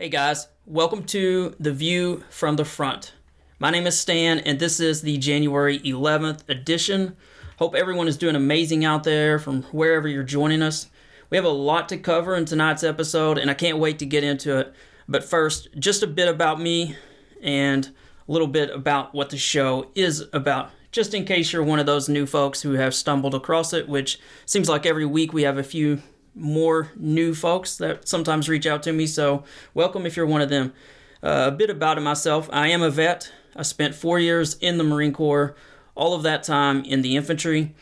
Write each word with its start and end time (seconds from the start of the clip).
Hey 0.00 0.08
guys, 0.08 0.48
welcome 0.64 1.04
to 1.08 1.54
The 1.60 1.72
View 1.72 2.24
from 2.30 2.56
the 2.56 2.64
Front. 2.64 3.12
My 3.58 3.68
name 3.68 3.86
is 3.86 4.00
Stan, 4.00 4.38
and 4.38 4.58
this 4.58 4.80
is 4.80 5.02
the 5.02 5.18
January 5.18 5.78
11th 5.80 6.48
edition. 6.48 7.18
Hope 7.58 7.74
everyone 7.74 8.08
is 8.08 8.16
doing 8.16 8.34
amazing 8.34 8.82
out 8.82 9.04
there 9.04 9.38
from 9.38 9.62
wherever 9.64 10.08
you're 10.08 10.22
joining 10.22 10.62
us. 10.62 10.86
We 11.28 11.36
have 11.36 11.44
a 11.44 11.50
lot 11.50 11.90
to 11.90 11.98
cover 11.98 12.34
in 12.34 12.46
tonight's 12.46 12.82
episode, 12.82 13.36
and 13.36 13.50
I 13.50 13.54
can't 13.54 13.76
wait 13.76 13.98
to 13.98 14.06
get 14.06 14.24
into 14.24 14.56
it. 14.60 14.72
But 15.06 15.22
first, 15.22 15.68
just 15.78 16.02
a 16.02 16.06
bit 16.06 16.28
about 16.28 16.58
me 16.58 16.96
and 17.42 17.84
a 17.86 18.32
little 18.32 18.48
bit 18.48 18.70
about 18.70 19.14
what 19.14 19.28
the 19.28 19.36
show 19.36 19.90
is 19.94 20.24
about, 20.32 20.70
just 20.92 21.12
in 21.12 21.26
case 21.26 21.52
you're 21.52 21.62
one 21.62 21.78
of 21.78 21.84
those 21.84 22.08
new 22.08 22.24
folks 22.24 22.62
who 22.62 22.72
have 22.72 22.94
stumbled 22.94 23.34
across 23.34 23.74
it, 23.74 23.86
which 23.86 24.18
seems 24.46 24.66
like 24.66 24.86
every 24.86 25.04
week 25.04 25.34
we 25.34 25.42
have 25.42 25.58
a 25.58 25.62
few 25.62 26.00
more 26.34 26.90
new 26.96 27.34
folks 27.34 27.76
that 27.78 28.08
sometimes 28.08 28.48
reach 28.48 28.66
out 28.66 28.82
to 28.84 28.92
me. 28.92 29.06
So, 29.06 29.44
welcome 29.74 30.06
if 30.06 30.16
you're 30.16 30.26
one 30.26 30.40
of 30.40 30.48
them. 30.48 30.72
Uh, 31.22 31.44
a 31.48 31.50
bit 31.50 31.70
about 31.70 32.00
myself 32.02 32.48
I 32.52 32.68
am 32.68 32.82
a 32.82 32.90
vet. 32.90 33.32
I 33.54 33.62
spent 33.62 33.94
four 33.94 34.18
years 34.18 34.54
in 34.54 34.78
the 34.78 34.84
Marine 34.84 35.12
Corps, 35.12 35.54
all 35.94 36.14
of 36.14 36.22
that 36.22 36.42
time 36.42 36.84
in 36.84 37.02
the 37.02 37.16
infantry. 37.16 37.74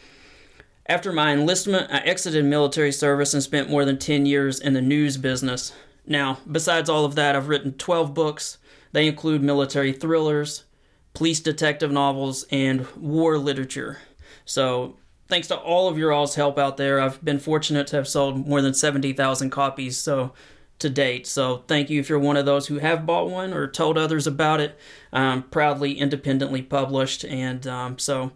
After 0.87 1.13
my 1.13 1.33
enlistment, 1.33 1.93
I 1.93 1.99
exited 1.99 2.45
military 2.47 2.93
service 2.93 3.35
and 3.35 3.43
spent 3.43 3.69
more 3.69 3.85
than 3.85 3.99
10 3.99 4.25
years 4.25 4.59
in 4.59 4.73
the 4.73 4.81
news 4.81 5.19
business. 5.19 5.75
Now, 6.07 6.39
besides 6.51 6.89
all 6.89 7.05
of 7.05 7.15
that, 7.17 7.37
I've 7.37 7.49
written 7.49 7.75
12 7.75 8.15
books. 8.15 8.57
They 8.93 9.07
include 9.07 9.43
military 9.43 9.93
thrillers, 9.93 10.65
police 11.13 11.41
detective 11.41 11.93
novels, 11.93 12.47
and 12.51 12.87
war 12.97 13.37
literature. 13.37 13.99
So, 14.47 14.97
thanks 15.29 15.49
to 15.49 15.57
all 15.57 15.89
of 15.89 15.99
your 15.99 16.13
all's 16.13 16.35
help 16.35 16.59
out 16.59 16.77
there, 16.77 17.01
I've 17.01 17.23
been 17.25 17.39
fortunate 17.39 17.87
to 17.89 17.97
have 17.97 18.09
sold 18.09 18.47
more 18.47 18.63
than 18.63 18.75
70,000 18.75 19.51
copies 19.51 19.97
so 19.97 20.33
to 20.79 20.89
date. 20.89 21.27
So 21.27 21.65
thank 21.67 21.91
you 21.91 22.01
if 22.01 22.09
you're 22.09 22.19
one 22.19 22.37
of 22.37 22.47
those 22.47 22.69
who 22.69 22.79
have 22.79 23.07
bought 23.07 23.29
one 23.29 23.53
or 23.53 23.67
told 23.67 23.99
others 23.99 24.27
about 24.27 24.61
it. 24.61 24.79
Um, 25.13 25.43
proudly 25.45 25.93
independently 25.99 26.63
published, 26.63 27.25
and 27.25 27.67
um, 27.67 27.99
so 27.99 28.33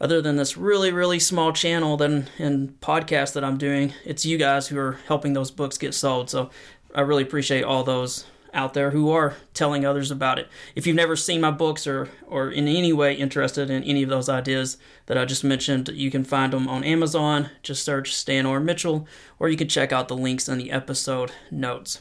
other 0.00 0.22
than 0.22 0.36
this 0.36 0.56
really 0.56 0.90
really 0.90 1.18
small 1.18 1.52
channel 1.52 1.96
then 1.96 2.28
and 2.38 2.80
podcast 2.80 3.34
that 3.34 3.44
I'm 3.44 3.58
doing, 3.58 3.92
it's 4.04 4.24
you 4.24 4.38
guys 4.38 4.68
who 4.68 4.78
are 4.78 4.98
helping 5.06 5.34
those 5.34 5.50
books 5.50 5.78
get 5.78 5.94
sold. 5.94 6.30
So 6.30 6.50
I 6.94 7.02
really 7.02 7.22
appreciate 7.22 7.62
all 7.62 7.84
those 7.84 8.24
out 8.54 8.74
there 8.74 8.90
who 8.90 9.10
are 9.10 9.34
telling 9.54 9.84
others 9.84 10.10
about 10.10 10.38
it. 10.38 10.48
If 10.74 10.86
you've 10.86 10.96
never 10.96 11.16
seen 11.16 11.40
my 11.40 11.50
books 11.50 11.86
or 11.86 12.08
or 12.26 12.50
in 12.50 12.68
any 12.68 12.92
way 12.92 13.14
interested 13.14 13.70
in 13.70 13.82
any 13.84 14.02
of 14.02 14.08
those 14.08 14.28
ideas 14.28 14.76
that 15.06 15.18
I 15.18 15.24
just 15.24 15.44
mentioned, 15.44 15.88
you 15.88 16.10
can 16.10 16.24
find 16.24 16.52
them 16.52 16.68
on 16.68 16.84
Amazon. 16.84 17.50
Just 17.62 17.84
search 17.84 18.14
Stan 18.14 18.46
R. 18.46 18.60
Mitchell, 18.60 19.06
or 19.38 19.48
you 19.48 19.56
can 19.56 19.68
check 19.68 19.92
out 19.92 20.08
the 20.08 20.16
links 20.16 20.48
in 20.48 20.58
the 20.58 20.70
episode 20.70 21.32
notes. 21.50 22.00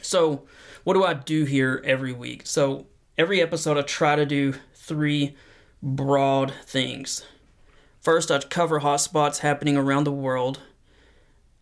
So, 0.00 0.44
what 0.84 0.94
do 0.94 1.04
I 1.04 1.14
do 1.14 1.44
here 1.44 1.82
every 1.84 2.12
week? 2.12 2.42
So, 2.46 2.86
every 3.16 3.40
episode 3.40 3.78
I 3.78 3.82
try 3.82 4.16
to 4.16 4.26
do 4.26 4.54
three 4.74 5.34
broad 5.82 6.52
things. 6.66 7.24
First, 8.00 8.30
I 8.30 8.38
cover 8.38 8.80
hotspots 8.80 9.38
happening 9.38 9.76
around 9.76 10.04
the 10.04 10.12
world. 10.12 10.60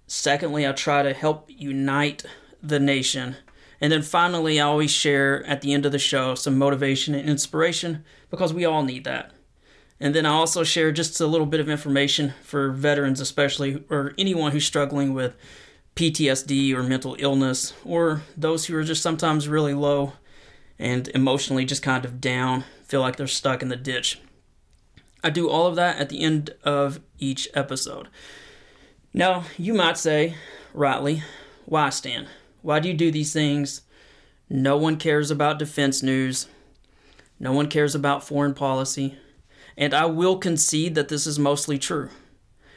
Secondly, 0.06 0.66
I 0.66 0.72
try 0.72 1.02
to 1.02 1.12
help 1.12 1.46
unite 1.48 2.24
the 2.62 2.80
nation. 2.80 3.36
And 3.82 3.90
then 3.90 4.02
finally, 4.02 4.60
I 4.60 4.64
always 4.64 4.92
share 4.92 5.44
at 5.44 5.60
the 5.60 5.72
end 5.72 5.84
of 5.84 5.90
the 5.90 5.98
show 5.98 6.36
some 6.36 6.56
motivation 6.56 7.16
and 7.16 7.28
inspiration 7.28 8.04
because 8.30 8.54
we 8.54 8.64
all 8.64 8.84
need 8.84 9.02
that. 9.04 9.32
And 9.98 10.14
then 10.14 10.24
I 10.24 10.30
also 10.30 10.62
share 10.62 10.92
just 10.92 11.20
a 11.20 11.26
little 11.26 11.46
bit 11.46 11.58
of 11.58 11.68
information 11.68 12.32
for 12.44 12.70
veterans, 12.70 13.20
especially, 13.20 13.84
or 13.90 14.14
anyone 14.16 14.52
who's 14.52 14.64
struggling 14.64 15.14
with 15.14 15.34
PTSD 15.96 16.72
or 16.72 16.84
mental 16.84 17.16
illness, 17.18 17.74
or 17.84 18.22
those 18.36 18.66
who 18.66 18.76
are 18.76 18.84
just 18.84 19.02
sometimes 19.02 19.48
really 19.48 19.74
low 19.74 20.12
and 20.78 21.08
emotionally 21.08 21.64
just 21.64 21.82
kind 21.82 22.04
of 22.04 22.20
down, 22.20 22.62
feel 22.84 23.00
like 23.00 23.16
they're 23.16 23.26
stuck 23.26 23.62
in 23.62 23.68
the 23.68 23.76
ditch. 23.76 24.20
I 25.24 25.30
do 25.30 25.50
all 25.50 25.66
of 25.66 25.74
that 25.74 25.98
at 25.98 26.08
the 26.08 26.20
end 26.20 26.50
of 26.62 27.00
each 27.18 27.48
episode. 27.52 28.08
Now, 29.12 29.44
you 29.58 29.74
might 29.74 29.98
say, 29.98 30.36
rightly, 30.72 31.24
why, 31.64 31.90
Stan? 31.90 32.28
Why 32.62 32.80
do 32.80 32.88
you 32.88 32.94
do 32.94 33.10
these 33.10 33.32
things? 33.32 33.82
No 34.48 34.76
one 34.76 34.96
cares 34.96 35.30
about 35.30 35.58
defense 35.58 36.02
news. 36.02 36.46
No 37.40 37.52
one 37.52 37.68
cares 37.68 37.94
about 37.94 38.26
foreign 38.26 38.54
policy. 38.54 39.18
And 39.76 39.92
I 39.92 40.06
will 40.06 40.38
concede 40.38 40.94
that 40.94 41.08
this 41.08 41.26
is 41.26 41.38
mostly 41.38 41.78
true. 41.78 42.08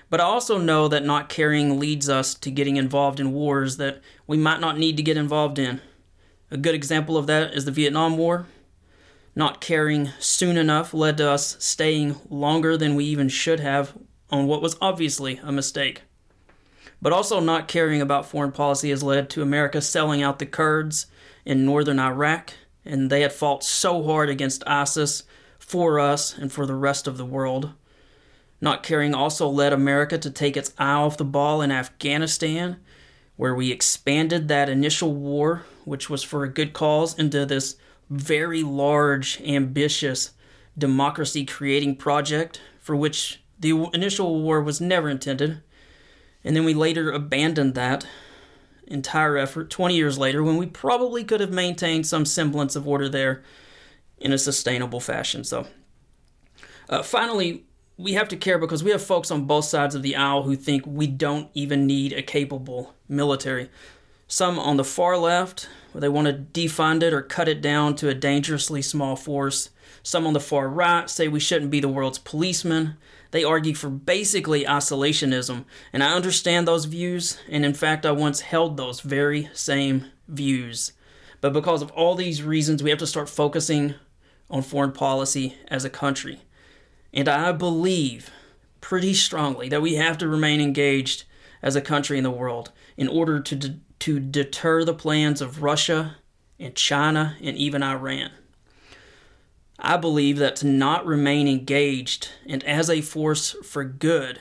But 0.09 0.22
I 0.22 0.24
also 0.24 0.57
know 0.57 0.88
that 0.88 1.06
not 1.06 1.29
caring 1.29 1.79
leads 1.79 2.09
us 2.09 2.34
to 2.35 2.50
getting 2.50 2.78
involved 2.78 3.19
in 3.19 3.34
wars 3.34 3.78
that 3.78 4.01
we 4.25 4.38
might 4.38 4.59
not 4.59 4.78
need 4.78 4.97
to 4.97 5.03
get 5.03 5.18
involved 5.18 5.59
in. 5.59 5.81
A 6.50 6.57
good 6.57 6.75
example 6.75 7.18
of 7.18 7.28
that 7.28 7.53
is 7.53 7.66
the 7.66 7.72
Vietnam 7.72 8.18
War. 8.18 8.47
Not 9.35 9.62
caring 9.62 10.09
soon 10.19 10.57
enough 10.57 10.94
led 10.94 11.18
to 11.18 11.29
us 11.29 11.57
staying 11.63 12.16
longer 12.29 12.78
than 12.78 12.95
we 12.95 13.06
even 13.06 13.29
should 13.29 13.59
have 13.59 13.94
on 14.29 14.47
what 14.47 14.62
was 14.62 14.78
obviously 14.81 15.40
a 15.44 15.51
mistake. 15.51 16.03
But 17.05 17.13
also, 17.13 17.39
not 17.39 17.67
caring 17.67 18.01
about 18.01 18.25
foreign 18.25 18.51
policy 18.51 18.89
has 18.89 19.03
led 19.03 19.29
to 19.29 19.43
America 19.43 19.79
selling 19.79 20.23
out 20.23 20.39
the 20.39 20.45
Kurds 20.47 21.05
in 21.45 21.63
northern 21.63 21.99
Iraq, 21.99 22.53
and 22.83 23.11
they 23.11 23.21
had 23.21 23.31
fought 23.31 23.63
so 23.63 24.01
hard 24.01 24.27
against 24.27 24.63
ISIS 24.66 25.21
for 25.59 25.99
us 25.99 26.35
and 26.35 26.51
for 26.51 26.65
the 26.65 26.73
rest 26.73 27.05
of 27.05 27.17
the 27.17 27.23
world. 27.23 27.73
Not 28.59 28.81
caring 28.81 29.13
also 29.13 29.47
led 29.47 29.71
America 29.71 30.17
to 30.17 30.31
take 30.31 30.57
its 30.57 30.73
eye 30.79 30.94
off 30.94 31.15
the 31.15 31.23
ball 31.23 31.61
in 31.61 31.71
Afghanistan, 31.71 32.77
where 33.35 33.53
we 33.53 33.71
expanded 33.71 34.47
that 34.47 34.67
initial 34.67 35.13
war, 35.13 35.61
which 35.83 36.09
was 36.09 36.23
for 36.23 36.44
a 36.44 36.49
good 36.49 36.73
cause, 36.73 37.15
into 37.19 37.45
this 37.45 37.75
very 38.09 38.63
large, 38.63 39.39
ambitious 39.41 40.31
democracy 40.75 41.45
creating 41.45 41.97
project 41.97 42.61
for 42.79 42.95
which 42.95 43.44
the 43.59 43.89
initial 43.94 44.41
war 44.41 44.59
was 44.59 44.81
never 44.81 45.07
intended. 45.07 45.61
And 46.45 46.56
then 46.56 46.63
we 46.63 46.75
later 46.75 47.11
abandoned 47.11 47.73
that 47.73 48.07
entire 48.88 49.35
effort 49.35 49.72
20 49.72 49.95
years 49.95 50.17
later 50.19 50.44
when 50.44 50.57
we 50.57 50.67
probably 50.67 51.23
could 51.23 51.41
have 51.41 51.51
maintained 51.51 52.06
some 52.06 52.23
semblance 52.23 52.75
of 52.75 52.88
order 52.88 53.09
there 53.09 53.44
in 54.19 54.31
a 54.31 54.38
sustainable 54.38 55.00
fashion. 55.00 55.44
So, 55.44 55.66
uh, 56.88 57.01
finally, 57.01 57.66
we 57.97 58.13
have 58.13 58.28
to 58.28 58.38
care 58.38 58.59
because 58.59 58.83
we 58.83 58.91
have 58.91 59.01
folks 59.01 59.31
on 59.31 59.45
both 59.45 59.66
sides 59.66 59.95
of 59.95 60.03
the 60.03 60.16
aisle 60.16 60.44
who 60.44 60.56
think 60.56 60.85
we 60.85 61.07
don't 61.07 61.50
even 61.56 61.88
need 61.88 62.13
a 62.13 62.22
capable 62.22 62.94
military. 63.09 63.69
Some 64.27 64.59
on 64.59 64.77
the 64.77 64.83
far 64.83 65.17
left, 65.17 65.67
where 65.91 66.01
they 66.01 66.09
want 66.09 66.27
to 66.27 66.33
defund 66.33 67.01
it 67.01 67.13
or 67.13 67.22
cut 67.22 67.47
it 67.47 67.62
down 67.62 67.95
to 67.97 68.09
a 68.09 68.13
dangerously 68.13 68.81
small 68.81 69.16
force. 69.16 69.69
Some 70.03 70.27
on 70.27 70.33
the 70.33 70.39
far 70.39 70.69
right 70.69 71.09
say 71.09 71.27
we 71.27 71.39
shouldn't 71.39 71.72
be 71.72 71.79
the 71.79 71.89
world's 71.89 72.19
policeman. 72.19 72.97
They 73.35 73.44
argue 73.44 73.75
for 73.75 73.90
basically 73.90 74.63
isolationism, 74.63 75.66
and 75.91 76.01
I 76.01 76.13
understand 76.13 76.66
those 76.66 76.85
views, 76.85 77.38
and 77.50 77.66
in 77.66 77.73
fact, 77.73 78.06
I 78.06 78.13
once 78.13 78.40
held 78.40 78.78
those 78.78 79.01
very 79.01 79.50
same 79.51 80.06
views. 80.29 80.94
But 81.41 81.51
because 81.51 81.81
of 81.81 81.91
all 81.91 82.16
these 82.16 82.44
reasons, 82.44 82.81
we 82.81 82.91
have 82.91 83.00
to 83.00 83.06
start 83.06 83.28
focusing 83.28 83.95
on 84.50 84.62
foreign 84.62 84.94
policy 84.94 85.57
as 85.68 85.84
a 85.84 85.90
country. 85.90 86.44
And 87.13 87.28
I 87.28 87.51
believe 87.51 88.29
pretty 88.79 89.13
strongly 89.13 89.68
that 89.68 89.81
we 89.81 89.95
have 89.95 90.18
to 90.19 90.29
remain 90.29 90.62
engaged 90.62 91.25
as 91.62 91.75
a 91.75 91.81
country 91.81 92.18
in 92.18 92.24
the 92.24 92.31
world 92.31 92.72
in 92.95 93.09
order 93.09 93.41
to, 93.41 93.56
de- 93.57 93.79
to 94.00 94.22
deter 94.22 94.85
the 94.85 94.94
plans 94.94 95.41
of 95.41 95.62
Russia 95.62 96.16
and 96.57 96.74
China 96.74 97.35
and 97.41 97.57
even 97.57 97.84
Iran. 97.84 98.31
I 99.80 99.97
believe 99.97 100.38
that 100.38 100.56
to 100.58 100.68
not 100.68 101.06
remain 101.06 101.47
engaged 101.47 102.30
and 102.47 102.63
as 102.63 102.90
a 102.90 103.02
force 103.02 103.56
for 103.63 103.84
good 103.84 104.40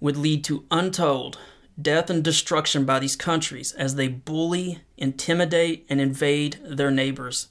would 0.00 0.16
lead 0.16 0.44
to 0.44 0.64
untold 0.70 1.38
death 1.80 2.10
and 2.10 2.22
destruction 2.22 2.84
by 2.84 2.98
these 2.98 3.16
countries 3.16 3.72
as 3.72 3.94
they 3.94 4.08
bully, 4.08 4.80
intimidate, 4.96 5.86
and 5.88 6.00
invade 6.00 6.58
their 6.64 6.90
neighbors. 6.90 7.48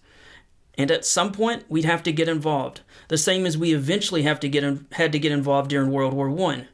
And 0.78 0.90
at 0.92 1.06
some 1.06 1.32
point, 1.32 1.66
we'd 1.70 1.86
have 1.86 2.04
to 2.04 2.12
get 2.12 2.30
involved, 2.30 2.82
the 3.08 3.18
same 3.18 3.46
as 3.46 3.58
we 3.58 3.74
eventually 3.74 4.24
have 4.24 4.40
to 4.40 4.50
get 4.50 4.64
in, 4.64 4.86
had 4.94 5.12
to 5.12 5.20
get 5.20 5.32
involved 5.32 5.70
during 5.70 5.92
World 5.92 6.14
War 6.14 6.30
I, 6.52 6.68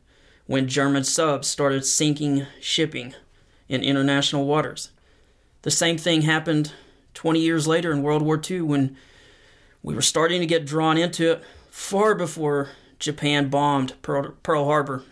when 0.46 0.68
German 0.68 1.04
subs 1.04 1.48
started 1.48 1.86
sinking 1.86 2.46
shipping 2.62 3.16
in 3.68 3.82
international 3.82 4.46
waters. 4.46 4.92
The 5.64 5.72
same 5.72 5.98
thing 5.98 6.22
happened 6.22 6.74
20 7.16 7.40
years 7.40 7.68
later 7.68 7.92
in 7.92 8.04
World 8.04 8.22
War 8.22 8.40
II 8.50 8.62
when 8.62 8.98
we 9.82 9.96
were 9.96 10.02
starting 10.02 10.42
to 10.42 10.48
get 10.48 10.66
drawn 10.66 10.98
into 10.98 11.32
it 11.32 11.44
far 11.70 12.16
before 12.16 12.70
Japan 13.00 13.50
bombed 13.50 13.94
Pearl, 14.02 14.36
Harbor. 14.44 15.04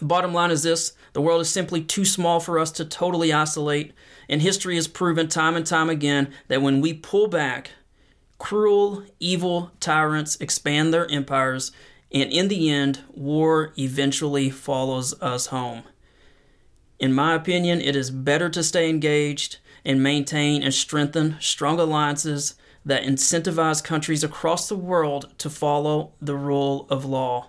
Bottom 0.00 0.32
line 0.32 0.50
is 0.50 0.62
this 0.62 0.92
the 1.12 1.20
world 1.20 1.42
is 1.42 1.50
simply 1.50 1.82
too 1.82 2.04
small 2.04 2.40
for 2.40 2.58
us 2.58 2.70
to 2.72 2.84
totally 2.84 3.32
isolate, 3.32 3.92
and 4.28 4.40
history 4.40 4.76
has 4.76 4.88
proven 4.88 5.28
time 5.28 5.56
and 5.56 5.66
time 5.66 5.90
again 5.90 6.32
that 6.48 6.62
when 6.62 6.80
we 6.80 6.94
pull 6.94 7.28
back, 7.28 7.72
cruel, 8.38 9.04
evil 9.20 9.72
tyrants 9.78 10.36
expand 10.40 10.92
their 10.94 11.10
empires, 11.10 11.72
and 12.10 12.32
in 12.32 12.48
the 12.48 12.70
end, 12.70 13.00
war 13.12 13.72
eventually 13.78 14.48
follows 14.48 15.20
us 15.20 15.46
home. 15.46 15.82
In 16.98 17.12
my 17.12 17.34
opinion, 17.34 17.80
it 17.80 17.96
is 17.96 18.10
better 18.10 18.48
to 18.50 18.62
stay 18.62 18.88
engaged 18.88 19.58
and 19.84 20.02
maintain 20.02 20.62
and 20.62 20.72
strengthen 20.72 21.36
strong 21.40 21.78
alliances 21.80 22.54
that 22.84 23.04
incentivize 23.04 23.82
countries 23.82 24.24
across 24.24 24.68
the 24.68 24.76
world 24.76 25.32
to 25.38 25.50
follow 25.50 26.12
the 26.20 26.36
rule 26.36 26.86
of 26.90 27.04
law. 27.04 27.48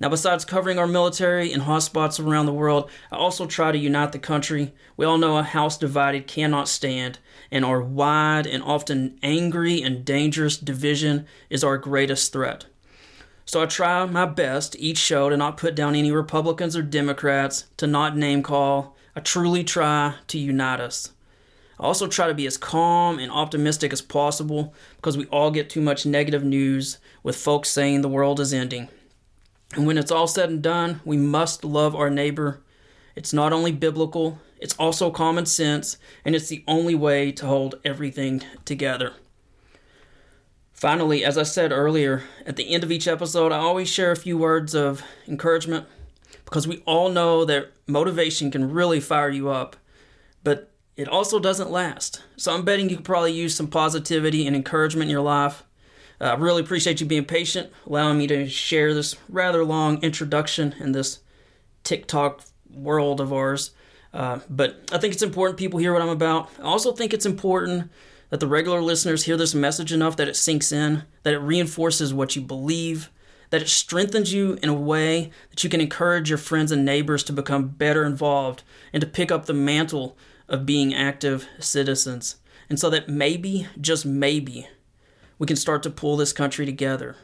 Now, 0.00 0.08
besides 0.08 0.46
covering 0.46 0.78
our 0.78 0.86
military 0.86 1.52
and 1.52 1.64
hotspots 1.64 2.18
around 2.18 2.46
the 2.46 2.54
world, 2.54 2.90
I 3.12 3.16
also 3.16 3.46
try 3.46 3.70
to 3.70 3.78
unite 3.78 4.12
the 4.12 4.18
country. 4.18 4.72
We 4.96 5.04
all 5.04 5.18
know 5.18 5.36
a 5.36 5.42
house 5.42 5.76
divided 5.76 6.26
cannot 6.26 6.68
stand, 6.68 7.18
and 7.50 7.66
our 7.66 7.82
wide 7.82 8.46
and 8.46 8.62
often 8.62 9.18
angry 9.22 9.82
and 9.82 10.02
dangerous 10.02 10.56
division 10.56 11.26
is 11.50 11.62
our 11.62 11.76
greatest 11.76 12.32
threat. 12.32 12.64
So 13.44 13.62
I 13.62 13.66
try 13.66 14.06
my 14.06 14.24
best 14.24 14.74
each 14.78 14.96
show 14.96 15.28
to 15.28 15.36
not 15.36 15.58
put 15.58 15.74
down 15.74 15.94
any 15.94 16.12
Republicans 16.12 16.76
or 16.76 16.82
Democrats, 16.82 17.66
to 17.76 17.86
not 17.86 18.16
name 18.16 18.42
call. 18.42 18.96
I 19.14 19.20
truly 19.20 19.64
try 19.64 20.14
to 20.28 20.38
unite 20.38 20.80
us. 20.80 21.12
I 21.80 21.84
also 21.84 22.06
try 22.06 22.28
to 22.28 22.34
be 22.34 22.46
as 22.46 22.58
calm 22.58 23.18
and 23.18 23.32
optimistic 23.32 23.90
as 23.92 24.02
possible 24.02 24.74
because 24.96 25.16
we 25.16 25.24
all 25.26 25.50
get 25.50 25.70
too 25.70 25.80
much 25.80 26.04
negative 26.04 26.44
news 26.44 26.98
with 27.22 27.36
folks 27.36 27.70
saying 27.70 28.02
the 28.02 28.08
world 28.08 28.38
is 28.38 28.52
ending. 28.52 28.88
And 29.74 29.86
when 29.86 29.96
it's 29.96 30.10
all 30.10 30.26
said 30.26 30.50
and 30.50 30.62
done, 30.62 31.00
we 31.06 31.16
must 31.16 31.64
love 31.64 31.96
our 31.96 32.10
neighbor. 32.10 32.60
It's 33.16 33.32
not 33.32 33.54
only 33.54 33.72
biblical, 33.72 34.38
it's 34.58 34.74
also 34.74 35.10
common 35.10 35.46
sense, 35.46 35.96
and 36.22 36.34
it's 36.34 36.48
the 36.48 36.64
only 36.68 36.94
way 36.94 37.32
to 37.32 37.46
hold 37.46 37.76
everything 37.82 38.42
together. 38.66 39.14
Finally, 40.74 41.24
as 41.24 41.38
I 41.38 41.44
said 41.44 41.72
earlier, 41.72 42.24
at 42.44 42.56
the 42.56 42.74
end 42.74 42.84
of 42.84 42.92
each 42.92 43.08
episode, 43.08 43.52
I 43.52 43.58
always 43.58 43.88
share 43.88 44.12
a 44.12 44.16
few 44.16 44.36
words 44.36 44.74
of 44.74 45.02
encouragement 45.26 45.86
because 46.44 46.68
we 46.68 46.82
all 46.84 47.08
know 47.08 47.46
that 47.46 47.72
motivation 47.86 48.50
can 48.50 48.70
really 48.70 49.00
fire 49.00 49.30
you 49.30 49.48
up, 49.48 49.76
it 51.00 51.08
also 51.08 51.40
doesn't 51.40 51.70
last. 51.70 52.22
So 52.36 52.54
I'm 52.54 52.62
betting 52.62 52.90
you 52.90 52.96
could 52.96 53.06
probably 53.06 53.32
use 53.32 53.54
some 53.54 53.68
positivity 53.68 54.46
and 54.46 54.54
encouragement 54.54 55.08
in 55.08 55.10
your 55.10 55.22
life. 55.22 55.64
Uh, 56.20 56.24
I 56.24 56.32
uh, 56.32 56.36
really 56.36 56.60
appreciate 56.60 57.00
you 57.00 57.06
being 57.06 57.24
patient, 57.24 57.72
allowing 57.86 58.18
me 58.18 58.26
to 58.26 58.46
share 58.46 58.92
this 58.92 59.16
rather 59.30 59.64
long 59.64 60.02
introduction 60.02 60.74
in 60.78 60.92
this 60.92 61.20
TikTok 61.84 62.42
world 62.70 63.18
of 63.18 63.32
ours. 63.32 63.70
Uh, 64.12 64.40
but 64.50 64.86
I 64.92 64.98
think 64.98 65.14
it's 65.14 65.22
important 65.22 65.58
people 65.58 65.78
hear 65.78 65.94
what 65.94 66.02
I'm 66.02 66.10
about. 66.10 66.50
I 66.58 66.64
also 66.64 66.92
think 66.92 67.14
it's 67.14 67.24
important 67.24 67.90
that 68.28 68.40
the 68.40 68.46
regular 68.46 68.82
listeners 68.82 69.24
hear 69.24 69.38
this 69.38 69.54
message 69.54 69.94
enough 69.94 70.16
that 70.16 70.28
it 70.28 70.36
sinks 70.36 70.70
in, 70.70 71.04
that 71.22 71.32
it 71.32 71.38
reinforces 71.38 72.12
what 72.12 72.36
you 72.36 72.42
believe, 72.42 73.10
that 73.48 73.62
it 73.62 73.68
strengthens 73.68 74.34
you 74.34 74.58
in 74.62 74.68
a 74.68 74.74
way 74.74 75.30
that 75.48 75.64
you 75.64 75.70
can 75.70 75.80
encourage 75.80 76.28
your 76.28 76.38
friends 76.38 76.70
and 76.70 76.84
neighbors 76.84 77.24
to 77.24 77.32
become 77.32 77.68
better 77.68 78.04
involved 78.04 78.62
and 78.92 79.00
to 79.00 79.06
pick 79.06 79.32
up 79.32 79.46
the 79.46 79.54
mantle 79.54 80.18
of 80.50 80.66
being 80.66 80.94
active 80.94 81.48
citizens. 81.58 82.36
And 82.68 82.78
so 82.78 82.90
that 82.90 83.08
maybe, 83.08 83.66
just 83.80 84.04
maybe, 84.04 84.68
we 85.38 85.46
can 85.46 85.56
start 85.56 85.82
to 85.84 85.90
pull 85.90 86.16
this 86.16 86.34
country 86.34 86.66
together. 86.66 87.16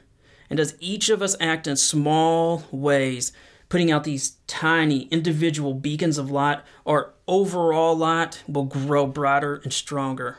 And 0.48 0.58
as 0.58 0.76
each 0.80 1.10
of 1.10 1.20
us 1.20 1.36
act 1.40 1.66
in 1.66 1.76
small 1.76 2.64
ways, 2.70 3.32
putting 3.68 3.90
out 3.90 4.04
these 4.04 4.36
tiny 4.46 5.02
individual 5.08 5.74
beacons 5.74 6.18
of 6.18 6.30
light, 6.30 6.60
our 6.86 7.14
overall 7.26 7.96
light 7.96 8.42
will 8.48 8.64
grow 8.64 9.06
brighter 9.06 9.60
and 9.62 9.72
stronger. 9.72 10.38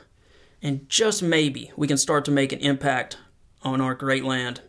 And 0.61 0.89
just 0.89 1.21
maybe 1.21 1.71
we 1.75 1.87
can 1.87 1.97
start 1.97 2.25
to 2.25 2.31
make 2.31 2.51
an 2.51 2.59
impact 2.59 3.17
on 3.63 3.81
our 3.81 3.93
great 3.93 4.23
land. 4.23 4.61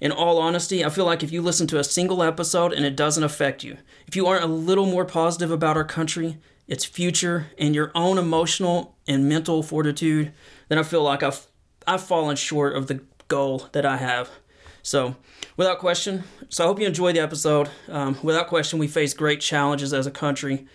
In 0.00 0.12
all 0.12 0.38
honesty, 0.38 0.84
I 0.84 0.88
feel 0.88 1.04
like 1.04 1.22
if 1.22 1.32
you 1.32 1.42
listen 1.42 1.66
to 1.68 1.78
a 1.78 1.84
single 1.84 2.22
episode 2.22 2.72
and 2.72 2.86
it 2.86 2.96
doesn't 2.96 3.24
affect 3.24 3.62
you, 3.64 3.76
if 4.06 4.16
you 4.16 4.26
aren't 4.26 4.44
a 4.44 4.48
little 4.48 4.86
more 4.86 5.04
positive 5.04 5.50
about 5.50 5.76
our 5.76 5.84
country, 5.84 6.38
its 6.70 6.84
future, 6.84 7.48
and 7.58 7.74
your 7.74 7.90
own 7.96 8.16
emotional 8.16 8.96
and 9.06 9.28
mental 9.28 9.62
fortitude, 9.62 10.32
then 10.68 10.78
I 10.78 10.84
feel 10.84 11.02
like 11.02 11.22
I've 11.22 11.46
I've 11.86 12.02
fallen 12.02 12.36
short 12.36 12.76
of 12.76 12.86
the 12.86 13.02
goal 13.28 13.68
that 13.72 13.84
I 13.84 13.96
have. 13.96 14.30
So, 14.82 15.16
without 15.56 15.80
question, 15.80 16.24
so 16.48 16.64
I 16.64 16.66
hope 16.68 16.80
you 16.80 16.86
enjoy 16.86 17.12
the 17.12 17.20
episode. 17.20 17.68
Um, 17.88 18.16
without 18.22 18.46
question, 18.46 18.78
we 18.78 18.86
face 18.86 19.12
great 19.12 19.40
challenges 19.40 19.92
as 19.92 20.06
a 20.06 20.10
country, 20.10 20.66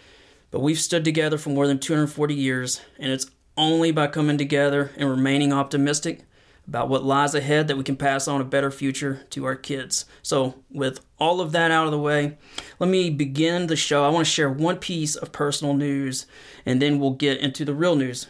but 0.51 0.59
we've 0.59 0.79
stood 0.79 1.05
together 1.05 1.37
for 1.37 1.49
more 1.49 1.65
than 1.65 1.79
240 1.79 2.35
years, 2.35 2.81
and 2.99 3.11
it's 3.11 3.27
only 3.55 3.91
by 3.91 4.07
coming 4.07 4.37
together 4.37 4.91
and 4.97 5.09
remaining 5.09 5.53
optimistic 5.53 6.25
about 6.67 6.89
what 6.89 7.03
lies 7.03 7.35
ahead 7.35 7.67
that 7.67 7.77
we 7.77 7.83
can 7.83 7.95
pass 7.95 8.27
on 8.27 8.41
a 8.41 8.45
better 8.45 8.71
future 8.71 9.25
to 9.29 9.45
our 9.45 9.55
kids. 9.55 10.05
So, 10.21 10.55
with 10.71 10.99
all 11.19 11.41
of 11.41 11.51
that 11.51 11.71
out 11.71 11.85
of 11.85 11.91
the 11.91 11.99
way, 11.99 12.37
let 12.79 12.89
me 12.89 13.09
begin 13.09 13.67
the 13.67 13.75
show. 13.75 14.03
I 14.03 14.09
want 14.09 14.25
to 14.25 14.31
share 14.31 14.49
one 14.49 14.77
piece 14.77 15.15
of 15.15 15.31
personal 15.31 15.73
news, 15.73 16.25
and 16.65 16.81
then 16.81 16.99
we'll 16.99 17.11
get 17.11 17.39
into 17.39 17.65
the 17.65 17.73
real 17.73 17.95
news. 17.95 18.27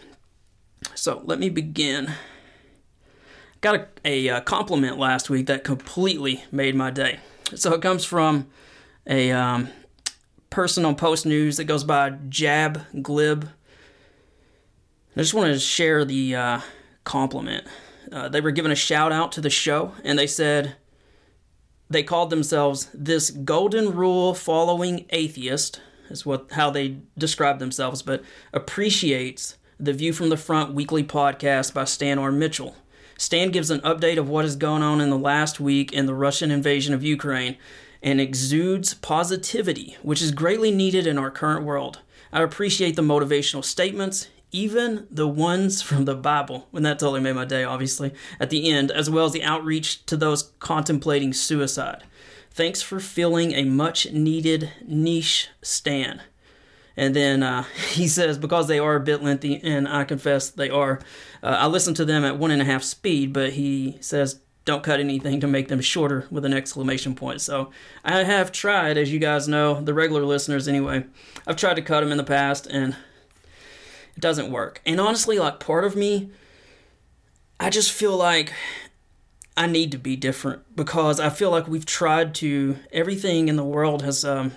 So, 0.94 1.22
let 1.26 1.40
me 1.40 1.50
begin 1.50 2.14
got 3.66 3.76
a, 3.76 3.88
a, 4.06 4.30
uh, 4.30 4.42
compliment 4.42 5.00
last 5.00 5.28
week 5.28 5.48
that 5.48 5.64
completely 5.64 6.44
made 6.52 6.76
my 6.76 6.92
day. 6.92 7.20
So 7.56 7.74
it 7.74 7.82
comes 7.82 8.06
from 8.06 8.48
a 9.08 9.32
um, 9.32 9.70
person 10.52 10.86
on 10.86 10.96
Post 10.96 11.26
News 11.26 11.58
that 11.58 11.64
goes 11.66 11.84
by 11.84 12.12
Jab 12.30 12.82
Glib. 13.02 13.50
I 15.16 15.20
just 15.20 15.34
want 15.34 15.52
to 15.52 15.60
share 15.60 16.06
the 16.06 16.36
uh, 16.36 16.60
compliment. 17.06 17.66
Uh, 18.12 18.30
they 18.30 18.42
were 18.42 18.52
given 18.52 18.72
a 18.72 18.76
shout 18.76 19.12
out 19.12 19.32
to 19.34 19.42
the 19.42 19.50
show, 19.50 19.94
and 20.04 20.18
they 20.18 20.28
said 20.28 20.76
they 21.90 22.04
called 22.04 22.30
themselves 22.30 22.90
this 22.94 23.30
golden 23.30 23.94
rule 23.94 24.34
following 24.34 25.06
atheist 25.12 25.82
is 26.10 26.26
what 26.26 26.52
how 26.52 26.70
they 26.70 26.98
describe 27.18 27.60
themselves, 27.60 28.02
but 28.02 28.24
appreciates 28.54 29.58
the 29.80 29.94
View 29.94 30.14
from 30.14 30.30
the 30.30 30.38
Front 30.38 30.74
weekly 30.74 31.04
podcast 31.04 31.74
by 31.74 31.84
Stan 31.84 32.18
R. 32.18 32.32
Mitchell. 32.32 32.76
Stan 33.18 33.50
gives 33.50 33.70
an 33.70 33.82
update 33.82 34.18
of 34.18 34.30
what 34.30 34.46
has 34.46 34.56
gone 34.56 34.82
on 34.82 35.02
in 35.02 35.10
the 35.10 35.18
last 35.18 35.60
week 35.60 35.94
in 35.94 36.06
the 36.06 36.14
Russian 36.14 36.52
invasion 36.52 36.94
of 36.94 37.04
Ukraine 37.04 37.58
and 38.04 38.20
exudes 38.22 38.94
positivity, 38.94 39.98
which 40.02 40.22
is 40.22 40.32
greatly 40.32 40.70
needed 40.70 41.08
in 41.08 41.18
our 41.18 41.32
current 41.32 41.66
world. 41.66 42.02
I 42.32 42.44
appreciate 42.44 42.96
the 42.96 43.02
motivational 43.02 43.64
statements, 43.64 44.28
even 44.56 45.06
the 45.12 45.28
ones 45.28 45.82
from 45.82 46.06
the 46.06 46.16
Bible, 46.16 46.68
and 46.72 46.86
that 46.86 46.98
totally 46.98 47.20
made 47.20 47.36
my 47.36 47.44
day, 47.44 47.66
obviously, 47.66 48.14
at 48.40 48.50
the 48.50 48.72
end, 48.72 48.90
as 48.90 49.10
well 49.10 49.26
as 49.26 49.34
the 49.34 49.44
outreach 49.44 50.06
to 50.06 50.16
those 50.16 50.54
contemplating 50.60 51.34
suicide. 51.34 52.04
Thanks 52.52 52.82
for 52.82 53.02
filling 53.02 53.52
a 53.52 53.66
much 53.66 54.10
needed 54.14 54.72
niche, 54.88 55.50
Stan. 55.62 56.22
And 56.96 57.14
then 57.14 57.44
uh, 57.44 57.64
he 57.90 58.08
says, 58.08 58.38
because 58.38 58.68
they 58.68 58.80
are 58.80 58.96
a 58.96 59.02
bit 59.02 59.22
lengthy, 59.22 59.60
and 59.62 59.90
I 59.90 60.06
confess 60.06 60.50
they 60.50 60.70
are, 60.70 61.02
uh, 61.44 61.58
I 61.60 61.68
listen 61.68 61.94
to 61.96 62.06
them 62.06 62.24
at 62.24 62.38
one 62.38 62.52
and 62.52 62.62
a 62.62 62.66
half 62.66 62.84
speed, 62.84 63.34
but 63.34 63.54
he 63.54 63.98
says, 64.00 64.40
don't 64.64 64.84
cut 64.84 65.02
anything 65.02 65.42
to 65.42 65.48
make 65.48 65.68
them 65.68 65.82
shorter 65.82 66.28
with 66.32 66.46
an 66.46 66.54
exclamation 66.54 67.14
point. 67.14 67.42
So 67.42 67.72
I 68.06 68.24
have 68.24 68.54
tried, 68.54 68.98
as 68.98 69.12
you 69.12 69.20
guys 69.20 69.50
know, 69.50 69.82
the 69.82 69.94
regular 69.94 70.24
listeners 70.24 70.70
anyway, 70.70 71.06
I've 71.46 71.58
tried 71.58 71.76
to 71.76 71.82
cut 71.82 72.00
them 72.00 72.12
in 72.12 72.18
the 72.18 72.24
past, 72.24 72.68
and 72.68 72.96
it 74.16 74.22
doesn't 74.22 74.52
work. 74.52 74.82
And 74.86 75.00
honestly, 75.00 75.40
like 75.40 75.60
part 75.60 75.84
of 75.84 75.96
me, 75.96 76.30
I 77.60 77.70
just 77.70 77.92
feel 77.92 78.16
like 78.16 78.54
I 79.58 79.68
need 79.68 79.92
to 79.92 79.98
be 79.98 80.16
different 80.16 80.76
because 80.76 81.20
I 81.20 81.30
feel 81.30 81.52
like 81.52 81.68
we've 81.68 81.86
tried 81.86 82.36
to, 82.36 82.78
everything 82.92 83.48
in 83.48 83.56
the 83.56 83.64
world 83.64 84.02
has 84.02 84.26
um, 84.26 84.52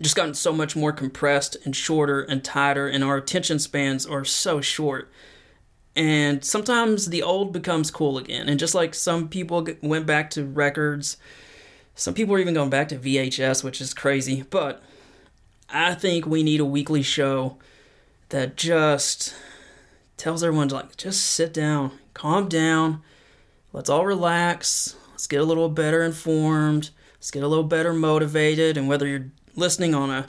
just 0.00 0.16
gotten 0.16 0.34
so 0.34 0.52
much 0.52 0.74
more 0.74 0.92
compressed 0.92 1.56
and 1.64 1.76
shorter 1.76 2.22
and 2.22 2.42
tighter, 2.42 2.88
and 2.88 3.04
our 3.04 3.16
attention 3.16 3.58
spans 3.58 4.06
are 4.06 4.24
so 4.24 4.60
short. 4.60 5.10
And 5.94 6.44
sometimes 6.44 7.06
the 7.06 7.22
old 7.22 7.52
becomes 7.52 7.90
cool 7.90 8.16
again. 8.16 8.48
And 8.48 8.58
just 8.58 8.74
like 8.74 8.94
some 8.94 9.28
people 9.28 9.66
went 9.82 10.06
back 10.06 10.30
to 10.30 10.44
records, 10.44 11.16
some 11.94 12.14
people 12.14 12.34
are 12.34 12.38
even 12.38 12.54
going 12.54 12.70
back 12.70 12.88
to 12.88 12.96
VHS, 12.96 13.62
which 13.62 13.80
is 13.80 13.92
crazy. 13.92 14.44
But 14.48 14.82
I 15.68 15.94
think 15.94 16.26
we 16.26 16.42
need 16.42 16.60
a 16.60 16.64
weekly 16.64 17.02
show 17.02 17.58
that 18.30 18.56
just 18.56 19.34
tells 20.16 20.42
everyone 20.42 20.68
to 20.68 20.74
like 20.76 20.96
just 20.96 21.22
sit 21.22 21.52
down, 21.52 21.92
calm 22.14 22.48
down, 22.48 23.02
let's 23.72 23.90
all 23.90 24.06
relax, 24.06 24.96
let's 25.10 25.26
get 25.26 25.40
a 25.40 25.44
little 25.44 25.68
better 25.68 26.02
informed, 26.02 26.90
let's 27.14 27.30
get 27.30 27.42
a 27.42 27.48
little 27.48 27.64
better 27.64 27.92
motivated. 27.92 28.76
And 28.76 28.88
whether 28.88 29.06
you're 29.06 29.30
listening 29.56 29.94
on 29.94 30.10
a, 30.10 30.26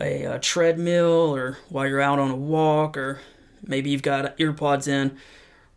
a, 0.00 0.24
a 0.24 0.38
treadmill 0.38 1.34
or 1.34 1.58
while 1.68 1.86
you're 1.86 2.00
out 2.00 2.18
on 2.18 2.30
a 2.30 2.36
walk 2.36 2.96
or 2.96 3.20
maybe 3.62 3.90
you've 3.90 4.02
got 4.02 4.36
earpods 4.38 4.88
in 4.88 5.16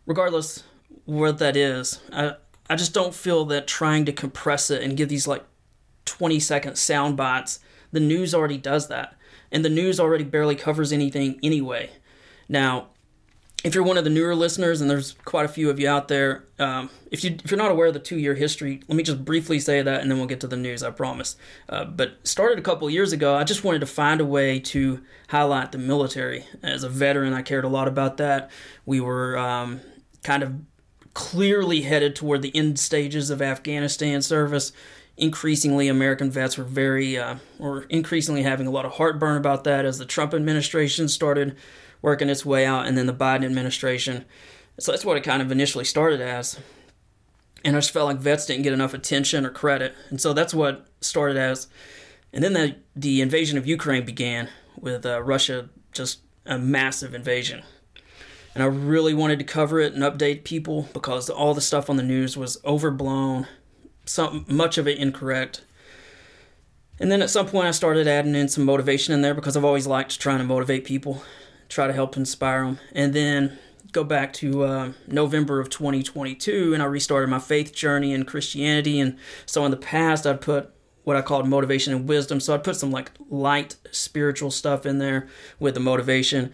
regardless 0.06 0.64
what 1.04 1.38
that 1.38 1.56
is 1.56 2.00
i 2.12 2.34
i 2.68 2.76
just 2.76 2.94
don't 2.94 3.14
feel 3.14 3.44
that 3.44 3.66
trying 3.66 4.04
to 4.04 4.12
compress 4.12 4.70
it 4.70 4.82
and 4.82 4.96
give 4.96 5.08
these 5.08 5.26
like 5.26 5.44
20 6.04 6.40
second 6.40 6.76
sound 6.76 7.16
bites 7.16 7.60
the 7.92 8.00
news 8.00 8.34
already 8.34 8.58
does 8.58 8.88
that 8.88 9.15
and 9.56 9.64
the 9.64 9.70
news 9.70 9.98
already 9.98 10.24
barely 10.24 10.54
covers 10.54 10.92
anything 10.92 11.40
anyway 11.42 11.90
now 12.48 12.88
if 13.66 13.74
you're 13.74 13.82
one 13.82 13.98
of 13.98 14.04
the 14.04 14.10
newer 14.10 14.36
listeners, 14.36 14.80
and 14.80 14.88
there's 14.88 15.12
quite 15.24 15.44
a 15.44 15.48
few 15.48 15.70
of 15.70 15.80
you 15.80 15.88
out 15.88 16.06
there, 16.06 16.44
um, 16.60 16.88
if 17.10 17.24
you 17.24 17.36
if 17.42 17.50
you're 17.50 17.58
not 17.58 17.72
aware 17.72 17.88
of 17.88 17.94
the 17.94 18.00
two 18.00 18.16
year 18.16 18.34
history, 18.34 18.80
let 18.86 18.96
me 18.96 19.02
just 19.02 19.24
briefly 19.24 19.58
say 19.58 19.82
that, 19.82 20.02
and 20.02 20.08
then 20.08 20.18
we'll 20.18 20.28
get 20.28 20.38
to 20.40 20.46
the 20.46 20.56
news. 20.56 20.84
I 20.84 20.90
promise. 20.90 21.36
Uh, 21.68 21.84
but 21.84 22.16
started 22.22 22.60
a 22.60 22.62
couple 22.62 22.88
years 22.88 23.12
ago. 23.12 23.34
I 23.34 23.42
just 23.42 23.64
wanted 23.64 23.80
to 23.80 23.86
find 23.86 24.20
a 24.20 24.24
way 24.24 24.60
to 24.60 25.02
highlight 25.28 25.72
the 25.72 25.78
military. 25.78 26.44
As 26.62 26.84
a 26.84 26.88
veteran, 26.88 27.32
I 27.32 27.42
cared 27.42 27.64
a 27.64 27.68
lot 27.68 27.88
about 27.88 28.18
that. 28.18 28.52
We 28.84 29.00
were 29.00 29.36
um, 29.36 29.80
kind 30.22 30.44
of 30.44 30.54
clearly 31.14 31.80
headed 31.80 32.14
toward 32.14 32.42
the 32.42 32.54
end 32.54 32.78
stages 32.78 33.30
of 33.30 33.42
Afghanistan 33.42 34.22
service. 34.22 34.70
Increasingly, 35.16 35.88
American 35.88 36.30
vets 36.30 36.58
were 36.58 36.64
very, 36.64 37.18
uh, 37.18 37.36
or 37.58 37.84
increasingly 37.84 38.42
having 38.42 38.66
a 38.66 38.70
lot 38.70 38.84
of 38.84 38.92
heartburn 38.92 39.38
about 39.38 39.64
that 39.64 39.84
as 39.84 39.98
the 39.98 40.04
Trump 40.04 40.34
administration 40.34 41.08
started 41.08 41.56
working 42.02 42.28
its 42.28 42.44
way 42.44 42.66
out, 42.66 42.86
and 42.86 42.98
then 42.98 43.06
the 43.06 43.14
Biden 43.14 43.44
administration. 43.44 44.24
So 44.78 44.92
that's 44.92 45.04
what 45.04 45.16
it 45.16 45.24
kind 45.24 45.40
of 45.40 45.50
initially 45.50 45.84
started 45.84 46.20
as. 46.20 46.58
And 47.64 47.74
I 47.74 47.78
just 47.80 47.90
felt 47.90 48.06
like 48.06 48.18
vets 48.18 48.46
didn't 48.46 48.62
get 48.62 48.74
enough 48.74 48.94
attention 48.94 49.46
or 49.46 49.50
credit. 49.50 49.94
And 50.10 50.20
so 50.20 50.32
that's 50.32 50.54
what 50.54 50.86
started 51.00 51.36
as. 51.36 51.66
And 52.32 52.44
then 52.44 52.52
the, 52.52 52.76
the 52.94 53.22
invasion 53.22 53.56
of 53.56 53.66
Ukraine 53.66 54.04
began 54.04 54.50
with 54.78 55.06
uh, 55.06 55.22
Russia, 55.22 55.70
just 55.92 56.20
a 56.44 56.58
massive 56.58 57.14
invasion. 57.14 57.62
And 58.54 58.62
I 58.62 58.66
really 58.66 59.14
wanted 59.14 59.38
to 59.38 59.44
cover 59.44 59.80
it 59.80 59.94
and 59.94 60.02
update 60.02 60.44
people 60.44 60.88
because 60.92 61.28
all 61.28 61.54
the 61.54 61.60
stuff 61.60 61.90
on 61.90 61.96
the 61.96 62.02
news 62.02 62.36
was 62.36 62.62
overblown, 62.64 63.46
some 64.06 64.44
much 64.48 64.78
of 64.78 64.88
it 64.88 64.98
incorrect. 64.98 65.62
And 66.98 67.12
then 67.12 67.20
at 67.20 67.28
some 67.28 67.46
point 67.46 67.68
I 67.68 67.72
started 67.72 68.08
adding 68.08 68.34
in 68.34 68.48
some 68.48 68.64
motivation 68.64 69.12
in 69.12 69.20
there 69.20 69.34
because 69.34 69.56
I've 69.56 69.64
always 69.64 69.86
liked 69.86 70.18
trying 70.18 70.38
to 70.38 70.44
motivate 70.44 70.84
people 70.84 71.22
try 71.68 71.86
to 71.86 71.92
help 71.92 72.16
inspire 72.16 72.64
them. 72.64 72.78
And 72.92 73.14
then 73.14 73.58
go 73.92 74.04
back 74.04 74.32
to 74.34 74.64
uh, 74.64 74.92
November 75.06 75.60
of 75.60 75.70
2022, 75.70 76.74
and 76.74 76.82
I 76.82 76.86
restarted 76.86 77.30
my 77.30 77.38
faith 77.38 77.74
journey 77.74 78.12
in 78.12 78.24
Christianity. 78.24 79.00
And 79.00 79.18
so 79.46 79.64
in 79.64 79.70
the 79.70 79.76
past, 79.76 80.26
I'd 80.26 80.40
put 80.40 80.72
what 81.04 81.16
I 81.16 81.22
called 81.22 81.48
motivation 81.48 81.94
and 81.94 82.08
wisdom. 82.08 82.40
So 82.40 82.54
I'd 82.54 82.64
put 82.64 82.76
some 82.76 82.90
like 82.90 83.12
light 83.30 83.76
spiritual 83.90 84.50
stuff 84.50 84.84
in 84.84 84.98
there 84.98 85.28
with 85.58 85.74
the 85.74 85.80
motivation. 85.80 86.52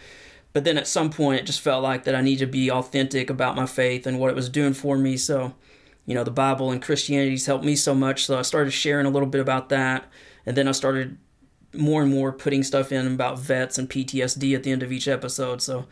But 0.52 0.64
then 0.64 0.76
at 0.76 0.86
some 0.86 1.10
point, 1.10 1.40
it 1.40 1.46
just 1.46 1.60
felt 1.60 1.82
like 1.82 2.04
that 2.04 2.14
I 2.14 2.20
need 2.20 2.38
to 2.38 2.46
be 2.46 2.70
authentic 2.70 3.30
about 3.30 3.56
my 3.56 3.64
faith 3.64 4.06
and 4.06 4.20
what 4.20 4.28
it 4.28 4.36
was 4.36 4.50
doing 4.50 4.74
for 4.74 4.98
me. 4.98 5.16
So, 5.16 5.54
you 6.06 6.14
know, 6.14 6.24
the 6.24 6.30
Bible 6.30 6.70
and 6.70 6.82
Christianity's 6.82 7.46
helped 7.46 7.64
me 7.64 7.76
so 7.76 7.94
much. 7.94 8.26
So 8.26 8.38
I 8.38 8.42
started 8.42 8.72
sharing 8.72 9.06
a 9.06 9.10
little 9.10 9.28
bit 9.28 9.40
about 9.40 9.68
that. 9.68 10.04
And 10.44 10.56
then 10.56 10.66
I 10.66 10.72
started 10.72 11.18
more 11.74 12.02
and 12.02 12.10
more 12.10 12.32
putting 12.32 12.62
stuff 12.62 12.92
in 12.92 13.06
about 13.06 13.38
vets 13.38 13.78
and 13.78 13.88
PTSD 13.88 14.54
at 14.54 14.62
the 14.62 14.72
end 14.72 14.82
of 14.82 14.92
each 14.92 15.08
episode. 15.08 15.62
So, 15.62 15.86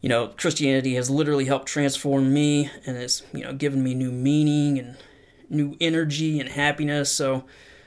you 0.00 0.08
know, 0.08 0.28
Christianity 0.28 0.94
has 0.94 1.10
literally 1.10 1.44
helped 1.44 1.66
transform 1.66 2.32
me 2.32 2.70
and 2.86 2.96
it's, 2.96 3.22
you 3.32 3.44
know, 3.44 3.52
given 3.52 3.82
me 3.82 3.94
new 3.94 4.10
meaning 4.10 4.78
and 4.78 4.96
new 5.50 5.76
energy 5.80 6.40
and 6.40 6.48
happiness. 6.48 7.12
So 7.12 7.44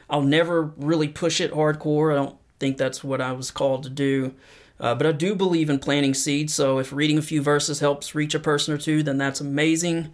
I'll 0.09 0.21
never 0.21 0.73
really 0.77 1.07
push 1.07 1.41
it 1.41 1.51
hardcore. 1.51 2.11
I 2.11 2.15
don't 2.15 2.37
think 2.59 2.77
that's 2.77 3.03
what 3.03 3.19
I 3.19 3.31
was 3.33 3.51
called 3.51 3.83
to 3.83 3.89
do. 3.89 4.35
Uh, 4.79 4.93
but 4.93 5.07
I 5.07 5.11
do 5.11 5.33
believe 5.33 5.71
in 5.71 5.79
planting 5.79 6.13
seeds. 6.13 6.53
So 6.53 6.77
if 6.77 6.93
reading 6.93 7.17
a 7.17 7.23
few 7.23 7.41
verses 7.41 7.79
helps 7.79 8.13
reach 8.13 8.35
a 8.35 8.39
person 8.39 8.73
or 8.73 8.77
two, 8.77 9.01
then 9.01 9.17
that's 9.17 9.41
amazing. 9.41 10.13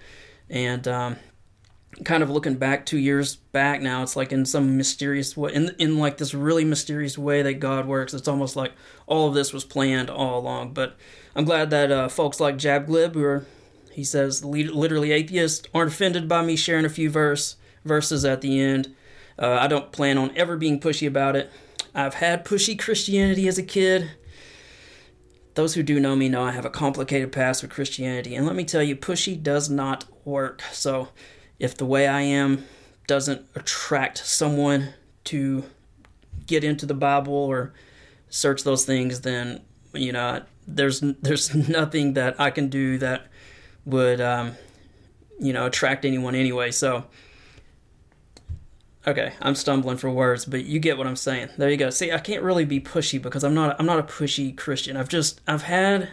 And 0.50 0.88
um, 0.88 1.18
kind 2.04 2.24
of 2.24 2.30
looking 2.30 2.56
back 2.56 2.86
two 2.86 2.98
years 2.98 3.36
back 3.36 3.82
now 3.82 4.02
it's 4.02 4.16
like 4.16 4.32
in 4.32 4.46
some 4.46 4.78
mysterious 4.78 5.38
way 5.38 5.54
in, 5.54 5.74
in 5.80 5.98
like 5.98 6.18
this 6.18 6.34
really 6.34 6.66
mysterious 6.66 7.18
way 7.18 7.42
that 7.42 7.56
god 7.56 7.86
works 7.86 8.14
it's 8.14 8.28
almost 8.28 8.56
like 8.56 8.74
all 9.06 9.28
of 9.28 9.34
this 9.34 9.54
was 9.54 9.64
planned 9.64 10.10
all 10.10 10.40
along. 10.40 10.74
But 10.74 10.96
i'm 11.36 11.46
glad 11.46 11.70
that 11.70 11.92
uh, 11.92 12.08
folks 12.10 12.40
like 12.40 12.58
jab 12.58 12.88
glib 12.88 13.14
who 13.14 13.24
are 13.24 13.46
he 13.92 14.04
says 14.04 14.44
literally 14.44 15.12
atheists 15.12 15.68
aren't 15.74 15.92
offended 15.92 16.28
by 16.28 16.44
me 16.44 16.56
sharing 16.56 16.86
a 16.86 16.90
few 16.90 17.10
verse 17.10 17.58
verses 17.86 18.26
at 18.26 18.42
the 18.42 18.60
end. 18.60 18.96
Uh, 19.38 19.58
i 19.60 19.68
don't 19.68 19.92
plan 19.92 20.18
on 20.18 20.32
ever 20.36 20.58
being 20.58 20.80
pushy 20.80 21.08
about 21.08 21.36
it. 21.36 21.52
I've 21.94 22.16
had 22.16 22.46
pushy 22.46 22.78
christianity 22.78 23.48
as 23.48 23.58
a 23.58 23.64
kid. 23.64 24.12
Those 25.56 25.76
who 25.76 25.84
do 25.84 26.00
know 26.00 26.16
me 26.16 26.30
know 26.30 26.44
I 26.44 26.52
have 26.52 26.66
a 26.66 26.70
complicated 26.70 27.32
past 27.32 27.62
with 27.62 27.72
Christianity, 27.72 28.36
and 28.36 28.46
let 28.46 28.56
me 28.56 28.66
tell 28.66 28.82
you, 28.82 28.96
pushy 28.96 29.42
does 29.42 29.70
not 29.70 30.06
work. 30.26 30.64
So, 30.72 31.10
if 31.64 31.78
the 31.78 31.86
way 31.86 32.08
I 32.08 32.22
am 32.22 32.66
doesn't 33.08 33.48
attract 33.56 34.18
someone 34.18 34.94
to 35.24 35.64
get 36.46 36.62
into 36.62 36.86
the 36.86 36.94
Bible 36.94 37.34
or 37.34 37.74
search 38.30 38.66
those 38.66 38.84
things, 38.84 39.22
then 39.22 39.62
you 39.94 40.12
know 40.12 40.44
there's 40.68 41.00
there's 41.00 41.56
nothing 41.70 42.16
that 42.16 42.38
I 42.38 42.52
can 42.52 42.68
do 42.68 42.98
that 42.98 43.28
would 43.86 44.20
um, 44.20 44.58
you 45.40 45.54
know 45.54 45.66
attract 45.66 46.04
anyone 46.04 46.36
anyway. 46.36 46.70
So 46.70 47.06
okay, 49.08 49.32
I'm 49.42 49.56
stumbling 49.56 49.96
for 49.96 50.10
words, 50.10 50.44
but 50.44 50.66
you 50.66 50.80
get 50.80 50.98
what 50.98 51.08
I'm 51.08 51.16
saying. 51.16 51.48
There 51.58 51.70
you 51.70 51.78
go. 51.78 51.90
See, 51.92 52.12
I 52.12 52.20
can't 52.20 52.44
really 52.44 52.66
be 52.66 52.82
pushy 52.82 53.22
because 53.22 53.46
I'm 53.46 53.54
not 53.54 53.78
I'm 53.80 53.86
not 53.86 54.00
a 54.00 54.04
pushy 54.04 54.56
Christian. 54.56 54.98
I've 54.98 55.08
just 55.08 55.40
I've 55.48 55.64
had 55.64 56.10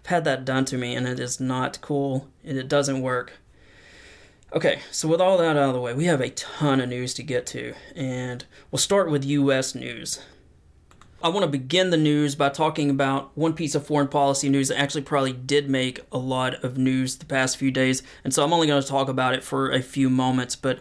I've 0.00 0.06
had 0.06 0.24
that 0.24 0.46
done 0.46 0.64
to 0.64 0.78
me, 0.78 0.94
and 0.94 1.06
it 1.06 1.20
is 1.20 1.40
not 1.40 1.78
cool. 1.82 2.28
And 2.42 2.56
it 2.56 2.68
doesn't 2.68 3.02
work. 3.02 3.34
Okay, 4.50 4.80
so 4.90 5.08
with 5.08 5.20
all 5.20 5.36
that 5.36 5.58
out 5.58 5.68
of 5.68 5.74
the 5.74 5.80
way, 5.80 5.92
we 5.92 6.06
have 6.06 6.22
a 6.22 6.30
ton 6.30 6.80
of 6.80 6.88
news 6.88 7.12
to 7.14 7.22
get 7.22 7.44
to, 7.48 7.74
and 7.94 8.46
we'll 8.70 8.78
start 8.78 9.10
with 9.10 9.22
U.S. 9.22 9.74
news. 9.74 10.20
I 11.22 11.28
want 11.28 11.44
to 11.44 11.50
begin 11.50 11.90
the 11.90 11.98
news 11.98 12.34
by 12.34 12.48
talking 12.48 12.88
about 12.88 13.30
one 13.36 13.52
piece 13.52 13.74
of 13.74 13.86
foreign 13.86 14.08
policy 14.08 14.48
news 14.48 14.68
that 14.68 14.78
actually 14.78 15.02
probably 15.02 15.34
did 15.34 15.68
make 15.68 16.00
a 16.10 16.16
lot 16.16 16.64
of 16.64 16.78
news 16.78 17.16
the 17.16 17.26
past 17.26 17.58
few 17.58 17.70
days, 17.70 18.02
and 18.24 18.32
so 18.32 18.42
I'm 18.42 18.54
only 18.54 18.66
going 18.66 18.80
to 18.80 18.88
talk 18.88 19.10
about 19.10 19.34
it 19.34 19.44
for 19.44 19.70
a 19.70 19.82
few 19.82 20.08
moments, 20.08 20.56
but 20.56 20.78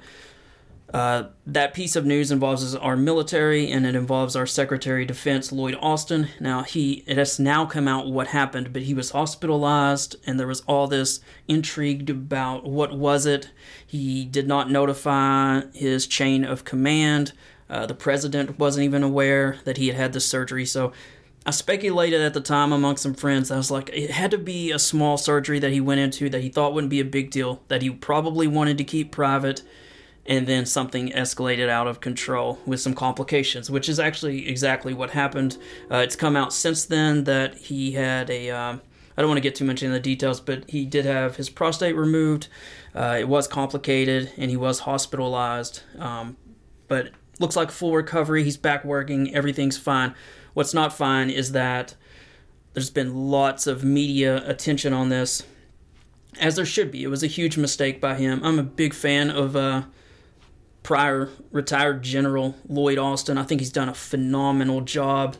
uh, 0.93 1.23
that 1.45 1.73
piece 1.73 1.97
of 1.97 2.05
news 2.05 2.31
involves 2.31 2.73
our 2.75 2.95
military 2.95 3.69
and 3.69 3.85
it 3.85 3.93
involves 3.93 4.37
our 4.37 4.45
Secretary 4.45 5.01
of 5.01 5.09
Defense 5.09 5.51
Lloyd 5.51 5.75
Austin. 5.81 6.29
Now 6.39 6.63
he 6.63 7.03
it 7.05 7.17
has 7.17 7.39
now 7.39 7.65
come 7.65 7.89
out 7.89 8.07
what 8.07 8.27
happened, 8.27 8.71
but 8.71 8.83
he 8.83 8.93
was 8.93 9.11
hospitalized 9.11 10.15
and 10.25 10.39
there 10.39 10.47
was 10.47 10.61
all 10.61 10.87
this 10.87 11.19
intrigue 11.47 12.09
about 12.09 12.65
what 12.65 12.97
was 12.97 13.25
it. 13.25 13.51
He 13.85 14.23
did 14.23 14.47
not 14.47 14.71
notify 14.71 15.63
his 15.73 16.07
chain 16.07 16.45
of 16.45 16.63
command. 16.63 17.33
Uh, 17.69 17.85
the 17.85 17.93
president 17.93 18.57
wasn't 18.57 18.85
even 18.85 19.03
aware 19.03 19.57
that 19.65 19.75
he 19.75 19.87
had 19.87 19.97
had 19.97 20.13
this 20.13 20.25
surgery. 20.25 20.65
So 20.65 20.93
I 21.45 21.51
speculated 21.51 22.21
at 22.21 22.33
the 22.33 22.39
time 22.39 22.71
among 22.71 22.95
some 22.95 23.13
friends. 23.13 23.51
I 23.51 23.57
was 23.57 23.69
like, 23.69 23.89
it 23.91 24.11
had 24.11 24.31
to 24.31 24.37
be 24.37 24.71
a 24.71 24.79
small 24.79 25.17
surgery 25.17 25.59
that 25.59 25.73
he 25.73 25.81
went 25.81 25.99
into 25.99 26.29
that 26.29 26.41
he 26.41 26.49
thought 26.49 26.73
wouldn't 26.73 26.91
be 26.91 27.01
a 27.01 27.05
big 27.05 27.29
deal, 27.29 27.61
that 27.67 27.81
he 27.81 27.89
probably 27.89 28.47
wanted 28.47 28.77
to 28.77 28.85
keep 28.85 29.11
private 29.11 29.63
and 30.27 30.45
then 30.45 30.65
something 30.65 31.09
escalated 31.11 31.69
out 31.69 31.87
of 31.87 32.01
control 32.01 32.59
with 32.65 32.81
some 32.81 32.93
complications, 32.93 33.69
which 33.71 33.87
is 33.87 33.99
actually 33.99 34.47
exactly 34.47 34.93
what 34.93 35.11
happened. 35.11 35.57
Uh, 35.89 35.97
it's 35.97 36.15
come 36.15 36.35
out 36.35 36.51
since 36.51 36.85
then 36.85 37.23
that 37.23 37.55
he 37.55 37.93
had 37.93 38.29
a. 38.29 38.49
Um, 38.49 38.81
I 39.17 39.21
don't 39.21 39.29
want 39.29 39.37
to 39.37 39.41
get 39.43 39.55
too 39.55 39.65
much 39.65 39.81
into 39.81 39.93
the 39.93 39.99
details, 39.99 40.39
but 40.39 40.69
he 40.69 40.85
did 40.85 41.05
have 41.05 41.37
his 41.37 41.49
prostate 41.49 41.95
removed. 41.95 42.49
Uh, 42.93 43.17
it 43.19 43.27
was 43.27 43.47
complicated, 43.47 44.31
and 44.37 44.51
he 44.51 44.57
was 44.57 44.81
hospitalized. 44.81 45.81
Um, 45.97 46.37
but 46.87 47.09
looks 47.39 47.55
like 47.55 47.71
full 47.71 47.93
recovery. 47.95 48.43
He's 48.43 48.57
back 48.57 48.85
working. 48.85 49.33
Everything's 49.33 49.77
fine. 49.77 50.13
What's 50.53 50.73
not 50.73 50.93
fine 50.93 51.29
is 51.29 51.53
that 51.53 51.95
there's 52.73 52.89
been 52.91 53.15
lots 53.15 53.65
of 53.65 53.83
media 53.83 54.47
attention 54.47 54.93
on 54.93 55.09
this, 55.09 55.43
as 56.39 56.55
there 56.55 56.65
should 56.65 56.91
be. 56.91 57.03
It 57.03 57.07
was 57.07 57.23
a 57.23 57.27
huge 57.27 57.57
mistake 57.57 57.99
by 57.99 58.15
him. 58.15 58.41
I'm 58.43 58.59
a 58.59 58.63
big 58.63 58.93
fan 58.93 59.31
of 59.31 59.55
uh, 59.55 59.83
prior 60.87 61.27
retired 61.51 62.01
General 62.01 62.55
Lloyd 62.69 62.97
Austin. 62.97 63.37
I 63.37 63.43
think 63.43 63.59
he's 63.59 63.73
done 63.73 63.89
a 63.89 63.93
phenomenal 63.93 64.79
job 64.79 65.35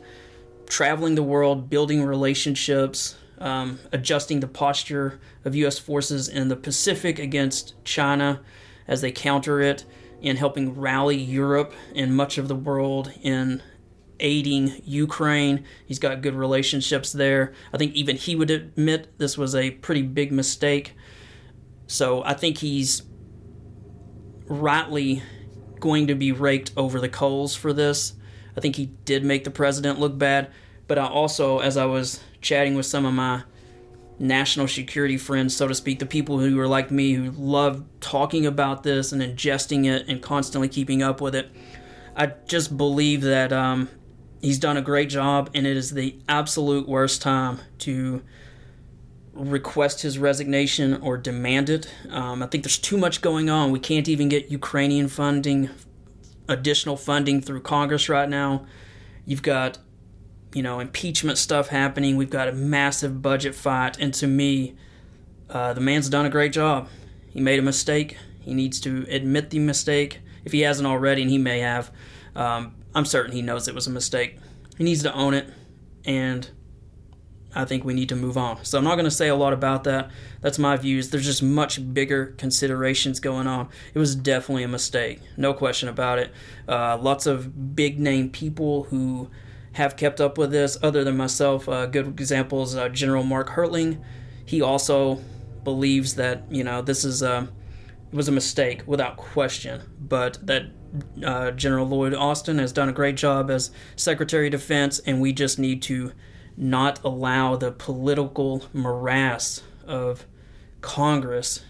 traveling 0.66 1.14
the 1.14 1.22
world, 1.22 1.70
building 1.70 2.04
relationships, 2.04 3.16
um, 3.38 3.78
adjusting 3.90 4.40
the 4.40 4.46
posture 4.46 5.18
of 5.46 5.54
U.S. 5.54 5.78
forces 5.78 6.28
in 6.28 6.48
the 6.48 6.56
Pacific 6.56 7.18
against 7.18 7.82
China 7.82 8.42
as 8.86 9.00
they 9.00 9.10
counter 9.10 9.62
it, 9.62 9.86
and 10.22 10.36
helping 10.36 10.78
rally 10.78 11.16
Europe 11.16 11.72
and 11.94 12.14
much 12.14 12.36
of 12.36 12.48
the 12.48 12.54
world 12.54 13.10
in 13.22 13.62
aiding 14.20 14.82
Ukraine. 14.84 15.64
He's 15.86 15.98
got 15.98 16.20
good 16.20 16.34
relationships 16.34 17.10
there. 17.10 17.54
I 17.72 17.78
think 17.78 17.94
even 17.94 18.16
he 18.16 18.36
would 18.36 18.50
admit 18.50 19.16
this 19.16 19.38
was 19.38 19.54
a 19.54 19.70
pretty 19.70 20.02
big 20.02 20.30
mistake. 20.30 20.94
So 21.86 22.22
I 22.22 22.34
think 22.34 22.58
he's 22.58 23.00
rightly 24.46 25.22
going 25.80 26.06
to 26.08 26.14
be 26.14 26.32
raked 26.32 26.72
over 26.76 27.00
the 27.00 27.08
coals 27.08 27.54
for 27.54 27.72
this. 27.72 28.14
I 28.56 28.60
think 28.60 28.76
he 28.76 28.86
did 29.04 29.24
make 29.24 29.44
the 29.44 29.50
president 29.50 30.00
look 30.00 30.18
bad, 30.18 30.50
but 30.86 30.98
I 30.98 31.06
also, 31.06 31.60
as 31.60 31.76
I 31.76 31.84
was 31.84 32.20
chatting 32.40 32.74
with 32.74 32.86
some 32.86 33.04
of 33.04 33.14
my 33.14 33.42
national 34.18 34.66
security 34.66 35.16
friends, 35.16 35.54
so 35.54 35.68
to 35.68 35.74
speak, 35.74 35.98
the 36.00 36.06
people 36.06 36.38
who 36.38 36.58
are 36.58 36.66
like 36.66 36.90
me 36.90 37.12
who 37.12 37.30
love 37.30 37.84
talking 38.00 38.46
about 38.46 38.82
this 38.82 39.12
and 39.12 39.22
ingesting 39.22 39.86
it 39.86 40.08
and 40.08 40.20
constantly 40.20 40.68
keeping 40.68 41.02
up 41.02 41.20
with 41.20 41.34
it, 41.34 41.50
I 42.16 42.32
just 42.48 42.76
believe 42.76 43.22
that 43.22 43.52
um, 43.52 43.88
he's 44.42 44.58
done 44.58 44.76
a 44.76 44.82
great 44.82 45.08
job, 45.08 45.50
and 45.54 45.66
it 45.66 45.76
is 45.76 45.92
the 45.92 46.18
absolute 46.28 46.88
worst 46.88 47.22
time 47.22 47.60
to 47.78 48.22
request 49.38 50.02
his 50.02 50.18
resignation 50.18 51.00
or 51.00 51.16
demand 51.16 51.70
it. 51.70 51.88
Um, 52.10 52.42
I 52.42 52.46
think 52.46 52.64
there's 52.64 52.78
too 52.78 52.96
much 52.96 53.20
going 53.20 53.48
on. 53.48 53.70
We 53.70 53.78
can't 53.78 54.08
even 54.08 54.28
get 54.28 54.50
Ukrainian 54.50 55.08
funding, 55.08 55.70
additional 56.48 56.96
funding 56.96 57.40
through 57.40 57.60
Congress 57.62 58.08
right 58.08 58.28
now. 58.28 58.66
You've 59.24 59.42
got, 59.42 59.78
you 60.54 60.62
know, 60.62 60.80
impeachment 60.80 61.38
stuff 61.38 61.68
happening. 61.68 62.16
We've 62.16 62.30
got 62.30 62.48
a 62.48 62.52
massive 62.52 63.22
budget 63.22 63.54
fight. 63.54 63.98
And 63.98 64.12
to 64.14 64.26
me, 64.26 64.74
uh, 65.50 65.72
the 65.72 65.80
man's 65.80 66.08
done 66.08 66.26
a 66.26 66.30
great 66.30 66.52
job. 66.52 66.88
He 67.30 67.40
made 67.40 67.58
a 67.58 67.62
mistake. 67.62 68.16
He 68.40 68.54
needs 68.54 68.80
to 68.80 69.06
admit 69.08 69.50
the 69.50 69.58
mistake 69.58 70.20
if 70.44 70.52
he 70.52 70.60
hasn't 70.60 70.86
already, 70.86 71.22
and 71.22 71.30
he 71.30 71.38
may 71.38 71.60
have. 71.60 71.90
Um, 72.34 72.74
I'm 72.94 73.04
certain 73.04 73.32
he 73.32 73.42
knows 73.42 73.68
it 73.68 73.74
was 73.74 73.86
a 73.86 73.90
mistake. 73.90 74.38
He 74.76 74.84
needs 74.84 75.02
to 75.02 75.12
own 75.12 75.34
it, 75.34 75.52
and 76.04 76.48
I 77.58 77.64
think 77.64 77.84
we 77.84 77.92
need 77.92 78.08
to 78.10 78.16
move 78.16 78.38
on. 78.38 78.64
So 78.64 78.78
I'm 78.78 78.84
not 78.84 78.94
going 78.94 79.04
to 79.04 79.10
say 79.10 79.26
a 79.26 79.34
lot 79.34 79.52
about 79.52 79.82
that. 79.82 80.12
That's 80.40 80.60
my 80.60 80.76
views. 80.76 81.10
There's 81.10 81.24
just 81.24 81.42
much 81.42 81.92
bigger 81.92 82.26
considerations 82.38 83.18
going 83.18 83.48
on. 83.48 83.68
It 83.92 83.98
was 83.98 84.14
definitely 84.14 84.62
a 84.62 84.68
mistake, 84.68 85.20
no 85.36 85.52
question 85.52 85.88
about 85.88 86.20
it. 86.20 86.32
Uh, 86.68 86.96
lots 86.96 87.26
of 87.26 87.74
big 87.74 87.98
name 87.98 88.30
people 88.30 88.84
who 88.84 89.28
have 89.72 89.96
kept 89.96 90.20
up 90.20 90.38
with 90.38 90.52
this, 90.52 90.78
other 90.84 91.02
than 91.02 91.16
myself. 91.16 91.68
Uh, 91.68 91.86
good 91.86 92.06
examples: 92.06 92.76
uh, 92.76 92.88
General 92.88 93.24
Mark 93.24 93.50
Hertling. 93.50 94.00
He 94.44 94.62
also 94.62 95.20
believes 95.64 96.14
that 96.14 96.44
you 96.50 96.62
know 96.62 96.80
this 96.80 97.04
is 97.04 97.22
a 97.22 97.32
uh, 97.32 97.46
was 98.12 98.28
a 98.28 98.32
mistake 98.32 98.84
without 98.86 99.16
question, 99.16 99.82
but 100.00 100.38
that 100.46 100.66
uh, 101.24 101.50
General 101.50 101.88
Lloyd 101.88 102.14
Austin 102.14 102.58
has 102.58 102.72
done 102.72 102.88
a 102.88 102.92
great 102.92 103.16
job 103.16 103.50
as 103.50 103.72
Secretary 103.96 104.46
of 104.46 104.52
Defense, 104.52 105.00
and 105.00 105.20
we 105.20 105.32
just 105.32 105.58
need 105.58 105.82
to 105.82 106.12
not 106.58 107.02
allow 107.04 107.54
the 107.54 107.70
political 107.70 108.64
morass 108.72 109.62
of 109.86 110.26
Congress 110.80 111.64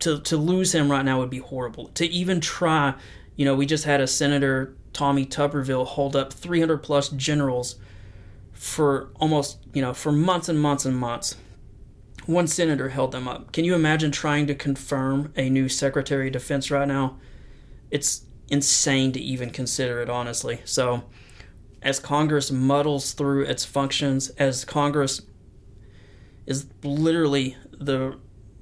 to 0.00 0.20
to 0.20 0.36
lose 0.36 0.74
him 0.74 0.90
right 0.90 1.04
now 1.04 1.18
would 1.20 1.30
be 1.30 1.38
horrible. 1.38 1.88
To 1.88 2.06
even 2.06 2.40
try, 2.40 2.94
you 3.36 3.44
know, 3.44 3.54
we 3.54 3.64
just 3.64 3.84
had 3.84 4.00
a 4.00 4.06
Senator 4.06 4.76
Tommy 4.92 5.24
Tuberville 5.24 5.86
hold 5.86 6.16
up 6.16 6.32
300 6.32 6.78
plus 6.78 7.08
generals 7.10 7.76
for 8.52 9.10
almost, 9.20 9.58
you 9.72 9.80
know, 9.80 9.94
for 9.94 10.10
months 10.10 10.48
and 10.48 10.60
months 10.60 10.84
and 10.84 10.96
months. 10.96 11.36
One 12.26 12.46
senator 12.46 12.90
held 12.90 13.12
them 13.12 13.26
up. 13.26 13.52
Can 13.52 13.64
you 13.64 13.74
imagine 13.74 14.10
trying 14.10 14.46
to 14.48 14.54
confirm 14.54 15.32
a 15.36 15.48
new 15.48 15.68
Secretary 15.68 16.26
of 16.26 16.34
Defense 16.34 16.70
right 16.70 16.86
now? 16.86 17.16
It's 17.90 18.26
insane 18.50 19.12
to 19.12 19.20
even 19.20 19.50
consider 19.50 20.02
it, 20.02 20.10
honestly. 20.10 20.60
So, 20.64 21.04
as 21.82 22.00
Congress 22.00 22.50
muddles 22.50 23.12
through 23.12 23.44
its 23.44 23.64
functions, 23.64 24.30
as 24.30 24.64
Congress 24.64 25.22
is 26.46 26.66
literally 26.82 27.56
the 27.70 28.18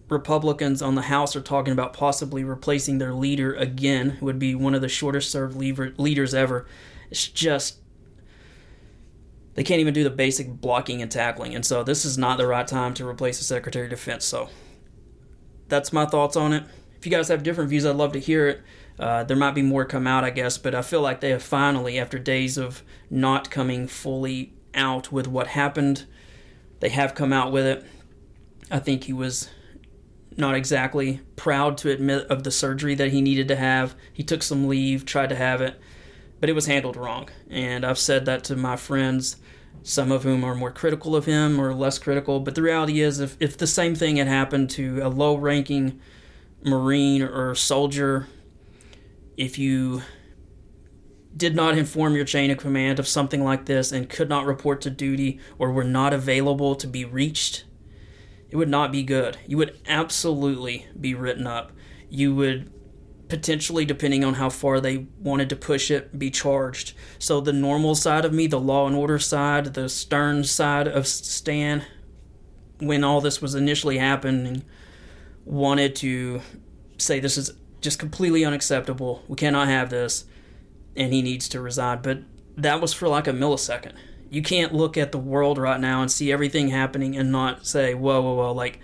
Republicans 0.08 0.82
on 0.82 0.94
the 0.94 1.02
House 1.02 1.35
are 1.35 1.40
talking 1.40 1.73
about 1.73 1.92
possibly 1.92 2.44
replacing 2.44 2.99
their 2.99 3.14
leader 3.14 3.54
again, 3.54 4.18
would 4.20 4.38
be 4.38 4.54
one 4.54 4.75
of 4.75 4.82
the 4.82 4.88
shortest 4.88 5.30
served 5.30 5.56
leaders 5.56 6.35
ever. 6.35 6.66
It's 7.11 7.26
just 7.26 7.78
they 9.54 9.64
can't 9.64 9.80
even 9.80 9.94
do 9.94 10.04
the 10.04 10.11
basic 10.11 10.49
blocking 10.61 11.00
and 11.00 11.11
tackling, 11.11 11.54
and 11.54 11.64
so 11.64 11.82
this 11.82 12.04
is 12.04 12.18
not 12.18 12.37
the 12.37 12.46
right 12.46 12.66
time 12.66 12.92
to 12.94 13.08
replace 13.08 13.38
the 13.38 13.44
Secretary 13.44 13.87
of 13.87 13.90
Defense. 13.90 14.25
So 14.25 14.50
that's 15.68 15.92
my 15.92 16.04
thoughts 16.04 16.37
on 16.37 16.52
it. 16.52 16.64
If 16.99 17.06
you 17.06 17.11
guys 17.11 17.28
have 17.28 17.42
different 17.42 17.70
views, 17.70 17.87
I'd 17.87 17.96
love 17.96 18.12
to 18.12 18.20
hear 18.20 18.49
it. 18.49 18.62
Uh, 18.99 19.25
there 19.25 19.37
might 19.37 19.55
be 19.55 19.62
more 19.62 19.85
come 19.85 20.07
out, 20.07 20.25
I 20.25 20.31
guess, 20.31 20.57
but 20.57 20.75
I 20.75 20.83
feel 20.83 21.03
like 21.03 21.21
they 21.21 21.31
have 21.31 21.43
finally, 21.43 21.99
after 21.99 22.19
days 22.19 22.57
of 22.57 22.83
not 23.11 23.50
coming 23.50 23.87
fully 23.87 24.55
out 24.75 25.12
with 25.12 25.26
what 25.26 25.49
happened, 25.49 26.07
they 26.81 26.88
have 26.88 27.15
come 27.15 27.33
out 27.33 27.53
with 27.53 27.67
it. 27.67 27.85
I 28.71 28.79
think 28.79 29.05
he 29.05 29.12
was 29.12 29.50
not 30.37 30.55
exactly 30.55 31.21
proud 31.37 31.79
to 31.79 31.91
admit 31.91 32.26
of 32.26 32.43
the 32.43 32.50
surgery 32.50 32.95
that 32.95 33.12
he 33.12 33.21
needed 33.21 33.49
to 33.49 33.57
have. 33.57 33.95
He 34.12 34.23
took 34.23 34.43
some 34.43 34.69
leave, 34.69 35.05
tried 35.05 35.29
to 35.31 35.37
have 35.37 35.61
it, 35.61 35.81
but 36.41 36.49
it 36.49 36.55
was 36.55 36.67
handled 36.67 36.97
wrong. 36.97 37.29
And 37.50 37.85
I've 37.85 37.99
said 37.99 38.26
that 38.26 38.45
to 38.45 38.57
my 38.57 38.76
friends, 38.76 39.37
some 39.83 40.11
of 40.11 40.25
whom 40.25 40.43
are 40.43 40.55
more 40.55 40.73
critical 40.73 41.15
of 41.15 41.26
him 41.26 41.61
or 41.61 41.73
less 41.75 41.99
critical. 41.99 42.41
But 42.41 42.55
the 42.55 42.62
reality 42.62 43.00
is, 43.00 43.21
if, 43.21 43.37
if 43.41 43.57
the 43.57 43.67
same 43.67 43.95
thing 43.95 44.17
had 44.17 44.26
happened 44.26 44.71
to 44.71 45.00
a 45.00 45.09
low 45.09 45.37
ranking 45.37 46.00
Marine 46.63 47.23
or 47.23 47.54
soldier 47.54 48.26
if 49.36 49.58
you 49.58 50.02
did 51.36 51.54
not 51.54 51.76
inform 51.76 52.14
your 52.14 52.25
chain 52.25 52.50
of 52.50 52.58
command 52.58 52.99
of 52.99 53.06
something 53.06 53.44
like 53.44 53.66
this 53.66 53.92
and 53.92 54.08
could 54.08 54.28
not 54.28 54.46
report 54.46 54.80
to 54.80 54.90
duty 54.90 55.38
or 55.58 55.70
were 55.70 55.84
not 55.84 56.14
available 56.14 56.75
to 56.75 56.86
be 56.86 57.04
reached, 57.04 57.64
it 58.49 58.56
would 58.56 58.68
not 58.68 58.90
be 58.90 59.02
good. 59.02 59.36
You 59.46 59.58
would 59.58 59.78
absolutely 59.86 60.86
be 60.99 61.14
written 61.14 61.46
up. 61.46 61.72
You 62.08 62.34
would 62.34 62.72
potentially, 63.28 63.84
depending 63.84 64.25
on 64.25 64.34
how 64.34 64.49
far 64.49 64.80
they 64.80 65.06
wanted 65.18 65.49
to 65.50 65.56
push 65.56 65.90
it, 65.90 66.18
be 66.18 66.30
charged. 66.30 66.94
So, 67.18 67.40
the 67.40 67.52
normal 67.52 67.94
side 67.94 68.25
of 68.25 68.32
me, 68.32 68.46
the 68.46 68.60
law 68.60 68.86
and 68.86 68.96
order 68.96 69.18
side, 69.18 69.75
the 69.75 69.88
stern 69.88 70.44
side 70.44 70.86
of 70.88 71.06
Stan, 71.06 71.84
when 72.78 73.04
all 73.04 73.20
this 73.20 73.42
was 73.42 73.54
initially 73.54 73.99
happening, 73.99 74.64
wanted 75.44 75.96
to 75.96 76.40
say 76.99 77.20
this 77.20 77.36
is 77.36 77.52
just 77.86 78.00
completely 78.00 78.44
unacceptable. 78.44 79.22
We 79.28 79.36
cannot 79.36 79.68
have 79.68 79.90
this, 79.90 80.25
and 80.96 81.12
he 81.12 81.22
needs 81.22 81.49
to 81.50 81.60
resign. 81.60 82.00
But 82.02 82.18
that 82.56 82.80
was 82.80 82.92
for 82.92 83.06
like 83.06 83.28
a 83.28 83.32
millisecond. 83.32 83.92
You 84.28 84.42
can't 84.42 84.75
look 84.75 84.96
at 84.99 85.12
the 85.12 85.18
world 85.18 85.56
right 85.56 85.78
now 85.78 86.02
and 86.02 86.10
see 86.10 86.32
everything 86.32 86.70
happening 86.70 87.16
and 87.16 87.30
not 87.30 87.64
say, 87.64 87.94
whoa, 87.94 88.20
whoa, 88.20 88.34
whoa, 88.34 88.52
like, 88.52 88.80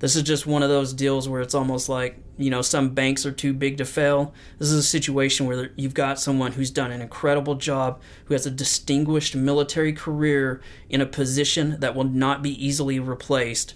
this 0.00 0.16
is 0.16 0.24
just 0.24 0.48
one 0.48 0.64
of 0.64 0.68
those 0.68 0.92
deals 0.92 1.28
where 1.28 1.42
it's 1.42 1.54
almost 1.54 1.88
like, 1.88 2.18
you 2.38 2.50
know, 2.50 2.60
some 2.60 2.90
banks 2.90 3.24
are 3.24 3.30
too 3.30 3.52
big 3.52 3.78
to 3.78 3.84
fail. 3.84 4.34
This 4.58 4.72
is 4.72 4.78
a 4.78 4.82
situation 4.82 5.46
where 5.46 5.70
you've 5.76 5.94
got 5.94 6.18
someone 6.18 6.52
who's 6.52 6.72
done 6.72 6.90
an 6.90 7.02
incredible 7.02 7.54
job, 7.54 8.00
who 8.24 8.34
has 8.34 8.46
a 8.46 8.50
distinguished 8.50 9.36
military 9.36 9.92
career 9.92 10.60
in 10.88 11.00
a 11.00 11.06
position 11.06 11.78
that 11.78 11.94
will 11.94 12.02
not 12.02 12.42
be 12.42 12.66
easily 12.66 12.98
replaced 12.98 13.74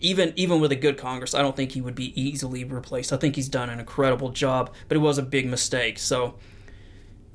even 0.00 0.32
even 0.36 0.60
with 0.60 0.72
a 0.72 0.76
good 0.76 0.96
Congress, 0.96 1.34
I 1.34 1.42
don't 1.42 1.56
think 1.56 1.72
he 1.72 1.80
would 1.80 1.94
be 1.94 2.18
easily 2.20 2.64
replaced. 2.64 3.12
I 3.12 3.16
think 3.16 3.36
he's 3.36 3.48
done 3.48 3.70
an 3.70 3.80
incredible 3.80 4.30
job, 4.30 4.72
but 4.88 4.96
it 4.96 5.00
was 5.00 5.18
a 5.18 5.22
big 5.22 5.46
mistake. 5.46 5.98
So 5.98 6.34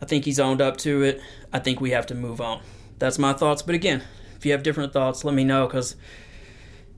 I 0.01 0.05
think 0.05 0.25
he's 0.25 0.39
owned 0.39 0.61
up 0.61 0.77
to 0.77 1.03
it. 1.03 1.21
I 1.51 1.59
think 1.59 1.81
we 1.81 1.91
have 1.91 2.05
to 2.07 2.15
move 2.15 2.41
on. 2.41 2.61
That's 2.99 3.19
my 3.19 3.33
thoughts. 3.33 3.61
But 3.61 3.75
again, 3.75 4.03
if 4.35 4.45
you 4.45 4.51
have 4.51 4.63
different 4.63 4.93
thoughts, 4.93 5.23
let 5.23 5.33
me 5.33 5.43
know 5.43 5.67
because 5.67 5.95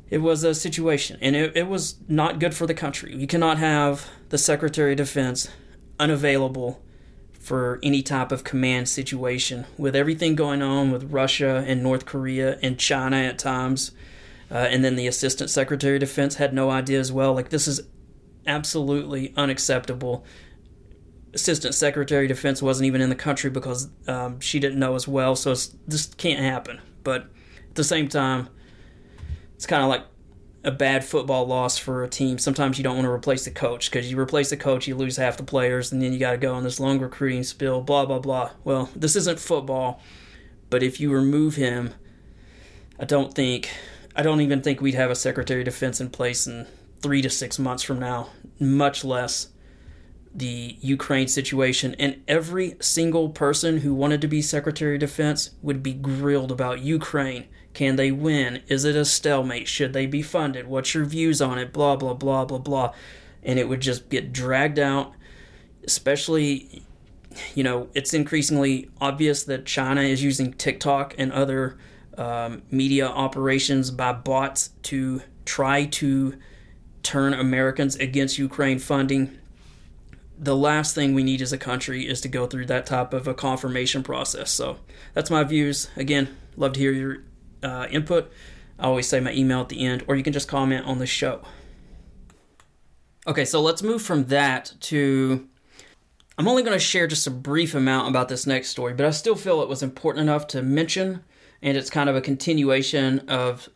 it 0.10 0.20
was 0.20 0.44
a 0.44 0.54
situation 0.54 1.18
and 1.22 1.36
it, 1.36 1.56
it 1.56 1.68
was 1.68 1.96
not 2.08 2.40
good 2.40 2.54
for 2.54 2.68
the 2.68 2.74
country. 2.74 3.16
We 3.16 3.28
cannot 3.28 3.58
have 3.58 4.08
the 4.30 4.38
Secretary 4.38 4.92
of 4.92 4.98
Defense 4.98 5.50
unavailable 6.00 6.82
for 7.34 7.80
any 7.84 8.02
type 8.02 8.32
of 8.32 8.44
command 8.44 8.90
situation 8.90 9.66
with 9.78 9.96
everything 9.96 10.36
going 10.36 10.62
on 10.62 10.92
with 10.92 11.12
Russia 11.12 11.64
and 11.68 11.84
North 11.84 12.06
Korea 12.06 12.58
and 12.62 12.80
China 12.80 13.18
at 13.18 13.38
times 13.38 13.92
uh, 14.52 14.56
and 14.56 14.84
then 14.84 14.96
the 14.96 15.08
assistant 15.08 15.50
secretary 15.50 15.96
of 15.96 16.02
defense 16.02 16.36
had 16.36 16.54
no 16.54 16.70
idea 16.70 17.00
as 17.00 17.12
well. 17.12 17.34
Like, 17.34 17.50
this 17.50 17.68
is 17.68 17.82
absolutely 18.46 19.34
unacceptable. 19.36 20.26
Assistant 21.34 21.76
secretary 21.76 22.26
of 22.26 22.30
defense 22.30 22.62
wasn't 22.62 22.88
even 22.88 23.02
in 23.02 23.10
the 23.10 23.16
country 23.16 23.50
because 23.50 23.90
um, 24.08 24.40
she 24.40 24.60
didn't 24.60 24.80
know 24.80 24.96
as 24.96 25.08
well. 25.08 25.36
So 25.36 25.54
this 25.88 26.06
can't 26.18 26.40
happen. 26.40 26.80
But 27.04 27.24
at 27.70 27.76
the 27.76 27.84
same 27.84 28.08
time, 28.08 28.50
it's 29.56 29.66
kind 29.66 29.84
of 29.84 29.90
like 29.90 30.04
a 30.64 30.72
bad 30.72 31.06
football 31.06 31.46
loss 31.46 31.78
for 31.78 32.04
a 32.04 32.08
team. 32.08 32.38
Sometimes 32.38 32.78
you 32.78 32.84
don't 32.84 32.96
want 32.96 33.06
to 33.06 33.12
replace 33.12 33.46
the 33.46 33.52
coach 33.52 33.90
because 33.90 34.10
you 34.10 34.20
replace 34.20 34.50
the 34.50 34.58
coach, 34.58 34.88
you 34.88 34.96
lose 34.96 35.18
half 35.18 35.38
the 35.38 35.44
players, 35.44 35.92
and 35.92 36.02
then 36.02 36.12
you 36.12 36.20
got 36.20 36.32
to 36.32 36.38
go 36.38 36.56
on 36.56 36.64
this 36.64 36.80
long 36.80 37.00
recruiting 37.00 37.44
spill, 37.44 37.82
blah, 37.82 38.06
blah, 38.06 38.20
blah. 38.20 38.52
Well, 38.64 38.90
this 38.96 39.16
isn't 39.16 39.40
football, 39.40 40.02
but 40.70 40.82
if 40.82 41.00
you 41.00 41.12
remove 41.12 41.56
him, 41.56 41.94
I 43.00 43.06
don't 43.06 43.34
think 43.34 43.70
I 44.16 44.24
don't 44.24 44.42
even 44.42 44.62
think 44.62 44.80
we'd 44.80 44.96
have 44.96 45.12
a 45.12 45.16
Secretary 45.16 45.62
of 45.62 45.66
Defense 45.66 46.00
in 46.00 46.10
place 46.10 46.48
in 46.48 46.68
three 47.02 47.22
to 47.22 47.30
six 47.30 47.60
months 47.60 47.84
from 47.84 48.00
now, 48.00 48.30
much 48.60 49.04
less 49.04 49.50
the 50.34 50.78
Ukraine 50.82 51.28
situation. 51.28 51.96
And 52.00 52.22
every 52.28 52.76
single 52.80 53.30
person 53.30 53.80
who 53.80 53.94
wanted 53.94 54.22
to 54.22 54.28
be 54.28 54.42
Secretary 54.42 54.96
of 54.96 55.02
Defense 55.02 55.52
would 55.62 55.84
be 55.84 55.94
grilled 55.94 56.52
about 56.52 56.80
Ukraine. 56.80 57.46
Can 57.74 57.98
they 57.98 58.12
win? 58.12 58.62
Is 58.68 58.86
it 58.86 58.96
a 58.96 59.04
stalemate? 59.04 59.68
Should 59.68 59.92
they 59.94 60.06
be 60.06 60.22
funded? 60.22 60.68
What's 60.68 60.94
your 60.94 61.06
views 61.06 61.42
on 61.42 61.58
it? 61.58 61.74
Blah, 61.74 61.98
blah, 61.98 62.14
blah, 62.14 62.46
blah, 62.46 62.58
blah. 62.58 62.94
And 63.44 63.60
it 63.60 63.68
would 63.68 63.82
just 63.82 64.10
get 64.10 64.32
dragged 64.32 64.80
out, 64.80 65.14
especially, 65.84 66.84
you 67.54 67.64
know, 67.64 67.90
it's 67.94 68.14
increasingly 68.14 68.90
obvious 69.02 69.44
that 69.44 69.66
China 69.66 70.02
is 70.02 70.24
using 70.24 70.54
TikTok 70.54 71.16
and 71.18 71.34
other 71.34 71.78
um, 72.18 72.64
media 72.72 73.08
operations 73.08 73.92
by 73.92 74.14
bots 74.14 74.70
to 74.84 75.22
try 75.46 75.86
to 75.86 76.38
turn 77.04 77.34
Americans 77.34 77.96
against 77.96 78.38
Ukraine 78.38 78.80
funding. 78.80 79.38
The 80.38 80.56
last 80.56 80.96
thing 80.96 81.14
we 81.14 81.24
need 81.24 81.42
as 81.42 81.54
a 81.54 81.58
country 81.58 82.08
is 82.08 82.20
to 82.22 82.28
go 82.28 82.48
through 82.48 82.66
that 82.66 82.86
type 82.86 83.14
of 83.14 83.28
a 83.28 83.34
confirmation 83.34 84.04
process. 84.04 84.52
So 84.52 84.80
that's 85.14 85.30
my 85.30 85.44
views. 85.44 85.90
Again, 85.96 86.36
love 86.58 86.74
to 86.74 86.80
hear 86.80 86.92
your 86.92 87.18
uh, 87.64 87.88
input. 87.90 88.32
I 88.78 88.86
always 88.86 89.08
say 89.08 89.20
my 89.20 89.32
email 89.32 89.62
at 89.62 89.70
the 89.70 89.86
end, 89.86 90.04
or 90.08 90.16
you 90.16 90.24
can 90.24 90.34
just 90.34 90.48
comment 90.48 90.86
on 90.86 91.00
the 91.00 91.06
show. 91.06 91.42
Okay, 93.28 93.46
so 93.46 93.62
let's 93.62 93.82
move 93.82 94.02
from 94.02 94.26
that 94.26 94.74
to. 94.82 95.48
I'm 96.38 96.48
only 96.48 96.64
going 96.64 96.78
to 96.78 96.84
share 96.84 97.08
just 97.08 97.26
a 97.28 97.32
brief 97.32 97.74
amount 97.74 98.10
about 98.10 98.28
this 98.28 98.46
next 98.46 98.70
story, 98.70 98.94
but 98.94 99.06
I 99.06 99.12
still 99.12 99.36
feel 99.36 99.62
it 99.62 99.70
was 99.70 99.82
important 99.82 100.24
enough 100.24 100.48
to 100.48 100.62
mention, 100.62 101.24
and 101.66 101.76
it's 101.76 101.90
kind 101.90 102.10
of 102.10 102.16
a 102.16 102.22
continuation 102.22 103.20
of 103.28 103.68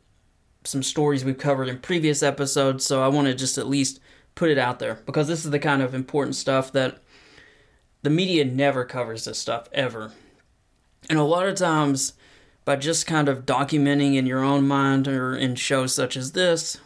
some 0.63 0.84
stories 0.84 1.25
we've 1.25 1.39
covered 1.39 1.67
in 1.67 1.80
previous 1.80 2.21
episodes, 2.21 2.86
so 2.86 3.02
I 3.02 3.08
want 3.08 3.28
to 3.28 3.34
just 3.34 3.58
at 3.58 3.67
least 3.67 3.99
put 4.36 4.52
it 4.52 4.60
out 4.60 4.78
there 4.78 4.99
because 5.08 5.28
this 5.28 5.43
is 5.43 5.49
the 5.49 5.58
kind 5.58 5.82
of 5.82 5.95
important 5.95 6.36
stuff 6.36 6.71
that 6.73 6.99
the 8.04 8.12
media 8.12 8.45
never 8.45 8.86
covers 8.86 9.25
this 9.25 9.39
stuff 9.39 9.67
ever. 9.73 10.12
And 11.10 11.17
a 11.17 11.23
lot 11.23 11.47
of 11.47 11.56
times, 11.56 12.13
by 12.63 12.75
just 12.75 13.08
kind 13.08 13.28
of 13.28 13.47
documenting 13.47 14.15
in 14.15 14.28
your 14.28 14.43
own 14.43 14.67
mind 14.67 15.08
or 15.08 15.36
in 15.36 15.56
shows 15.56 15.91
such 15.91 16.15
as 16.15 16.34
this, 16.34 16.78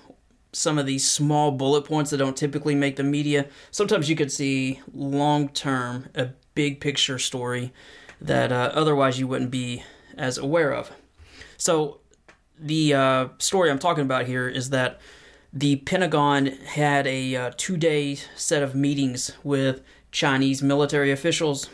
some 0.53 0.77
of 0.77 0.85
these 0.85 1.05
small 1.05 1.51
bullet 1.51 1.83
points 1.83 2.11
that 2.11 2.17
don't 2.17 2.37
typically 2.37 2.75
make 2.75 2.95
the 2.95 3.03
media, 3.03 3.47
sometimes 3.71 4.09
you 4.09 4.15
could 4.15 4.31
see 4.31 4.79
long 4.93 5.49
term 5.49 6.07
a 6.15 6.29
big 6.55 6.79
picture 6.79 7.19
story 7.19 7.73
that 8.21 8.53
uh, 8.53 8.71
otherwise 8.73 9.19
you 9.19 9.27
wouldn't 9.27 9.51
be 9.51 9.83
as 10.17 10.37
aware 10.37 10.73
of. 10.73 10.91
So, 11.57 11.99
the 12.59 12.93
uh, 12.93 13.27
story 13.39 13.69
I'm 13.69 13.79
talking 13.79 14.03
about 14.03 14.25
here 14.25 14.47
is 14.47 14.69
that 14.69 14.99
the 15.51 15.77
Pentagon 15.77 16.47
had 16.47 17.05
a 17.05 17.35
uh, 17.35 17.51
two 17.57 17.77
day 17.77 18.15
set 18.35 18.63
of 18.63 18.73
meetings 18.73 19.31
with 19.43 19.81
Chinese 20.11 20.63
military 20.63 21.11
officials. 21.11 21.69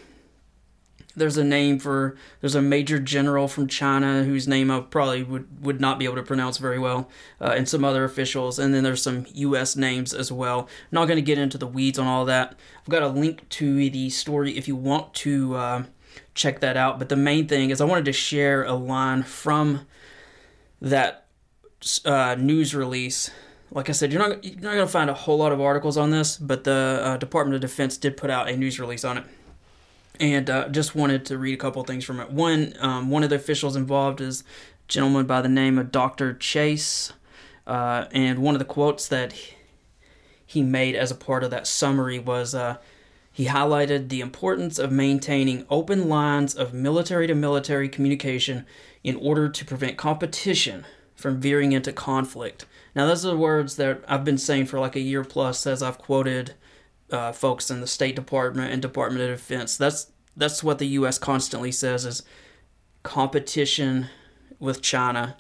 There's 1.16 1.38
a 1.38 1.44
name 1.44 1.80
for, 1.80 2.16
there's 2.40 2.56
a 2.56 2.62
major 2.62 3.00
general 3.00 3.48
from 3.48 3.68
China 3.68 4.24
whose 4.24 4.48
name 4.48 4.70
I 4.70 4.82
probably 4.82 5.24
would, 5.24 5.66
would 5.66 5.82
not 5.82 6.00
be 6.00 6.06
able 6.06 6.16
to 6.16 6.24
pronounce 6.24 6.58
very 6.58 6.80
well, 6.80 7.10
uh, 7.42 7.54
and 7.58 7.68
some 7.68 7.84
other 7.84 8.04
officials. 8.04 8.60
And 8.60 8.74
then 8.74 8.84
there's 8.84 9.02
some 9.02 9.26
U.S. 9.34 9.76
names 9.76 10.14
as 10.14 10.32
well. 10.32 10.62
I'm 10.62 10.68
not 10.92 11.08
going 11.08 11.18
to 11.18 11.22
get 11.22 11.38
into 11.38 11.58
the 11.58 11.68
weeds 11.68 12.00
on 12.00 12.08
all 12.08 12.26
that. 12.26 12.56
I've 12.82 12.90
got 12.90 13.02
a 13.02 13.08
link 13.08 13.48
to 13.50 13.90
the 13.90 14.10
story 14.10 14.58
if 14.58 14.68
you 14.68 14.76
want 14.76 15.14
to 15.16 15.56
uh, 15.56 15.84
check 16.40 16.62
that 16.62 16.78
out. 16.78 16.98
But 16.98 17.10
the 17.10 17.18
main 17.18 17.48
thing 17.48 17.70
is 17.70 17.82
I 17.82 17.86
wanted 17.86 18.06
to 18.06 18.14
share 18.14 18.64
a 18.64 18.74
line 18.74 19.24
from 19.24 19.86
that 20.82 21.26
uh, 22.06 22.36
news 22.40 22.74
release. 22.74 23.30
Like 23.72 23.90
I 23.90 23.92
said, 23.92 24.12
you're 24.12 24.28
not 24.28 24.44
you're 24.44 24.56
not 24.56 24.74
going 24.74 24.88
to 24.88 24.88
find 24.88 25.10
a 25.10 25.14
whole 25.14 25.38
lot 25.38 25.52
of 25.52 25.62
articles 25.62 25.98
on 25.98 26.10
this, 26.10 26.38
but 26.38 26.64
the 26.64 27.02
uh, 27.04 27.18
Department 27.18 27.56
of 27.56 27.62
Defense 27.62 27.98
did 27.98 28.18
put 28.18 28.30
out 28.30 28.50
a 28.50 28.56
news 28.56 28.80
release 28.80 29.04
on 29.04 29.18
it, 29.18 29.26
and 30.20 30.50
uh, 30.50 30.70
just 30.70 30.96
wanted 30.96 31.26
to 31.26 31.38
read 31.38 31.54
a 31.54 31.58
couple 31.58 31.84
things 31.84 32.04
from 32.04 32.20
it. 32.20 32.32
One, 32.32 32.74
um, 32.80 33.12
one 33.12 33.24
of 33.24 33.30
the 33.30 33.36
officials 33.36 33.76
involved 33.76 34.22
is 34.22 34.42
a 34.42 34.44
gentleman 34.88 35.28
by 35.28 35.42
the 35.42 35.50
name 35.50 35.78
of 35.78 35.92
Dr. 35.92 36.34
Chase, 36.34 37.14
uh, 37.68 38.06
and 38.12 38.40
one 38.40 38.56
of 38.56 38.60
the 38.60 38.66
quotes 38.66 39.08
that 39.10 39.36
he 40.48 40.64
made 40.64 40.96
as 40.96 41.12
a 41.12 41.16
part 41.16 41.44
of 41.44 41.52
that 41.52 41.68
summary 41.68 42.18
was. 42.18 42.56
He 43.40 43.46
highlighted 43.46 44.10
the 44.10 44.20
importance 44.20 44.78
of 44.78 44.92
maintaining 44.92 45.66
open 45.70 46.10
lines 46.10 46.54
of 46.54 46.74
military 46.74 47.26
to 47.26 47.34
military 47.34 47.88
communication 47.88 48.66
in 49.02 49.16
order 49.16 49.48
to 49.48 49.64
prevent 49.64 49.96
competition 49.96 50.86
from 51.16 51.40
veering 51.40 51.72
into 51.72 51.94
conflict. 51.94 52.66
Now, 52.94 53.06
those 53.06 53.26
are 53.26 53.30
the 53.30 53.38
words 53.38 53.78
that 53.78 54.04
I've 54.10 54.26
been 54.26 54.38
saying 54.38 54.66
for 54.66 54.78
like 54.78 54.98
a 54.98 55.00
year 55.00 55.24
plus 55.24 55.66
as 55.66 55.82
I've 55.82 55.98
quoted 55.98 56.56
uh, 57.12 57.32
folks 57.32 57.72
in 57.72 57.80
the 57.80 57.88
State 57.88 58.18
Department 58.18 58.74
and 58.74 58.82
Department 58.82 59.22
of 59.22 59.30
Defense. 59.30 59.78
That's 59.78 60.12
that's 60.36 60.62
what 60.62 60.80
the 60.80 60.88
U.S. 60.88 61.18
constantly 61.18 61.72
says 61.72 62.04
is 62.04 62.24
competition 63.04 64.08
with 64.60 64.82
China 64.82 65.38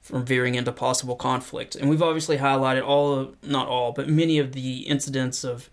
from 0.00 0.24
veering 0.24 0.54
into 0.54 0.72
possible 0.72 1.16
conflict. 1.16 1.76
And 1.76 1.90
we've 1.90 2.02
obviously 2.02 2.38
highlighted 2.38 2.82
all 2.82 3.12
of, 3.12 3.36
not 3.44 3.68
all, 3.68 3.92
but 3.92 4.08
many 4.08 4.38
of 4.38 4.52
the 4.52 4.88
incidents 4.88 5.44
of 5.44 5.68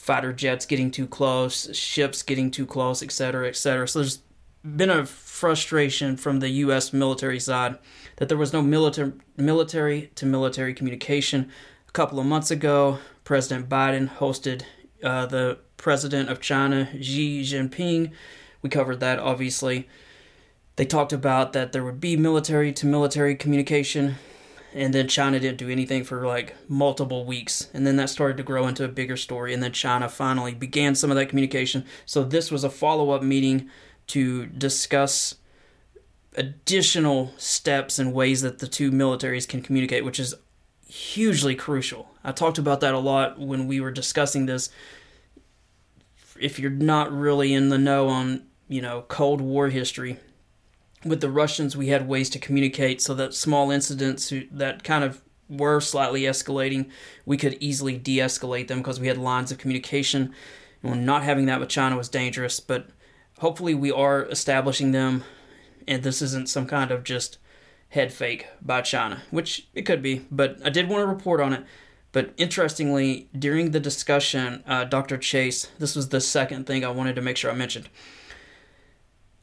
fighter 0.00 0.32
jets 0.32 0.64
getting 0.64 0.90
too 0.90 1.06
close, 1.06 1.76
ships 1.76 2.22
getting 2.22 2.50
too 2.50 2.64
close, 2.64 3.02
etc., 3.02 3.48
etc. 3.48 3.86
So 3.86 3.98
there's 3.98 4.22
been 4.64 4.88
a 4.88 5.04
frustration 5.04 6.16
from 6.16 6.40
the 6.40 6.48
U.S. 6.64 6.94
military 6.94 7.38
side 7.38 7.76
that 8.16 8.30
there 8.30 8.38
was 8.38 8.50
no 8.50 8.62
military 8.62 9.12
military 9.36 10.10
to 10.14 10.24
military 10.24 10.72
communication. 10.72 11.50
A 11.86 11.92
couple 11.92 12.18
of 12.18 12.24
months 12.24 12.50
ago, 12.50 12.98
President 13.24 13.68
Biden 13.68 14.08
hosted 14.08 14.62
uh, 15.04 15.26
the 15.26 15.58
president 15.76 16.30
of 16.30 16.40
China, 16.40 16.88
Xi 16.98 17.42
Jinping. 17.42 18.12
We 18.62 18.70
covered 18.70 19.00
that 19.00 19.18
obviously. 19.18 19.86
They 20.76 20.86
talked 20.86 21.12
about 21.12 21.52
that 21.52 21.72
there 21.72 21.84
would 21.84 22.00
be 22.00 22.16
military 22.16 22.72
to 22.72 22.86
military 22.86 23.34
communication, 23.34 24.14
and 24.74 24.94
then 24.94 25.08
China 25.08 25.40
didn't 25.40 25.58
do 25.58 25.68
anything 25.68 26.04
for 26.04 26.26
like 26.26 26.54
multiple 26.68 27.24
weeks. 27.24 27.68
And 27.74 27.86
then 27.86 27.96
that 27.96 28.10
started 28.10 28.36
to 28.36 28.42
grow 28.42 28.66
into 28.66 28.84
a 28.84 28.88
bigger 28.88 29.16
story, 29.16 29.52
and 29.52 29.62
then 29.62 29.72
China 29.72 30.08
finally 30.08 30.54
began 30.54 30.94
some 30.94 31.10
of 31.10 31.16
that 31.16 31.28
communication. 31.28 31.84
So 32.06 32.24
this 32.24 32.50
was 32.50 32.64
a 32.64 32.70
follow 32.70 33.10
up 33.10 33.22
meeting 33.22 33.68
to 34.08 34.46
discuss 34.46 35.36
additional 36.36 37.32
steps 37.36 37.98
and 37.98 38.12
ways 38.12 38.42
that 38.42 38.60
the 38.60 38.68
two 38.68 38.90
militaries 38.90 39.48
can 39.48 39.62
communicate, 39.62 40.04
which 40.04 40.20
is 40.20 40.34
hugely 40.88 41.54
crucial. 41.54 42.10
I 42.24 42.32
talked 42.32 42.58
about 42.58 42.80
that 42.80 42.94
a 42.94 42.98
lot 42.98 43.38
when 43.38 43.66
we 43.66 43.80
were 43.80 43.90
discussing 43.90 44.46
this. 44.46 44.70
If 46.38 46.58
you're 46.58 46.70
not 46.70 47.12
really 47.12 47.52
in 47.52 47.68
the 47.68 47.78
know 47.78 48.08
on, 48.08 48.46
you 48.68 48.80
know, 48.80 49.04
Cold 49.08 49.40
War 49.40 49.68
history, 49.68 50.18
with 51.04 51.20
the 51.20 51.30
Russians, 51.30 51.76
we 51.76 51.88
had 51.88 52.08
ways 52.08 52.28
to 52.30 52.38
communicate 52.38 53.00
so 53.00 53.14
that 53.14 53.34
small 53.34 53.70
incidents 53.70 54.32
that 54.52 54.84
kind 54.84 55.04
of 55.04 55.22
were 55.48 55.80
slightly 55.80 56.22
escalating, 56.22 56.90
we 57.24 57.36
could 57.36 57.56
easily 57.60 57.96
de 57.96 58.18
escalate 58.18 58.68
them 58.68 58.78
because 58.78 59.00
we 59.00 59.08
had 59.08 59.18
lines 59.18 59.50
of 59.50 59.58
communication. 59.58 60.32
And 60.82 61.04
not 61.04 61.24
having 61.24 61.46
that 61.46 61.60
with 61.60 61.68
China 61.68 61.96
was 61.96 62.08
dangerous, 62.08 62.60
but 62.60 62.88
hopefully 63.38 63.74
we 63.74 63.90
are 63.90 64.24
establishing 64.26 64.92
them 64.92 65.24
and 65.86 66.02
this 66.02 66.22
isn't 66.22 66.48
some 66.48 66.66
kind 66.66 66.90
of 66.90 67.04
just 67.04 67.38
head 67.90 68.12
fake 68.12 68.46
by 68.62 68.80
China, 68.80 69.22
which 69.30 69.68
it 69.74 69.82
could 69.82 70.02
be, 70.02 70.24
but 70.30 70.58
I 70.64 70.70
did 70.70 70.88
want 70.88 71.02
to 71.02 71.06
report 71.06 71.40
on 71.40 71.52
it. 71.52 71.64
But 72.12 72.32
interestingly, 72.36 73.28
during 73.36 73.70
the 73.70 73.80
discussion, 73.80 74.64
uh, 74.66 74.84
Dr. 74.84 75.16
Chase, 75.16 75.68
this 75.78 75.94
was 75.94 76.08
the 76.08 76.20
second 76.20 76.66
thing 76.66 76.84
I 76.84 76.90
wanted 76.90 77.16
to 77.16 77.22
make 77.22 77.36
sure 77.36 77.50
I 77.50 77.54
mentioned, 77.54 77.88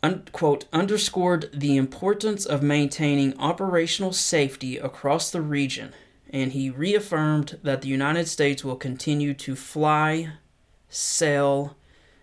unquote, 0.04 0.66
underscored 0.72 1.50
the 1.54 1.78
importance 1.78 2.46
of 2.46 2.62
maintaining 2.62 3.38
operational 3.40 4.14
safety 4.14 4.78
across 4.78 5.32
the 5.32 5.42
region, 5.42 5.94
and 6.30 6.52
he 6.52 6.70
reaffirmed 6.70 7.58
that 7.64 7.82
the 7.82 7.88
United 7.88 8.28
States 8.28 8.64
will 8.64 8.76
continue 8.76 9.34
to 9.34 9.56
fly, 9.56 10.34
sail, 10.90 11.76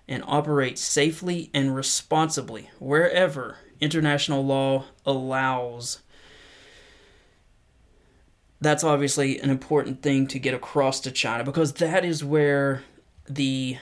and 0.07 0.23
operate 0.27 0.79
safely 0.79 1.51
and 1.55 1.75
responsibly 1.75 2.71
wherever 2.79 3.59
international 3.81 4.45
law 4.45 4.85
allows. 5.05 6.01
That's 8.61 8.85
obviously 8.85 9.39
an 9.41 9.51
important 9.51 10.03
thing 10.03 10.27
to 10.29 10.39
get 10.39 10.55
across 10.55 11.01
to 11.01 11.11
China 11.11 11.45
because 11.45 11.75
that 11.75 12.05
is 12.05 12.25
where 12.25 12.83
the 13.29 13.79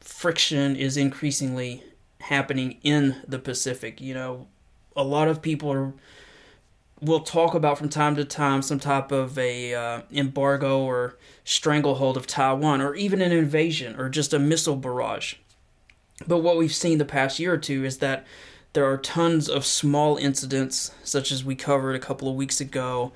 friction 0.00 0.76
is 0.76 0.96
increasingly 0.96 1.84
happening 2.26 2.78
in 2.82 3.16
the 3.26 3.38
Pacific. 3.38 4.00
You 4.00 4.14
know, 4.14 4.46
a 4.96 5.04
lot 5.04 5.28
of 5.28 5.42
people 5.42 5.72
are 5.72 5.92
will 7.00 7.20
talk 7.20 7.54
about 7.54 7.76
from 7.76 7.88
time 7.90 8.16
to 8.16 8.24
time 8.24 8.62
some 8.62 8.80
type 8.80 9.12
of 9.12 9.38
a 9.38 9.74
uh, 9.74 10.00
embargo 10.10 10.80
or 10.80 11.18
stranglehold 11.44 12.16
of 12.16 12.26
Taiwan 12.26 12.80
or 12.80 12.94
even 12.94 13.20
an 13.20 13.32
invasion 13.32 13.94
or 14.00 14.08
just 14.08 14.32
a 14.32 14.38
missile 14.38 14.76
barrage. 14.76 15.34
But 16.26 16.38
what 16.38 16.56
we've 16.56 16.74
seen 16.74 16.96
the 16.96 17.04
past 17.04 17.38
year 17.38 17.52
or 17.52 17.58
two 17.58 17.84
is 17.84 17.98
that 17.98 18.26
there 18.72 18.86
are 18.90 18.96
tons 18.96 19.48
of 19.48 19.66
small 19.66 20.16
incidents, 20.16 20.92
such 21.02 21.30
as 21.30 21.44
we 21.44 21.54
covered 21.54 21.94
a 21.94 21.98
couple 21.98 22.28
of 22.28 22.34
weeks 22.34 22.60
ago 22.60 23.12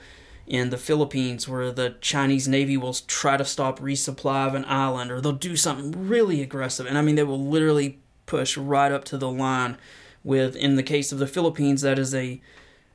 in 0.47 0.71
the 0.71 0.79
Philippines, 0.79 1.49
where 1.49 1.71
the 1.71 1.97
Chinese 2.01 2.49
Navy 2.49 2.77
will 2.77 2.95
try 2.95 3.37
to 3.37 3.45
stop 3.45 3.79
resupply 3.79 4.47
of 4.47 4.55
an 4.55 4.65
island, 4.67 5.11
or 5.11 5.21
they'll 5.21 5.33
do 5.33 5.57
something 5.57 6.09
really 6.09 6.43
aggressive. 6.43 6.87
And 6.87 6.99
I 6.99 7.03
mean, 7.03 7.15
they 7.15 7.25
will 7.25 7.43
literally 7.43 7.99
push 8.31 8.57
right 8.57 8.93
up 8.93 9.05
to 9.07 9.19
the 9.19 9.31
line. 9.31 9.77
With, 10.23 10.55
in 10.55 10.77
the 10.77 10.83
case 10.83 11.13
of 11.13 11.19
the 11.19 11.27
Philippines, 11.27 11.81
that 11.81 11.99
is 11.99 12.15
a, 12.15 12.41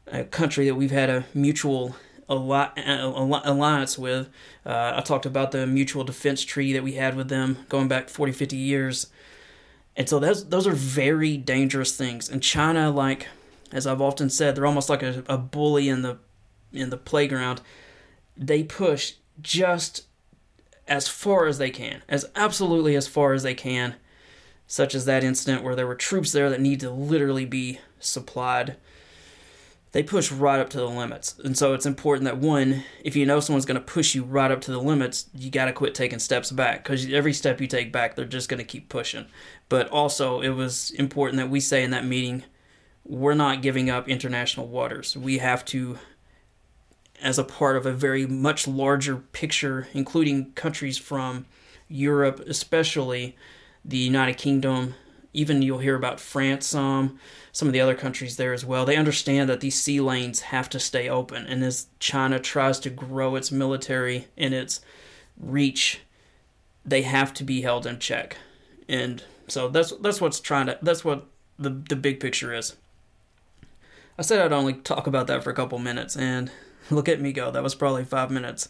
a 0.07 0.23
country 0.25 0.65
that 0.67 0.75
we've 0.75 0.91
had 0.91 1.09
a 1.09 1.25
mutual 1.33 1.95
alliance 2.29 3.97
with. 3.97 4.29
Uh, 4.65 4.93
I 4.95 5.01
talked 5.01 5.25
about 5.25 5.51
the 5.51 5.67
mutual 5.67 6.03
defense 6.03 6.43
treaty 6.43 6.73
that 6.73 6.83
we 6.83 6.93
had 6.93 7.15
with 7.15 7.29
them 7.29 7.65
going 7.67 7.87
back 7.87 8.09
40, 8.09 8.31
50 8.31 8.55
years. 8.55 9.07
And 9.97 10.07
so 10.07 10.19
those 10.19 10.49
those 10.49 10.67
are 10.67 10.73
very 10.73 11.37
dangerous 11.37 11.95
things. 11.95 12.29
And 12.29 12.41
China, 12.41 12.89
like 12.91 13.27
as 13.71 13.87
I've 13.87 14.01
often 14.01 14.29
said, 14.29 14.55
they're 14.55 14.65
almost 14.65 14.89
like 14.89 15.03
a, 15.03 15.23
a 15.27 15.37
bully 15.37 15.89
in 15.89 16.01
the 16.01 16.17
in 16.73 16.89
the 16.89 16.97
playground. 16.97 17.61
They 18.37 18.63
push 18.63 19.13
just 19.41 20.03
as 20.87 21.07
far 21.07 21.47
as 21.47 21.57
they 21.57 21.69
can, 21.69 22.03
as 22.07 22.25
absolutely 22.35 22.95
as 22.95 23.07
far 23.07 23.33
as 23.33 23.43
they 23.43 23.55
can, 23.55 23.95
such 24.67 24.95
as 24.95 25.05
that 25.05 25.23
incident 25.23 25.63
where 25.63 25.75
there 25.75 25.87
were 25.87 25.95
troops 25.95 26.31
there 26.31 26.49
that 26.49 26.61
need 26.61 26.79
to 26.79 26.89
literally 26.89 27.45
be 27.45 27.79
supplied 27.99 28.77
they 29.95 30.03
push 30.03 30.29
right 30.29 30.59
up 30.59 30.69
to 30.71 30.77
the 30.77 30.89
limits. 30.89 31.39
And 31.45 31.57
so 31.57 31.73
it's 31.73 31.85
important 31.85 32.25
that 32.25 32.37
one, 32.37 32.83
if 33.01 33.15
you 33.15 33.25
know 33.25 33.39
someone's 33.39 33.63
going 33.63 33.79
to 33.79 33.93
push 33.93 34.13
you 34.13 34.25
right 34.25 34.51
up 34.51 34.59
to 34.63 34.71
the 34.71 34.81
limits, 34.81 35.29
you 35.33 35.49
got 35.49 35.65
to 35.65 35.71
quit 35.71 35.95
taking 35.95 36.19
steps 36.19 36.51
back 36.51 36.83
because 36.83 37.09
every 37.13 37.31
step 37.31 37.61
you 37.61 37.67
take 37.67 37.93
back, 37.93 38.13
they're 38.13 38.25
just 38.25 38.49
going 38.49 38.57
to 38.57 38.65
keep 38.65 38.89
pushing. 38.89 39.25
But 39.69 39.87
also, 39.87 40.41
it 40.41 40.49
was 40.49 40.91
important 40.91 41.37
that 41.37 41.49
we 41.49 41.61
say 41.61 41.81
in 41.81 41.91
that 41.91 42.03
meeting, 42.03 42.43
we're 43.05 43.35
not 43.35 43.61
giving 43.61 43.89
up 43.89 44.09
international 44.09 44.67
waters. 44.67 45.15
We 45.15 45.37
have 45.37 45.63
to, 45.67 45.97
as 47.21 47.39
a 47.39 47.45
part 47.45 47.77
of 47.77 47.85
a 47.85 47.93
very 47.93 48.25
much 48.25 48.67
larger 48.67 49.15
picture, 49.15 49.87
including 49.93 50.51
countries 50.55 50.97
from 50.97 51.45
Europe, 51.87 52.41
especially 52.45 53.37
the 53.87 53.97
United 53.97 54.37
Kingdom, 54.37 54.95
even 55.33 55.61
you'll 55.61 55.79
hear 55.79 55.95
about 55.95 56.19
France 56.19 56.65
some, 56.65 57.19
some 57.51 57.67
of 57.67 57.73
the 57.73 57.81
other 57.81 57.95
countries 57.95 58.37
there 58.37 58.53
as 58.53 58.65
well. 58.65 58.85
They 58.85 58.95
understand 58.95 59.49
that 59.49 59.59
these 59.59 59.79
sea 59.79 60.01
lanes 60.01 60.41
have 60.41 60.69
to 60.71 60.79
stay 60.79 61.07
open, 61.07 61.45
and 61.45 61.63
as 61.63 61.87
China 61.99 62.39
tries 62.39 62.79
to 62.79 62.89
grow 62.89 63.35
its 63.35 63.51
military 63.51 64.27
and 64.37 64.53
its 64.53 64.81
reach, 65.37 66.01
they 66.83 67.03
have 67.03 67.33
to 67.35 67.43
be 67.43 67.61
held 67.61 67.85
in 67.85 67.99
check. 67.99 68.37
And 68.87 69.23
so 69.47 69.67
that's 69.67 69.91
that's 69.97 70.21
what's 70.21 70.39
trying 70.39 70.67
to 70.67 70.79
that's 70.81 71.05
what 71.05 71.25
the 71.59 71.69
the 71.69 71.95
big 71.95 72.19
picture 72.19 72.53
is. 72.53 72.75
I 74.17 74.21
said 74.21 74.39
I'd 74.39 74.53
only 74.53 74.73
talk 74.73 75.07
about 75.07 75.27
that 75.27 75.43
for 75.43 75.49
a 75.49 75.55
couple 75.55 75.77
minutes, 75.79 76.15
and 76.15 76.51
look 76.89 77.09
at 77.09 77.21
me 77.21 77.33
go. 77.33 77.51
That 77.51 77.63
was 77.63 77.75
probably 77.75 78.05
five 78.05 78.31
minutes. 78.31 78.69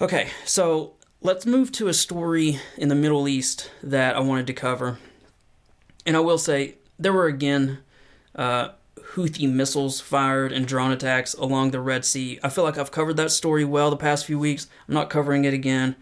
Okay, 0.00 0.30
so 0.44 0.94
let's 1.22 1.46
move 1.46 1.70
to 1.70 1.86
a 1.86 1.94
story 1.94 2.58
in 2.76 2.88
the 2.88 2.94
Middle 2.96 3.28
East 3.28 3.70
that 3.82 4.16
I 4.16 4.20
wanted 4.20 4.46
to 4.48 4.52
cover. 4.52 4.98
And 6.04 6.16
I 6.16 6.20
will 6.20 6.38
say, 6.38 6.74
there 6.98 7.12
were 7.12 7.26
again 7.26 7.78
uh, 8.34 8.70
Houthi 9.14 9.48
missiles 9.48 10.00
fired 10.00 10.52
and 10.52 10.66
drone 10.66 10.90
attacks 10.90 11.34
along 11.34 11.70
the 11.70 11.80
Red 11.80 12.04
Sea. 12.04 12.40
I 12.42 12.48
feel 12.48 12.64
like 12.64 12.76
I've 12.76 12.90
covered 12.90 13.16
that 13.18 13.30
story 13.30 13.64
well 13.64 13.90
the 13.90 13.96
past 13.96 14.26
few 14.26 14.38
weeks. 14.38 14.66
I'm 14.88 14.94
not 14.94 15.10
covering 15.10 15.44
it 15.44 15.54
again. 15.54 15.94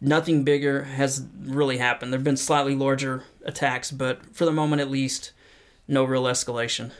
Nothing 0.00 0.42
bigger 0.42 0.84
has 0.84 1.26
really 1.44 1.76
happened. 1.76 2.12
There 2.12 2.18
have 2.18 2.24
been 2.24 2.36
slightly 2.38 2.74
larger 2.74 3.24
attacks, 3.44 3.90
but 3.90 4.34
for 4.34 4.46
the 4.46 4.52
moment 4.52 4.80
at 4.80 4.90
least, 4.90 5.32
no 5.86 6.04
real 6.04 6.24
escalation. 6.24 6.92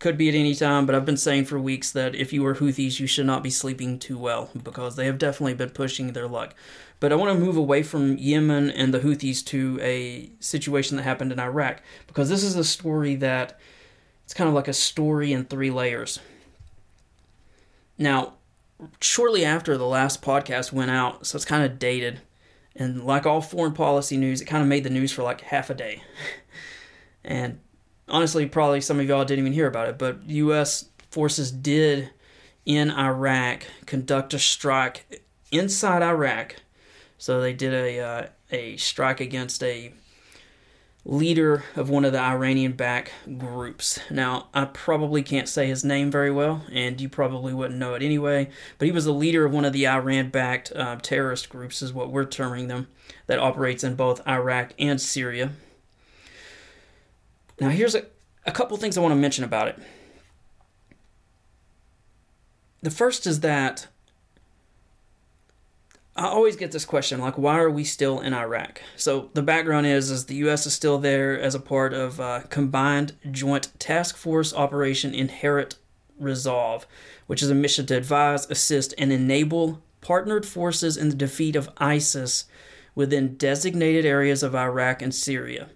Could 0.00 0.16
be 0.16 0.28
at 0.28 0.34
any 0.34 0.54
time, 0.54 0.86
but 0.86 0.94
I've 0.94 1.04
been 1.04 1.18
saying 1.18 1.44
for 1.44 1.60
weeks 1.60 1.92
that 1.92 2.14
if 2.14 2.32
you 2.32 2.44
are 2.46 2.54
Houthis, 2.54 2.98
you 2.98 3.06
should 3.06 3.26
not 3.26 3.42
be 3.42 3.50
sleeping 3.50 3.98
too 3.98 4.18
well 4.18 4.50
because 4.64 4.96
they 4.96 5.04
have 5.06 5.18
definitely 5.18 5.54
been 5.54 5.70
pushing 5.70 6.14
their 6.14 6.26
luck. 6.26 6.54
But 7.00 7.12
I 7.12 7.16
want 7.16 7.32
to 7.32 7.44
move 7.44 7.56
away 7.56 7.82
from 7.82 8.16
Yemen 8.16 8.70
and 8.70 8.92
the 8.92 9.00
Houthis 9.00 9.44
to 9.46 9.78
a 9.82 10.30
situation 10.40 10.96
that 10.96 11.02
happened 11.02 11.32
in 11.32 11.38
Iraq 11.38 11.82
because 12.06 12.28
this 12.28 12.42
is 12.42 12.56
a 12.56 12.64
story 12.64 13.14
that 13.16 13.60
it's 14.24 14.32
kind 14.32 14.48
of 14.48 14.54
like 14.54 14.68
a 14.68 14.72
story 14.72 15.34
in 15.34 15.44
three 15.44 15.70
layers. 15.70 16.18
Now, 17.98 18.34
shortly 19.00 19.44
after 19.44 19.76
the 19.76 19.86
last 19.86 20.22
podcast 20.22 20.72
went 20.72 20.90
out, 20.90 21.26
so 21.26 21.36
it's 21.36 21.44
kind 21.44 21.64
of 21.64 21.78
dated, 21.78 22.20
and 22.74 23.04
like 23.04 23.26
all 23.26 23.42
foreign 23.42 23.74
policy 23.74 24.16
news, 24.16 24.40
it 24.40 24.46
kind 24.46 24.62
of 24.62 24.68
made 24.68 24.84
the 24.84 24.90
news 24.90 25.12
for 25.12 25.22
like 25.22 25.42
half 25.42 25.68
a 25.68 25.74
day. 25.74 26.02
and 27.24 27.60
honestly, 28.10 28.46
probably 28.46 28.80
some 28.80 29.00
of 29.00 29.06
y'all 29.06 29.24
didn't 29.24 29.40
even 29.40 29.52
hear 29.52 29.66
about 29.66 29.88
it, 29.88 29.98
but 29.98 30.22
U.S. 30.28 30.86
forces 31.10 31.50
did 31.50 32.10
in 32.66 32.90
Iraq 32.90 33.64
conduct 33.86 34.34
a 34.34 34.38
strike 34.38 35.24
inside 35.50 36.02
Iraq 36.02 36.56
so 37.20 37.40
they 37.40 37.52
did 37.52 37.74
a 37.74 38.00
uh, 38.00 38.26
a 38.50 38.76
strike 38.78 39.20
against 39.20 39.62
a 39.62 39.92
leader 41.04 41.64
of 41.76 41.88
one 41.88 42.04
of 42.04 42.12
the 42.12 42.18
Iranian-backed 42.18 43.12
groups. 43.38 43.98
Now, 44.10 44.48
I 44.52 44.64
probably 44.66 45.22
can't 45.22 45.48
say 45.48 45.66
his 45.66 45.84
name 45.84 46.10
very 46.10 46.30
well, 46.30 46.62
and 46.72 47.00
you 47.00 47.08
probably 47.08 47.54
wouldn't 47.54 47.78
know 47.78 47.94
it 47.94 48.02
anyway. 48.02 48.50
But 48.78 48.86
he 48.86 48.92
was 48.92 49.04
the 49.04 49.12
leader 49.12 49.44
of 49.44 49.52
one 49.52 49.64
of 49.64 49.72
the 49.72 49.86
Iran-backed 49.86 50.72
uh, 50.74 50.96
terrorist 50.96 51.48
groups, 51.48 51.80
is 51.80 51.92
what 51.92 52.10
we're 52.10 52.24
terming 52.24 52.68
them, 52.68 52.88
that 53.26 53.38
operates 53.38 53.84
in 53.84 53.94
both 53.94 54.26
Iraq 54.26 54.72
and 54.78 55.00
Syria. 55.00 55.52
Now, 57.60 57.68
here's 57.68 57.94
a, 57.94 58.04
a 58.46 58.52
couple 58.52 58.76
things 58.78 58.96
I 58.96 59.00
want 59.00 59.12
to 59.12 59.16
mention 59.16 59.44
about 59.44 59.68
it. 59.68 59.78
The 62.82 62.90
first 62.90 63.26
is 63.26 63.40
that 63.40 63.86
I 66.16 66.26
always 66.26 66.56
get 66.56 66.72
this 66.72 66.84
question 66.84 67.20
like 67.20 67.38
why 67.38 67.58
are 67.58 67.70
we 67.70 67.84
still 67.84 68.20
in 68.20 68.34
Iraq? 68.34 68.82
So 68.96 69.30
the 69.34 69.42
background 69.42 69.86
is 69.86 70.10
is 70.10 70.26
the 70.26 70.36
US 70.36 70.66
is 70.66 70.72
still 70.72 70.98
there 70.98 71.38
as 71.38 71.54
a 71.54 71.60
part 71.60 71.92
of 71.92 72.20
uh, 72.20 72.40
combined 72.48 73.14
joint 73.30 73.68
task 73.78 74.16
force 74.16 74.52
operation 74.54 75.14
Inherent 75.14 75.76
Resolve, 76.18 76.86
which 77.26 77.42
is 77.42 77.50
a 77.50 77.54
mission 77.54 77.86
to 77.86 77.96
advise, 77.96 78.50
assist 78.50 78.94
and 78.98 79.12
enable 79.12 79.82
partnered 80.00 80.46
forces 80.46 80.96
in 80.96 81.10
the 81.10 81.16
defeat 81.16 81.56
of 81.56 81.70
ISIS 81.76 82.46
within 82.94 83.36
designated 83.36 84.04
areas 84.04 84.42
of 84.42 84.54
Iraq 84.54 85.00
and 85.02 85.14
Syria. 85.14 85.68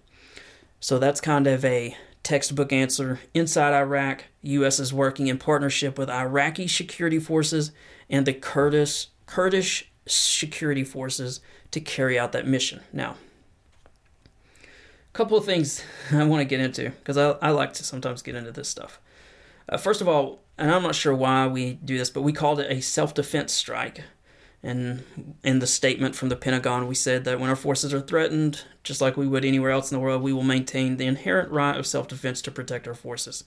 So 0.85 0.99
that's 0.99 1.19
kind 1.19 1.47
of 1.47 1.65
a 1.65 1.97
textbook 2.21 2.71
answer. 2.71 3.19
Inside 3.33 3.73
Iraq, 3.73 4.25
US 4.43 4.79
is 4.79 4.93
working 4.93 5.25
in 5.25 5.39
partnership 5.39 5.97
with 5.97 6.11
Iraqi 6.11 6.67
security 6.67 7.17
forces 7.17 7.71
and 8.07 8.27
the 8.27 8.35
Kurdish 8.35 9.07
Kurdish 9.25 9.91
security 10.05 10.83
forces 10.83 11.39
to 11.71 11.79
carry 11.79 12.19
out 12.19 12.33
that 12.33 12.45
mission. 12.45 12.81
Now, 12.93 13.15
a 14.63 15.13
couple 15.13 15.39
of 15.39 15.43
things 15.43 15.83
I 16.11 16.23
want 16.25 16.41
to 16.41 16.45
get 16.45 16.59
into 16.59 16.91
because 16.91 17.17
I, 17.17 17.31
I 17.41 17.49
like 17.49 17.73
to 17.73 17.83
sometimes 17.83 18.21
get 18.21 18.35
into 18.35 18.51
this 18.51 18.69
stuff. 18.69 18.99
Uh, 19.67 19.77
first 19.77 20.01
of 20.01 20.07
all, 20.07 20.43
and 20.55 20.69
I'm 20.69 20.83
not 20.83 20.93
sure 20.93 21.15
why 21.15 21.47
we 21.47 21.79
do 21.83 21.97
this, 21.97 22.11
but 22.11 22.21
we 22.21 22.31
called 22.31 22.59
it 22.59 22.71
a 22.71 22.79
self 22.79 23.15
defense 23.15 23.53
strike. 23.53 24.03
And 24.65 25.03
in 25.43 25.59
the 25.59 25.67
statement 25.67 26.15
from 26.15 26.29
the 26.29 26.35
Pentagon, 26.35 26.87
we 26.87 26.95
said 26.95 27.23
that 27.23 27.39
when 27.39 27.51
our 27.51 27.55
forces 27.55 27.93
are 27.93 28.01
threatened, 28.01 28.63
just 28.83 28.99
like 28.99 29.15
we 29.15 29.27
would 29.27 29.45
anywhere 29.45 29.69
else 29.69 29.91
in 29.91 29.95
the 29.95 30.03
world, 30.03 30.23
we 30.23 30.33
will 30.33 30.41
maintain 30.41 30.97
the 30.97 31.05
inherent 31.05 31.51
right 31.51 31.77
of 31.77 31.85
self 31.85 32.07
defense 32.07 32.41
to 32.41 32.51
protect 32.51 32.87
our 32.87 32.95
forces. 32.95 33.43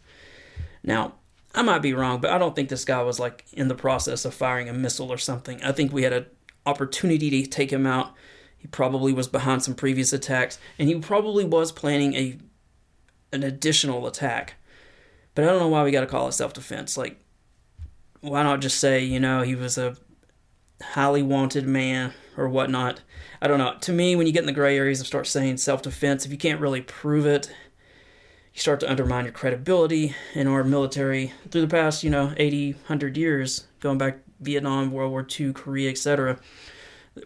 Now, 0.85 1.15
I 1.57 1.63
might 1.63 1.81
be 1.81 1.93
wrong, 1.93 2.21
but 2.21 2.31
I 2.31 2.39
don't 2.39 2.55
think 2.55 2.69
this 2.69 2.85
guy 2.85 3.03
was 3.03 3.19
like 3.19 3.47
in 3.53 3.67
the 3.67 3.75
process 3.75 4.25
of 4.25 4.33
firing 4.33 4.69
a 4.69 4.73
missile 4.73 5.13
or 5.13 5.19
something. 5.19 5.61
I 5.65 5.73
think 5.73 5.93
we 5.93 6.05
had 6.05 6.13
an 6.13 6.27
opportunity 6.65 7.43
to 7.43 7.51
take 7.51 7.73
him 7.73 7.85
out. 7.85 8.15
He 8.57 8.69
probably 8.69 9.13
was 9.13 9.27
behind 9.27 9.65
some 9.65 9.75
previous 9.75 10.13
attacks, 10.13 10.61
and 10.79 10.89
he 10.89 11.01
probably 11.01 11.45
was 11.45 11.73
planning 11.73 12.15
a 12.15 12.39
an 13.33 13.43
additional 13.43 14.07
attack. 14.07 14.55
But 15.35 15.43
I 15.43 15.49
don't 15.49 15.59
know 15.59 15.69
why 15.69 15.83
we 15.83 15.91
got 15.91 16.03
to 16.03 16.07
call 16.07 16.29
it 16.29 16.33
self 16.33 16.53
defense. 16.53 16.97
Like, 16.97 17.21
why 18.21 18.45
not 18.45 18.61
just 18.61 18.79
say, 18.79 19.03
you 19.03 19.19
know, 19.19 19.43
he 19.43 19.57
was 19.57 19.77
a 19.79 19.97
highly 20.83 21.23
wanted 21.23 21.67
man 21.67 22.13
or 22.37 22.49
whatnot? 22.49 23.03
I 23.41 23.49
don't 23.49 23.59
know. 23.59 23.77
To 23.81 23.93
me, 23.93 24.17
when 24.17 24.27
you 24.27 24.33
get 24.33 24.41
in 24.43 24.47
the 24.47 24.53
gray 24.53 24.77
areas 24.77 25.01
and 25.01 25.07
start 25.07 25.27
saying 25.27 25.59
self 25.59 25.83
defense, 25.83 26.25
if 26.25 26.33
you 26.33 26.39
can't 26.39 26.61
really 26.61 26.81
prove 26.81 27.27
it, 27.27 27.53
you 28.53 28.61
start 28.61 28.81
to 28.81 28.91
undermine 28.91 29.25
your 29.25 29.33
credibility 29.33 30.15
in 30.35 30.47
our 30.49 30.65
military 30.65 31.33
through 31.51 31.61
the 31.61 31.69
past, 31.69 32.03
you 32.03 32.11
know, 32.11 32.33
80, 32.37 32.73
100 32.73 33.17
years, 33.17 33.67
going 33.81 33.99
back 33.99 34.19
Vietnam, 34.41 34.91
World 34.91 35.11
War 35.11 35.27
II, 35.39 35.53
Korea, 35.53 35.91
etc. 35.91 36.39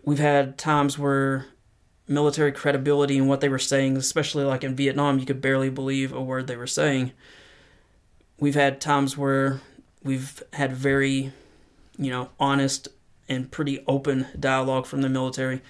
We've 0.04 0.18
had 0.18 0.58
times 0.58 0.98
where 0.98 1.46
military 2.08 2.52
credibility 2.52 3.16
and 3.18 3.28
what 3.28 3.40
they 3.40 3.48
were 3.48 3.58
saying, 3.58 3.96
especially 3.96 4.44
like 4.44 4.64
in 4.64 4.74
Vietnam, 4.74 5.18
you 5.18 5.26
could 5.26 5.40
barely 5.40 5.70
believe 5.70 6.12
a 6.12 6.20
word 6.20 6.46
they 6.46 6.56
were 6.56 6.66
saying. 6.66 7.12
We've 8.38 8.54
had 8.54 8.80
times 8.80 9.16
where 9.16 9.60
we've 10.02 10.42
had 10.52 10.72
very, 10.72 11.32
you 11.96 12.10
know, 12.10 12.30
honest 12.40 12.88
and 13.32 13.50
pretty 13.50 13.82
open 13.86 14.26
dialogue 14.38 14.86
from 14.86 15.02
the 15.02 15.08
military. 15.08 15.60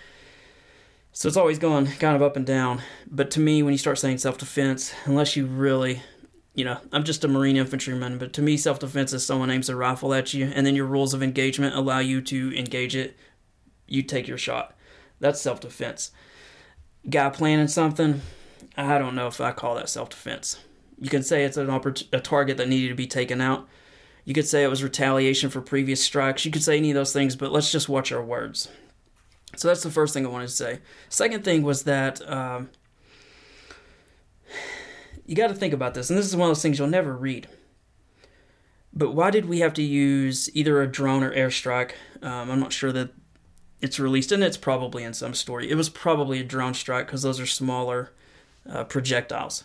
So 1.13 1.29
it's 1.29 1.37
always 1.37 1.59
going 1.59 1.87
kind 1.87 2.17
of 2.17 2.23
up 2.23 2.37
and 2.37 2.47
down. 2.47 2.83
But 3.07 3.31
to 3.33 3.41
me, 3.41 3.63
when 3.63 3.73
you 3.73 3.79
start 3.79 3.99
saying 3.99 4.19
self 4.19 4.39
defense, 4.39 4.95
unless 5.05 5.37
you 5.37 5.47
really 5.47 6.03
you 6.55 6.65
know, 6.65 6.79
I'm 6.93 7.05
just 7.05 7.25
a 7.25 7.29
Marine 7.29 7.57
infantryman, 7.57 8.19
but 8.19 8.33
to 8.35 8.43
me, 8.43 8.57
self 8.57 8.79
defense 8.79 9.13
is 9.13 9.25
someone 9.25 9.51
aims 9.51 9.69
a 9.69 9.77
rifle 9.77 10.13
at 10.13 10.35
you, 10.35 10.51
and 10.55 10.67
then 10.67 10.77
your 10.77 10.87
rules 10.87 11.15
of 11.15 11.23
engagement 11.23 11.75
allow 11.75 11.99
you 11.99 12.21
to 12.23 12.57
engage 12.57 12.95
it. 12.95 13.17
You 13.87 14.03
take 14.03 14.29
your 14.29 14.39
shot. 14.39 14.77
That's 15.19 15.41
self 15.41 15.61
defense. 15.61 16.11
Guy 17.09 17.31
planning 17.31 17.69
something, 17.69 18.21
I 18.77 18.99
don't 18.99 19.15
know 19.15 19.27
if 19.27 19.41
I 19.41 19.53
call 19.53 19.77
that 19.77 19.89
self 19.89 20.11
defense. 20.11 20.59
You 20.99 21.09
can 21.09 21.23
say 21.23 21.45
it's 21.45 21.57
an 21.57 21.69
oppor- 21.69 22.07
a 22.13 22.21
target 22.21 22.59
that 22.59 22.69
needed 22.69 22.89
to 22.89 22.95
be 22.95 23.07
taken 23.07 23.41
out. 23.41 23.67
You 24.25 24.35
could 24.35 24.47
say 24.47 24.63
it 24.63 24.69
was 24.69 24.83
retaliation 24.83 25.51
for 25.51 25.61
previous 25.61 26.03
strikes. 26.03 26.45
You 26.45 26.53
could 26.53 26.63
say 26.63 26.77
any 26.77 26.91
of 26.91 26.95
those 26.95 27.13
things, 27.13 27.35
but 27.35 27.51
let's 27.53 27.73
just 27.73 27.89
watch 27.89 28.13
our 28.13 28.23
words. 28.23 28.69
So 29.57 29.69
that's 29.69 29.83
the 29.83 29.91
first 29.91 30.15
thing 30.15 30.25
I 30.25 30.31
wanted 30.31 30.49
to 30.49 30.55
say. 30.55 30.81
Second 31.09 31.45
thing 31.45 31.63
was 31.63 31.85
that. 31.85 32.27
Um, 32.31 32.71
you 35.27 35.37
got 35.37 35.49
to 35.49 35.55
think 35.55 35.73
about 35.73 35.95
this, 35.95 36.11
and 36.11 36.19
this 36.19 36.27
is 36.27 36.37
one 36.37 36.49
of 36.49 36.51
those 36.51 36.63
things 36.63 36.79
you'll 36.79 36.89
never 36.89 37.17
read. 37.17 37.49
But 38.93 39.13
why 39.13 39.31
did 39.31 39.47
we 39.47 39.61
have 39.61 39.73
to 39.75 39.83
use 39.83 40.55
either 40.55 40.83
a 40.83 40.91
drone 40.91 41.23
or 41.23 41.35
airstrike? 41.35 41.93
Um, 42.21 42.51
I'm 42.51 42.61
not 42.61 42.73
sure 42.73 42.93
that 42.93 43.11
it's 43.81 43.99
released, 43.99 44.33
and 44.33 44.43
it's 44.45 44.57
probably 44.57 45.03
in 45.03 45.15
some 45.15 45.35
story. 45.35 45.71
It 45.71 45.77
was 45.77 45.89
probably 45.89 46.41
a 46.41 46.45
drone 46.45 46.75
strike 46.75 47.07
because 47.07 47.23
those 47.23 47.41
are 47.41 47.47
smaller 47.47 48.13
uh, 48.69 48.85
projectiles. 48.85 49.65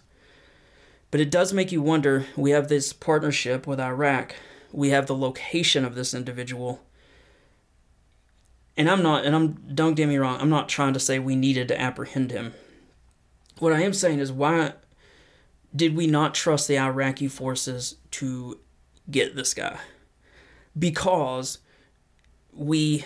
But 1.12 1.22
it 1.22 1.32
does 1.32 1.54
make 1.54 1.72
you 1.72 1.82
wonder 1.82 2.26
we 2.36 2.52
have 2.52 2.68
this 2.68 2.94
partnership 2.94 3.66
with 3.66 3.80
Iraq, 3.80 4.36
we 4.72 4.90
have 4.90 5.08
the 5.08 5.16
location 5.16 5.86
of 5.86 5.96
this 5.96 6.14
individual. 6.14 6.84
And 8.76 8.90
I'm 8.90 9.02
not, 9.02 9.26
and 9.26 9.36
I'm, 9.36 9.74
don't 9.74 9.96
get 9.96 10.08
me 10.08 10.18
wrong, 10.18 10.40
I'm 10.40 10.50
not 10.50 10.70
trying 10.70 10.94
to 10.94 11.00
say 11.00 11.18
we 11.18 11.36
needed 11.36 11.68
to 11.70 11.82
apprehend 11.82 12.32
him. 12.32 12.54
What 13.60 13.74
I 13.74 13.82
am 13.82 13.94
saying 13.94 14.20
is, 14.20 14.32
why 14.32 14.74
did 15.76 15.96
we 15.96 16.08
not 16.08 16.36
trust 16.36 16.68
the 16.68 16.78
Iraqi 16.78 17.28
forces 17.28 17.96
to 18.12 18.60
get 19.10 19.36
this 19.36 19.54
guy? 19.54 19.80
Because 20.78 21.60
we 22.54 23.06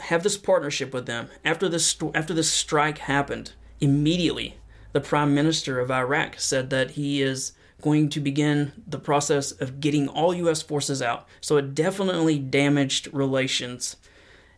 have 0.00 0.22
this 0.22 0.36
partnership 0.36 0.94
with 0.94 1.06
them. 1.06 1.28
After 1.44 1.68
this 1.68 1.96
after 2.14 2.32
this 2.32 2.50
strike 2.50 2.98
happened, 2.98 3.52
immediately 3.80 4.56
the 4.98 5.08
prime 5.08 5.32
minister 5.32 5.78
of 5.78 5.92
Iraq 5.92 6.40
said 6.40 6.70
that 6.70 6.92
he 6.92 7.22
is 7.22 7.52
going 7.80 8.08
to 8.08 8.18
begin 8.18 8.72
the 8.84 8.98
process 8.98 9.52
of 9.52 9.78
getting 9.78 10.08
all 10.08 10.34
US 10.34 10.60
forces 10.60 11.00
out. 11.00 11.28
So 11.40 11.56
it 11.56 11.72
definitely 11.72 12.40
damaged 12.40 13.06
relations 13.12 13.94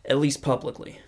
at 0.06 0.16
least 0.16 0.40
publicly. 0.40 0.98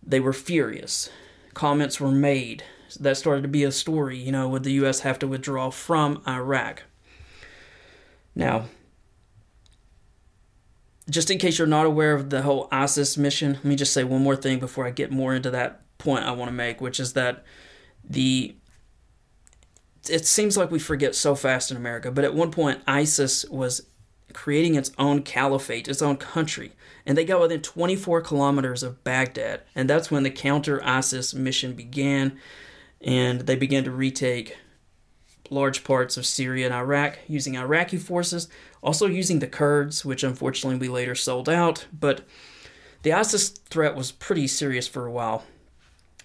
They 0.00 0.20
were 0.20 0.32
furious. 0.32 1.10
Comments 1.54 1.98
were 1.98 2.12
made. 2.12 2.62
That 3.00 3.16
started 3.16 3.42
to 3.42 3.48
be 3.48 3.64
a 3.64 3.72
story, 3.72 4.16
you 4.16 4.30
know, 4.30 4.48
would 4.48 4.62
the 4.62 4.84
US 4.84 5.00
have 5.00 5.18
to 5.18 5.26
withdraw 5.26 5.70
from 5.70 6.22
Iraq? 6.24 6.84
Now, 8.36 8.66
just 11.10 11.32
in 11.32 11.38
case 11.38 11.58
you're 11.58 11.66
not 11.66 11.86
aware 11.86 12.14
of 12.14 12.30
the 12.30 12.42
whole 12.42 12.68
ISIS 12.70 13.18
mission, 13.18 13.54
let 13.54 13.64
me 13.64 13.74
just 13.74 13.92
say 13.92 14.04
one 14.04 14.22
more 14.22 14.36
thing 14.36 14.60
before 14.60 14.86
I 14.86 14.90
get 14.90 15.10
more 15.10 15.34
into 15.34 15.50
that 15.50 15.80
point 15.98 16.24
I 16.24 16.30
want 16.30 16.48
to 16.48 16.54
make, 16.54 16.80
which 16.80 17.00
is 17.00 17.14
that 17.14 17.44
the 18.08 18.54
it 20.08 20.26
seems 20.26 20.56
like 20.56 20.70
we 20.70 20.78
forget 20.78 21.14
so 21.14 21.34
fast 21.34 21.70
in 21.70 21.76
America, 21.76 22.10
but 22.10 22.24
at 22.24 22.34
one 22.34 22.50
point 22.50 22.80
ISIS 22.86 23.44
was 23.46 23.86
creating 24.32 24.74
its 24.74 24.90
own 24.98 25.22
caliphate, 25.22 25.86
its 25.86 26.02
own 26.02 26.16
country, 26.16 26.72
and 27.06 27.16
they 27.16 27.24
got 27.24 27.40
within 27.40 27.60
24 27.60 28.20
kilometers 28.22 28.82
of 28.82 29.04
Baghdad, 29.04 29.62
and 29.74 29.88
that's 29.88 30.10
when 30.10 30.22
the 30.24 30.30
counter 30.30 30.82
ISIS 30.84 31.34
mission 31.34 31.74
began, 31.74 32.38
and 33.00 33.42
they 33.42 33.54
began 33.54 33.84
to 33.84 33.90
retake 33.90 34.56
large 35.50 35.84
parts 35.84 36.16
of 36.16 36.26
Syria 36.26 36.66
and 36.66 36.74
Iraq 36.74 37.18
using 37.28 37.54
Iraqi 37.54 37.98
forces, 37.98 38.48
also 38.82 39.06
using 39.06 39.38
the 39.38 39.46
Kurds, 39.46 40.04
which 40.04 40.24
unfortunately 40.24 40.78
we 40.78 40.88
later 40.88 41.14
sold 41.14 41.48
out. 41.48 41.86
But 41.92 42.22
the 43.02 43.12
ISIS 43.12 43.50
threat 43.50 43.94
was 43.94 44.12
pretty 44.12 44.46
serious 44.46 44.88
for 44.88 45.06
a 45.06 45.12
while. 45.12 45.44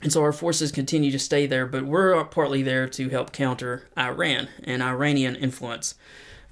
And 0.01 0.11
so 0.11 0.21
our 0.21 0.33
forces 0.33 0.71
continue 0.71 1.11
to 1.11 1.19
stay 1.19 1.47
there, 1.47 1.65
but 1.65 1.85
we're 1.85 2.23
partly 2.25 2.61
there 2.61 2.87
to 2.89 3.09
help 3.09 3.31
counter 3.31 3.87
Iran 3.97 4.47
and 4.63 4.83
Iranian 4.83 5.35
influence. 5.35 5.95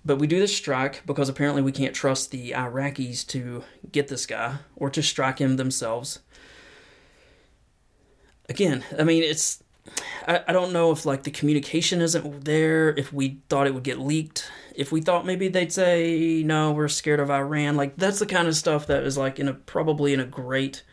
But 0.04 0.18
we 0.18 0.28
do 0.28 0.40
this 0.40 0.56
strike 0.56 1.04
because 1.06 1.30
apparently 1.30 1.62
we 1.62 1.72
can't 1.72 1.96
trust 1.96 2.32
the 2.32 2.52
Iraqis 2.52 3.26
to 3.28 3.64
get 3.92 4.08
this 4.08 4.26
guy 4.26 4.58
or 4.76 4.90
to 4.92 5.02
strike 5.02 5.40
him 5.40 5.58
themselves. 5.58 6.20
Again, 8.48 8.84
I 8.98 9.04
mean, 9.04 9.24
it's 9.24 9.64
I, 10.28 10.44
I 10.48 10.54
don't 10.54 10.74
know 10.74 10.92
if 10.92 11.06
like 11.06 11.24
the 11.24 11.32
communication 11.32 12.02
isn't 12.02 12.46
there, 12.46 12.90
if 12.90 13.12
we 13.14 13.42
thought 13.50 13.68
it 13.68 13.74
would 13.74 13.84
get 13.84 14.00
leaked, 14.00 14.50
if 14.76 14.92
we 14.92 15.02
thought 15.02 15.26
maybe 15.26 15.48
they'd 15.48 15.74
say 15.74 16.44
no, 16.46 16.72
we're 16.72 16.88
scared 16.88 17.20
of 17.20 17.32
Iran. 17.32 17.76
Like 17.76 17.96
that's 17.96 18.20
the 18.20 18.26
kind 18.26 18.48
of 18.48 18.56
stuff 18.56 18.88
that 18.88 19.04
is 19.04 19.18
like 19.18 19.40
in 19.40 19.48
a 19.48 19.54
probably 19.54 20.14
in 20.14 20.20
a 20.20 20.26
great 20.26 20.84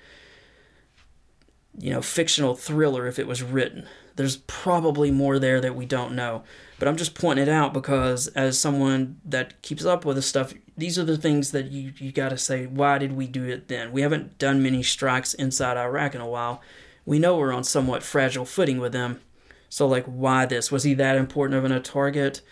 you 1.78 1.90
know, 1.90 2.02
fictional 2.02 2.54
thriller 2.54 3.06
if 3.06 3.18
it 3.18 3.26
was 3.26 3.42
written. 3.42 3.86
There's 4.16 4.36
probably 4.36 5.10
more 5.10 5.38
there 5.38 5.60
that 5.60 5.74
we 5.74 5.86
don't 5.86 6.14
know. 6.14 6.42
But 6.78 6.88
I'm 6.88 6.96
just 6.96 7.14
pointing 7.14 7.44
it 7.44 7.48
out 7.48 7.72
because 7.72 8.26
as 8.28 8.58
someone 8.58 9.20
that 9.24 9.60
keeps 9.62 9.84
up 9.84 10.04
with 10.04 10.16
this 10.16 10.26
stuff, 10.26 10.52
these 10.76 10.98
are 10.98 11.04
the 11.04 11.16
things 11.16 11.52
that 11.52 11.70
you, 11.70 11.92
you 11.96 12.12
got 12.12 12.30
to 12.30 12.38
say, 12.38 12.66
why 12.66 12.98
did 12.98 13.12
we 13.12 13.26
do 13.26 13.44
it 13.44 13.68
then? 13.68 13.92
We 13.92 14.02
haven't 14.02 14.38
done 14.38 14.62
many 14.62 14.82
strikes 14.82 15.32
inside 15.32 15.76
Iraq 15.76 16.14
in 16.14 16.20
a 16.20 16.28
while 16.28 16.60
we 17.04 17.18
know 17.18 17.36
we're 17.36 17.52
on 17.52 17.64
somewhat 17.64 18.02
fragile 18.02 18.44
footing 18.44 18.78
with 18.78 18.92
them. 18.92 19.20
So, 19.68 19.86
like, 19.86 20.04
why 20.04 20.46
this? 20.46 20.70
Was 20.70 20.84
he 20.84 20.94
that 20.94 21.16
important 21.16 21.64
of 21.64 21.70
a 21.70 21.80
target? 21.80 22.42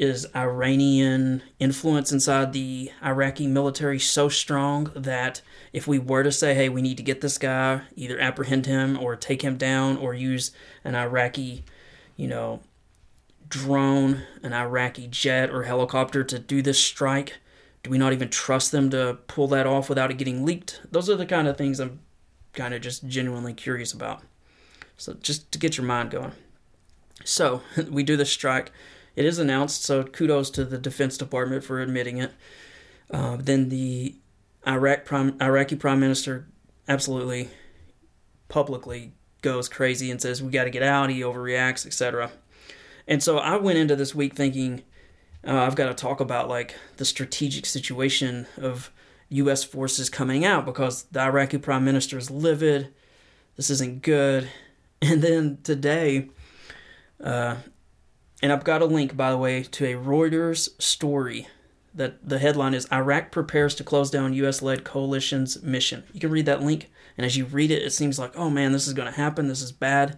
Is 0.00 0.26
Iranian 0.34 1.42
influence 1.58 2.10
inside 2.10 2.54
the 2.54 2.90
Iraqi 3.04 3.46
military 3.46 3.98
so 3.98 4.30
strong 4.30 4.90
that 4.96 5.42
if 5.74 5.86
we 5.86 5.98
were 5.98 6.22
to 6.22 6.32
say, 6.32 6.54
hey, 6.54 6.70
we 6.70 6.80
need 6.80 6.96
to 6.96 7.02
get 7.02 7.20
this 7.20 7.36
guy, 7.36 7.82
either 7.96 8.18
apprehend 8.18 8.64
him 8.64 8.98
or 8.98 9.14
take 9.14 9.42
him 9.42 9.58
down 9.58 9.98
or 9.98 10.14
use 10.14 10.52
an 10.84 10.94
Iraqi, 10.94 11.64
you 12.16 12.28
know, 12.28 12.60
drone, 13.50 14.22
an 14.42 14.54
Iraqi 14.54 15.06
jet 15.06 15.50
or 15.50 15.64
helicopter 15.64 16.24
to 16.24 16.38
do 16.38 16.62
this 16.62 16.82
strike, 16.82 17.36
do 17.82 17.90
we 17.90 17.98
not 17.98 18.14
even 18.14 18.30
trust 18.30 18.72
them 18.72 18.88
to 18.88 19.18
pull 19.26 19.48
that 19.48 19.66
off 19.66 19.90
without 19.90 20.10
it 20.10 20.16
getting 20.16 20.46
leaked? 20.46 20.80
Those 20.90 21.10
are 21.10 21.16
the 21.16 21.26
kind 21.26 21.46
of 21.46 21.58
things 21.58 21.78
I'm 21.78 22.00
kind 22.54 22.72
of 22.72 22.80
just 22.80 23.06
genuinely 23.06 23.52
curious 23.52 23.92
about. 23.92 24.22
So 24.96 25.12
just 25.20 25.52
to 25.52 25.58
get 25.58 25.76
your 25.76 25.86
mind 25.86 26.10
going. 26.10 26.32
So 27.22 27.60
we 27.90 28.02
do 28.02 28.16
the 28.16 28.24
strike. 28.24 28.72
It 29.16 29.24
is 29.24 29.38
announced, 29.38 29.84
so 29.84 30.04
kudos 30.04 30.50
to 30.50 30.64
the 30.64 30.78
Defense 30.78 31.18
Department 31.18 31.64
for 31.64 31.80
admitting 31.80 32.18
it. 32.18 32.32
Uh, 33.10 33.36
then 33.38 33.68
the 33.68 34.16
Iraq 34.66 35.04
prime, 35.04 35.36
Iraqi 35.40 35.76
Prime 35.76 36.00
Minister 36.00 36.46
absolutely 36.88 37.48
publicly 38.48 39.12
goes 39.42 39.68
crazy 39.68 40.10
and 40.10 40.20
says 40.20 40.42
we 40.42 40.50
got 40.50 40.64
to 40.64 40.70
get 40.70 40.82
out. 40.82 41.10
He 41.10 41.20
overreacts, 41.20 41.86
etc. 41.86 42.30
And 43.08 43.22
so 43.22 43.38
I 43.38 43.56
went 43.56 43.78
into 43.78 43.96
this 43.96 44.14
week 44.14 44.34
thinking 44.34 44.82
uh, 45.46 45.56
I've 45.56 45.76
got 45.76 45.86
to 45.86 45.94
talk 45.94 46.20
about 46.20 46.48
like 46.48 46.76
the 46.98 47.04
strategic 47.04 47.66
situation 47.66 48.46
of 48.56 48.92
U.S. 49.30 49.64
forces 49.64 50.10
coming 50.10 50.44
out 50.44 50.66
because 50.66 51.04
the 51.04 51.20
Iraqi 51.20 51.58
prime 51.58 51.84
minister 51.84 52.18
is 52.18 52.30
livid. 52.30 52.92
This 53.56 53.70
isn't 53.70 54.02
good. 54.02 54.48
And 55.02 55.22
then 55.22 55.56
today, 55.62 56.28
uh, 57.24 57.56
and 58.42 58.52
I've 58.52 58.64
got 58.64 58.82
a 58.82 58.86
link, 58.86 59.16
by 59.16 59.30
the 59.30 59.38
way, 59.38 59.62
to 59.62 59.84
a 59.84 59.94
Reuters 59.94 60.80
story 60.80 61.46
that 61.94 62.28
the 62.28 62.38
headline 62.38 62.74
is 62.74 62.86
Iraq 62.92 63.32
prepares 63.32 63.74
to 63.74 63.84
close 63.84 64.10
down 64.10 64.32
U.S. 64.34 64.62
led 64.62 64.84
coalition's 64.84 65.62
mission. 65.62 66.04
You 66.12 66.20
can 66.20 66.30
read 66.30 66.46
that 66.46 66.62
link, 66.62 66.90
and 67.16 67.26
as 67.26 67.36
you 67.36 67.44
read 67.44 67.70
it, 67.70 67.82
it 67.82 67.90
seems 67.90 68.18
like, 68.18 68.36
oh 68.36 68.50
man, 68.50 68.72
this 68.72 68.86
is 68.86 68.94
going 68.94 69.10
to 69.10 69.16
happen. 69.16 69.48
This 69.48 69.62
is 69.62 69.72
bad. 69.72 70.16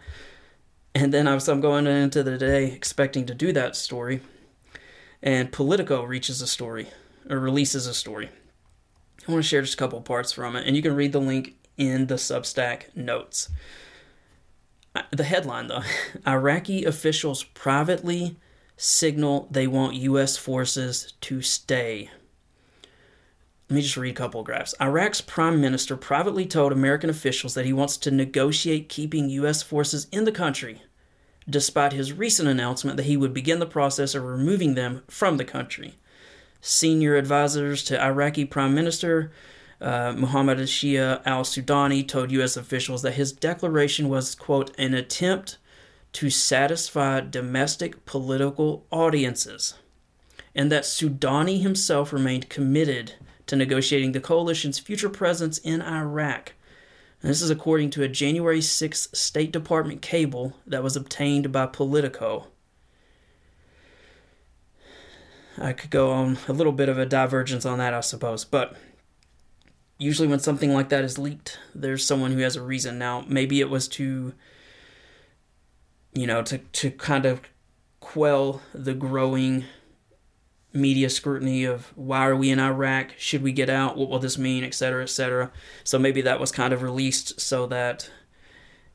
And 0.94 1.12
then 1.12 1.26
I'm 1.26 1.60
going 1.60 1.86
into 1.86 2.22
the 2.22 2.36
day 2.36 2.70
expecting 2.72 3.24
to 3.26 3.34
do 3.34 3.52
that 3.52 3.76
story, 3.76 4.20
and 5.22 5.50
Politico 5.50 6.02
reaches 6.02 6.42
a 6.42 6.46
story 6.46 6.88
or 7.30 7.38
releases 7.38 7.86
a 7.86 7.94
story. 7.94 8.28
I 9.26 9.32
want 9.32 9.42
to 9.42 9.48
share 9.48 9.62
just 9.62 9.74
a 9.74 9.78
couple 9.78 10.00
parts 10.02 10.32
from 10.32 10.56
it, 10.56 10.66
and 10.66 10.76
you 10.76 10.82
can 10.82 10.94
read 10.94 11.12
the 11.12 11.20
link 11.20 11.54
in 11.78 12.08
the 12.08 12.16
Substack 12.16 12.94
notes. 12.94 13.48
The 15.10 15.24
headline, 15.24 15.68
though 15.68 15.82
Iraqi 16.26 16.84
officials 16.84 17.44
privately 17.44 18.36
signal 18.76 19.48
they 19.50 19.66
want 19.66 19.94
U.S. 19.94 20.36
forces 20.36 21.12
to 21.22 21.40
stay. 21.40 22.10
Let 23.68 23.76
me 23.76 23.82
just 23.82 23.96
read 23.96 24.10
a 24.10 24.14
couple 24.14 24.40
of 24.40 24.46
graphs. 24.46 24.74
Iraq's 24.80 25.22
prime 25.22 25.60
minister 25.60 25.96
privately 25.96 26.44
told 26.44 26.72
American 26.72 27.08
officials 27.08 27.54
that 27.54 27.64
he 27.64 27.72
wants 27.72 27.96
to 27.98 28.10
negotiate 28.10 28.88
keeping 28.88 29.30
U.S. 29.30 29.62
forces 29.62 30.08
in 30.12 30.24
the 30.24 30.32
country, 30.32 30.82
despite 31.48 31.92
his 31.92 32.12
recent 32.12 32.48
announcement 32.48 32.96
that 32.98 33.06
he 33.06 33.16
would 33.16 33.32
begin 33.32 33.60
the 33.60 33.66
process 33.66 34.14
of 34.14 34.24
removing 34.24 34.74
them 34.74 35.02
from 35.08 35.38
the 35.38 35.44
country 35.44 35.94
senior 36.62 37.16
advisors 37.16 37.82
to 37.82 38.02
Iraqi 38.02 38.44
Prime 38.44 38.74
Minister 38.74 39.32
uh, 39.82 40.14
Muhammad 40.16 40.58
Shia 40.58 41.20
al 41.26 41.42
Sudani 41.42 42.06
told 42.06 42.30
U.S. 42.30 42.56
officials 42.56 43.02
that 43.02 43.14
his 43.14 43.32
declaration 43.32 44.08
was, 44.08 44.34
quote, 44.34 44.70
an 44.78 44.94
attempt 44.94 45.58
to 46.12 46.30
satisfy 46.30 47.20
domestic 47.20 48.04
political 48.06 48.86
audiences, 48.90 49.74
and 50.54 50.70
that 50.70 50.84
Sudani 50.84 51.60
himself 51.60 52.12
remained 52.12 52.48
committed 52.48 53.14
to 53.46 53.56
negotiating 53.56 54.12
the 54.12 54.20
coalition's 54.20 54.78
future 54.78 55.08
presence 55.08 55.58
in 55.58 55.82
Iraq. 55.82 56.52
And 57.20 57.30
this 57.30 57.42
is 57.42 57.50
according 57.50 57.90
to 57.90 58.02
a 58.02 58.08
January 58.08 58.60
6 58.60 59.08
State 59.12 59.52
Department 59.52 60.00
cable 60.02 60.56
that 60.66 60.82
was 60.82 60.96
obtained 60.96 61.50
by 61.50 61.66
Politico. 61.66 62.48
I 65.58 65.72
could 65.72 65.90
go 65.90 66.10
on 66.12 66.38
a 66.48 66.52
little 66.52 66.72
bit 66.72 66.88
of 66.88 66.98
a 66.98 67.06
divergence 67.06 67.66
on 67.66 67.78
that, 67.78 67.94
I 67.94 68.00
suppose. 68.00 68.44
But 68.44 68.76
usually, 69.98 70.28
when 70.28 70.40
something 70.40 70.72
like 70.72 70.88
that 70.90 71.04
is 71.04 71.18
leaked, 71.18 71.58
there's 71.74 72.04
someone 72.04 72.32
who 72.32 72.40
has 72.40 72.56
a 72.56 72.62
reason. 72.62 72.98
Now, 72.98 73.24
maybe 73.26 73.60
it 73.60 73.70
was 73.70 73.88
to, 73.88 74.34
you 76.12 76.26
know, 76.26 76.42
to, 76.42 76.58
to 76.58 76.90
kind 76.90 77.26
of 77.26 77.42
quell 78.00 78.62
the 78.74 78.94
growing 78.94 79.64
media 80.72 81.10
scrutiny 81.10 81.64
of 81.64 81.92
why 81.96 82.26
are 82.26 82.36
we 82.36 82.50
in 82.50 82.58
Iraq? 82.58 83.12
Should 83.18 83.42
we 83.42 83.52
get 83.52 83.68
out? 83.68 83.96
What 83.96 84.08
will 84.08 84.18
this 84.18 84.38
mean? 84.38 84.64
Etc. 84.64 85.02
Etc. 85.02 85.50
So 85.84 85.98
maybe 85.98 86.22
that 86.22 86.40
was 86.40 86.50
kind 86.50 86.72
of 86.72 86.82
released 86.82 87.40
so 87.40 87.66
that 87.66 88.10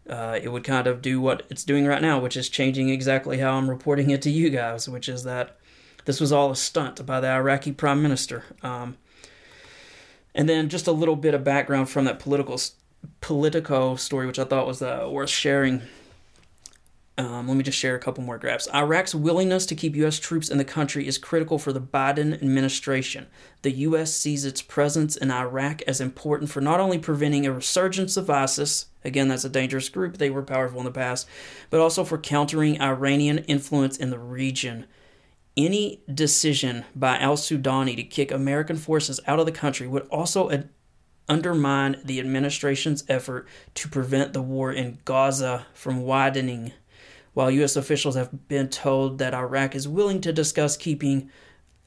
uh, 0.10 0.40
it 0.42 0.50
would 0.50 0.64
kind 0.64 0.88
of 0.88 1.02
do 1.02 1.20
what 1.20 1.44
it's 1.50 1.64
doing 1.64 1.86
right 1.86 2.02
now, 2.02 2.20
which 2.20 2.38
is 2.38 2.50
changing 2.50 2.90
exactly 2.90 3.40
how 3.40 3.58
I'm 3.58 3.70
reporting 3.70 4.10
it 4.10 4.22
to 4.24 4.30
you 4.30 4.50
guys, 4.50 4.88
which 4.88 5.10
is 5.10 5.24
that 5.24 5.58
this 6.06 6.22
was 6.22 6.32
all 6.32 6.52
a 6.52 6.56
stunt 6.56 7.06
by 7.06 7.20
the 7.20 7.28
Iraqi 7.28 7.72
prime 7.72 8.02
minister. 8.02 8.44
Um, 8.64 8.98
and 10.38 10.48
then 10.48 10.70
just 10.70 10.88
a 10.88 10.92
little 10.94 11.18
bit 11.18 11.34
of 11.34 11.44
background 11.44 11.90
from 11.90 12.06
that 12.06 12.20
political 12.20 12.58
Politico 13.22 13.96
story, 13.96 14.28
which 14.28 14.40
I 14.40 14.44
thought 14.44 14.68
was 14.68 14.82
uh, 14.82 15.08
worth 15.10 15.30
sharing. 15.30 15.82
Um, 17.18 17.48
let 17.48 17.58
me 17.58 17.64
just 17.64 17.80
share 17.80 17.96
a 17.96 18.00
couple 18.00 18.24
more 18.24 18.38
graphs. 18.38 18.68
Iraq's 18.74 19.16
willingness 19.16 19.66
to 19.66 19.76
keep 19.76 19.96
U.S. 19.96 20.20
troops 20.20 20.50
in 20.50 20.60
the 20.60 20.66
country 20.66 21.08
is 21.08 21.18
critical 21.18 21.58
for 21.58 21.74
the 21.74 21.82
Biden 21.82 22.34
administration. 22.34 23.26
The 23.64 23.72
U.S. 23.72 24.14
sees 24.14 24.46
its 24.46 24.62
presence 24.62 25.16
in 25.16 25.32
Iraq 25.32 25.82
as 25.88 26.00
important 26.00 26.52
for 26.52 26.62
not 26.62 26.80
only 26.80 27.00
preventing 27.00 27.48
a 27.48 27.52
resurgence 27.52 28.18
of 28.18 28.30
ISIS, 28.30 28.86
again, 29.04 29.30
that's 29.30 29.46
a 29.46 29.50
dangerous 29.50 29.90
group, 29.90 30.18
they 30.18 30.30
were 30.30 30.44
powerful 30.44 30.80
in 30.80 30.86
the 30.86 30.92
past, 30.92 31.28
but 31.72 31.80
also 31.80 32.04
for 32.04 32.20
countering 32.20 32.80
Iranian 32.80 33.40
influence 33.40 33.98
in 33.98 34.12
the 34.12 34.20
region. 34.20 34.86
Any 35.58 36.04
decision 36.14 36.86
by 36.96 37.18
al 37.18 37.36
Sudani 37.36 37.96
to 37.96 38.04
kick 38.04 38.32
American 38.32 38.78
forces 38.78 39.20
out 39.26 39.40
of 39.40 39.48
the 39.48 39.52
country 39.52 39.88
would 39.88 40.08
also 40.08 40.52
ad- 40.52 40.70
undermine 41.28 42.00
the 42.06 42.20
administration's 42.20 43.04
effort 43.10 43.48
to 43.74 43.90
prevent 43.90 44.34
the 44.34 44.42
war 44.42 44.72
in 44.72 45.00
Gaza 45.04 45.66
from 45.74 46.04
widening 46.04 46.72
while 47.38 47.52
U.S. 47.52 47.76
officials 47.76 48.16
have 48.16 48.48
been 48.48 48.68
told 48.68 49.20
that 49.20 49.36
Iraq 49.36 49.76
is 49.76 49.88
willing 49.88 50.22
to 50.22 50.34
discuss 50.34 50.76
keeping 50.76 51.30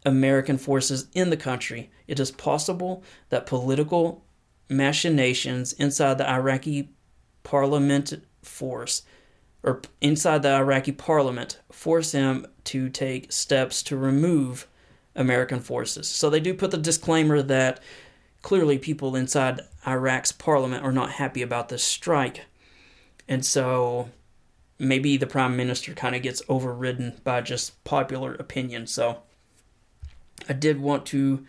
American 0.06 0.56
forces 0.56 1.08
in 1.12 1.30
the 1.30 1.36
country, 1.36 1.90
it 2.06 2.20
is 2.20 2.30
possible 2.30 3.02
that 3.30 3.46
political 3.46 4.24
machinations 4.68 5.72
inside 5.72 6.18
the 6.18 6.30
Iraqi 6.30 6.90
parliament 7.42 8.24
force 8.42 9.02
or 9.62 9.82
inside 10.00 10.42
the 10.42 10.54
Iraqi 10.54 10.92
parliament 10.92 11.60
force 11.70 12.12
him 12.12 12.46
to 12.64 12.88
take 12.88 13.32
steps 13.32 13.82
to 13.84 13.96
remove 13.96 14.66
American 15.14 15.60
forces. 15.60 16.08
So 16.08 16.30
they 16.30 16.40
do 16.40 16.54
put 16.54 16.70
the 16.70 16.78
disclaimer 16.78 17.42
that 17.42 17.80
clearly 18.42 18.78
people 18.78 19.16
inside 19.16 19.60
Iraq's 19.86 20.32
parliament 20.32 20.84
are 20.84 20.92
not 20.92 21.12
happy 21.12 21.42
about 21.42 21.68
this 21.68 21.84
strike. 21.84 22.46
And 23.28 23.44
so 23.44 24.10
maybe 24.78 25.16
the 25.16 25.26
prime 25.26 25.56
minister 25.56 25.92
kind 25.94 26.16
of 26.16 26.22
gets 26.22 26.42
overridden 26.48 27.20
by 27.22 27.42
just 27.42 27.82
popular 27.84 28.34
opinion. 28.34 28.86
So 28.86 29.22
I 30.48 30.54
did 30.54 30.80
want 30.80 31.06
to 31.06 31.46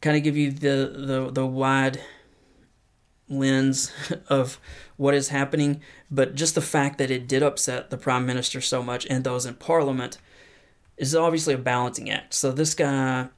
kind 0.00 0.16
of 0.16 0.22
give 0.22 0.36
you 0.36 0.50
the 0.50 0.92
the, 0.96 1.30
the 1.30 1.46
wide 1.46 2.00
lens 3.28 3.92
of 4.28 4.58
what 4.96 5.14
is 5.14 5.28
happening, 5.28 5.80
but 6.12 6.34
just 6.34 6.54
the 6.54 6.60
fact 6.60 6.98
that 6.98 7.10
it 7.10 7.26
did 7.26 7.42
upset 7.42 7.88
the 7.88 7.96
prime 7.96 8.26
minister 8.26 8.60
so 8.60 8.82
much 8.82 9.06
and 9.06 9.24
those 9.24 9.46
in 9.46 9.54
parliament 9.54 10.18
is 10.98 11.16
obviously 11.16 11.54
a 11.54 11.58
balancing 11.58 12.10
act. 12.10 12.34
So 12.34 12.52
this 12.52 12.74
guy 12.74 13.28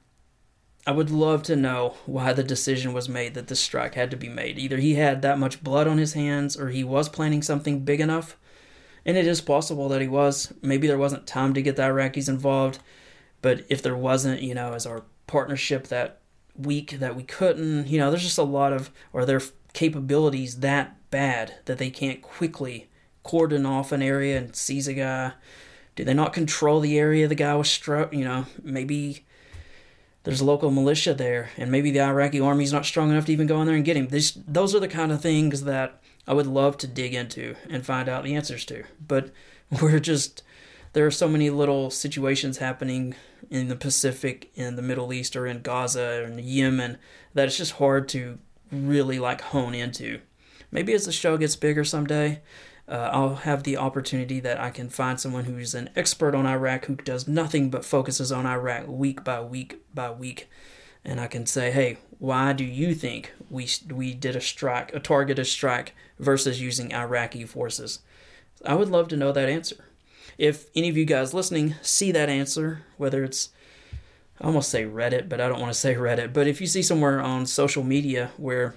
I 0.87 0.91
would 0.91 1.09
love 1.09 1.43
to 1.45 1.57
know 1.57 1.95
why 2.05 2.35
the 2.35 2.43
decision 2.43 2.93
was 2.93 3.09
made 3.09 3.33
that 3.35 3.47
this 3.47 3.61
strike 3.61 3.95
had 3.95 4.11
to 4.11 4.19
be 4.19 4.29
made. 4.29 4.59
Either 4.59 4.77
he 4.77 4.97
had 4.97 5.23
that 5.23 5.39
much 5.39 5.65
blood 5.65 5.87
on 5.87 5.97
his 5.97 6.13
hands 6.13 6.59
or 6.59 6.69
he 6.69 6.85
was 6.85 7.09
planning 7.09 7.41
something 7.41 7.85
big 7.85 8.01
enough 8.01 8.37
and 9.07 9.17
it 9.17 9.27
is 9.27 9.41
possible 9.41 9.89
that 9.89 10.03
he 10.03 10.09
was. 10.09 10.53
Maybe 10.61 10.87
there 10.87 10.99
wasn't 10.99 11.27
time 11.27 11.55
to 11.55 11.63
get 11.63 11.77
the 11.77 11.83
Iraqis 11.83 12.29
involved, 12.29 12.81
but 13.41 13.65
if 13.69 13.83
there 13.83 13.97
wasn't, 13.97 14.43
you 14.43 14.55
know, 14.55 14.73
as 14.73 14.85
our 14.85 15.05
partnership 15.27 15.89
that 15.89 16.21
week 16.57 16.99
that 16.99 17.15
we 17.15 17.23
couldn't, 17.23 17.87
you 17.87 17.99
know, 17.99 18.11
there's 18.11 18.23
just 18.23 18.39
a 18.39 18.43
lot 18.43 18.73
of, 18.73 18.91
or 19.13 19.25
their 19.25 19.43
capabilities 19.75 20.61
that 20.61 20.97
bad 21.15 21.55
that 21.67 21.79
they 21.79 21.91
can't 21.91 22.21
quickly 22.21 22.89
cordon 23.23 23.65
off 23.65 23.93
an 23.93 24.03
area 24.03 24.37
and 24.37 24.57
seize 24.57 24.89
a 24.89 24.95
guy. 24.95 25.33
Do 25.95 26.03
they 26.03 26.13
not 26.13 26.33
control 26.33 26.81
the 26.81 26.99
area 26.99 27.29
the 27.29 27.37
guy 27.37 27.55
was 27.55 27.71
struck? 27.71 28.13
You 28.13 28.25
know, 28.25 28.47
maybe 28.65 29.25
there's 30.25 30.41
a 30.41 30.45
local 30.45 30.73
militia 30.73 31.15
there, 31.15 31.51
and 31.57 31.71
maybe 31.71 31.93
the 31.93 32.01
Iraqi 32.01 32.41
army's 32.41 32.73
not 32.73 32.85
strong 32.85 33.13
enough 33.13 33.27
to 33.27 33.33
even 33.33 33.47
go 33.47 33.61
in 33.61 33.69
there 33.69 33.77
and 33.77 33.85
get 33.85 33.97
him. 33.97 34.09
These, 34.09 34.37
those 34.49 34.75
are 34.75 34.81
the 34.81 34.89
kind 34.89 35.13
of 35.13 35.21
things 35.21 35.63
that 35.63 36.03
I 36.27 36.35
would 36.35 36.49
love 36.49 36.79
to 36.79 36.89
dig 36.89 37.15
into 37.15 37.55
and 37.71 37.87
find 37.87 38.09
out 38.09 38.25
the 38.25 38.35
answers 38.35 38.65
to. 38.65 38.83
But 39.07 39.31
we're 39.81 40.01
just 40.01 40.43
there 40.95 41.07
are 41.07 41.13
so 41.13 41.29
many 41.29 41.49
little 41.49 41.91
situations 41.91 42.59
happening 42.59 43.15
in 43.51 43.69
the 43.69 43.77
Pacific, 43.77 44.51
in 44.57 44.75
the 44.75 44.83
Middle 44.83 45.13
East, 45.13 45.37
or 45.37 45.47
in 45.47 45.63
Gaza 45.63 46.23
or 46.23 46.25
in 46.25 46.41
Yemen 46.41 46.99
that 47.35 47.47
it's 47.47 47.59
just 47.59 47.75
hard 47.75 48.09
to 48.09 48.41
really 48.73 49.21
like 49.21 49.43
hone 49.43 49.77
into. 49.77 50.19
Maybe 50.75 50.93
as 50.93 51.07
the 51.07 51.13
show 51.13 51.37
gets 51.37 51.55
bigger 51.55 51.85
someday, 51.85 52.43
uh, 52.89 53.09
I'll 53.13 53.37
have 53.37 53.63
the 53.63 53.77
opportunity 53.77 54.41
that 54.41 54.61
I 54.61 54.71
can 54.71 54.89
find 54.89 55.21
someone 55.21 55.45
who's 55.45 55.73
an 55.73 55.89
expert 55.95 56.35
on 56.35 56.47
Iraq 56.47 56.87
who 56.87 56.97
does 56.97 57.29
nothing 57.29 57.71
but 57.71 57.85
focuses 57.85 58.33
on 58.33 58.45
Iraq 58.45 58.89
week 58.89 59.23
by 59.23 59.41
week 59.41 59.85
by 59.95 60.11
week 60.11 60.51
and 61.05 61.21
I 61.21 61.29
can 61.29 61.47
say, 61.47 61.71
hey, 61.71 61.99
why 62.19 62.53
do 62.53 62.65
you 62.65 62.95
think 62.95 63.33
we 63.49 63.69
we 63.89 64.15
did 64.15 64.35
a 64.35 64.41
strike, 64.41 64.93
a 64.95 65.01
targeted 65.01 65.47
strike, 65.47 65.95
versus 66.19 66.61
using 66.61 66.93
Iraqi 66.93 67.45
forces? 67.45 68.01
I 68.65 68.75
would 68.75 68.89
love 68.89 69.09
to 69.09 69.17
know 69.17 69.31
that 69.31 69.49
answer. 69.49 69.85
If 70.39 70.67
any 70.75 70.89
of 70.89 70.97
you 70.97 71.05
guys 71.05 71.35
listening 71.35 71.77
see 71.83 72.11
that 72.13 72.29
answer, 72.29 72.83
whether 72.97 73.23
it's 73.23 73.51
I 74.41 74.47
almost 74.47 74.71
say 74.71 74.85
Reddit, 74.85 75.29
but 75.29 75.41
I 75.41 75.49
don't 75.49 75.61
want 75.61 75.73
to 75.73 75.79
say 75.79 75.95
Reddit, 75.95 76.33
but 76.33 76.49
if 76.49 76.61
you 76.61 76.67
see 76.67 76.83
somewhere 76.83 77.21
on 77.21 77.47
social 77.47 77.85
media 77.85 78.33
where 78.37 78.75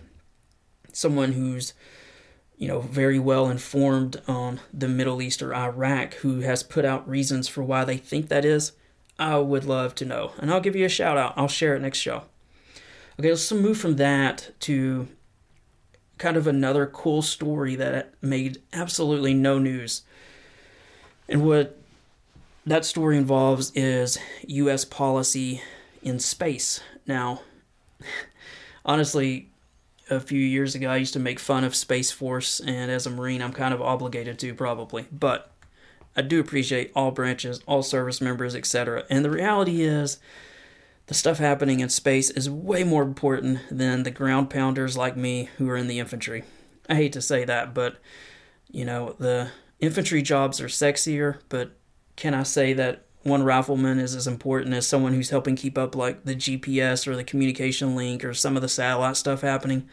someone 0.97 1.33
who's 1.33 1.73
you 2.57 2.67
know 2.67 2.81
very 2.81 3.19
well 3.19 3.49
informed 3.49 4.19
on 4.27 4.59
the 4.73 4.87
Middle 4.87 5.21
East 5.21 5.43
or 5.43 5.53
Iraq 5.53 6.15
who 6.15 6.39
has 6.39 6.63
put 6.63 6.85
out 6.85 7.07
reasons 7.07 7.47
for 7.47 7.63
why 7.63 7.85
they 7.85 7.97
think 7.97 8.29
that 8.29 8.43
is, 8.43 8.71
I 9.19 9.37
would 9.37 9.63
love 9.63 9.93
to 9.95 10.05
know. 10.05 10.31
And 10.39 10.51
I'll 10.51 10.59
give 10.59 10.75
you 10.75 10.85
a 10.85 10.89
shout 10.89 11.17
out. 11.17 11.33
I'll 11.37 11.47
share 11.47 11.75
it 11.75 11.81
next 11.81 11.99
show. 11.99 12.23
Okay, 13.19 13.29
let's 13.29 13.51
move 13.51 13.77
from 13.77 13.97
that 13.97 14.51
to 14.61 15.07
kind 16.17 16.35
of 16.35 16.47
another 16.47 16.87
cool 16.87 17.21
story 17.21 17.75
that 17.75 18.13
made 18.19 18.59
absolutely 18.73 19.35
no 19.35 19.59
news. 19.59 20.01
And 21.29 21.45
what 21.45 21.77
that 22.65 22.85
story 22.85 23.17
involves 23.17 23.71
is 23.75 24.17
U.S. 24.47 24.83
policy 24.83 25.61
in 26.01 26.17
space. 26.17 26.81
Now, 27.05 27.41
honestly, 28.85 29.49
a 30.09 30.19
few 30.19 30.39
years 30.39 30.75
ago, 30.75 30.89
I 30.89 30.97
used 30.97 31.13
to 31.13 31.19
make 31.19 31.39
fun 31.39 31.63
of 31.63 31.75
Space 31.75 32.11
Force, 32.11 32.59
and 32.59 32.91
as 32.91 33.05
a 33.05 33.09
Marine, 33.09 33.41
I'm 33.41 33.53
kind 33.53 33.73
of 33.73 33.81
obligated 33.81 34.39
to 34.39 34.53
probably. 34.53 35.05
But 35.11 35.51
I 36.15 36.21
do 36.21 36.39
appreciate 36.39 36.91
all 36.95 37.11
branches, 37.11 37.61
all 37.65 37.83
service 37.83 38.21
members, 38.21 38.55
etc. 38.55 39.05
And 39.09 39.23
the 39.23 39.29
reality 39.29 39.81
is, 39.81 40.19
the 41.07 41.13
stuff 41.13 41.37
happening 41.37 41.79
in 41.79 41.89
space 41.89 42.29
is 42.29 42.49
way 42.49 42.83
more 42.83 43.03
important 43.03 43.59
than 43.71 44.03
the 44.03 44.11
ground 44.11 44.49
pounders 44.49 44.97
like 44.97 45.15
me 45.15 45.49
who 45.57 45.69
are 45.69 45.77
in 45.77 45.87
the 45.87 45.99
infantry. 45.99 46.43
I 46.89 46.95
hate 46.95 47.13
to 47.13 47.21
say 47.21 47.45
that, 47.45 47.73
but 47.73 47.97
you 48.69 48.83
know, 48.83 49.15
the 49.17 49.51
infantry 49.79 50.21
jobs 50.21 50.59
are 50.59 50.67
sexier, 50.67 51.39
but 51.49 51.71
can 52.17 52.33
I 52.33 52.43
say 52.43 52.73
that 52.73 53.05
one 53.23 53.43
rifleman 53.43 53.99
is 53.99 54.15
as 54.15 54.27
important 54.27 54.73
as 54.73 54.87
someone 54.87 55.13
who's 55.13 55.29
helping 55.29 55.55
keep 55.55 55.77
up 55.77 55.95
like 55.95 56.23
the 56.23 56.35
GPS 56.35 57.07
or 57.07 57.15
the 57.15 57.23
communication 57.23 57.95
link 57.95 58.23
or 58.23 58.33
some 58.33 58.55
of 58.55 58.61
the 58.61 58.69
satellite 58.69 59.17
stuff 59.17 59.41
happening? 59.41 59.87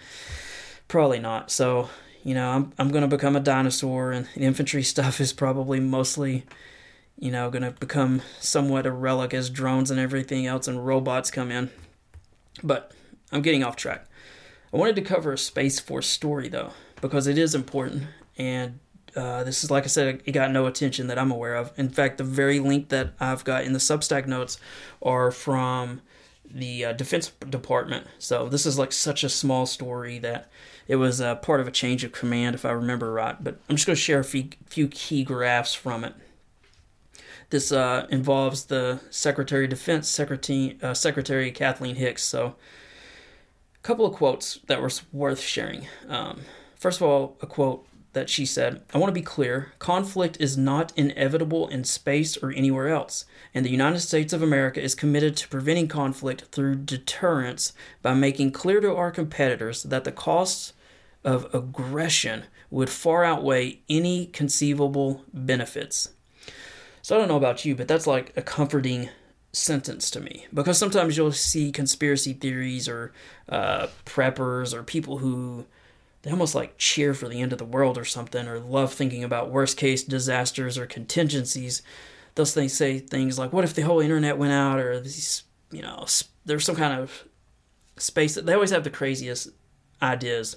Probably 0.89 1.19
not. 1.19 1.51
So, 1.51 1.89
you 2.23 2.35
know, 2.35 2.51
I'm 2.51 2.73
I'm 2.79 2.91
gonna 2.91 3.09
become 3.09 3.37
a 3.37 3.41
dinosaur, 3.41 4.13
and 4.13 4.29
infantry 4.37 4.83
stuff 4.85 5.21
is 5.21 5.33
probably 5.33 5.81
mostly, 5.81 6.45
you 7.19 7.31
know, 7.31 7.51
gonna 7.51 7.73
become 7.73 8.23
somewhat 8.39 8.87
a 8.87 8.93
relic 8.93 9.35
as 9.35 9.51
drones 9.51 9.91
and 9.91 9.99
everything 9.99 10.47
else 10.47 10.69
and 10.69 10.87
robots 10.87 11.31
come 11.31 11.51
in. 11.51 11.71
But 12.63 12.93
I'm 13.33 13.43
getting 13.43 13.65
off 13.65 13.77
track. 13.77 14.07
I 14.73 14.77
wanted 14.77 14.97
to 14.97 15.03
cover 15.03 15.33
a 15.33 15.39
Space 15.39 15.81
Force 15.81 16.07
story 16.07 16.49
though, 16.49 16.73
because 17.01 17.27
it 17.27 17.39
is 17.39 17.55
important, 17.55 18.05
and 18.37 18.79
uh, 19.17 19.45
this 19.45 19.63
is 19.63 19.71
like 19.71 19.85
I 19.85 19.89
said, 19.89 20.23
it 20.25 20.33
got 20.33 20.51
no 20.51 20.67
attention 20.67 21.07
that 21.07 21.19
I'm 21.19 21.31
aware 21.31 21.55
of. 21.55 21.73
In 21.77 21.89
fact, 21.89 22.19
the 22.19 22.25
very 22.25 22.61
link 22.61 22.89
that 22.89 23.15
I've 23.21 23.45
got 23.45 23.65
in 23.65 23.73
the 23.73 23.79
Substack 23.79 24.27
notes 24.27 24.59
are 25.03 25.31
from 25.31 26.03
the 26.45 26.87
uh, 26.87 26.93
Defense 26.93 27.31
Department. 27.49 28.07
So 28.19 28.49
this 28.49 28.67
is 28.67 28.79
like 28.79 28.93
such 28.93 29.25
a 29.25 29.29
small 29.29 29.67
story 29.67 30.19
that 30.21 30.51
it 30.87 30.97
was 30.97 31.21
uh, 31.21 31.37
part 31.37 31.61
of 31.61 31.69
a 31.69 31.73
change 31.73 32.05
of 32.05 32.13
command, 32.13 32.55
if 32.55 32.65
I 32.65 32.71
remember 32.71 33.13
right. 33.13 33.43
But 33.43 33.61
I'm 33.69 33.77
just 33.77 33.87
going 33.87 33.97
to 33.97 34.01
share 34.01 34.21
a 34.21 34.25
few, 34.25 34.51
few 34.67 34.89
key 34.89 35.25
graphs 35.25 35.75
from 35.75 36.05
it. 36.05 36.15
This 37.51 37.73
uh, 37.73 38.07
involves 38.11 38.65
the 38.65 39.01
Secretary 39.11 39.65
of 39.65 39.71
Defense, 39.71 40.09
Secretary, 40.09 40.79
uh, 40.83 40.95
Secretary 40.95 41.51
Kathleen 41.51 41.97
Hicks. 41.97 42.23
So, 42.23 42.57
a 43.77 43.83
couple 43.83 44.07
of 44.07 44.15
quotes 44.15 44.61
that 44.67 44.81
were 44.81 44.91
worth 45.13 45.41
sharing. 45.41 45.87
Um, 46.09 46.41
first 46.75 47.01
of 47.01 47.07
all, 47.07 47.37
a 47.43 47.47
quote 47.47 47.87
that 48.15 48.31
she 48.31 48.47
said, 48.47 48.83
I 48.93 48.99
want 48.99 49.11
to 49.11 49.21
be 49.21 49.25
clear 49.25 49.73
conflict 49.79 50.39
is 50.41 50.57
not 50.57 50.93
inevitable 50.97 51.69
in 51.69 51.85
space 51.85 52.37
or 52.37 52.51
anywhere 52.51 52.89
else, 52.89 53.25
and 53.53 53.65
the 53.65 53.71
United 53.71 54.01
States 54.01 54.33
of 54.33 54.43
America 54.43 54.83
is 54.83 54.95
committed 54.95 55.37
to 55.37 55.49
preventing 55.49 55.89
conflict 55.89 56.47
through 56.51 56.77
deterrence 56.77 57.73
by 58.03 58.15
making 58.15 58.53
clear 58.53 58.81
to 58.81 58.95
our 58.95 59.11
competitors 59.11 59.83
that 59.85 60.05
the 60.05 60.13
costs 60.13 60.73
of 61.25 61.53
aggression 61.55 62.45
would 62.71 62.91
far 62.91 63.25
outweigh 63.25 63.81
any 63.89 64.27
conceivable 64.27 65.25
benefits. 65.33 66.11
So 67.03 67.15
I 67.15 67.19
don't 67.19 67.29
know 67.29 67.37
about 67.37 67.65
you, 67.65 67.75
but 67.75 67.89
that's 67.89 68.07
like 68.07 68.33
a 68.37 68.43
comforting 68.43 69.11
sentence 69.53 70.11
to 70.11 70.21
me 70.21 70.47
because 70.53 70.79
sometimes 70.79 71.17
you'll 71.17 71.33
see 71.33 71.71
conspiracy 71.71 72.33
theories 72.33 72.89
or 72.89 73.13
uh, 73.49 73.87
preppers 74.05 74.75
or 74.75 74.83
people 74.83 75.19
who 75.19 75.67
they 76.25 76.31
almost 76.31 76.55
like 76.55 76.79
cheer 76.79 77.13
for 77.15 77.29
the 77.29 77.41
end 77.41 77.53
of 77.53 77.59
the 77.59 77.65
world 77.65 77.97
or 77.99 78.05
something 78.05 78.49
or 78.49 78.59
love 78.59 78.93
thinking 78.93 79.23
about 79.23 79.51
worst 79.51 79.77
case 79.77 80.03
disasters 80.03 80.77
or 80.77 80.87
contingencies 80.87 81.83
those 82.35 82.53
things 82.53 82.73
say 82.73 82.99
things 82.99 83.39
like 83.39 83.53
what 83.53 83.65
if 83.65 83.75
the 83.75 83.83
whole 83.83 84.01
internet 84.01 84.39
went 84.39 84.53
out 84.53 84.79
or 84.79 84.99
these 85.01 85.45
you 85.71 85.83
know 85.83 86.07
there's 86.45 86.65
some 86.65 86.77
kind 86.77 86.99
of 86.99 87.25
space 87.97 88.35
that 88.35 88.47
they 88.47 88.55
always 88.55 88.71
have 88.71 88.85
the 88.85 88.91
craziest 88.91 89.51
ideas 90.03 90.57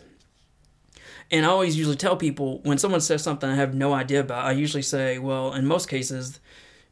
and 1.29 1.45
I 1.45 1.49
always 1.49 1.77
usually 1.77 1.97
tell 1.97 2.15
people 2.15 2.59
when 2.63 2.77
someone 2.77 3.01
says 3.01 3.21
something 3.21 3.49
I 3.49 3.55
have 3.55 3.73
no 3.73 3.93
idea 3.93 4.21
about, 4.21 4.45
I 4.45 4.53
usually 4.53 4.81
say, 4.81 5.19
well, 5.19 5.53
in 5.53 5.65
most 5.65 5.89
cases, 5.89 6.39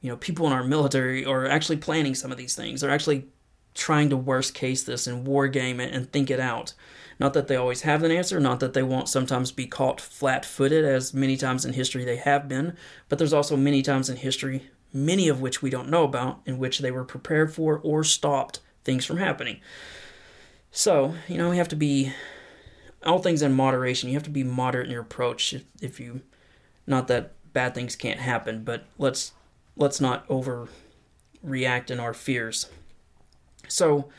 you 0.01 0.09
know, 0.09 0.17
people 0.17 0.45
in 0.45 0.53
our 0.53 0.63
military 0.63 1.26
are 1.26 1.47
actually 1.47 1.78
planning 1.78 2.15
some 2.15 2.32
of 2.32 2.38
these 2.38 2.55
things. 2.55 2.82
They're 2.82 2.89
actually 2.89 3.28
trying 3.73 4.09
to 4.09 4.17
worst 4.17 4.53
case 4.53 4.84
this 4.84 5.07
and 5.07 5.26
war 5.26 5.47
game 5.47 5.80
it 5.80 5.93
and 5.93 6.11
think 6.11 6.30
it 6.30 6.39
out. 6.39 6.73
Not 7.20 7.34
that 7.34 7.47
they 7.47 7.55
always 7.55 7.82
have 7.82 8.03
an 8.03 8.11
answer, 8.11 8.39
not 8.39 8.59
that 8.59 8.74
they 8.74 8.84
won't 8.84 9.07
sometimes 9.07 9.51
be 9.51 9.68
caught 9.68 10.01
flat 10.01 10.43
footed, 10.45 10.84
as 10.84 11.13
many 11.13 11.38
times 11.38 11.63
in 11.63 11.74
history 11.74 12.03
they 12.03 12.18
have 12.18 12.47
been, 12.47 12.76
but 13.07 13.18
there's 13.18 13.34
also 13.34 13.55
many 13.55 13.82
times 13.82 14.09
in 14.09 14.18
history, 14.18 14.70
many 14.91 15.30
of 15.30 15.39
which 15.39 15.61
we 15.61 15.70
don't 15.70 15.89
know 15.89 16.03
about, 16.03 16.41
in 16.45 16.57
which 16.57 16.80
they 16.80 16.91
were 16.91 17.05
prepared 17.05 17.53
for 17.53 17.80
or 17.80 18.03
stopped 18.03 18.59
things 18.84 19.05
from 19.05 19.18
happening. 19.18 19.59
So, 20.72 21.16
you 21.30 21.38
know, 21.38 21.49
we 21.49 21.57
have 21.57 21.70
to 21.70 21.76
be 21.76 22.11
all 23.05 23.20
things 23.20 23.41
in 23.41 23.53
moderation. 23.53 24.09
You 24.09 24.16
have 24.16 24.24
to 24.24 24.30
be 24.30 24.43
moderate 24.43 24.88
in 24.88 24.91
your 24.91 25.01
approach. 25.01 25.53
If, 25.53 25.63
if 25.82 25.99
you, 26.01 26.22
not 26.86 27.07
that 27.07 27.32
bad 27.53 27.74
things 27.74 27.95
can't 27.95 28.20
happen, 28.20 28.63
but 28.63 28.86
let's 28.97 29.32
let's 29.78 30.01
not 30.01 30.28
overreact 30.28 31.91
in 31.91 31.99
our 31.99 32.13
fears. 32.13 32.70
So, 33.68 34.09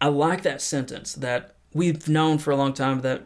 I 0.00 0.08
like 0.08 0.42
that 0.42 0.60
sentence 0.60 1.14
that 1.14 1.54
we've 1.74 2.08
known 2.08 2.38
for 2.38 2.50
a 2.50 2.56
long 2.56 2.72
time 2.72 3.00
that 3.00 3.22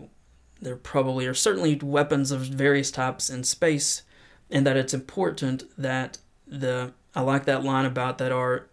there 0.61 0.77
probably 0.77 1.27
are 1.27 1.35
certainly 1.35 1.77
weapons 1.77 2.31
of 2.31 2.41
various 2.43 2.91
types 2.91 3.29
in 3.31 3.45
space, 3.45 4.03
and 4.51 4.67
that 4.67 4.77
it's 4.77 4.95
important 4.95 5.65
that 5.77 6.19
the 6.47 6.93
I 7.15 7.23
like 7.23 7.45
that 7.47 7.65
line 7.65 7.85
about 7.85 8.19
that 8.19 8.33
our 8.33 8.69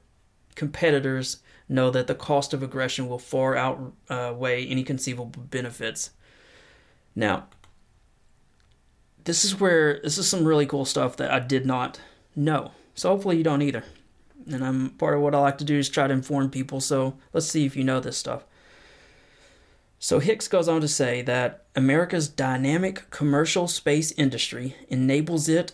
competitors 0.55 1.37
know 1.69 1.89
that 1.89 2.07
the 2.07 2.15
cost 2.15 2.53
of 2.53 2.61
aggression 2.61 3.07
will 3.07 3.19
far 3.19 3.55
outweigh 3.55 4.65
uh, 4.65 4.69
any 4.69 4.83
conceivable 4.83 5.43
benefits. 5.49 6.11
Now, 7.15 7.47
this 9.23 9.45
is 9.45 9.59
where 9.59 9.99
this 10.01 10.17
is 10.17 10.27
some 10.27 10.45
really 10.45 10.65
cool 10.65 10.85
stuff 10.85 11.15
that 11.17 11.31
I 11.31 11.39
did 11.39 11.65
not 11.65 11.99
know. 12.35 12.71
So 12.95 13.09
hopefully 13.09 13.37
you 13.37 13.43
don't 13.43 13.61
either. 13.61 13.83
And 14.51 14.63
I'm 14.63 14.89
part 14.91 15.15
of 15.15 15.21
what 15.21 15.33
I 15.33 15.39
like 15.39 15.57
to 15.59 15.63
do 15.63 15.77
is 15.77 15.87
try 15.87 16.07
to 16.07 16.13
inform 16.13 16.49
people. 16.49 16.81
So 16.81 17.15
let's 17.31 17.47
see 17.47 17.65
if 17.65 17.75
you 17.75 17.83
know 17.83 17.99
this 17.99 18.17
stuff. 18.17 18.43
So 20.03 20.19
Hicks 20.19 20.49
goes 20.49 20.67
on 20.67 20.81
to 20.81 20.87
say 20.89 21.21
that 21.21 21.63
America's 21.77 22.27
dynamic 22.27 23.09
commercial 23.09 23.69
space 23.69 24.11
industry 24.11 24.75
enables 24.89 25.47
it 25.47 25.71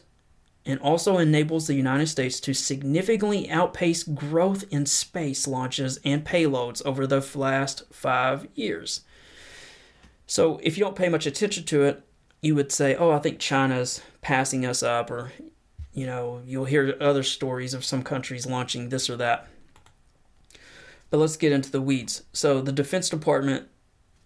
and 0.64 0.80
also 0.82 1.18
enables 1.18 1.66
the 1.66 1.74
United 1.74 2.06
States 2.10 2.40
to 2.42 2.54
significantly 2.54 3.50
outpace 3.50 4.04
growth 4.04 4.66
in 4.70 4.86
space 4.86 5.48
launches 5.48 6.00
and 6.06 6.24
payloads 6.24 6.86
over 6.86 7.08
the 7.08 7.28
last 7.34 7.92
five 7.92 8.48
years. 8.54 9.02
So, 10.28 10.60
if 10.62 10.78
you 10.78 10.84
don't 10.84 10.96
pay 10.96 11.10
much 11.10 11.26
attention 11.26 11.64
to 11.64 11.86
it, 11.86 12.04
you 12.40 12.54
would 12.54 12.72
say, 12.72 12.94
oh, 12.94 13.10
I 13.10 13.18
think 13.18 13.40
China's 13.40 14.00
passing 14.22 14.64
us 14.64 14.84
up, 14.84 15.10
or, 15.10 15.32
you 15.92 16.06
know, 16.06 16.44
you'll 16.46 16.66
hear 16.66 16.96
other 17.02 17.24
stories 17.24 17.74
of 17.74 17.84
some 17.84 18.04
countries 18.04 18.46
launching 18.46 18.90
this 18.90 19.10
or 19.10 19.18
that. 19.18 19.48
But 21.10 21.18
let's 21.18 21.36
get 21.36 21.52
into 21.52 21.72
the 21.72 21.82
weeds. 21.82 22.22
So, 22.32 22.62
the 22.62 22.72
Defense 22.72 23.10
Department 23.10 23.70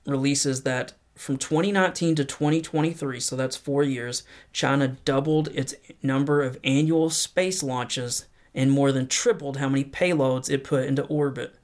releases 0.05 0.63
that 0.63 0.93
from 1.15 1.37
2019 1.37 2.15
to 2.15 2.25
2023, 2.25 3.19
so 3.19 3.35
that's 3.35 3.55
four 3.55 3.83
years, 3.83 4.23
China 4.51 4.97
doubled 5.05 5.49
its 5.49 5.75
number 6.01 6.41
of 6.41 6.57
annual 6.63 7.09
space 7.09 7.61
launches 7.61 8.25
and 8.55 8.71
more 8.71 8.91
than 8.91 9.07
tripled 9.07 9.57
how 9.57 9.69
many 9.69 9.83
payloads 9.83 10.49
it 10.49 10.63
put 10.63 10.85
into 10.85 11.03
orbit. 11.05 11.55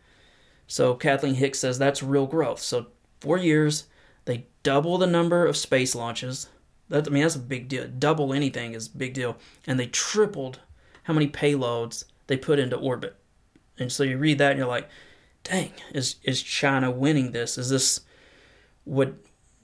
So 0.67 0.93
Kathleen 0.93 1.35
Hicks 1.35 1.59
says 1.59 1.77
that's 1.77 2.03
real 2.03 2.27
growth. 2.27 2.59
So 2.61 2.87
four 3.19 3.37
years, 3.37 3.85
they 4.25 4.47
double 4.63 4.97
the 4.97 5.07
number 5.07 5.45
of 5.45 5.57
space 5.57 5.95
launches. 5.95 6.47
That 6.89 7.07
I 7.07 7.11
mean 7.11 7.23
that's 7.23 7.35
a 7.35 7.39
big 7.39 7.67
deal. 7.67 7.87
Double 7.87 8.33
anything 8.33 8.73
is 8.73 8.87
a 8.87 8.97
big 8.97 9.13
deal. 9.13 9.37
And 9.65 9.79
they 9.79 9.87
tripled 9.87 10.59
how 11.03 11.13
many 11.13 11.27
payloads 11.27 12.03
they 12.27 12.37
put 12.37 12.59
into 12.59 12.75
orbit. 12.75 13.15
And 13.79 13.91
so 13.91 14.03
you 14.03 14.17
read 14.17 14.37
that 14.37 14.51
and 14.51 14.59
you're 14.59 14.67
like, 14.67 14.89
dang, 15.43 15.73
is 15.93 16.17
is 16.23 16.41
China 16.43 16.91
winning 16.91 17.31
this? 17.31 17.57
Is 17.57 17.69
this 17.69 18.01
what 18.83 19.13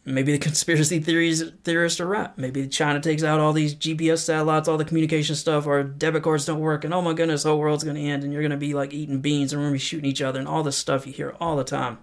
maybe 0.05 0.31
the 0.31 0.37
conspiracy 0.37 0.99
theories 0.99 1.43
theorists 1.63 1.99
are 1.99 2.05
right. 2.05 2.37
Maybe 2.37 2.67
China 2.67 2.99
takes 2.99 3.23
out 3.23 3.39
all 3.39 3.53
these 3.53 3.75
GPS 3.75 4.19
satellites, 4.19 4.67
all 4.67 4.77
the 4.77 4.85
communication 4.85 5.35
stuff, 5.35 5.65
our 5.65 5.83
debit 5.83 6.23
cards 6.23 6.45
don't 6.45 6.59
work, 6.59 6.83
and 6.83 6.93
oh 6.93 7.01
my 7.01 7.13
goodness, 7.13 7.43
the 7.43 7.49
whole 7.49 7.59
world's 7.59 7.83
gonna 7.83 7.99
end, 7.99 8.23
and 8.23 8.31
you're 8.31 8.43
gonna 8.43 8.57
be 8.57 8.73
like 8.73 8.93
eating 8.93 9.19
beans, 9.19 9.51
and 9.51 9.61
we're 9.61 9.67
gonna 9.67 9.73
be 9.73 9.79
shooting 9.79 10.09
each 10.09 10.21
other, 10.21 10.39
and 10.39 10.47
all 10.47 10.63
this 10.63 10.77
stuff 10.77 11.07
you 11.07 11.13
hear 11.13 11.35
all 11.39 11.55
the 11.55 11.63
time. 11.63 11.97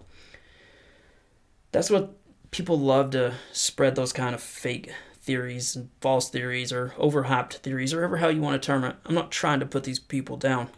That's 1.70 1.90
what 1.90 2.18
people 2.50 2.78
love 2.78 3.10
to 3.10 3.34
spread 3.52 3.94
those 3.94 4.12
kind 4.12 4.34
of 4.34 4.42
fake 4.42 4.92
theories 5.20 5.76
and 5.76 5.88
false 6.00 6.28
theories 6.28 6.72
or 6.72 6.94
overhyped 6.98 7.54
theories, 7.54 7.94
or 7.94 7.98
whatever 7.98 8.16
how 8.16 8.28
you 8.28 8.42
want 8.42 8.60
to 8.60 8.66
term 8.66 8.84
it. 8.84 8.96
I'm 9.06 9.14
not 9.14 9.30
trying 9.30 9.60
to 9.60 9.66
put 9.66 9.84
these 9.84 10.00
people 10.00 10.36
down. 10.36 10.68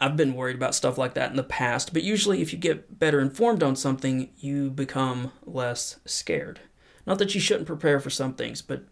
I've 0.00 0.16
been 0.16 0.34
worried 0.34 0.56
about 0.56 0.74
stuff 0.74 0.96
like 0.96 1.12
that 1.14 1.30
in 1.30 1.36
the 1.36 1.42
past, 1.42 1.92
but 1.92 2.02
usually 2.02 2.40
if 2.40 2.52
you 2.52 2.58
get 2.58 2.98
better 2.98 3.20
informed 3.20 3.62
on 3.62 3.76
something, 3.76 4.30
you 4.38 4.70
become 4.70 5.30
less 5.44 6.00
scared. 6.06 6.60
Not 7.06 7.18
that 7.18 7.34
you 7.34 7.40
shouldn't 7.40 7.66
prepare 7.66 8.00
for 8.00 8.08
some 8.08 8.32
things, 8.32 8.62
but 8.62 8.84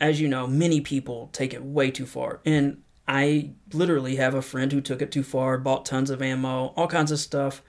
as 0.00 0.20
you 0.20 0.26
know, 0.26 0.48
many 0.48 0.80
people 0.80 1.30
take 1.32 1.54
it 1.54 1.62
way 1.62 1.92
too 1.92 2.06
far. 2.06 2.40
And 2.44 2.82
I 3.06 3.52
literally 3.72 4.16
have 4.16 4.34
a 4.34 4.42
friend 4.42 4.72
who 4.72 4.80
took 4.80 5.02
it 5.02 5.12
too 5.12 5.22
far, 5.22 5.56
bought 5.56 5.86
tons 5.86 6.10
of 6.10 6.20
ammo, 6.20 6.72
all 6.76 6.88
kinds 6.88 7.12
of 7.12 7.20
stuff. 7.20 7.62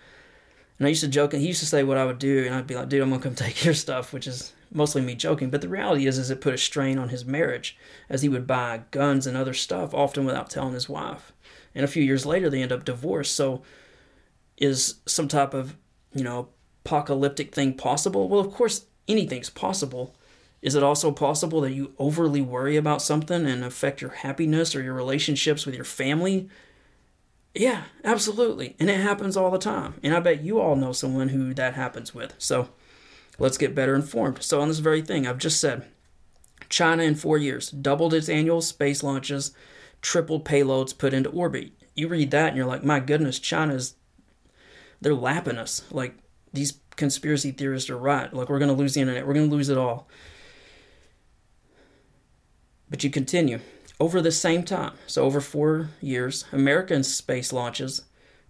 And 0.80 0.88
I 0.88 0.90
used 0.90 1.04
to 1.04 1.08
joke, 1.08 1.34
and 1.34 1.42
he 1.42 1.48
used 1.48 1.60
to 1.60 1.68
say 1.68 1.84
what 1.84 1.98
I 1.98 2.06
would 2.06 2.20
do, 2.20 2.46
and 2.46 2.56
I'd 2.56 2.66
be 2.66 2.76
like, 2.76 2.90
dude, 2.90 3.04
I'm 3.04 3.12
gonna 3.12 3.22
come 3.22 3.36
take 3.36 3.64
your 3.64 3.76
stuff, 3.76 4.12
which 4.12 4.26
is 4.26 4.54
mostly 4.72 5.04
me 5.04 5.14
joking. 5.14 5.52
But 5.52 5.62
the 5.62 5.70
reality 5.70 6.08
is, 6.08 6.18
is 6.18 6.32
it 6.32 6.42
put 6.42 6.56
a 6.56 6.58
strain 6.58 6.98
on 6.98 7.10
his 7.10 7.26
marriage, 7.26 7.78
as 8.10 8.24
he 8.24 8.30
would 8.30 8.48
buy 8.48 8.84
guns 8.90 9.28
and 9.28 9.38
other 9.38 9.54
stuff, 9.54 9.94
often 9.94 10.26
without 10.26 10.50
telling 10.50 10.74
his 10.74 10.90
wife 10.90 11.33
and 11.76 11.84
a 11.84 11.88
few 11.88 12.04
years 12.04 12.26
later 12.26 12.50
they 12.50 12.62
end 12.62 12.72
up 12.72 12.86
divorced. 12.86 13.36
So, 13.36 13.64
is 14.58 14.96
some 15.06 15.28
type 15.28 15.54
of 15.54 15.76
you 16.14 16.24
know 16.24 16.50
apocalyptic 16.86 17.54
thing 17.54 17.74
possible? 17.74 18.28
Well, 18.28 18.40
of 18.40 18.52
course 18.54 18.86
anything's 19.08 19.50
possible. 19.50 20.16
Is 20.62 20.76
it 20.76 20.84
also 20.84 21.12
possible 21.12 21.60
that 21.62 21.74
you 21.74 21.94
overly 22.00 22.40
worry 22.40 22.78
about 22.78 23.02
something 23.02 23.46
and 23.46 23.66
affect 23.66 24.02
your 24.02 24.12
happiness 24.12 24.74
or 24.76 24.82
your 24.82 24.94
relationships 24.94 25.66
with 25.66 25.76
your 25.76 25.84
family? 25.84 26.50
Yeah, 27.54 27.84
absolutely. 28.04 28.76
And 28.80 28.90
it 28.90 29.02
happens 29.02 29.36
all 29.36 29.52
the 29.52 29.58
time. 29.58 29.96
And 30.02 30.16
I 30.16 30.22
bet 30.22 30.42
you 30.42 30.60
all 30.60 30.76
know 30.76 30.94
someone 30.94 31.30
who 31.30 31.54
that 31.54 31.74
happens 31.74 32.16
with. 32.16 32.34
So 32.38 32.70
let's 33.38 33.58
get 33.58 33.76
better 33.76 33.94
informed. 33.94 34.42
So, 34.42 34.62
on 34.62 34.70
this 34.70 34.80
very 34.80 35.02
thing 35.02 35.28
I've 35.28 35.38
just 35.38 35.60
said, 35.60 35.86
China 36.70 37.04
in 37.04 37.16
four 37.16 37.38
years 37.38 37.70
doubled 37.70 38.14
its 38.14 38.30
annual 38.30 38.62
space 38.62 39.04
launches 39.04 39.52
tripled 40.04 40.45
payloads 40.45 40.95
put 40.95 41.14
into 41.14 41.30
orbit. 41.30 41.72
You 41.95 42.08
read 42.08 42.30
that 42.32 42.49
and 42.49 42.58
you're 42.58 42.68
like, 42.68 42.84
my 42.84 42.99
goodness, 42.99 43.39
China's 43.39 43.95
they're 45.01 45.16
lapping 45.16 45.58
us. 45.58 45.84
Like 45.91 46.16
these 46.54 46.80
conspiracy 46.95 47.51
theorists 47.51 47.89
are 47.89 47.97
right. 47.97 48.32
Like 48.32 48.49
we're 48.49 48.60
gonna 48.60 48.74
lose 48.74 48.93
the 48.93 49.01
internet. 49.01 49.26
We're 49.26 49.34
gonna 49.34 49.47
lose 49.47 49.70
it 49.70 49.78
all. 49.78 50.08
But 52.89 53.04
you 53.04 53.10
continue. 53.10 53.60
Over 53.99 54.22
the 54.22 54.32
same 54.32 54.64
time, 54.64 54.93
so 55.08 55.24
over 55.24 55.39
four 55.39 55.89
years, 56.01 56.45
American 56.51 57.04
space 57.04 57.54
launches 57.54 58.04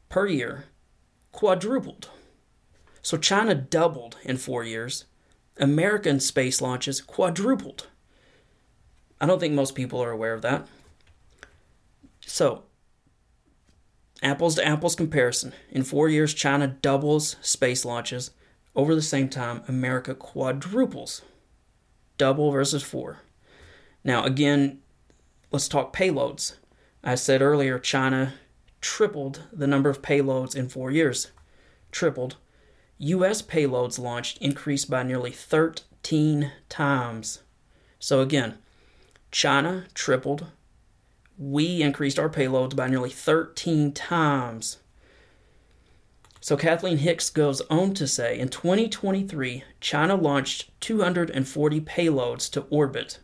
per 0.10 0.28
year 0.28 0.66
quadrupled. 1.32 2.10
So 3.02 3.18
China 3.18 3.54
doubled 3.54 4.18
in 4.24 4.38
four 4.38 4.64
years. 4.64 5.06
American 5.58 6.20
space 6.20 6.62
launches 6.62 7.02
quadrupled. 7.02 7.88
I 9.22 9.28
don't 9.28 9.40
think 9.40 9.54
most 9.54 9.76
people 9.76 10.02
are 10.02 10.12
aware 10.12 10.34
of 10.34 10.42
that. 10.42 10.68
So, 12.26 12.64
apples 14.22 14.56
to 14.56 14.66
apples 14.66 14.96
comparison. 14.96 15.54
In 15.70 15.84
four 15.84 16.10
years, 16.10 16.34
China 16.34 16.68
doubles 16.68 17.36
space 17.42 17.86
launches. 17.86 18.32
Over 18.76 18.96
the 18.96 19.02
same 19.02 19.30
time, 19.30 19.64
America 19.68 20.16
quadruples. 20.16 21.22
Double 22.18 22.52
versus 22.52 22.84
four. 22.84 23.20
Now, 24.04 24.24
again, 24.24 24.80
let's 25.52 25.68
talk 25.68 25.96
payloads. 25.96 26.56
I 27.04 27.16
said 27.16 27.42
earlier, 27.42 27.80
China 27.80 28.34
tripled 28.82 29.44
the 29.52 29.68
number 29.68 29.90
of 29.90 30.02
payloads 30.02 30.56
in 30.56 30.70
four 30.70 30.92
years. 30.92 31.32
Tripled. 31.92 32.38
U.S. 32.98 33.42
payloads 33.42 34.00
launched 34.00 34.38
increased 34.40 34.90
by 34.90 35.04
nearly 35.04 35.32
13 35.32 36.52
times. 36.70 37.44
So 38.00 38.22
again, 38.22 38.58
China 39.32 39.86
tripled. 39.94 40.48
We 41.38 41.82
increased 41.82 42.20
our 42.20 42.30
payloads 42.30 42.76
by 42.76 42.88
nearly 42.88 43.10
13 43.10 43.92
times. 43.92 44.78
So 46.40 46.58
Kathleen 46.58 46.98
Hicks 46.98 47.30
goes 47.30 47.62
on 47.70 47.94
to 47.94 48.08
say 48.08 48.38
in 48.38 48.50
2023, 48.50 49.64
China 49.80 50.16
launched 50.16 50.70
240 50.82 51.82
payloads 51.82 52.52
to 52.52 52.62
orbit, 52.70 53.20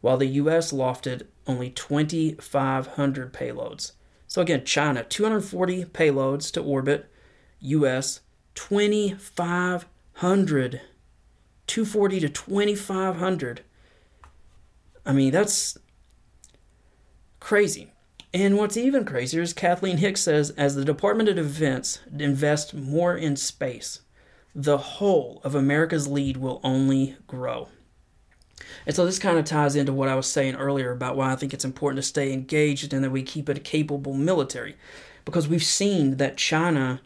while 0.00 0.16
the 0.16 0.26
US 0.26 0.72
lofted 0.72 1.26
only 1.46 1.70
2,500 1.70 3.32
payloads. 3.32 3.92
So 4.26 4.40
again, 4.40 4.64
China, 4.64 5.04
240 5.04 5.84
payloads 5.84 6.50
to 6.52 6.62
orbit, 6.62 7.10
US, 7.60 8.20
2,500. 8.54 10.80
240 11.66 12.20
to 12.20 12.28
2,500. 12.28 13.62
I 15.06 15.12
mean, 15.12 15.32
that's 15.32 15.78
crazy. 17.44 17.92
And 18.32 18.56
what's 18.56 18.78
even 18.78 19.04
crazier 19.04 19.42
is 19.42 19.52
Kathleen 19.52 19.98
Hicks 19.98 20.22
says 20.22 20.48
as 20.52 20.74
the 20.74 20.84
Department 20.84 21.28
of 21.28 21.36
Defense 21.36 21.98
invests 22.18 22.72
more 22.72 23.14
in 23.14 23.36
space, 23.36 24.00
the 24.54 24.78
whole 24.78 25.42
of 25.44 25.54
America's 25.54 26.08
lead 26.08 26.38
will 26.38 26.58
only 26.64 27.16
grow. 27.26 27.68
And 28.86 28.96
so 28.96 29.04
this 29.04 29.18
kind 29.18 29.36
of 29.36 29.44
ties 29.44 29.76
into 29.76 29.92
what 29.92 30.08
I 30.08 30.14
was 30.14 30.26
saying 30.26 30.54
earlier 30.54 30.90
about 30.90 31.16
why 31.18 31.32
I 31.32 31.36
think 31.36 31.52
it's 31.52 31.66
important 31.66 31.98
to 31.98 32.08
stay 32.08 32.32
engaged 32.32 32.94
and 32.94 33.04
that 33.04 33.10
we 33.10 33.22
keep 33.22 33.50
a 33.50 33.54
capable 33.56 34.14
military. 34.14 34.76
Because 35.26 35.46
we've 35.46 35.62
seen 35.62 36.16
that 36.16 36.38
China 36.38 37.02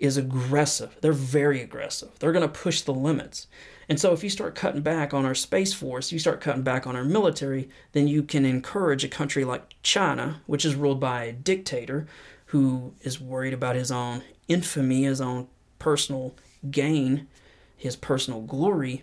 is 0.00 0.16
aggressive. 0.16 0.96
They're 1.02 1.12
very 1.12 1.60
aggressive. 1.60 2.18
They're 2.18 2.32
going 2.32 2.48
to 2.48 2.60
push 2.60 2.80
the 2.80 2.94
limits. 2.94 3.46
And 3.88 4.00
so 4.00 4.12
if 4.12 4.22
you 4.22 4.30
start 4.30 4.54
cutting 4.54 4.82
back 4.82 5.12
on 5.12 5.24
our 5.24 5.34
space 5.34 5.72
force, 5.72 6.12
you 6.12 6.18
start 6.18 6.40
cutting 6.40 6.62
back 6.62 6.86
on 6.86 6.96
our 6.96 7.04
military, 7.04 7.68
then 7.92 8.08
you 8.08 8.22
can 8.22 8.44
encourage 8.44 9.04
a 9.04 9.08
country 9.08 9.44
like 9.44 9.74
China, 9.82 10.40
which 10.46 10.64
is 10.64 10.74
ruled 10.74 11.00
by 11.00 11.24
a 11.24 11.32
dictator 11.32 12.06
who 12.46 12.92
is 13.00 13.20
worried 13.20 13.54
about 13.54 13.76
his 13.76 13.90
own 13.90 14.22
infamy, 14.46 15.04
his 15.04 15.20
own 15.20 15.48
personal 15.78 16.34
gain, 16.70 17.26
his 17.76 17.96
personal 17.96 18.42
glory. 18.42 19.02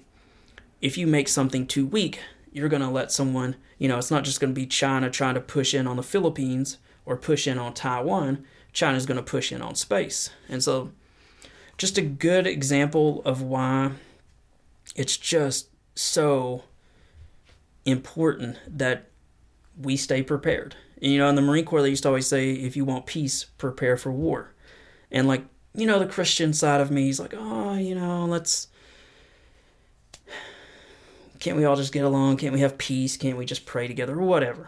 If 0.81 0.97
you 0.97 1.07
make 1.07 1.27
something 1.27 1.67
too 1.67 1.85
weak, 1.85 2.19
you're 2.53 2.69
going 2.69 2.81
to 2.81 2.89
let 2.89 3.11
someone, 3.11 3.55
you 3.77 3.87
know, 3.87 3.97
it's 3.97 4.11
not 4.11 4.23
just 4.23 4.39
going 4.39 4.53
to 4.53 4.59
be 4.59 4.65
China 4.65 5.09
trying 5.09 5.35
to 5.35 5.41
push 5.41 5.73
in 5.73 5.87
on 5.87 5.97
the 5.97 6.03
Philippines 6.03 6.77
or 7.05 7.17
push 7.17 7.47
in 7.47 7.57
on 7.57 7.73
Taiwan. 7.73 8.45
China's 8.71 9.05
going 9.05 9.17
to 9.17 9.23
push 9.23 9.51
in 9.51 9.61
on 9.61 9.75
space. 9.75 10.29
And 10.47 10.63
so, 10.63 10.91
just 11.77 11.97
a 11.97 12.01
good 12.01 12.45
example 12.45 13.21
of 13.25 13.41
why 13.41 13.91
it's 14.99 15.15
just 15.15 15.69
so 15.95 16.63
important 17.85 18.57
that 18.67 19.07
we 19.79 19.95
stay 19.95 20.21
prepared. 20.21 20.75
And, 21.01 21.13
you 21.13 21.19
know, 21.19 21.29
in 21.29 21.35
the 21.35 21.41
Marine 21.41 21.63
Corps, 21.63 21.81
they 21.81 21.89
used 21.89 22.03
to 22.03 22.09
always 22.09 22.27
say, 22.27 22.51
if 22.51 22.75
you 22.75 22.83
want 22.83 23.05
peace, 23.05 23.45
prepare 23.45 23.95
for 23.95 24.11
war. 24.11 24.53
And, 25.09 25.25
like, 25.25 25.45
you 25.73 25.87
know, 25.87 25.99
the 25.99 26.05
Christian 26.05 26.51
side 26.51 26.81
of 26.81 26.91
me 26.91 27.07
is 27.07 27.17
like, 27.17 27.33
oh, 27.33 27.75
you 27.75 27.95
know, 27.95 28.25
let's. 28.25 28.67
Can't 31.39 31.55
we 31.55 31.63
all 31.63 31.77
just 31.77 31.93
get 31.93 32.03
along? 32.03 32.35
Can't 32.35 32.53
we 32.53 32.59
have 32.59 32.77
peace? 32.77 33.15
Can't 33.15 33.37
we 33.37 33.45
just 33.45 33.65
pray 33.65 33.87
together 33.87 34.19
or 34.19 34.25
whatever? 34.25 34.67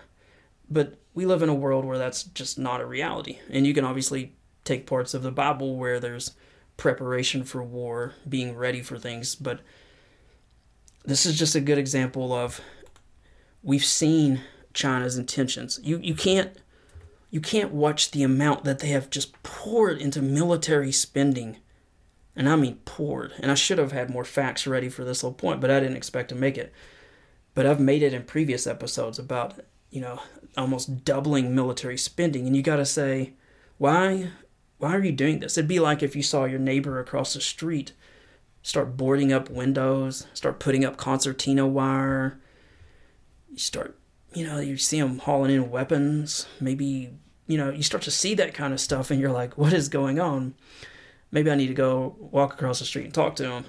But 0.69 0.97
we 1.13 1.25
live 1.25 1.43
in 1.43 1.49
a 1.49 1.53
world 1.53 1.83
where 1.83 1.97
that's 1.97 2.23
just 2.23 2.57
not 2.57 2.79
a 2.79 2.85
reality. 2.85 3.39
And 3.49 3.67
you 3.67 3.73
can 3.73 3.83
obviously 3.83 4.33
take 4.63 4.87
parts 4.87 5.13
of 5.13 5.23
the 5.23 5.31
Bible 5.31 5.75
where 5.75 5.99
there's 5.99 6.31
preparation 6.77 7.43
for 7.43 7.61
war, 7.61 8.13
being 8.29 8.55
ready 8.55 8.81
for 8.81 8.97
things, 8.97 9.35
but 9.35 9.59
this 11.05 11.25
is 11.25 11.37
just 11.37 11.55
a 11.55 11.61
good 11.61 11.77
example 11.77 12.33
of 12.33 12.61
we've 13.63 13.85
seen 13.85 14.41
China's 14.73 15.17
intentions. 15.17 15.79
You 15.83 15.99
you 16.01 16.15
can't 16.15 16.55
you 17.29 17.41
can't 17.41 17.71
watch 17.71 18.11
the 18.11 18.23
amount 18.23 18.63
that 18.65 18.79
they 18.79 18.89
have 18.89 19.09
just 19.09 19.41
poured 19.43 19.97
into 19.99 20.21
military 20.21 20.91
spending. 20.91 21.57
And 22.35 22.47
I 22.47 22.55
mean 22.55 22.79
poured. 22.85 23.33
And 23.39 23.51
I 23.51 23.55
should 23.55 23.77
have 23.77 23.91
had 23.91 24.09
more 24.09 24.25
facts 24.25 24.67
ready 24.67 24.89
for 24.89 25.03
this 25.03 25.21
whole 25.21 25.33
point, 25.33 25.59
but 25.59 25.71
I 25.71 25.79
didn't 25.79 25.97
expect 25.97 26.29
to 26.29 26.35
make 26.35 26.57
it. 26.57 26.73
But 27.53 27.65
I've 27.65 27.79
made 27.79 28.03
it 28.03 28.13
in 28.13 28.23
previous 28.23 28.65
episodes 28.65 29.19
about, 29.19 29.59
you 29.89 29.99
know, 29.99 30.21
almost 30.55 31.03
doubling 31.03 31.53
military 31.53 31.97
spending 31.97 32.47
and 32.47 32.55
you 32.55 32.61
got 32.61 32.77
to 32.77 32.85
say, 32.85 33.33
why 33.77 34.29
why 34.77 34.95
are 34.95 35.03
you 35.03 35.11
doing 35.11 35.39
this? 35.39 35.57
It'd 35.57 35.67
be 35.67 35.79
like 35.79 36.01
if 36.01 36.15
you 36.15 36.23
saw 36.23 36.45
your 36.45 36.59
neighbor 36.59 36.99
across 36.99 37.33
the 37.33 37.41
street 37.41 37.93
start 38.63 38.97
boarding 38.97 39.33
up 39.33 39.49
windows, 39.49 40.27
start 40.33 40.59
putting 40.59 40.85
up 40.85 40.97
concertina 40.97 41.67
wire. 41.67 42.39
You 43.49 43.57
start, 43.57 43.97
you 44.33 44.45
know, 44.45 44.59
you 44.59 44.77
see 44.77 44.99
them 44.99 45.19
hauling 45.19 45.55
in 45.55 45.71
weapons. 45.71 46.47
Maybe, 46.59 47.11
you 47.47 47.57
know, 47.57 47.69
you 47.69 47.83
start 47.83 48.03
to 48.03 48.11
see 48.11 48.33
that 48.35 48.53
kind 48.53 48.73
of 48.73 48.79
stuff 48.79 49.11
and 49.11 49.19
you're 49.19 49.31
like, 49.31 49.57
what 49.57 49.73
is 49.73 49.89
going 49.89 50.19
on? 50.19 50.55
Maybe 51.31 51.49
I 51.49 51.55
need 51.55 51.67
to 51.67 51.73
go 51.73 52.15
walk 52.19 52.53
across 52.53 52.79
the 52.79 52.85
street 52.85 53.05
and 53.05 53.13
talk 53.13 53.35
to 53.37 53.43
them. 53.43 53.65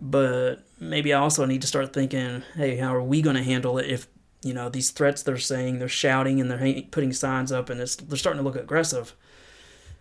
But 0.00 0.64
maybe 0.78 1.12
I 1.12 1.18
also 1.18 1.44
need 1.44 1.62
to 1.62 1.66
start 1.66 1.92
thinking, 1.92 2.42
hey, 2.54 2.76
how 2.76 2.94
are 2.94 3.02
we 3.02 3.20
going 3.20 3.36
to 3.36 3.42
handle 3.42 3.78
it 3.78 3.90
if, 3.90 4.06
you 4.42 4.54
know, 4.54 4.68
these 4.68 4.90
threats 4.90 5.22
they're 5.22 5.38
saying, 5.38 5.78
they're 5.78 5.88
shouting 5.88 6.40
and 6.40 6.50
they're 6.50 6.82
putting 6.90 7.12
signs 7.12 7.50
up 7.50 7.68
and 7.68 7.80
it's, 7.80 7.96
they're 7.96 8.16
starting 8.16 8.40
to 8.40 8.44
look 8.44 8.56
aggressive. 8.56 9.14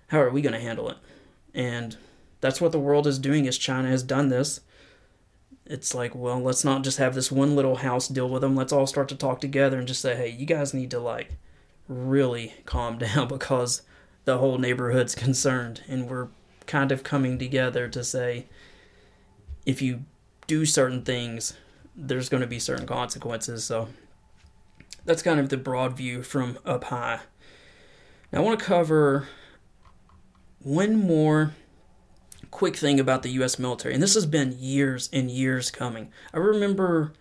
How 0.09 0.21
are 0.21 0.29
we 0.29 0.41
going 0.41 0.53
to 0.53 0.59
handle 0.59 0.89
it? 0.89 0.97
And 1.55 1.97
that's 2.41 2.61
what 2.61 2.71
the 2.71 2.79
world 2.79 3.07
is 3.07 3.19
doing 3.19 3.45
is 3.45 3.57
China 3.57 3.89
has 3.89 4.03
done 4.03 4.29
this. 4.29 4.61
It's 5.65 5.93
like, 5.93 6.15
well, 6.15 6.39
let's 6.39 6.63
not 6.63 6.83
just 6.83 6.97
have 6.97 7.13
this 7.13 7.31
one 7.31 7.55
little 7.55 7.77
house 7.77 8.07
deal 8.07 8.29
with 8.29 8.41
them. 8.41 8.55
Let's 8.55 8.71
all 8.71 8.87
start 8.87 9.09
to 9.09 9.15
talk 9.15 9.41
together 9.41 9.77
and 9.77 9.87
just 9.87 10.01
say, 10.01 10.15
hey, 10.15 10.29
you 10.29 10.45
guys 10.45 10.73
need 10.73 10.91
to 10.91 10.99
like 10.99 11.31
really 11.87 12.53
calm 12.65 12.97
down 12.99 13.27
because 13.27 13.81
the 14.25 14.37
whole 14.37 14.57
neighborhood's 14.57 15.15
concerned. 15.15 15.81
And 15.87 16.09
we're 16.09 16.29
kind 16.65 16.91
of 16.91 17.03
coming 17.03 17.37
together 17.37 17.87
to 17.89 18.03
say, 18.03 18.45
if 19.65 19.81
you 19.81 20.05
do 20.47 20.65
certain 20.65 21.01
things, 21.01 21.53
there's 21.95 22.29
going 22.29 22.41
to 22.41 22.47
be 22.47 22.59
certain 22.59 22.85
consequences. 22.85 23.63
So 23.63 23.89
that's 25.05 25.21
kind 25.21 25.39
of 25.39 25.49
the 25.49 25.57
broad 25.57 25.97
view 25.97 26.23
from 26.23 26.59
up 26.65 26.85
high. 26.85 27.21
Now, 28.31 28.39
I 28.39 28.41
want 28.43 28.59
to 28.59 28.65
cover 28.65 29.27
one 30.59 30.99
more 30.99 31.53
quick 32.51 32.75
thing 32.75 32.99
about 32.99 33.23
the 33.23 33.29
US 33.31 33.59
military, 33.59 33.93
and 33.93 34.03
this 34.03 34.13
has 34.15 34.25
been 34.25 34.55
years 34.57 35.09
and 35.13 35.29
years 35.29 35.71
coming. 35.71 36.11
I 36.33 36.37
remember 36.37 37.13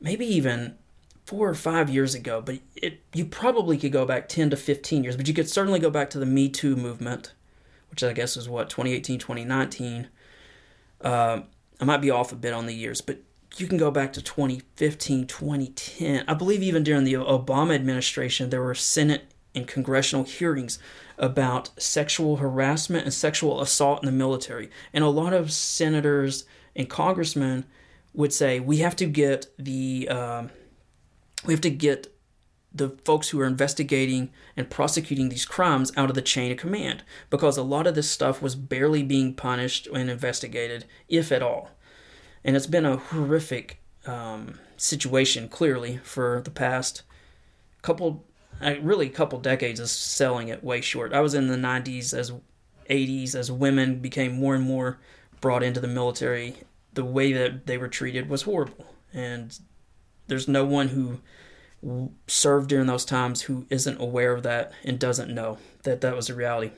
maybe 0.00 0.26
even 0.26 0.76
four 1.24 1.48
or 1.48 1.54
five 1.54 1.90
years 1.90 2.14
ago, 2.14 2.40
but 2.40 2.60
it 2.76 3.00
you 3.12 3.26
probably 3.26 3.76
could 3.76 3.92
go 3.92 4.04
back 4.04 4.28
10 4.28 4.50
to 4.50 4.56
15 4.56 5.04
years, 5.04 5.16
but 5.16 5.28
you 5.28 5.34
could 5.34 5.48
certainly 5.48 5.80
go 5.80 5.90
back 5.90 6.10
to 6.10 6.18
the 6.18 6.26
Me 6.26 6.48
Too 6.48 6.76
movement, 6.76 7.32
which 7.90 8.02
I 8.04 8.12
guess 8.12 8.36
is 8.36 8.48
what, 8.48 8.70
2018, 8.70 9.18
2019. 9.18 10.08
Uh, 11.00 11.40
I 11.80 11.84
might 11.84 12.00
be 12.00 12.10
off 12.10 12.32
a 12.32 12.36
bit 12.36 12.54
on 12.54 12.66
the 12.66 12.74
years, 12.74 13.00
but 13.00 13.18
you 13.56 13.66
can 13.66 13.78
go 13.78 13.90
back 13.90 14.12
to 14.14 14.22
2015, 14.22 15.26
2010. 15.26 16.24
I 16.28 16.34
believe 16.34 16.62
even 16.62 16.84
during 16.84 17.04
the 17.04 17.14
Obama 17.14 17.74
administration, 17.74 18.50
there 18.50 18.62
were 18.62 18.74
Senate 18.74 19.32
and 19.56 19.66
congressional 19.66 20.24
hearings 20.24 20.78
about 21.18 21.70
sexual 21.80 22.36
harassment 22.36 23.04
and 23.04 23.14
sexual 23.14 23.60
assault 23.60 24.02
in 24.02 24.06
the 24.06 24.12
military. 24.12 24.70
And 24.92 25.02
a 25.02 25.08
lot 25.08 25.32
of 25.32 25.50
senators 25.50 26.44
and 26.76 26.88
congressmen 26.88 27.64
would 28.14 28.32
say 28.32 28.60
we 28.60 28.78
have 28.78 28.94
to 28.96 29.06
get 29.06 29.46
the 29.58 30.08
um, 30.08 30.50
we 31.44 31.52
have 31.52 31.60
to 31.62 31.70
get 31.70 32.12
the 32.76 32.90
folks 33.04 33.30
who 33.30 33.40
are 33.40 33.46
investigating 33.46 34.30
and 34.56 34.68
prosecuting 34.68 35.30
these 35.30 35.46
crimes 35.46 35.92
out 35.96 36.10
of 36.10 36.14
the 36.14 36.22
chain 36.22 36.52
of 36.52 36.58
command 36.58 37.02
because 37.30 37.56
a 37.56 37.62
lot 37.62 37.86
of 37.86 37.94
this 37.94 38.10
stuff 38.10 38.42
was 38.42 38.54
barely 38.54 39.02
being 39.02 39.32
punished 39.32 39.88
and 39.94 40.10
investigated, 40.10 40.84
if 41.08 41.32
at 41.32 41.42
all. 41.42 41.70
And 42.44 42.54
it's 42.54 42.66
been 42.66 42.84
a 42.84 42.98
horrific 42.98 43.80
um, 44.06 44.58
situation, 44.76 45.48
clearly, 45.48 45.98
for 46.04 46.42
the 46.44 46.50
past 46.50 47.02
couple 47.80 48.24
really 48.60 49.06
a 49.06 49.10
couple 49.10 49.38
decades 49.38 49.80
of 49.80 49.88
selling 49.88 50.48
it 50.48 50.64
way 50.64 50.80
short. 50.80 51.12
I 51.12 51.20
was 51.20 51.34
in 51.34 51.48
the 51.48 51.56
90s 51.56 52.16
as 52.16 52.32
80s 52.88 53.34
as 53.34 53.50
women 53.50 54.00
became 54.00 54.38
more 54.38 54.54
and 54.54 54.64
more 54.64 54.98
brought 55.40 55.62
into 55.62 55.80
the 55.80 55.88
military. 55.88 56.54
The 56.94 57.04
way 57.04 57.32
that 57.32 57.66
they 57.66 57.76
were 57.76 57.88
treated 57.88 58.28
was 58.28 58.42
horrible, 58.42 58.86
and 59.12 59.58
there's 60.28 60.48
no 60.48 60.64
one 60.64 60.88
who 60.88 61.20
served 62.26 62.70
during 62.70 62.86
those 62.86 63.04
times 63.04 63.42
who 63.42 63.66
isn't 63.68 64.00
aware 64.00 64.32
of 64.32 64.42
that 64.44 64.72
and 64.82 64.98
doesn't 64.98 65.32
know 65.32 65.58
that 65.82 66.00
that 66.00 66.16
was 66.16 66.30
a 66.30 66.34
reality. 66.34 66.72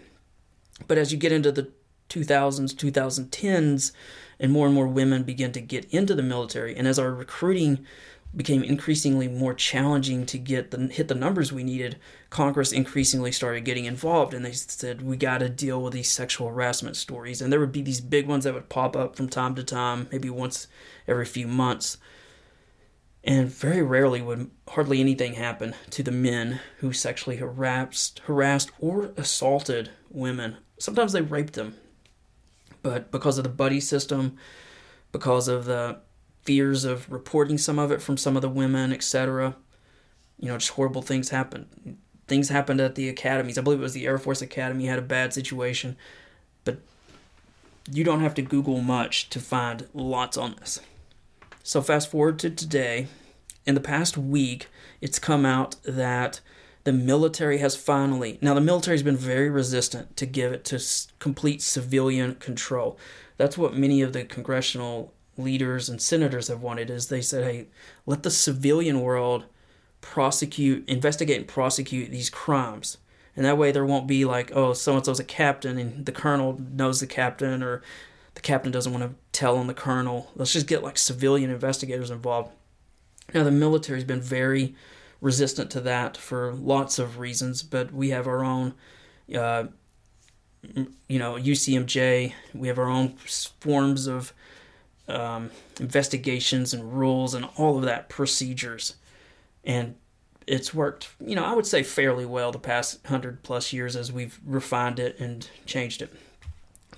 But 0.86 0.98
as 0.98 1.12
you 1.12 1.18
get 1.18 1.32
into 1.32 1.52
the 1.52 1.70
2000s, 2.08 2.74
2010s, 2.74 3.92
and 4.40 4.52
more 4.52 4.66
and 4.66 4.74
more 4.74 4.88
women 4.88 5.22
begin 5.22 5.52
to 5.52 5.60
get 5.60 5.84
into 5.86 6.14
the 6.14 6.22
military, 6.22 6.76
and 6.76 6.88
as 6.88 6.98
our 6.98 7.12
recruiting 7.12 7.86
became 8.36 8.62
increasingly 8.62 9.26
more 9.26 9.54
challenging 9.54 10.26
to 10.26 10.38
get 10.38 10.70
the 10.70 10.86
hit 10.88 11.08
the 11.08 11.14
numbers 11.14 11.52
we 11.52 11.64
needed, 11.64 11.96
Congress 12.30 12.72
increasingly 12.72 13.32
started 13.32 13.64
getting 13.64 13.86
involved, 13.86 14.34
and 14.34 14.44
they 14.44 14.52
said 14.52 15.02
we 15.02 15.16
got 15.16 15.38
to 15.38 15.48
deal 15.48 15.82
with 15.82 15.94
these 15.94 16.10
sexual 16.10 16.48
harassment 16.48 16.96
stories, 16.96 17.40
and 17.40 17.50
there 17.50 17.60
would 17.60 17.72
be 17.72 17.82
these 17.82 18.00
big 18.00 18.26
ones 18.26 18.44
that 18.44 18.54
would 18.54 18.68
pop 18.68 18.94
up 18.94 19.16
from 19.16 19.28
time 19.28 19.54
to 19.54 19.64
time, 19.64 20.08
maybe 20.12 20.28
once 20.28 20.66
every 21.06 21.24
few 21.24 21.46
months, 21.46 21.96
and 23.24 23.48
very 23.48 23.82
rarely 23.82 24.20
would 24.20 24.50
hardly 24.68 25.00
anything 25.00 25.34
happen 25.34 25.74
to 25.90 26.02
the 26.02 26.12
men 26.12 26.60
who 26.78 26.92
sexually 26.92 27.36
harassed, 27.36 28.20
harassed 28.26 28.70
or 28.78 29.12
assaulted 29.16 29.90
women. 30.10 30.58
Sometimes 30.78 31.12
they 31.12 31.22
raped 31.22 31.54
them, 31.54 31.76
but 32.82 33.10
because 33.10 33.38
of 33.38 33.44
the 33.44 33.50
buddy 33.50 33.80
system, 33.80 34.36
because 35.12 35.48
of 35.48 35.64
the 35.64 36.00
fears 36.48 36.86
of 36.86 37.12
reporting 37.12 37.58
some 37.58 37.78
of 37.78 37.92
it 37.92 38.00
from 38.00 38.16
some 38.16 38.34
of 38.34 38.40
the 38.40 38.48
women, 38.48 38.90
etc. 38.90 39.54
You 40.40 40.48
know, 40.48 40.56
just 40.56 40.70
horrible 40.70 41.02
things 41.02 41.28
happened. 41.28 41.98
Things 42.26 42.48
happened 42.48 42.80
at 42.80 42.94
the 42.94 43.06
academies. 43.10 43.58
I 43.58 43.60
believe 43.60 43.80
it 43.80 43.82
was 43.82 43.92
the 43.92 44.06
Air 44.06 44.16
Force 44.16 44.40
Academy 44.40 44.86
had 44.86 44.98
a 44.98 45.02
bad 45.02 45.34
situation, 45.34 45.94
but 46.64 46.78
you 47.92 48.02
don't 48.02 48.22
have 48.22 48.32
to 48.36 48.40
Google 48.40 48.80
much 48.80 49.28
to 49.28 49.40
find 49.40 49.88
lots 49.92 50.38
on 50.38 50.56
this. 50.58 50.80
So 51.62 51.82
fast 51.82 52.10
forward 52.10 52.38
to 52.38 52.48
today. 52.48 53.08
In 53.66 53.74
the 53.74 53.80
past 53.82 54.16
week, 54.16 54.68
it's 55.02 55.18
come 55.18 55.44
out 55.44 55.76
that 55.84 56.40
the 56.84 56.94
military 56.94 57.58
has 57.58 57.76
finally 57.76 58.38
now 58.40 58.54
the 58.54 58.62
military 58.62 58.96
has 58.96 59.02
been 59.02 59.18
very 59.18 59.50
resistant 59.50 60.16
to 60.16 60.24
give 60.24 60.54
it 60.54 60.64
to 60.64 60.82
complete 61.18 61.60
civilian 61.60 62.36
control. 62.36 62.98
That's 63.36 63.58
what 63.58 63.76
many 63.76 64.00
of 64.00 64.14
the 64.14 64.24
congressional 64.24 65.12
leaders 65.38 65.88
and 65.88 66.02
senators 66.02 66.48
have 66.48 66.62
wanted 66.62 66.90
is 66.90 67.06
they 67.06 67.22
said, 67.22 67.44
hey, 67.44 67.66
let 68.06 68.22
the 68.22 68.30
civilian 68.30 69.00
world 69.00 69.44
prosecute, 70.00 70.88
investigate, 70.88 71.38
and 71.38 71.48
prosecute 71.48 72.10
these 72.10 72.30
crimes. 72.30 72.98
And 73.36 73.44
that 73.44 73.58
way 73.58 73.70
there 73.70 73.86
won't 73.86 74.08
be 74.08 74.24
like, 74.24 74.50
oh, 74.54 74.72
so 74.72 74.96
and 74.96 75.04
so's 75.04 75.20
a 75.20 75.24
captain 75.24 75.78
and 75.78 76.06
the 76.06 76.12
colonel 76.12 76.60
knows 76.72 77.00
the 77.00 77.06
captain 77.06 77.62
or 77.62 77.82
the 78.34 78.40
captain 78.40 78.72
doesn't 78.72 78.92
want 78.92 79.04
to 79.04 79.14
tell 79.32 79.56
on 79.56 79.68
the 79.68 79.74
colonel. 79.74 80.30
Let's 80.34 80.52
just 80.52 80.66
get 80.66 80.82
like 80.82 80.98
civilian 80.98 81.50
investigators 81.50 82.10
involved. 82.10 82.52
Now, 83.34 83.44
the 83.44 83.50
military's 83.50 84.04
been 84.04 84.20
very 84.20 84.74
resistant 85.20 85.70
to 85.72 85.80
that 85.82 86.16
for 86.16 86.52
lots 86.52 86.98
of 86.98 87.18
reasons, 87.18 87.62
but 87.62 87.92
we 87.92 88.10
have 88.10 88.26
our 88.26 88.44
own, 88.44 88.74
uh, 89.34 89.64
you 90.62 91.18
know, 91.18 91.34
UCMJ. 91.34 92.32
We 92.54 92.68
have 92.68 92.78
our 92.78 92.88
own 92.88 93.16
forms 93.60 94.06
of 94.06 94.32
um, 95.08 95.50
investigations 95.80 96.74
and 96.74 96.92
rules 96.92 97.34
and 97.34 97.46
all 97.56 97.78
of 97.78 97.84
that 97.84 98.08
procedures. 98.08 98.96
And 99.64 99.96
it's 100.46 100.72
worked, 100.72 101.08
you 101.20 101.34
know, 101.34 101.44
I 101.44 101.52
would 101.52 101.66
say 101.66 101.82
fairly 101.82 102.24
well 102.24 102.52
the 102.52 102.58
past 102.58 103.04
hundred 103.06 103.42
plus 103.42 103.72
years 103.72 103.96
as 103.96 104.12
we've 104.12 104.40
refined 104.44 104.98
it 104.98 105.18
and 105.18 105.48
changed 105.66 106.02
it. 106.02 106.12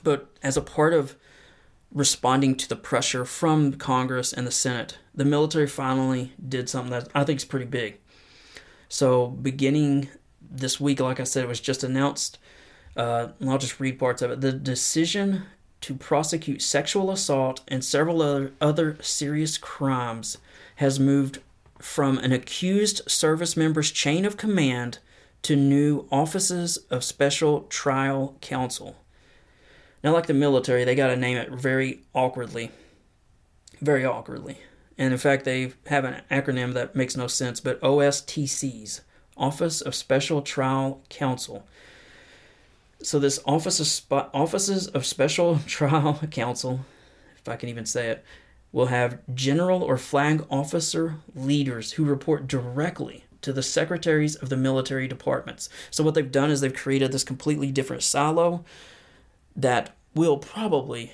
But 0.03 0.29
as 0.43 0.57
a 0.57 0.63
part 0.63 0.95
of 0.95 1.17
responding 1.93 2.55
to 2.55 2.69
the 2.69 2.77
pressure 2.77 3.25
from 3.25 3.73
Congress 3.75 4.33
and 4.33 4.47
the 4.47 4.53
Senate, 4.53 4.99
the 5.15 5.25
military 5.25 5.67
finally 5.67 6.33
did 6.49 6.69
something 6.69 6.93
that 6.93 7.09
I 7.15 7.25
think 7.25 7.39
is 7.39 7.45
pretty 7.45 7.67
big. 7.67 7.99
So, 8.89 9.29
beginning 9.29 10.09
this 10.41 10.81
week, 10.81 11.01
like 11.01 11.21
I 11.21 11.25
said, 11.25 11.45
it 11.45 11.49
was 11.49 11.61
just 11.61 11.85
announced. 11.85 12.39
Uh, 12.97 13.29
I'll 13.47 13.59
just 13.59 13.79
read 13.79 13.99
parts 13.99 14.23
of 14.23 14.31
it. 14.31 14.41
The 14.41 14.53
decision 14.53 15.45
to 15.81 15.95
prosecute 15.95 16.62
sexual 16.62 17.11
assault 17.11 17.61
and 17.68 17.85
several 17.85 18.22
other, 18.22 18.53
other 18.61 18.97
serious 19.01 19.59
crimes 19.59 20.39
has 20.76 21.01
moved 21.01 21.41
from 21.78 22.18
an 22.18 22.33
accused 22.33 23.11
service 23.11 23.57
member's 23.57 23.91
chain 23.91 24.24
of 24.24 24.37
command 24.37 24.99
to 25.43 25.57
new 25.57 26.07
offices 26.12 26.76
of 26.91 27.03
special 27.03 27.62
trial 27.62 28.37
counsel. 28.41 28.97
Now, 30.05 30.12
like 30.12 30.26
the 30.26 30.35
military, 30.35 30.85
they 30.85 30.95
got 30.95 31.09
to 31.09 31.16
name 31.16 31.37
it 31.37 31.51
very 31.51 32.01
awkwardly. 32.14 32.70
Very 33.81 34.05
awkwardly. 34.05 34.59
And 34.99 35.12
in 35.12 35.18
fact, 35.18 35.45
they 35.45 35.72
have 35.87 36.05
an 36.05 36.22
acronym 36.31 36.74
that 36.74 36.95
makes 36.95 37.16
no 37.16 37.26
sense, 37.26 37.61
but 37.61 37.81
OSTCs 37.81 39.01
Office 39.37 39.81
of 39.81 39.95
Special 39.95 40.43
Trial 40.43 41.03
Counsel. 41.09 41.66
So 43.03 43.19
this 43.19 43.41
office 43.47 43.81
of 43.81 43.87
Sp- 43.89 44.31
offices 44.35 44.87
of 44.89 45.07
special 45.07 45.59
trial 45.67 46.21
counsel, 46.31 46.81
if 47.39 47.49
I 47.49 47.57
can 47.57 47.69
even 47.69 47.87
say 47.87 48.09
it, 48.09 48.25
will 48.73 48.87
have 48.87 49.19
general 49.35 49.83
or 49.83 49.97
flag 49.97 50.45
officer 50.51 51.17
leaders 51.35 51.93
who 51.93 52.05
report 52.05 52.47
directly 52.47 53.25
to 53.43 53.53
the 53.53 53.63
secretaries 53.63 54.37
of 54.37 54.49
the 54.49 54.57
military 54.57 55.09
departments. 55.09 55.69
So 55.91 56.05
what 56.05 56.15
they've 56.15 56.31
done 56.31 56.51
is 56.51 56.61
they've 56.61 56.75
created 56.75 57.11
this 57.11 57.25
completely 57.25 57.73
different 57.73 58.03
silo 58.03 58.65
that 59.57 59.97
will 60.15 60.39
probably 60.39 61.13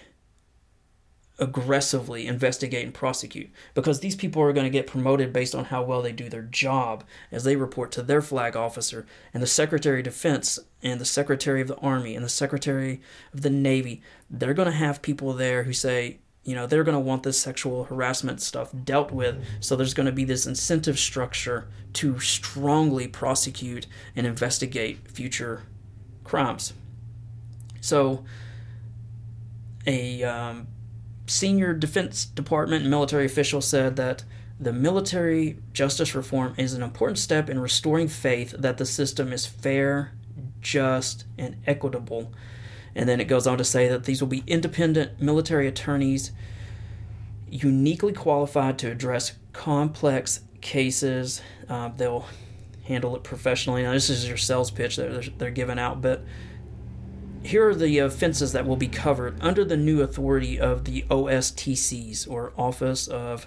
aggressively 1.38 2.26
investigate 2.26 2.84
and 2.84 2.94
prosecute 2.94 3.50
because 3.74 4.00
these 4.00 4.16
people 4.16 4.40
are 4.40 4.54
going 4.54 4.64
to 4.64 4.70
get 4.70 4.86
promoted 4.86 5.32
based 5.32 5.54
on 5.54 5.66
how 5.66 5.82
well 5.82 6.00
they 6.00 6.12
do 6.12 6.30
their 6.30 6.42
job 6.42 7.04
as 7.30 7.44
they 7.44 7.56
report 7.56 7.92
to 7.92 8.02
their 8.02 8.22
flag 8.22 8.56
officer 8.56 9.06
and 9.34 9.42
the 9.42 9.46
secretary 9.46 9.98
of 9.98 10.04
defense 10.04 10.58
and 10.90 11.00
the 11.00 11.04
secretary 11.04 11.60
of 11.60 11.68
the 11.68 11.76
army 11.76 12.14
and 12.14 12.24
the 12.24 12.28
secretary 12.28 13.00
of 13.34 13.42
the 13.42 13.50
navy 13.50 14.00
they're 14.30 14.54
going 14.54 14.70
to 14.70 14.76
have 14.76 15.02
people 15.02 15.32
there 15.32 15.64
who 15.64 15.72
say 15.72 16.18
you 16.46 16.54
know 16.54 16.66
they're 16.66 16.84
going 16.84 16.94
to 16.94 17.00
want 17.00 17.24
this 17.24 17.38
sexual 17.38 17.84
harassment 17.84 18.40
stuff 18.40 18.70
dealt 18.84 19.10
with. 19.10 19.44
So 19.60 19.74
there's 19.74 19.94
going 19.94 20.06
to 20.06 20.12
be 20.12 20.24
this 20.24 20.46
incentive 20.46 20.98
structure 20.98 21.66
to 21.94 22.20
strongly 22.20 23.08
prosecute 23.08 23.86
and 24.14 24.26
investigate 24.26 25.10
future 25.10 25.64
crimes. 26.22 26.72
So 27.80 28.24
a 29.86 30.22
um, 30.22 30.68
senior 31.26 31.74
Defense 31.74 32.24
Department 32.24 32.86
military 32.86 33.26
official 33.26 33.60
said 33.60 33.96
that 33.96 34.22
the 34.58 34.72
military 34.72 35.58
justice 35.72 36.14
reform 36.14 36.54
is 36.56 36.74
an 36.74 36.82
important 36.82 37.18
step 37.18 37.50
in 37.50 37.58
restoring 37.58 38.08
faith 38.08 38.54
that 38.56 38.78
the 38.78 38.86
system 38.86 39.32
is 39.32 39.46
fair, 39.46 40.12
just, 40.66 41.24
and 41.38 41.56
equitable. 41.66 42.32
And 42.94 43.08
then 43.08 43.20
it 43.20 43.26
goes 43.26 43.46
on 43.46 43.58
to 43.58 43.64
say 43.64 43.88
that 43.88 44.04
these 44.04 44.20
will 44.20 44.28
be 44.28 44.42
independent 44.46 45.20
military 45.20 45.68
attorneys 45.68 46.32
uniquely 47.48 48.12
qualified 48.12 48.78
to 48.80 48.90
address 48.90 49.34
complex 49.52 50.40
cases. 50.60 51.40
Uh, 51.68 51.90
they'll 51.96 52.26
handle 52.84 53.14
it 53.14 53.22
professionally. 53.22 53.82
Now, 53.82 53.92
this 53.92 54.10
is 54.10 54.26
your 54.26 54.36
sales 54.36 54.70
pitch 54.70 54.96
that 54.96 55.12
they're, 55.12 55.32
they're 55.38 55.50
giving 55.50 55.78
out, 55.78 56.02
but 56.02 56.24
here 57.44 57.68
are 57.68 57.74
the 57.74 57.98
offenses 57.98 58.52
that 58.52 58.66
will 58.66 58.76
be 58.76 58.88
covered 58.88 59.38
under 59.40 59.64
the 59.64 59.76
new 59.76 60.02
authority 60.02 60.58
of 60.58 60.84
the 60.84 61.02
OSTCs, 61.02 62.28
or 62.28 62.52
Office 62.58 63.06
of, 63.06 63.46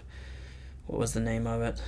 what 0.86 0.99
was 0.99 1.13
the 1.13 1.20
name 1.20 1.45
of 1.45 1.61
it? 1.61 1.82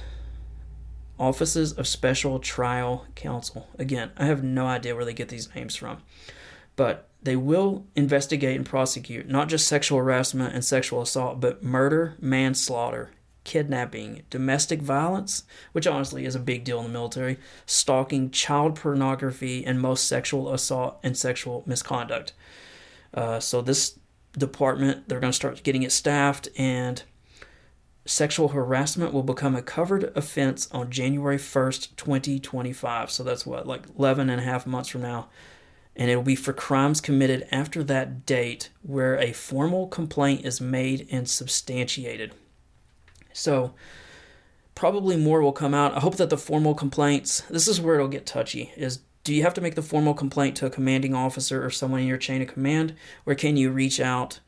Offices 1.21 1.71
of 1.73 1.87
Special 1.87 2.39
Trial 2.39 3.05
Counsel. 3.13 3.69
Again, 3.77 4.11
I 4.17 4.25
have 4.25 4.43
no 4.43 4.65
idea 4.65 4.95
where 4.95 5.05
they 5.05 5.13
get 5.13 5.29
these 5.29 5.53
names 5.53 5.75
from. 5.75 6.01
But 6.75 7.07
they 7.21 7.35
will 7.35 7.85
investigate 7.95 8.55
and 8.55 8.65
prosecute 8.65 9.29
not 9.29 9.47
just 9.47 9.67
sexual 9.67 9.99
harassment 9.99 10.55
and 10.55 10.65
sexual 10.65 11.01
assault, 11.01 11.39
but 11.39 11.61
murder, 11.61 12.15
manslaughter, 12.19 13.11
kidnapping, 13.43 14.23
domestic 14.31 14.81
violence, 14.81 15.43
which 15.73 15.85
honestly 15.85 16.25
is 16.25 16.33
a 16.33 16.39
big 16.39 16.63
deal 16.63 16.79
in 16.79 16.85
the 16.85 16.91
military, 16.91 17.37
stalking, 17.67 18.31
child 18.31 18.75
pornography, 18.75 19.63
and 19.63 19.79
most 19.79 20.07
sexual 20.07 20.51
assault 20.51 20.99
and 21.03 21.15
sexual 21.15 21.61
misconduct. 21.67 22.33
Uh, 23.13 23.39
so 23.39 23.61
this 23.61 23.99
department, 24.35 25.07
they're 25.07 25.19
going 25.19 25.31
to 25.31 25.35
start 25.35 25.61
getting 25.61 25.83
it 25.83 25.91
staffed, 25.91 26.47
and 26.57 27.03
sexual 28.05 28.49
harassment 28.49 29.13
will 29.13 29.23
become 29.23 29.55
a 29.55 29.61
covered 29.61 30.11
offense 30.15 30.67
on 30.71 30.89
January 30.89 31.37
1st, 31.37 31.95
2025. 31.95 33.11
So 33.11 33.23
that's 33.23 33.45
what, 33.45 33.67
like 33.67 33.83
11 33.97 34.29
and 34.29 34.41
a 34.41 34.43
half 34.43 34.65
months 34.65 34.89
from 34.89 35.01
now. 35.01 35.29
And 35.95 36.09
it'll 36.09 36.23
be 36.23 36.35
for 36.35 36.53
crimes 36.53 37.01
committed 37.01 37.47
after 37.51 37.83
that 37.83 38.25
date 38.25 38.69
where 38.81 39.17
a 39.17 39.33
formal 39.33 39.87
complaint 39.87 40.45
is 40.45 40.61
made 40.61 41.07
and 41.11 41.29
substantiated. 41.29 42.33
So 43.33 43.73
probably 44.73 45.17
more 45.17 45.41
will 45.41 45.51
come 45.51 45.73
out. 45.73 45.93
I 45.93 45.99
hope 45.99 46.15
that 46.15 46.29
the 46.29 46.37
formal 46.37 46.73
complaints, 46.73 47.41
this 47.49 47.67
is 47.67 47.81
where 47.81 47.95
it'll 47.95 48.07
get 48.07 48.25
touchy, 48.25 48.71
is 48.75 48.99
do 49.23 49.33
you 49.33 49.43
have 49.43 49.53
to 49.53 49.61
make 49.61 49.75
the 49.75 49.83
formal 49.83 50.13
complaint 50.13 50.57
to 50.57 50.65
a 50.65 50.71
commanding 50.71 51.13
officer 51.13 51.63
or 51.63 51.69
someone 51.69 51.99
in 51.99 52.07
your 52.07 52.17
chain 52.17 52.41
of 52.41 52.47
command, 52.47 52.95
or 53.25 53.35
can 53.35 53.55
you 53.57 53.69
reach 53.69 53.99
out 53.99 54.39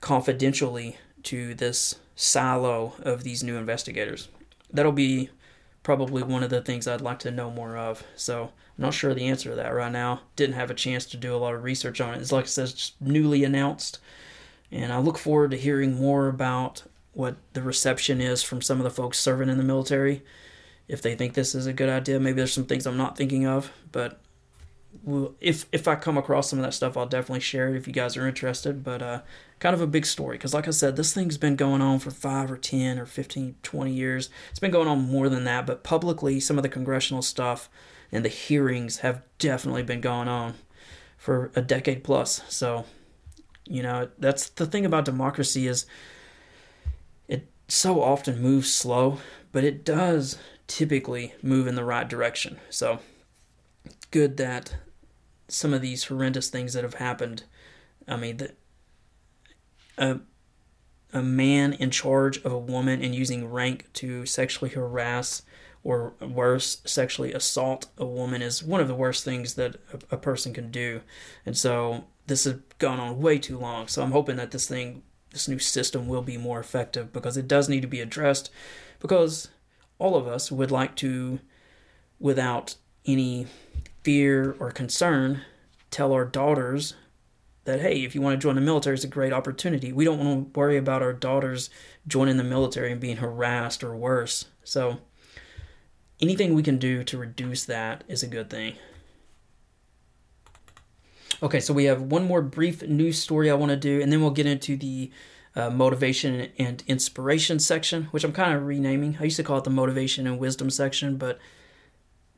confidentially 0.00 0.96
to 1.22 1.54
this 1.54 1.96
silo 2.16 2.94
of 3.02 3.22
these 3.22 3.44
new 3.44 3.56
investigators? 3.56 4.28
That'll 4.72 4.90
be 4.90 5.30
probably 5.84 6.24
one 6.24 6.42
of 6.42 6.50
the 6.50 6.60
things 6.60 6.88
I'd 6.88 7.00
like 7.00 7.20
to 7.20 7.30
know 7.30 7.48
more 7.48 7.76
of. 7.76 8.02
So 8.16 8.42
I'm 8.42 8.82
not 8.82 8.94
sure 8.94 9.14
the 9.14 9.28
answer 9.28 9.50
to 9.50 9.54
that 9.56 9.68
right 9.68 9.92
now. 9.92 10.22
Didn't 10.34 10.56
have 10.56 10.70
a 10.70 10.74
chance 10.74 11.06
to 11.06 11.16
do 11.16 11.32
a 11.32 11.38
lot 11.38 11.54
of 11.54 11.62
research 11.62 12.00
on 12.00 12.14
it. 12.14 12.20
It's 12.20 12.32
like 12.32 12.46
I 12.46 12.48
said, 12.48 12.70
it's 12.70 12.92
newly 13.00 13.44
announced. 13.44 14.00
And 14.72 14.92
I 14.92 14.98
look 14.98 15.16
forward 15.16 15.52
to 15.52 15.56
hearing 15.56 15.94
more 15.94 16.26
about 16.26 16.82
what 17.12 17.36
the 17.52 17.62
reception 17.62 18.20
is 18.20 18.42
from 18.42 18.60
some 18.60 18.78
of 18.78 18.84
the 18.84 18.90
folks 18.90 19.18
serving 19.18 19.48
in 19.48 19.58
the 19.58 19.64
military. 19.64 20.24
If 20.88 21.02
they 21.02 21.14
think 21.14 21.34
this 21.34 21.54
is 21.54 21.66
a 21.66 21.72
good 21.72 21.88
idea, 21.88 22.18
maybe 22.18 22.36
there's 22.36 22.52
some 22.52 22.66
things 22.66 22.86
I'm 22.86 22.96
not 22.96 23.16
thinking 23.16 23.46
of, 23.46 23.70
but 23.92 24.20
if 25.40 25.66
if 25.72 25.88
I 25.88 25.94
come 25.96 26.18
across 26.18 26.50
some 26.50 26.58
of 26.58 26.64
that 26.64 26.72
stuff, 26.72 26.96
I'll 26.96 27.06
definitely 27.06 27.40
share 27.40 27.68
it 27.68 27.76
if 27.76 27.86
you 27.86 27.92
guys 27.92 28.16
are 28.16 28.26
interested. 28.26 28.84
But 28.84 29.02
uh, 29.02 29.20
kind 29.58 29.74
of 29.74 29.80
a 29.80 29.86
big 29.86 30.06
story 30.06 30.36
because, 30.36 30.54
like 30.54 30.68
I 30.68 30.72
said, 30.72 30.96
this 30.96 31.12
thing's 31.14 31.38
been 31.38 31.56
going 31.56 31.80
on 31.80 31.98
for 31.98 32.10
five 32.10 32.50
or 32.50 32.56
10 32.56 32.98
or 32.98 33.06
15, 33.06 33.56
20 33.62 33.92
years. 33.92 34.30
It's 34.50 34.58
been 34.58 34.70
going 34.70 34.88
on 34.88 35.00
more 35.00 35.28
than 35.28 35.44
that, 35.44 35.66
but 35.66 35.82
publicly, 35.82 36.40
some 36.40 36.58
of 36.58 36.62
the 36.62 36.68
congressional 36.68 37.22
stuff 37.22 37.68
and 38.12 38.24
the 38.24 38.28
hearings 38.28 38.98
have 38.98 39.22
definitely 39.38 39.82
been 39.82 40.00
going 40.00 40.28
on 40.28 40.54
for 41.16 41.50
a 41.56 41.62
decade 41.62 42.04
plus. 42.04 42.42
So, 42.48 42.84
you 43.64 43.82
know, 43.82 44.08
that's 44.18 44.48
the 44.50 44.66
thing 44.66 44.86
about 44.86 45.04
democracy 45.04 45.66
is 45.66 45.86
it 47.28 47.48
so 47.68 48.00
often 48.00 48.40
moves 48.40 48.72
slow, 48.72 49.18
but 49.52 49.64
it 49.64 49.84
does 49.84 50.38
typically 50.66 51.34
move 51.42 51.66
in 51.66 51.74
the 51.74 51.84
right 51.84 52.08
direction. 52.08 52.58
So, 52.70 53.00
good 54.10 54.36
that 54.36 54.76
some 55.48 55.72
of 55.72 55.82
these 55.82 56.04
horrendous 56.04 56.48
things 56.48 56.72
that 56.72 56.84
have 56.84 56.94
happened. 56.94 57.44
I 58.08 58.16
mean, 58.16 58.36
the, 58.38 58.54
a 59.98 60.20
a 61.12 61.22
man 61.22 61.72
in 61.72 61.90
charge 61.90 62.38
of 62.44 62.52
a 62.52 62.58
woman 62.58 63.02
and 63.02 63.14
using 63.14 63.50
rank 63.50 63.86
to 63.94 64.26
sexually 64.26 64.70
harass 64.70 65.42
or 65.82 66.14
worse, 66.20 66.82
sexually 66.84 67.32
assault 67.32 67.86
a 67.96 68.04
woman 68.04 68.42
is 68.42 68.62
one 68.62 68.80
of 68.80 68.88
the 68.88 68.94
worst 68.94 69.24
things 69.24 69.54
that 69.54 69.76
a, 69.92 70.16
a 70.16 70.18
person 70.18 70.52
can 70.52 70.70
do. 70.70 71.00
And 71.46 71.56
so 71.56 72.04
this 72.26 72.44
has 72.44 72.56
gone 72.78 72.98
on 72.98 73.20
way 73.20 73.38
too 73.38 73.58
long. 73.58 73.86
So 73.86 74.02
I'm 74.02 74.10
hoping 74.10 74.36
that 74.36 74.50
this 74.50 74.66
thing, 74.66 75.04
this 75.30 75.48
new 75.48 75.60
system, 75.60 76.08
will 76.08 76.22
be 76.22 76.36
more 76.36 76.58
effective 76.58 77.12
because 77.12 77.36
it 77.36 77.46
does 77.46 77.68
need 77.68 77.82
to 77.82 77.88
be 77.88 78.00
addressed. 78.00 78.50
Because 78.98 79.48
all 79.98 80.16
of 80.16 80.26
us 80.26 80.50
would 80.50 80.72
like 80.72 80.96
to, 80.96 81.38
without 82.18 82.74
any 83.06 83.46
fear 84.06 84.54
or 84.60 84.70
concern 84.70 85.40
tell 85.90 86.12
our 86.12 86.24
daughters 86.24 86.94
that 87.64 87.80
hey 87.80 88.04
if 88.04 88.14
you 88.14 88.22
want 88.22 88.40
to 88.40 88.40
join 88.40 88.54
the 88.54 88.60
military 88.60 88.94
it's 88.94 89.02
a 89.02 89.08
great 89.08 89.32
opportunity. 89.32 89.92
We 89.92 90.04
don't 90.04 90.24
want 90.24 90.54
to 90.54 90.60
worry 90.60 90.76
about 90.76 91.02
our 91.02 91.12
daughters 91.12 91.70
joining 92.06 92.36
the 92.36 92.44
military 92.44 92.92
and 92.92 93.00
being 93.00 93.16
harassed 93.16 93.82
or 93.82 93.96
worse. 93.96 94.44
So 94.62 94.98
anything 96.20 96.54
we 96.54 96.62
can 96.62 96.78
do 96.78 97.02
to 97.02 97.18
reduce 97.18 97.64
that 97.64 98.04
is 98.06 98.22
a 98.22 98.28
good 98.28 98.48
thing. 98.48 98.76
Okay 101.42 101.58
so 101.58 101.74
we 101.74 101.86
have 101.86 102.00
one 102.00 102.28
more 102.28 102.42
brief 102.42 102.82
news 102.82 103.18
story 103.18 103.50
i 103.50 103.54
want 103.54 103.70
to 103.70 103.76
do 103.76 104.00
and 104.00 104.12
then 104.12 104.20
we'll 104.20 104.30
get 104.30 104.46
into 104.46 104.76
the 104.76 105.10
uh, 105.56 105.70
motivation 105.70 106.52
and 106.60 106.84
inspiration 106.86 107.58
section 107.58 108.04
which 108.12 108.22
i'm 108.22 108.32
kind 108.32 108.56
of 108.56 108.66
renaming. 108.66 109.16
I 109.18 109.24
used 109.24 109.36
to 109.38 109.42
call 109.42 109.58
it 109.58 109.64
the 109.64 109.70
motivation 109.70 110.28
and 110.28 110.38
wisdom 110.38 110.70
section 110.70 111.16
but 111.16 111.40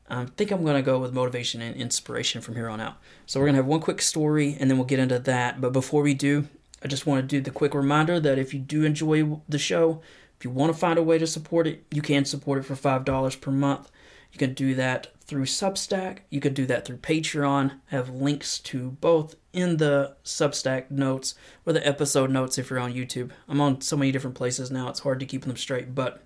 I 0.09 0.25
think 0.25 0.51
I'm 0.51 0.63
going 0.63 0.75
to 0.75 0.81
go 0.81 0.99
with 0.99 1.13
motivation 1.13 1.61
and 1.61 1.75
inspiration 1.75 2.41
from 2.41 2.55
here 2.55 2.69
on 2.69 2.81
out. 2.81 2.97
So 3.25 3.39
we're 3.39 3.45
going 3.45 3.55
to 3.55 3.61
have 3.61 3.67
one 3.67 3.79
quick 3.79 4.01
story 4.01 4.57
and 4.59 4.69
then 4.69 4.77
we'll 4.77 4.87
get 4.87 4.99
into 4.99 5.19
that. 5.19 5.61
But 5.61 5.71
before 5.71 6.01
we 6.01 6.13
do, 6.13 6.47
I 6.83 6.87
just 6.87 7.05
want 7.05 7.21
to 7.21 7.27
do 7.27 7.41
the 7.41 7.51
quick 7.51 7.73
reminder 7.73 8.19
that 8.19 8.39
if 8.39 8.53
you 8.53 8.59
do 8.59 8.83
enjoy 8.83 9.39
the 9.47 9.59
show, 9.59 10.01
if 10.37 10.45
you 10.45 10.49
want 10.49 10.73
to 10.73 10.79
find 10.79 10.97
a 10.97 11.03
way 11.03 11.17
to 11.17 11.27
support 11.27 11.67
it, 11.67 11.85
you 11.91 12.01
can 12.01 12.25
support 12.25 12.59
it 12.59 12.63
for 12.63 12.75
$5 12.75 13.41
per 13.41 13.51
month. 13.51 13.91
You 14.31 14.39
can 14.39 14.53
do 14.53 14.75
that 14.75 15.07
through 15.21 15.45
Substack. 15.45 16.19
You 16.29 16.39
can 16.39 16.53
do 16.53 16.65
that 16.67 16.85
through 16.85 16.97
Patreon. 16.97 17.71
I 17.91 17.95
have 17.95 18.09
links 18.09 18.59
to 18.59 18.91
both 19.01 19.35
in 19.53 19.77
the 19.77 20.15
Substack 20.23 20.89
notes 20.89 21.35
or 21.65 21.73
the 21.73 21.85
episode 21.85 22.29
notes 22.29 22.57
if 22.57 22.69
you're 22.69 22.79
on 22.79 22.93
YouTube. 22.93 23.31
I'm 23.47 23.61
on 23.61 23.81
so 23.81 23.97
many 23.97 24.11
different 24.11 24.35
places 24.35 24.71
now, 24.71 24.89
it's 24.89 25.01
hard 25.01 25.19
to 25.19 25.25
keep 25.25 25.43
them 25.43 25.57
straight. 25.57 25.93
But 25.93 26.23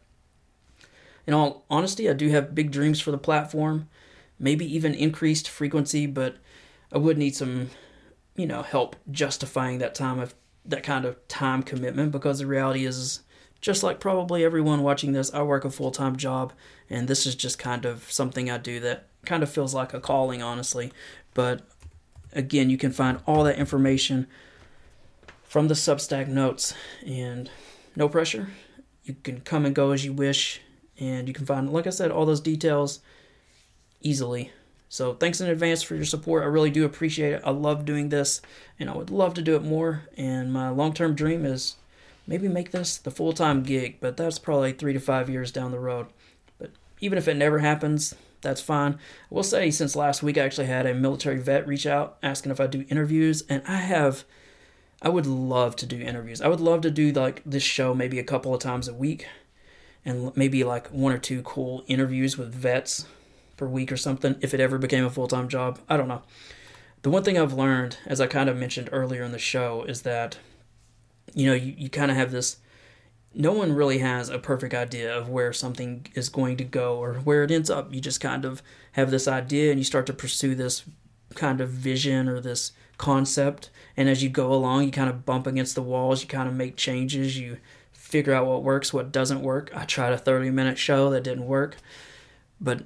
in 1.26 1.34
all 1.34 1.66
honesty, 1.70 2.10
I 2.10 2.14
do 2.14 2.30
have 2.30 2.56
big 2.56 2.72
dreams 2.72 3.00
for 3.00 3.12
the 3.12 3.18
platform, 3.18 3.88
maybe 4.40 4.66
even 4.76 4.94
increased 4.94 5.48
frequency, 5.48 6.06
but 6.06 6.38
I 6.92 6.98
would 6.98 7.18
need 7.18 7.36
some, 7.36 7.70
you 8.36 8.46
know, 8.46 8.62
help 8.62 8.96
justifying 9.10 9.78
that 9.80 9.96
time 9.96 10.20
of 10.20 10.36
that 10.66 10.84
kind 10.84 11.06
of 11.06 11.28
time 11.28 11.64
commitment 11.64 12.12
because 12.12 12.40
the 12.40 12.46
reality 12.46 12.86
is 12.86 13.22
just 13.60 13.84
like 13.84 14.00
probably 14.00 14.44
everyone 14.44 14.84
watching 14.84 15.14
this, 15.14 15.34
I 15.34 15.42
work 15.42 15.66
a 15.66 15.70
full-time 15.70 16.16
job 16.18 16.54
and 16.90 17.08
this 17.08 17.26
is 17.26 17.36
just 17.36 17.58
kind 17.58 17.86
of 17.86 18.10
something 18.12 18.50
I 18.50 18.58
do 18.58 18.80
that 18.82 19.08
kind 19.26 19.44
of 19.44 19.50
feels 19.50 19.74
like 19.74 19.94
a 19.94 20.00
calling 20.00 20.42
honestly. 20.42 20.92
But 21.34 21.62
again, 22.34 22.70
you 22.70 22.78
can 22.78 22.92
find 22.92 23.20
all 23.26 23.44
that 23.46 23.58
information 23.58 24.28
from 25.44 25.68
the 25.68 25.74
Substack 25.74 26.28
notes 26.28 26.74
and 27.06 27.50
no 27.96 28.10
pressure. 28.10 28.50
You 29.04 29.16
can 29.24 29.42
come 29.42 29.66
and 29.66 29.76
go 29.76 29.92
as 29.92 30.04
you 30.04 30.14
wish 30.14 30.62
and 31.00 31.28
you 31.28 31.34
can 31.34 31.46
find, 31.46 31.72
like 31.72 31.88
I 31.88 31.92
said, 31.92 32.12
all 32.12 32.26
those 32.26 32.42
details 32.42 33.00
easily. 34.02 34.52
So 34.90 35.14
thanks 35.14 35.42
in 35.42 35.50
advance 35.50 35.82
for 35.82 35.96
your 35.96 36.06
support. 36.06 36.44
I 36.44 36.48
really 36.48 36.70
do 36.70 36.86
appreciate 36.86 37.34
it. 37.34 37.42
I 37.44 37.50
love 37.50 37.86
doing 37.86 38.10
this, 38.10 38.42
and 38.80 38.90
I 38.90 38.96
would 38.96 39.10
love 39.10 39.34
to 39.36 39.42
do 39.42 39.56
it 39.56 39.64
more. 39.64 40.04
And 40.18 40.54
my 40.54 40.70
long-term 40.70 41.16
dream 41.16 41.46
is 41.46 41.78
maybe 42.28 42.48
make 42.48 42.72
this 42.72 42.98
the 42.98 43.10
full-time 43.10 43.64
gig, 43.64 43.98
but 44.00 44.18
that's 44.18 44.38
probably 44.38 44.72
three 44.72 44.94
to 44.94 45.00
five 45.00 45.30
years 45.30 45.52
down 45.52 45.72
the 45.72 45.80
road. 45.80 46.08
But 46.60 46.72
even 47.02 47.18
if 47.18 47.28
it 47.28 47.38
never 47.38 47.60
happens, 47.60 48.14
that's 48.42 48.62
fine. 48.62 48.94
I 48.94 48.98
will 49.34 49.42
say, 49.42 49.72
since 49.72 49.96
last 49.96 50.22
week, 50.22 50.38
I 50.38 50.42
actually 50.42 50.68
had 50.68 50.86
a 50.86 50.94
military 50.94 51.40
vet 51.40 51.68
reach 51.68 51.88
out 51.88 52.18
asking 52.22 52.52
if 52.52 52.60
I 52.60 52.68
do 52.68 52.86
interviews, 52.90 53.44
and 53.50 53.64
I 53.68 53.78
have. 53.78 54.26
I 55.02 55.10
would 55.10 55.26
love 55.26 55.76
to 55.78 55.86
do 55.86 56.00
interviews. 56.00 56.40
I 56.40 56.48
would 56.48 56.62
love 56.62 56.80
to 56.82 56.92
do 56.92 57.12
like 57.12 57.42
this 57.46 57.64
show 57.64 57.94
maybe 57.94 58.20
a 58.20 58.24
couple 58.24 58.54
of 58.54 58.62
times 58.62 58.88
a 58.88 58.94
week 58.94 59.28
and 60.06 60.36
maybe 60.36 60.64
like 60.64 60.88
one 60.88 61.14
or 61.14 61.18
two 61.18 61.42
cool 61.44 61.84
interviews 61.88 62.38
with 62.38 62.54
vets 62.54 63.06
per 63.58 63.66
week 63.68 63.92
or 63.92 63.98
something 63.98 64.36
if 64.42 64.54
it 64.54 64.60
ever 64.60 64.78
became 64.78 65.06
a 65.06 65.10
full 65.10 65.28
time 65.28 65.48
job. 65.48 65.80
I 65.90 65.98
don't 65.98 66.08
know. 66.08 66.24
The 67.04 67.10
one 67.10 67.24
thing 67.24 67.38
I've 67.38 67.54
learned, 67.54 67.98
as 68.06 68.22
I 68.22 68.28
kind 68.28 68.50
of 68.50 68.58
mentioned 68.58 68.90
earlier 68.92 69.24
in 69.24 69.34
the 69.34 69.40
show, 69.40 69.84
is 69.84 70.04
that, 70.04 70.38
you 71.34 71.48
know, 71.48 71.54
you, 71.54 71.74
you 71.78 71.90
kind 71.90 72.10
of 72.10 72.18
have 72.18 72.32
this. 72.32 72.58
No 73.36 73.52
one 73.52 73.74
really 73.74 73.98
has 73.98 74.30
a 74.30 74.40
perfect 74.40 74.74
idea 74.74 75.16
of 75.16 75.28
where 75.28 75.52
something 75.52 76.06
is 76.14 76.30
going 76.30 76.56
to 76.58 76.64
go 76.64 76.98
or 76.98 77.16
where 77.16 77.44
it 77.44 77.52
ends 77.52 77.70
up. 77.70 77.94
You 77.94 78.00
just 78.00 78.22
kind 78.22 78.46
of 78.46 78.62
have 78.94 79.12
this 79.12 79.28
idea 79.28 79.72
and 79.72 79.80
you 79.80 79.84
start 79.84 80.06
to 80.06 80.14
pursue 80.14 80.56
this 80.56 80.84
kind 81.34 81.60
of 81.60 81.70
vision 81.70 82.30
or 82.30 82.40
this 82.40 82.74
concept. 82.98 83.70
And 83.98 84.08
as 84.08 84.24
you 84.24 84.30
go 84.30 84.54
along, 84.54 84.84
you 84.84 84.92
kind 84.92 85.10
of 85.10 85.26
bump 85.26 85.48
against 85.48 85.76
the 85.76 85.82
walls, 85.82 86.22
you 86.22 86.28
kind 86.28 86.48
of 86.48 86.56
make 86.56 86.76
changes, 86.76 87.38
you 87.38 87.58
figure 88.14 88.32
out 88.32 88.46
what 88.46 88.62
works, 88.62 88.94
what 88.94 89.12
doesn't 89.12 89.42
work. 89.42 89.72
I 89.74 89.86
tried 89.86 90.14
a 90.14 90.20
30 90.20 90.52
minute 90.52 90.78
show 90.78 91.10
that 91.10 91.24
didn't 91.24 91.48
work, 91.48 91.78
but 92.62 92.84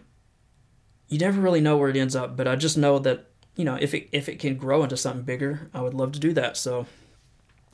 you 1.09 1.19
never 1.19 1.41
really 1.41 1.59
know 1.59 1.75
where 1.75 1.89
it 1.89 1.97
ends 1.97 2.15
up. 2.15 2.37
But 2.37 2.47
I 2.47 2.55
just 2.55 2.77
know 2.77 2.97
that 2.99 3.25
you 3.57 3.65
know 3.65 3.75
if 3.75 3.93
it 3.93 4.07
if 4.13 4.29
it 4.29 4.39
can 4.39 4.55
grow 4.55 4.83
into 4.83 4.95
something 4.95 5.23
bigger, 5.23 5.69
I 5.73 5.81
would 5.81 5.93
love 5.93 6.13
to 6.13 6.19
do 6.19 6.31
that. 6.33 6.55
So 6.55 6.85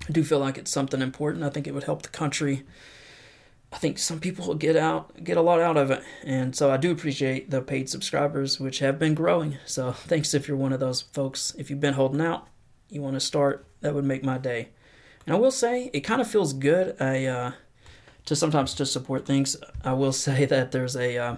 I 0.10 0.12
do 0.12 0.24
feel 0.24 0.39
like 0.39 0.58
it's 0.58 0.72
something 0.72 0.99
important. 0.99 1.43
I 1.43 1.51
think 1.51 1.68
it 1.68 1.76
would 1.76 1.84
help 1.84 2.01
the 2.01 2.10
country. 2.10 2.64
I 3.72 3.78
think 3.78 3.99
some 3.99 4.20
people 4.20 4.47
will 4.47 4.56
get 4.56 4.76
out 4.76 5.24
get 5.24 5.38
a 5.38 5.41
lot 5.41 5.60
out 5.60 5.78
of 5.78 5.91
it, 5.91 6.01
and 6.24 6.56
so 6.56 6.72
I 6.72 6.78
do 6.78 6.91
appreciate 6.91 7.51
the 7.51 7.62
paid 7.62 7.88
subscribers, 7.88 8.60
which 8.60 8.80
have 8.80 8.97
been 8.97 9.14
growing. 9.14 9.60
So 9.68 9.91
thanks 10.12 10.34
if 10.34 10.47
you're 10.47 10.58
one 10.58 10.74
of 10.74 10.80
those 10.80 11.01
folks. 11.01 11.54
If 11.60 11.70
you've 11.70 11.80
been 11.80 11.93
holding 11.93 12.22
out, 12.22 12.47
you 12.89 13.04
want 13.04 13.14
to 13.14 13.20
start, 13.20 13.68
that 13.82 13.93
would 13.93 14.06
make 14.06 14.24
my 14.24 14.39
day. 14.39 14.70
And 15.26 15.36
I 15.36 15.39
will 15.39 15.51
say 15.51 15.89
it 15.93 16.01
kind 16.01 16.21
of 16.21 16.28
feels 16.28 16.53
good. 16.53 17.01
I 17.01 17.26
uh, 17.26 17.51
to 18.26 18.36
sometimes 18.36 18.74
to 18.76 18.86
support 18.86 19.26
things. 19.26 19.57
I 19.84 19.93
will 19.93 20.11
say 20.28 20.45
that 20.45 20.71
there's 20.71 20.95
a 20.95 21.17
uh, 21.17 21.36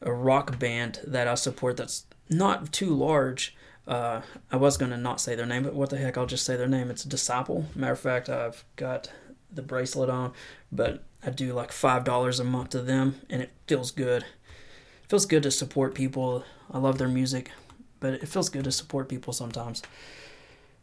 a 0.00 0.12
rock 0.12 0.58
band 0.58 1.00
that 1.06 1.28
I 1.28 1.34
support 1.34 1.76
that's 1.76 2.04
not 2.28 2.72
too 2.72 2.94
large. 2.94 3.56
Uh, 3.86 4.22
I 4.50 4.56
was 4.56 4.76
gonna 4.76 4.96
not 4.96 5.20
say 5.20 5.34
their 5.34 5.46
name, 5.46 5.62
but 5.62 5.74
what 5.74 5.90
the 5.90 5.98
heck? 5.98 6.18
I'll 6.18 6.26
just 6.26 6.44
say 6.44 6.56
their 6.56 6.68
name. 6.68 6.90
It's 6.90 7.04
Disciple. 7.04 7.66
Matter 7.74 7.92
of 7.92 8.00
fact, 8.00 8.28
I've 8.28 8.64
got 8.74 9.10
the 9.52 9.62
bracelet 9.62 10.10
on, 10.10 10.32
but 10.72 11.04
I 11.24 11.30
do 11.30 11.52
like 11.52 11.70
five 11.72 12.04
dollars 12.04 12.40
a 12.40 12.44
month 12.44 12.70
to 12.70 12.82
them, 12.82 13.20
and 13.30 13.42
it 13.42 13.50
feels 13.66 13.90
good. 13.92 14.22
It 14.22 15.10
feels 15.10 15.26
good 15.26 15.44
to 15.44 15.52
support 15.52 15.94
people. 15.94 16.44
I 16.70 16.78
love 16.78 16.98
their 16.98 17.08
music, 17.08 17.52
but 18.00 18.14
it 18.14 18.28
feels 18.28 18.48
good 18.48 18.64
to 18.64 18.72
support 18.72 19.08
people 19.08 19.32
sometimes. 19.32 19.82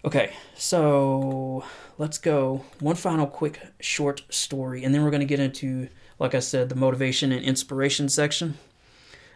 Okay, 0.05 0.33
so 0.57 1.63
let's 1.97 2.17
go. 2.17 2.65
One 2.81 2.97
final 2.97 3.25
quick 3.25 3.61
short 3.79 4.23
story, 4.27 4.83
and 4.83 4.93
then 4.93 5.01
we're 5.01 5.11
going 5.11 5.21
to 5.21 5.25
get 5.25 5.39
into, 5.39 5.87
like 6.19 6.35
I 6.35 6.39
said, 6.39 6.67
the 6.67 6.75
motivation 6.75 7.31
and 7.31 7.43
inspiration 7.43 8.09
section. 8.09 8.57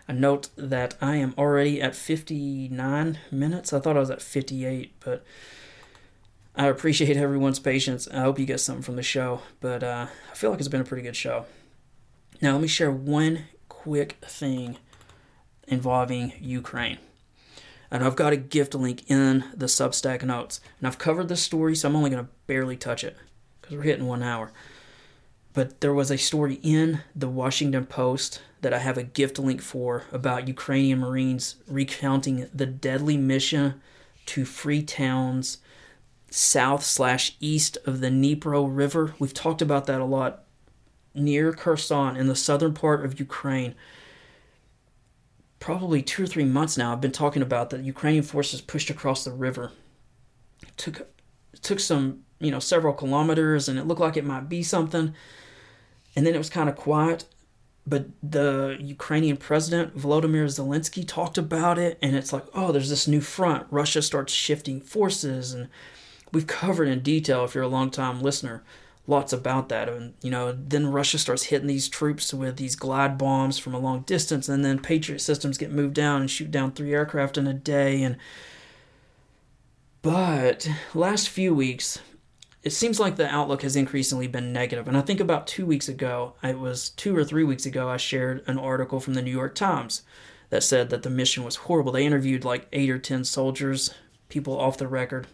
I 0.10 0.14
note 0.14 0.50
that 0.58 0.96
I 1.02 1.16
am 1.16 1.34
already 1.38 1.82
at 1.82 1.96
59 1.96 3.18
minutes. 3.32 3.72
I 3.72 3.80
thought 3.80 3.96
I 3.96 4.02
was 4.02 4.10
at 4.10 4.22
58, 4.22 4.94
but 5.00 5.24
I 6.54 6.68
appreciate 6.68 7.16
everyone's 7.16 7.60
patience. 7.60 8.06
I 8.10 8.20
hope 8.20 8.38
you 8.38 8.46
get 8.46 8.60
something 8.60 8.84
from 8.84 8.98
the 8.98 9.04
show, 9.04 9.42
but 9.62 9.84
uh, 9.84 10.08
I 10.30 10.36
feel 10.36 10.50
like 10.50 10.60
it's 10.60 10.68
been 10.68 10.82
a 10.82 10.86
pretty 10.86 11.04
good 11.04 11.16
show. 11.16 11.46
Now, 12.42 12.52
let 12.52 12.62
me 12.62 12.68
share 12.68 12.92
one 12.92 13.46
quick 13.70 14.18
thing 14.22 14.78
involving 15.66 16.34
Ukraine 16.42 16.98
and 17.92 18.04
I've 18.04 18.16
got 18.16 18.34
a 18.34 18.38
gift 18.38 18.76
link 18.76 19.10
in 19.10 19.44
the 19.56 19.68
Substack 19.68 20.24
notes. 20.24 20.60
And 20.80 20.88
I've 20.88 20.98
covered 20.98 21.30
this 21.30 21.42
story, 21.42 21.76
so 21.76 21.88
I'm 21.88 21.96
only 21.96 22.10
going 22.10 22.24
to 22.24 22.32
barely 22.46 22.78
touch 22.78 23.04
it 23.04 23.18
because 23.62 23.76
we're 23.78 23.84
hitting 23.84 24.08
one 24.08 24.24
hour. 24.24 24.52
but 25.58 25.82
there 25.82 25.94
was 25.94 26.12
a 26.12 26.18
story 26.20 26.60
in 26.62 27.02
the 27.16 27.28
Washington 27.28 27.84
Post 27.88 28.42
that 28.62 28.76
I 28.76 28.78
have 28.78 28.96
a 28.96 29.02
gift 29.02 29.40
link 29.40 29.60
for 29.60 30.04
about 30.12 30.48
Ukrainian 30.48 31.00
Marines 31.00 31.56
recounting 31.68 32.48
the 32.54 32.68
deadly 32.68 33.18
mission 33.18 33.82
to 34.28 34.46
free 34.46 34.84
towns 34.84 35.58
south 36.30 36.84
slash 36.84 37.36
east 37.40 37.76
of 37.88 38.02
the 38.02 38.10
Dnipro 38.10 38.68
River. 38.70 39.16
We've 39.18 39.34
talked 39.34 39.64
about 39.64 39.88
that 39.88 40.00
a 40.00 40.06
lot 40.06 40.44
near 41.16 41.52
Kherson 41.54 42.16
in 42.16 42.28
the 42.28 42.36
southern 42.36 42.76
part 42.76 43.04
of 43.04 43.20
Ukraine. 43.20 43.74
Probably 45.60 46.02
two 46.02 46.24
or 46.24 46.28
three 46.28 46.46
months 46.46 46.78
now, 46.78 46.92
I've 46.92 47.02
been 47.02 47.12
talking 47.12 47.42
about 47.42 47.72
that 47.72 47.84
Ukrainian 47.84 48.24
forces 48.24 48.62
pushed 48.62 48.90
across 48.90 49.24
the 49.24 49.32
river. 49.32 49.72
It 50.62 50.78
took 50.78 51.00
it 51.00 51.64
took 51.64 51.80
some, 51.80 52.24
you 52.40 52.52
know, 52.52 52.60
several 52.60 52.94
kilometers, 52.94 53.68
and 53.68 53.80
it 53.80 53.86
looked 53.86 54.02
like 54.02 54.18
it 54.18 54.26
might 54.26 54.48
be 54.48 54.62
something. 54.62 55.14
And 56.16 56.26
then 56.26 56.36
it 56.36 56.40
was 56.40 56.50
kind 56.50 56.70
of 56.70 56.76
quiet. 56.76 57.26
But 57.86 58.08
the 58.22 58.78
Ukrainian 58.80 59.38
president, 59.38 59.98
Volodymyr 59.98 60.46
Zelensky, 60.46 61.08
talked 61.08 61.38
about 61.38 61.80
it, 61.80 61.98
and 62.02 62.16
it's 62.18 62.34
like, 62.34 62.44
oh, 62.54 62.72
there's 62.72 62.90
this 62.90 63.08
new 63.08 63.22
front. 63.22 63.66
Russia 63.72 64.02
starts 64.02 64.34
shifting 64.34 64.82
forces, 64.82 65.54
and 65.54 65.70
we've 66.34 66.48
covered 66.48 66.90
in 66.90 67.00
detail, 67.00 67.46
if 67.46 67.56
you're 67.56 67.64
a 67.64 67.70
long 67.70 67.90
time 67.90 68.22
listener, 68.22 68.64
lots 69.08 69.32
about 69.32 69.70
that. 69.70 69.88
And, 69.88 70.14
you 70.22 70.30
know, 70.30 70.52
then 70.52 70.92
Russia 70.92 71.18
starts 71.18 71.44
hitting 71.44 71.68
these 71.68 71.88
troops 71.88 72.34
with 72.34 72.58
these 72.58 72.76
glide 72.76 73.18
bombs 73.18 73.58
from 73.58 73.74
a 73.74 73.80
long 73.80 74.02
distance, 74.02 74.50
and 74.50 74.64
then 74.64 74.80
Patriot 74.80 75.20
systems 75.20 75.58
get 75.58 75.72
moved 75.72 75.94
down 75.94 76.22
and 76.22 76.30
shoot 76.30 76.52
down 76.52 76.72
three 76.74 76.94
aircraft 76.94 77.38
in 77.38 77.48
a 77.48 77.54
day. 77.54 78.04
And, 78.04 78.18
but 80.02 80.70
last 80.94 81.30
few 81.30 81.56
weeks, 81.56 82.00
it 82.64 82.72
seems 82.72 83.00
like 83.00 83.16
the 83.16 83.34
outlook 83.34 83.62
has 83.62 83.78
increasingly 83.78 84.28
been 84.28 84.52
negative. 84.52 84.90
And 84.90 84.98
I 84.98 85.02
think 85.02 85.22
about 85.22 85.48
two 85.48 85.66
weeks 85.66 85.88
ago, 85.88 86.34
it 86.44 86.60
was 86.60 86.90
two 86.90 87.16
or 87.16 87.24
three 87.24 87.46
weeks 87.46 87.66
ago, 87.66 87.88
I 87.88 87.96
shared 87.96 88.44
an 88.46 88.58
article 88.58 89.00
from 89.00 89.14
the 89.14 89.22
New 89.22 89.32
York 89.32 89.56
Times 89.56 90.02
that 90.50 90.64
said 90.64 90.90
that 90.90 91.04
the 91.04 91.10
mission 91.10 91.46
was 91.46 91.56
horrible. 91.56 91.94
They 91.94 92.06
interviewed 92.06 92.44
like 92.44 92.68
eight 92.74 92.90
or 92.90 93.00
ten 93.00 93.24
soldiers, 93.24 93.94
people 94.28 94.60
off 94.60 94.78
the 94.78 94.88
record, 94.88 95.28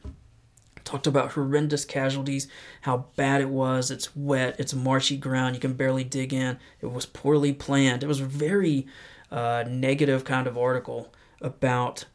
talked 0.83 1.07
about 1.07 1.31
horrendous 1.31 1.85
casualties, 1.85 2.47
how 2.81 3.05
bad 3.15 3.41
it 3.41 3.49
was. 3.49 3.91
It's 3.91 4.15
wet, 4.15 4.55
it's 4.59 4.73
marshy 4.73 5.17
ground, 5.17 5.55
you 5.55 5.61
can 5.61 5.73
barely 5.73 6.03
dig 6.03 6.33
in. 6.33 6.59
It 6.81 6.91
was 6.91 7.05
poorly 7.05 7.53
planned. 7.53 8.03
It 8.03 8.07
was 8.07 8.19
a 8.19 8.25
very 8.25 8.87
uh, 9.31 9.63
negative 9.67 10.23
kind 10.23 10.47
of 10.47 10.57
article 10.57 11.13
about 11.41 12.05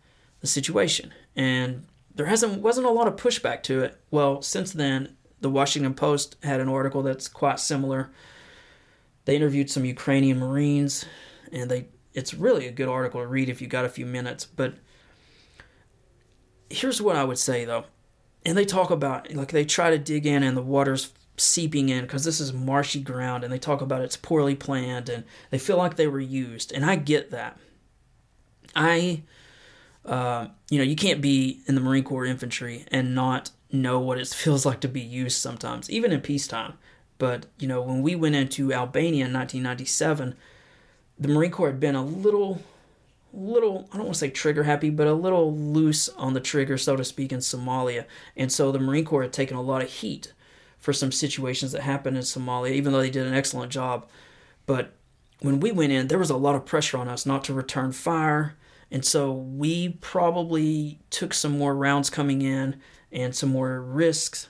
the 0.40 0.46
situation. 0.46 1.12
And 1.34 1.86
there 2.14 2.26
hasn't 2.26 2.62
wasn't 2.62 2.86
a 2.86 2.90
lot 2.90 3.08
of 3.08 3.16
pushback 3.16 3.62
to 3.64 3.80
it. 3.80 3.98
Well, 4.10 4.42
since 4.42 4.72
then, 4.72 5.16
the 5.40 5.50
Washington 5.50 5.94
Post 5.94 6.36
had 6.42 6.60
an 6.60 6.68
article 6.68 7.02
that's 7.02 7.28
quite 7.28 7.60
similar. 7.60 8.10
They 9.24 9.36
interviewed 9.36 9.70
some 9.70 9.84
Ukrainian 9.84 10.38
Marines, 10.38 11.04
and 11.52 11.70
they 11.70 11.86
it's 12.14 12.34
really 12.34 12.66
a 12.66 12.72
good 12.72 12.88
article 12.88 13.20
to 13.20 13.26
read 13.26 13.48
if 13.48 13.62
you 13.62 13.68
got 13.68 13.84
a 13.84 13.88
few 13.88 14.06
minutes. 14.06 14.44
But 14.44 14.74
here's 16.70 17.00
what 17.00 17.16
I 17.16 17.24
would 17.24 17.38
say 17.38 17.64
though, 17.64 17.84
and 18.48 18.58
they 18.58 18.64
talk 18.64 18.90
about 18.90 19.32
like 19.34 19.52
they 19.52 19.64
try 19.64 19.90
to 19.90 19.98
dig 19.98 20.26
in, 20.26 20.42
and 20.42 20.56
the 20.56 20.62
water's 20.62 21.12
seeping 21.36 21.88
in 21.88 22.02
because 22.02 22.24
this 22.24 22.40
is 22.40 22.52
marshy 22.52 23.00
ground, 23.00 23.44
and 23.44 23.52
they 23.52 23.58
talk 23.58 23.80
about 23.80 24.02
it's 24.02 24.16
poorly 24.16 24.54
planned, 24.54 25.08
and 25.08 25.24
they 25.50 25.58
feel 25.58 25.76
like 25.76 25.96
they 25.96 26.06
were 26.06 26.20
used, 26.20 26.72
and 26.72 26.84
I 26.84 26.96
get 26.96 27.30
that. 27.30 27.58
I 28.74 29.22
uh, 30.08 30.48
you 30.70 30.78
know, 30.78 30.84
you 30.84 30.96
can't 30.96 31.20
be 31.20 31.60
in 31.66 31.74
the 31.74 31.80
Marine 31.80 32.02
Corps 32.04 32.24
infantry 32.24 32.86
and 32.90 33.14
not 33.14 33.50
know 33.70 34.00
what 34.00 34.18
it 34.18 34.28
feels 34.34 34.64
like 34.64 34.80
to 34.80 34.88
be 34.88 35.00
used 35.00 35.40
sometimes, 35.40 35.90
even 35.90 36.12
in 36.12 36.20
peacetime. 36.20 36.74
But, 37.18 37.46
you 37.58 37.68
know, 37.68 37.82
when 37.82 38.02
we 38.02 38.14
went 38.14 38.36
into 38.36 38.72
Albania 38.72 39.26
in 39.26 39.32
1997, 39.32 40.36
the 41.18 41.28
Marine 41.28 41.50
Corps 41.50 41.68
had 41.68 41.80
been 41.80 41.96
a 41.96 42.04
little, 42.04 42.62
little, 43.32 43.88
I 43.92 43.96
don't 43.96 44.06
want 44.06 44.14
to 44.14 44.20
say 44.20 44.30
trigger 44.30 44.64
happy, 44.64 44.90
but 44.90 45.06
a 45.06 45.12
little 45.12 45.54
loose 45.54 46.08
on 46.10 46.34
the 46.34 46.40
trigger, 46.40 46.78
so 46.78 46.96
to 46.96 47.04
speak, 47.04 47.32
in 47.32 47.40
Somalia. 47.40 48.04
And 48.36 48.50
so 48.50 48.72
the 48.72 48.78
Marine 48.78 49.04
Corps 49.04 49.22
had 49.22 49.32
taken 49.32 49.56
a 49.56 49.62
lot 49.62 49.82
of 49.82 49.90
heat 49.90 50.32
for 50.78 50.92
some 50.92 51.12
situations 51.12 51.72
that 51.72 51.82
happened 51.82 52.16
in 52.16 52.22
Somalia, 52.22 52.72
even 52.72 52.92
though 52.92 53.00
they 53.00 53.10
did 53.10 53.26
an 53.26 53.34
excellent 53.34 53.72
job. 53.72 54.08
But 54.66 54.94
when 55.40 55.60
we 55.60 55.72
went 55.72 55.92
in, 55.92 56.08
there 56.08 56.18
was 56.18 56.30
a 56.30 56.36
lot 56.36 56.54
of 56.54 56.66
pressure 56.66 56.98
on 56.98 57.08
us 57.08 57.26
not 57.26 57.44
to 57.44 57.54
return 57.54 57.92
fire 57.92 58.56
and 58.90 59.04
so 59.04 59.32
we 59.32 59.90
probably 59.90 61.00
took 61.10 61.34
some 61.34 61.58
more 61.58 61.74
rounds 61.74 62.10
coming 62.10 62.42
in 62.42 62.80
and 63.12 63.34
some 63.34 63.50
more 63.50 63.80
risks 63.80 64.48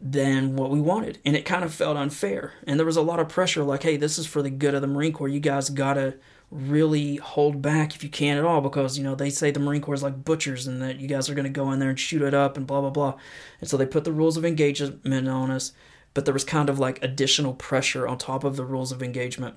than 0.00 0.56
what 0.56 0.70
we 0.70 0.80
wanted. 0.80 1.18
And 1.24 1.36
it 1.36 1.44
kind 1.44 1.64
of 1.64 1.74
felt 1.74 1.96
unfair. 1.96 2.54
And 2.66 2.78
there 2.78 2.86
was 2.86 2.96
a 2.96 3.02
lot 3.02 3.20
of 3.20 3.28
pressure 3.28 3.62
like, 3.62 3.82
hey, 3.82 3.96
this 3.96 4.18
is 4.18 4.26
for 4.26 4.40
the 4.40 4.50
good 4.50 4.74
of 4.74 4.82
the 4.82 4.86
Marine 4.86 5.12
Corps. 5.12 5.28
You 5.28 5.40
guys 5.40 5.68
got 5.68 5.94
to 5.94 6.14
really 6.50 7.16
hold 7.16 7.62
back 7.62 7.94
if 7.94 8.02
you 8.02 8.10
can 8.10 8.36
at 8.36 8.44
all 8.44 8.60
because, 8.60 8.98
you 8.98 9.04
know, 9.04 9.14
they 9.14 9.30
say 9.30 9.50
the 9.50 9.60
Marine 9.60 9.80
Corps 9.80 9.94
is 9.94 10.02
like 10.02 10.24
butchers 10.24 10.66
and 10.66 10.82
that 10.82 10.98
you 10.98 11.06
guys 11.06 11.30
are 11.30 11.34
going 11.34 11.44
to 11.44 11.50
go 11.50 11.70
in 11.70 11.78
there 11.78 11.90
and 11.90 12.00
shoot 12.00 12.22
it 12.22 12.34
up 12.34 12.56
and 12.56 12.66
blah, 12.66 12.80
blah, 12.80 12.90
blah. 12.90 13.14
And 13.60 13.70
so 13.70 13.76
they 13.76 13.86
put 13.86 14.04
the 14.04 14.12
rules 14.12 14.36
of 14.36 14.44
engagement 14.44 15.28
on 15.28 15.50
us. 15.50 15.72
But 16.12 16.24
there 16.24 16.34
was 16.34 16.42
kind 16.42 16.68
of 16.68 16.78
like 16.78 17.02
additional 17.02 17.54
pressure 17.54 18.08
on 18.08 18.18
top 18.18 18.42
of 18.42 18.56
the 18.56 18.64
rules 18.64 18.90
of 18.90 19.02
engagement 19.02 19.56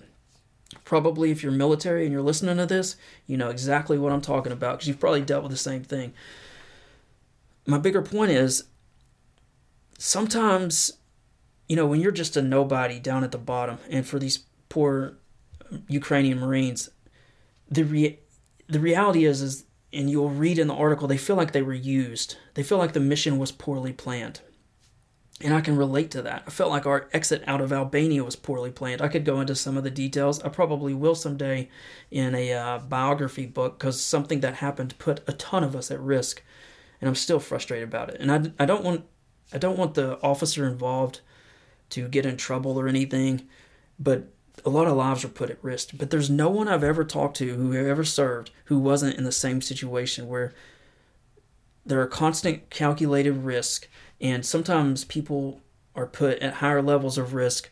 probably 0.84 1.32
if 1.32 1.44
you're 1.44 1.52
military 1.52 2.04
and 2.04 2.12
you're 2.12 2.22
listening 2.22 2.58
to 2.58 2.66
this, 2.66 2.96
you 3.28 3.38
know 3.38 3.50
exactly 3.50 3.98
what 3.98 4.12
I'm 4.12 4.22
talking 4.22 4.52
about 4.52 4.74
because 4.74 4.88
you've 4.88 5.00
probably 5.00 5.22
dealt 5.22 5.44
with 5.44 5.52
the 5.52 5.58
same 5.58 5.84
thing. 5.84 6.14
My 7.66 7.78
bigger 7.78 8.02
point 8.02 8.32
is 8.32 8.66
sometimes, 9.98 10.94
you 11.68 11.76
know, 11.76 11.86
when 11.86 12.02
you're 12.02 12.12
just 12.12 12.38
a 12.38 12.42
nobody 12.42 13.00
down 13.00 13.24
at 13.24 13.32
the 13.32 13.38
bottom, 13.38 13.78
and 13.90 14.06
for 14.06 14.20
these 14.20 14.40
poor 14.70 15.18
Ukrainian 15.88 16.40
Marines, 16.40 16.90
the 17.70 18.18
the 18.68 18.80
reality 18.80 19.26
is 19.26 19.42
is 19.42 19.66
and 19.92 20.10
you'll 20.10 20.30
read 20.30 20.58
in 20.58 20.68
the 20.68 20.74
article 20.74 21.08
they 21.08 21.18
feel 21.18 21.36
like 21.36 21.52
they 21.52 21.62
were 21.62 21.74
used. 21.74 22.38
They 22.56 22.64
feel 22.64 22.78
like 22.78 22.94
the 22.94 23.00
mission 23.00 23.38
was 23.38 23.52
poorly 23.52 23.94
planned. 23.94 24.42
And 25.42 25.54
I 25.54 25.62
can 25.62 25.76
relate 25.76 26.10
to 26.12 26.22
that. 26.22 26.44
I 26.48 26.52
felt 26.52 26.72
like 26.72 26.86
our 26.86 27.10
exit 27.12 27.44
out 27.48 27.60
of 27.60 27.74
Albania 27.74 28.24
was 28.24 28.36
poorly 28.36 28.72
planned. 28.72 29.02
I 29.02 29.08
could 29.08 29.26
go 29.26 29.42
into 29.42 29.56
some 29.56 29.78
of 29.78 29.84
the 29.84 29.92
details. 29.92 30.42
I 30.42 30.50
probably 30.50 30.94
will 30.94 31.16
someday 31.16 31.70
in 32.12 32.34
a 32.34 32.54
uh, 32.54 32.80
biography 32.80 33.46
book 33.46 33.78
because 33.78 34.00
something 34.00 34.40
that 34.40 34.56
happened 34.56 34.98
put 35.00 35.22
a 35.28 35.34
ton 35.34 35.64
of 35.64 35.76
us 35.76 35.92
at 35.92 36.00
risk, 36.00 36.42
and 37.02 37.10
I'm 37.10 37.16
still 37.16 37.40
frustrated 37.40 37.88
about 37.88 38.10
it. 38.10 38.22
And 38.22 38.32
I, 38.32 38.64
I 38.64 38.66
don't 38.66 38.84
want 38.84 39.06
I 39.52 39.58
don't 39.58 39.78
want 39.78 39.96
the 39.96 40.22
officer 40.22 40.66
involved 40.68 41.22
to 41.90 42.08
get 42.08 42.26
in 42.26 42.38
trouble 42.38 42.80
or 42.80 42.88
anything, 42.88 43.48
but 44.00 44.28
a 44.66 44.70
lot 44.70 44.88
of 44.88 44.96
lives 44.96 45.24
were 45.24 45.30
put 45.30 45.50
at 45.50 45.64
risk. 45.64 45.92
But 45.98 46.10
there's 46.10 46.30
no 46.30 46.50
one 46.50 46.68
I've 46.68 46.84
ever 46.84 47.04
talked 47.04 47.38
to 47.38 47.56
who 47.56 47.74
ever 47.74 48.04
served 48.04 48.52
who 48.66 48.80
wasn't 48.80 49.18
in 49.18 49.24
the 49.24 49.32
same 49.32 49.62
situation 49.62 50.28
where 50.28 50.54
there 51.86 52.00
are 52.02 52.08
constant 52.08 52.70
calculated 52.70 53.34
risk 53.34 53.88
and 54.22 54.46
sometimes 54.46 55.04
people 55.04 55.62
are 55.96 56.08
put 56.08 56.40
at 56.40 56.56
higher 56.56 56.82
levels 56.82 57.18
of 57.18 57.34
risk 57.34 57.70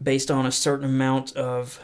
based 0.00 0.30
on 0.30 0.46
a 0.46 0.52
certain 0.52 0.84
amount 0.84 1.34
of, 1.36 1.80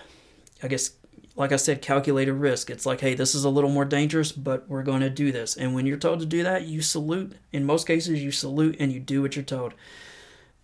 I 0.62 0.68
guess, 0.68 0.92
like 1.34 1.50
I 1.50 1.56
said, 1.56 1.82
calculated 1.82 2.34
risk. 2.34 2.70
It's 2.70 2.86
like, 2.86 3.00
hey, 3.00 3.14
this 3.14 3.34
is 3.34 3.44
a 3.44 3.50
little 3.50 3.70
more 3.70 3.84
dangerous, 3.84 4.30
but 4.30 4.68
we're 4.68 4.84
going 4.84 5.00
to 5.00 5.10
do 5.10 5.32
this. 5.32 5.56
And 5.56 5.74
when 5.74 5.86
you're 5.86 5.96
told 5.96 6.20
to 6.20 6.26
do 6.26 6.44
that, 6.44 6.66
you 6.66 6.80
salute. 6.82 7.32
In 7.52 7.64
most 7.64 7.86
cases, 7.86 8.22
you 8.22 8.30
salute 8.30 8.76
and 8.78 8.92
you 8.92 9.00
do 9.00 9.20
what 9.20 9.34
you're 9.34 9.44
told. 9.44 9.74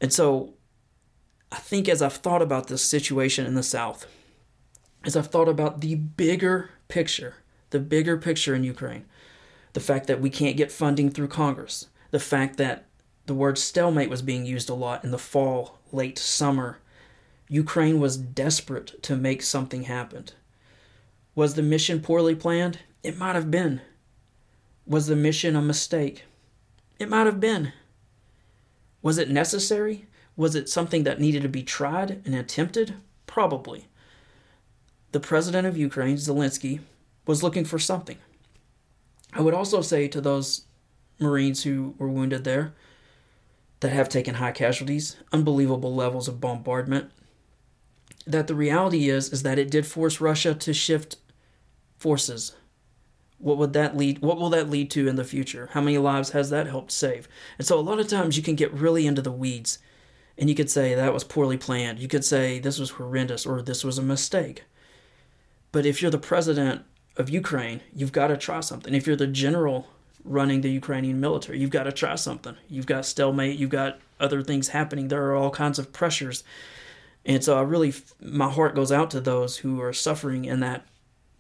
And 0.00 0.12
so 0.12 0.54
I 1.53 1.57
think 1.57 1.88
as 1.88 2.01
I've 2.01 2.14
thought 2.14 2.42
about 2.42 2.68
this 2.68 2.82
situation 2.82 3.46
in 3.46 3.55
the 3.55 3.62
South, 3.62 4.07
as 5.05 5.16
I've 5.16 5.28
thought 5.28 5.48
about 5.48 5.80
the 5.80 5.94
bigger 5.94 6.70
picture, 6.88 7.34
the 7.70 7.80
bigger 7.80 8.16
picture 8.16 8.55
in 8.55 8.64
Ukraine, 8.64 9.07
the 9.72 9.80
fact 9.80 10.07
that 10.07 10.20
we 10.20 10.30
can't 10.30 10.57
get 10.57 10.72
funding 10.72 11.11
through 11.11 11.28
Congress, 11.28 11.86
the 12.11 12.18
fact 12.18 12.57
that 12.59 12.86
the 13.26 13.34
word 13.34 13.59
stalemate 13.59 14.11
was 14.11 14.22
being 14.22 14.44
used 14.44 14.68
a 14.68 14.74
lot 14.74 15.05
in 15.05 15.11
the 15.11 15.18
fall, 15.18 15.78
late 15.92 16.18
summer. 16.18 16.78
Ukraine 17.48 18.01
was 18.01 18.16
desperate 18.16 19.03
to 19.03 19.16
make 19.16 19.42
something 19.42 19.84
happen. 19.84 20.26
Was 21.34 21.55
the 21.55 21.62
mission 21.62 22.01
poorly 22.01 22.34
planned? 22.34 22.80
It 23.03 23.16
might 23.16 23.34
have 23.34 23.51
been. 23.51 23.80
Was 24.86 25.07
the 25.07 25.16
mission 25.16 25.57
a 25.57 25.62
mistake? 25.62 26.24
It 26.98 27.09
might 27.09 27.26
have 27.26 27.40
been. 27.40 27.72
Was 29.03 29.18
it 29.18 29.30
necessary? 29.30 30.07
Was 30.36 30.54
it 30.54 30.68
something 30.68 31.04
that 31.04 31.20
needed 31.20 31.42
to 31.42 31.48
be 31.48 31.62
tried 31.62 32.22
and 32.24 32.34
attempted? 32.34 32.94
Probably. 33.26 33.86
The 35.12 35.20
president 35.20 35.66
of 35.66 35.76
Ukraine, 35.76 36.16
Zelensky, 36.16 36.80
was 37.26 37.42
looking 37.42 37.64
for 37.64 37.78
something. 37.78 38.18
I 39.32 39.40
would 39.40 39.54
also 39.54 39.82
say 39.82 40.08
to 40.08 40.20
those 40.20 40.62
Marines 41.18 41.62
who 41.62 41.94
were 41.98 42.08
wounded 42.08 42.44
there 42.44 42.72
that 43.80 43.92
have 43.92 44.08
taken 44.08 44.36
high 44.36 44.52
casualties, 44.52 45.16
unbelievable 45.32 45.94
levels 45.94 46.28
of 46.28 46.40
bombardment. 46.40 47.10
That 48.26 48.46
the 48.46 48.54
reality 48.54 49.08
is 49.08 49.32
is 49.32 49.42
that 49.42 49.58
it 49.58 49.70
did 49.70 49.86
force 49.86 50.20
Russia 50.20 50.54
to 50.54 50.74
shift 50.74 51.16
forces. 51.98 52.54
What 53.38 53.56
would 53.58 53.72
that 53.72 53.96
lead 53.96 54.20
what 54.20 54.38
will 54.38 54.50
that 54.50 54.68
lead 54.68 54.90
to 54.92 55.08
in 55.08 55.16
the 55.16 55.24
future? 55.24 55.70
How 55.72 55.80
many 55.80 55.98
lives 55.98 56.30
has 56.30 56.50
that 56.50 56.66
helped 56.66 56.92
save? 56.92 57.28
And 57.58 57.66
so 57.66 57.78
a 57.78 57.80
lot 57.80 57.98
of 57.98 58.08
times 58.08 58.36
you 58.36 58.42
can 58.42 58.54
get 58.54 58.72
really 58.72 59.06
into 59.06 59.22
the 59.22 59.32
weeds 59.32 59.78
And 60.41 60.49
you 60.49 60.57
could 60.57 60.70
say 60.70 60.95
that 60.95 61.12
was 61.12 61.22
poorly 61.22 61.59
planned. 61.59 61.99
You 61.99 62.09
could 62.09 62.24
say 62.24 62.59
this 62.59 62.78
was 62.78 62.93
horrendous 62.93 63.45
or 63.45 63.61
this 63.61 63.84
was 63.84 63.99
a 63.99 64.03
mistake. 64.03 64.64
But 65.70 65.84
if 65.84 66.01
you're 66.01 66.11
the 66.11 66.18
president 66.18 66.82
of 67.18 67.28
Ukraine, 67.28 67.82
you've 67.95 68.11
got 68.11 68.28
to 68.28 68.38
try 68.38 68.61
something. 68.61 68.95
If 68.95 69.07
you're 69.07 69.16
the 69.16 69.26
general 69.26 69.86
running 70.24 70.62
the 70.62 70.70
Ukrainian 70.70 71.20
military, 71.20 71.59
you've 71.59 71.70
got 71.70 71.82
to 71.82 71.93
try 71.93 72.14
something. 72.14 72.57
You've 72.68 72.86
got 72.86 73.05
stalemate, 73.05 73.59
you've 73.59 73.70
got 73.70 74.01
other 74.18 74.43
things 74.43 74.68
happening. 74.68 75.09
There 75.09 75.26
are 75.26 75.36
all 75.36 75.51
kinds 75.51 75.78
of 75.78 75.93
pressures. 75.93 76.43
And 77.26 77.45
so 77.45 77.59
I 77.59 77.61
really, 77.61 77.93
my 78.22 78.51
heart 78.51 78.74
goes 78.74 78.91
out 78.91 79.11
to 79.11 79.20
those 79.20 79.59
who 79.59 79.80
are 79.82 79.93
suffering 79.93 80.47
in 80.47 80.61
that 80.61 80.86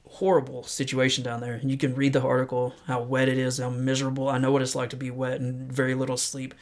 horrible 0.06 0.62
situation 0.64 1.24
down 1.24 1.40
there. 1.40 1.54
And 1.54 1.70
you 1.70 1.78
can 1.78 1.94
read 1.94 2.12
the 2.12 2.22
article, 2.22 2.74
how 2.86 3.00
wet 3.02 3.30
it 3.30 3.38
is, 3.38 3.56
how 3.56 3.70
miserable. 3.70 4.28
I 4.28 4.36
know 4.36 4.52
what 4.52 4.60
it's 4.60 4.74
like 4.74 4.90
to 4.90 4.96
be 4.96 5.10
wet 5.10 5.40
and 5.40 5.72
very 5.72 5.94
little 5.94 6.18
sleep. 6.18 6.52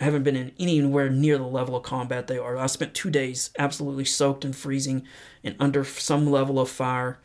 Haven't 0.00 0.24
been 0.24 0.36
in 0.36 0.52
anywhere 0.58 1.08
near 1.08 1.38
the 1.38 1.44
level 1.44 1.76
of 1.76 1.82
combat 1.82 2.26
they 2.26 2.38
are. 2.38 2.58
I 2.58 2.66
spent 2.66 2.94
two 2.94 3.10
days 3.10 3.50
absolutely 3.58 4.04
soaked 4.04 4.44
and 4.44 4.54
freezing 4.54 5.04
and 5.42 5.56
under 5.58 5.84
some 5.84 6.30
level 6.30 6.60
of 6.60 6.68
fire 6.68 7.18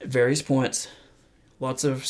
at 0.00 0.06
various 0.06 0.40
points. 0.40 0.88
Lots 1.58 1.82
of, 1.82 2.08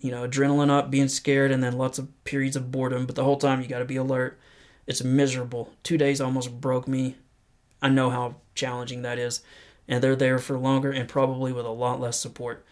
you 0.00 0.10
know, 0.10 0.26
adrenaline 0.26 0.70
up, 0.70 0.90
being 0.90 1.08
scared, 1.08 1.50
and 1.50 1.62
then 1.62 1.76
lots 1.76 1.98
of 1.98 2.08
periods 2.24 2.56
of 2.56 2.70
boredom. 2.70 3.04
But 3.06 3.16
the 3.16 3.24
whole 3.24 3.36
time 3.36 3.60
you 3.60 3.68
got 3.68 3.80
to 3.80 3.84
be 3.84 3.96
alert. 3.96 4.38
It's 4.86 5.04
miserable. 5.04 5.72
Two 5.82 5.98
days 5.98 6.20
almost 6.20 6.60
broke 6.60 6.88
me. 6.88 7.16
I 7.82 7.90
know 7.90 8.08
how 8.08 8.36
challenging 8.54 9.02
that 9.02 9.18
is 9.18 9.42
and 9.88 10.02
they're 10.02 10.16
there 10.16 10.38
for 10.38 10.58
longer 10.58 10.90
and 10.90 11.08
probably 11.08 11.52
with 11.52 11.66
a 11.66 11.70
lot 11.70 12.00
less 12.00 12.18
support. 12.18 12.64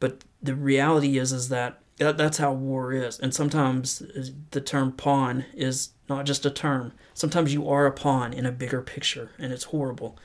But 0.00 0.24
the 0.42 0.54
reality 0.54 1.18
is 1.18 1.32
is 1.32 1.48
that, 1.50 1.80
that 1.98 2.16
that's 2.16 2.38
how 2.38 2.52
war 2.52 2.92
is. 2.92 3.18
And 3.18 3.34
sometimes 3.34 4.02
uh, 4.02 4.26
the 4.50 4.60
term 4.60 4.92
pawn 4.92 5.44
is 5.54 5.90
not 6.08 6.26
just 6.26 6.46
a 6.46 6.50
term. 6.50 6.92
Sometimes 7.14 7.52
you 7.52 7.68
are 7.68 7.86
a 7.86 7.92
pawn 7.92 8.32
in 8.32 8.46
a 8.46 8.52
bigger 8.52 8.82
picture 8.82 9.30
and 9.38 9.52
it's 9.52 9.64
horrible. 9.64 10.18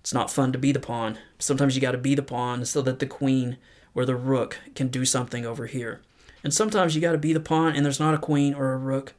It's 0.00 0.14
not 0.14 0.30
fun 0.30 0.52
to 0.52 0.58
be 0.58 0.72
the 0.72 0.80
pawn. 0.80 1.18
Sometimes 1.38 1.74
you 1.74 1.80
got 1.80 1.92
to 1.92 1.98
be 1.98 2.14
the 2.14 2.22
pawn 2.22 2.64
so 2.64 2.82
that 2.82 2.98
the 2.98 3.06
queen 3.06 3.58
or 3.94 4.04
the 4.04 4.16
rook 4.16 4.58
can 4.74 4.88
do 4.88 5.04
something 5.04 5.44
over 5.44 5.66
here. 5.66 6.00
And 6.44 6.54
sometimes 6.54 6.94
you 6.94 7.00
got 7.00 7.12
to 7.12 7.18
be 7.18 7.32
the 7.32 7.40
pawn 7.40 7.74
and 7.74 7.84
there's 7.84 8.00
not 8.00 8.14
a 8.14 8.18
queen 8.18 8.54
or 8.54 8.72
a 8.72 8.78
rook 8.78 9.14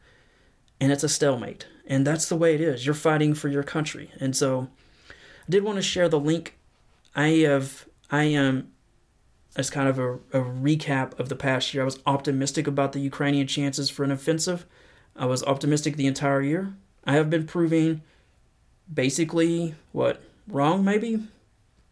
and 0.79 0.91
it's 0.91 1.03
a 1.03 1.09
stalemate. 1.09 1.67
And 1.85 2.07
that's 2.07 2.29
the 2.29 2.37
way 2.37 2.55
it 2.55 2.61
is. 2.61 2.85
You're 2.85 2.95
fighting 2.95 3.33
for 3.33 3.49
your 3.49 3.63
country. 3.63 4.11
And 4.19 4.35
so 4.35 4.69
I 5.09 5.51
did 5.51 5.63
want 5.63 5.77
to 5.77 5.81
share 5.81 6.07
the 6.07 6.19
link 6.19 6.57
I 7.15 7.27
have 7.27 7.87
I 8.11 8.23
am 8.23 8.71
as 9.59 9.69
kind 9.69 9.89
of 9.89 9.99
a, 9.99 10.13
a 10.13 10.41
recap 10.41 11.19
of 11.19 11.27
the 11.27 11.35
past 11.35 11.73
year. 11.73 11.83
I 11.83 11.85
was 11.85 11.99
optimistic 12.05 12.65
about 12.65 12.93
the 12.93 13.01
Ukrainian 13.01 13.45
chances 13.45 13.89
for 13.89 14.05
an 14.05 14.11
offensive. 14.11 14.65
I 15.17 15.25
was 15.25 15.43
optimistic 15.43 15.97
the 15.97 16.07
entire 16.07 16.41
year. 16.41 16.73
I 17.03 17.13
have 17.13 17.29
been 17.29 17.45
proving 17.45 18.01
basically 18.91 19.75
what 19.91 20.21
wrong 20.47 20.85
maybe. 20.85 21.27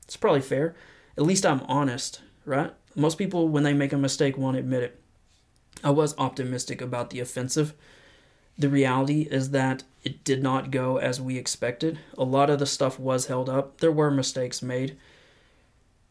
It's 0.06 0.16
probably 0.16 0.42
fair. 0.42 0.76
At 1.18 1.26
least 1.26 1.46
I'm 1.46 1.60
honest, 1.64 2.22
right? 2.46 2.74
Most 2.96 3.18
people 3.18 3.50
when 3.50 3.64
they 3.64 3.74
make 3.74 3.92
a 3.92 3.98
mistake 3.98 4.38
won't 4.38 4.56
admit 4.56 4.84
it. 4.84 5.02
I 5.84 5.90
was 5.90 6.18
optimistic 6.18 6.82
about 6.82 7.10
the 7.10 7.20
offensive. 7.20 7.74
The 8.58 8.70
reality 8.70 9.28
is 9.30 9.52
that 9.52 9.84
it 10.06 10.24
did 10.24 10.42
not 10.42 10.72
go 10.72 10.98
as 10.98 11.20
we 11.20 11.38
expected. 11.38 12.00
A 12.18 12.24
lot 12.24 12.50
of 12.50 12.60
the 12.60 12.66
stuff 12.66 12.98
was 12.98 13.26
held 13.26 13.50
up. 13.50 13.82
There 13.82 13.92
were 13.92 14.10
mistakes 14.10 14.62
made. 14.62 14.98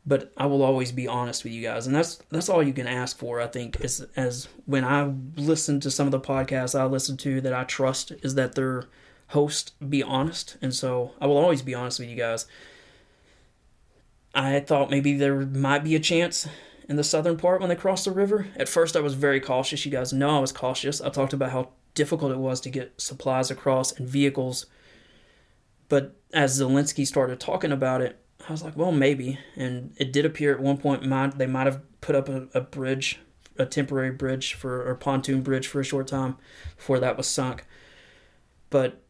But 0.08 0.32
I 0.36 0.46
will 0.46 0.62
always 0.62 0.92
be 0.92 1.08
honest 1.08 1.42
with 1.42 1.52
you 1.52 1.62
guys, 1.62 1.86
and 1.86 1.96
that's 1.96 2.20
that's 2.30 2.48
all 2.48 2.62
you 2.62 2.72
can 2.72 2.86
ask 2.86 3.18
for. 3.18 3.40
I 3.40 3.48
think 3.48 3.80
is 3.80 4.06
as 4.14 4.48
when 4.64 4.84
I 4.84 5.12
listen 5.36 5.80
to 5.80 5.90
some 5.90 6.06
of 6.06 6.12
the 6.12 6.20
podcasts 6.20 6.78
I 6.78 6.84
listen 6.84 7.16
to 7.18 7.40
that 7.40 7.52
I 7.52 7.64
trust 7.64 8.12
is 8.22 8.36
that 8.36 8.54
their 8.54 8.84
host 9.28 9.72
be 9.90 10.02
honest, 10.02 10.56
and 10.62 10.72
so 10.72 11.12
I 11.20 11.26
will 11.26 11.38
always 11.38 11.62
be 11.62 11.74
honest 11.74 11.98
with 11.98 12.08
you 12.08 12.16
guys. 12.16 12.46
I 14.32 14.60
thought 14.60 14.90
maybe 14.90 15.14
there 15.14 15.40
might 15.40 15.82
be 15.82 15.96
a 15.96 16.00
chance 16.00 16.46
in 16.88 16.96
the 16.96 17.04
southern 17.04 17.36
part 17.36 17.60
when 17.60 17.68
they 17.68 17.74
crossed 17.74 18.04
the 18.04 18.10
river. 18.10 18.46
At 18.56 18.68
first, 18.68 18.96
I 18.96 19.00
was 19.00 19.14
very 19.14 19.40
cautious. 19.40 19.84
You 19.84 19.90
guys 19.90 20.12
know 20.12 20.36
I 20.36 20.40
was 20.40 20.52
cautious. 20.52 21.00
I 21.00 21.08
talked 21.08 21.32
about 21.32 21.50
how 21.50 21.70
difficult 21.94 22.30
it 22.30 22.38
was 22.38 22.60
to 22.60 22.70
get 22.70 23.00
supplies 23.00 23.50
across 23.50 23.92
and 23.92 24.06
vehicles. 24.06 24.66
But 25.88 26.14
as 26.32 26.60
Zelensky 26.60 27.06
started 27.06 27.40
talking 27.40 27.72
about 27.72 28.02
it, 28.02 28.20
I 28.48 28.52
was 28.52 28.62
like, 28.62 28.76
well, 28.76 28.92
maybe. 28.92 29.38
And 29.56 29.92
it 29.96 30.12
did 30.12 30.24
appear 30.24 30.52
at 30.52 30.60
one 30.60 30.78
point 30.78 31.04
might, 31.04 31.38
they 31.38 31.46
might 31.46 31.66
have 31.66 31.82
put 32.00 32.14
up 32.14 32.28
a, 32.28 32.48
a 32.54 32.60
bridge, 32.60 33.18
a 33.58 33.66
temporary 33.66 34.12
bridge 34.12 34.54
for 34.54 34.88
or 34.88 34.94
pontoon 34.94 35.42
bridge 35.42 35.66
for 35.66 35.80
a 35.80 35.84
short 35.84 36.06
time 36.06 36.36
before 36.76 37.00
that 37.00 37.16
was 37.16 37.26
sunk. 37.26 37.66
But 38.70 39.02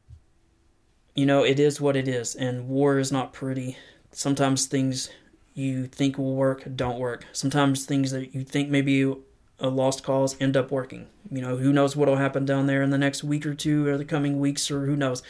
you 1.15 1.25
know, 1.25 1.43
it 1.43 1.59
is 1.59 1.81
what 1.81 1.97
it 1.97 2.07
is, 2.07 2.35
and 2.35 2.69
war 2.69 2.99
is 2.99 3.11
not 3.11 3.33
pretty. 3.33 3.79
Sometimes 4.13 4.67
things 4.67 5.09
you 5.55 5.87
think 5.87 6.19
will 6.19 6.35
work 6.35 6.65
don't 6.77 6.99
work. 6.99 7.25
Sometimes 7.33 7.87
things 7.87 8.11
that 8.11 8.35
you 8.35 8.45
think 8.45 8.69
maybe 8.69 9.15
a 9.59 9.69
lost 9.69 10.05
cause 10.05 10.37
end 10.41 10.57
up 10.57 10.71
working. 10.71 11.07
You 11.31 11.41
know, 11.41 11.57
who 11.57 11.73
knows 11.73 11.97
what'll 11.97 12.17
happen 12.17 12.45
down 12.45 12.67
there 12.67 12.83
in 12.83 12.91
the 12.91 12.99
next 12.99 13.25
week 13.25 13.47
or 13.47 13.55
two 13.55 13.87
or 13.89 13.97
the 13.97 14.05
coming 14.05 14.39
weeks 14.39 14.71
or 14.71 14.85
who 14.85 14.95
knows. 14.95 15.23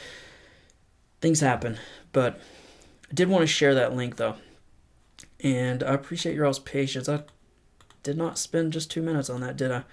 Things 1.21 1.41
happen, 1.41 1.79
but 2.13 2.41
I 3.11 3.15
did 3.15 3.29
want 3.29 3.43
to 3.43 3.47
share 3.47 3.75
that 3.75 3.95
link 3.95 4.17
though. 4.17 4.37
And 5.41 5.83
I 5.83 5.95
appreciate 5.95 6.35
your 6.35 6.47
all's 6.47 6.59
patience. 6.59 7.09
I 7.09 7.23
did 8.03 8.17
not 8.17 8.39
spend 8.39 8.73
just 8.73 8.91
2 8.91 9.03
minutes 9.03 9.31
on 9.31 9.41
that, 9.41 9.57
did 9.57 9.71
I? 9.71 9.85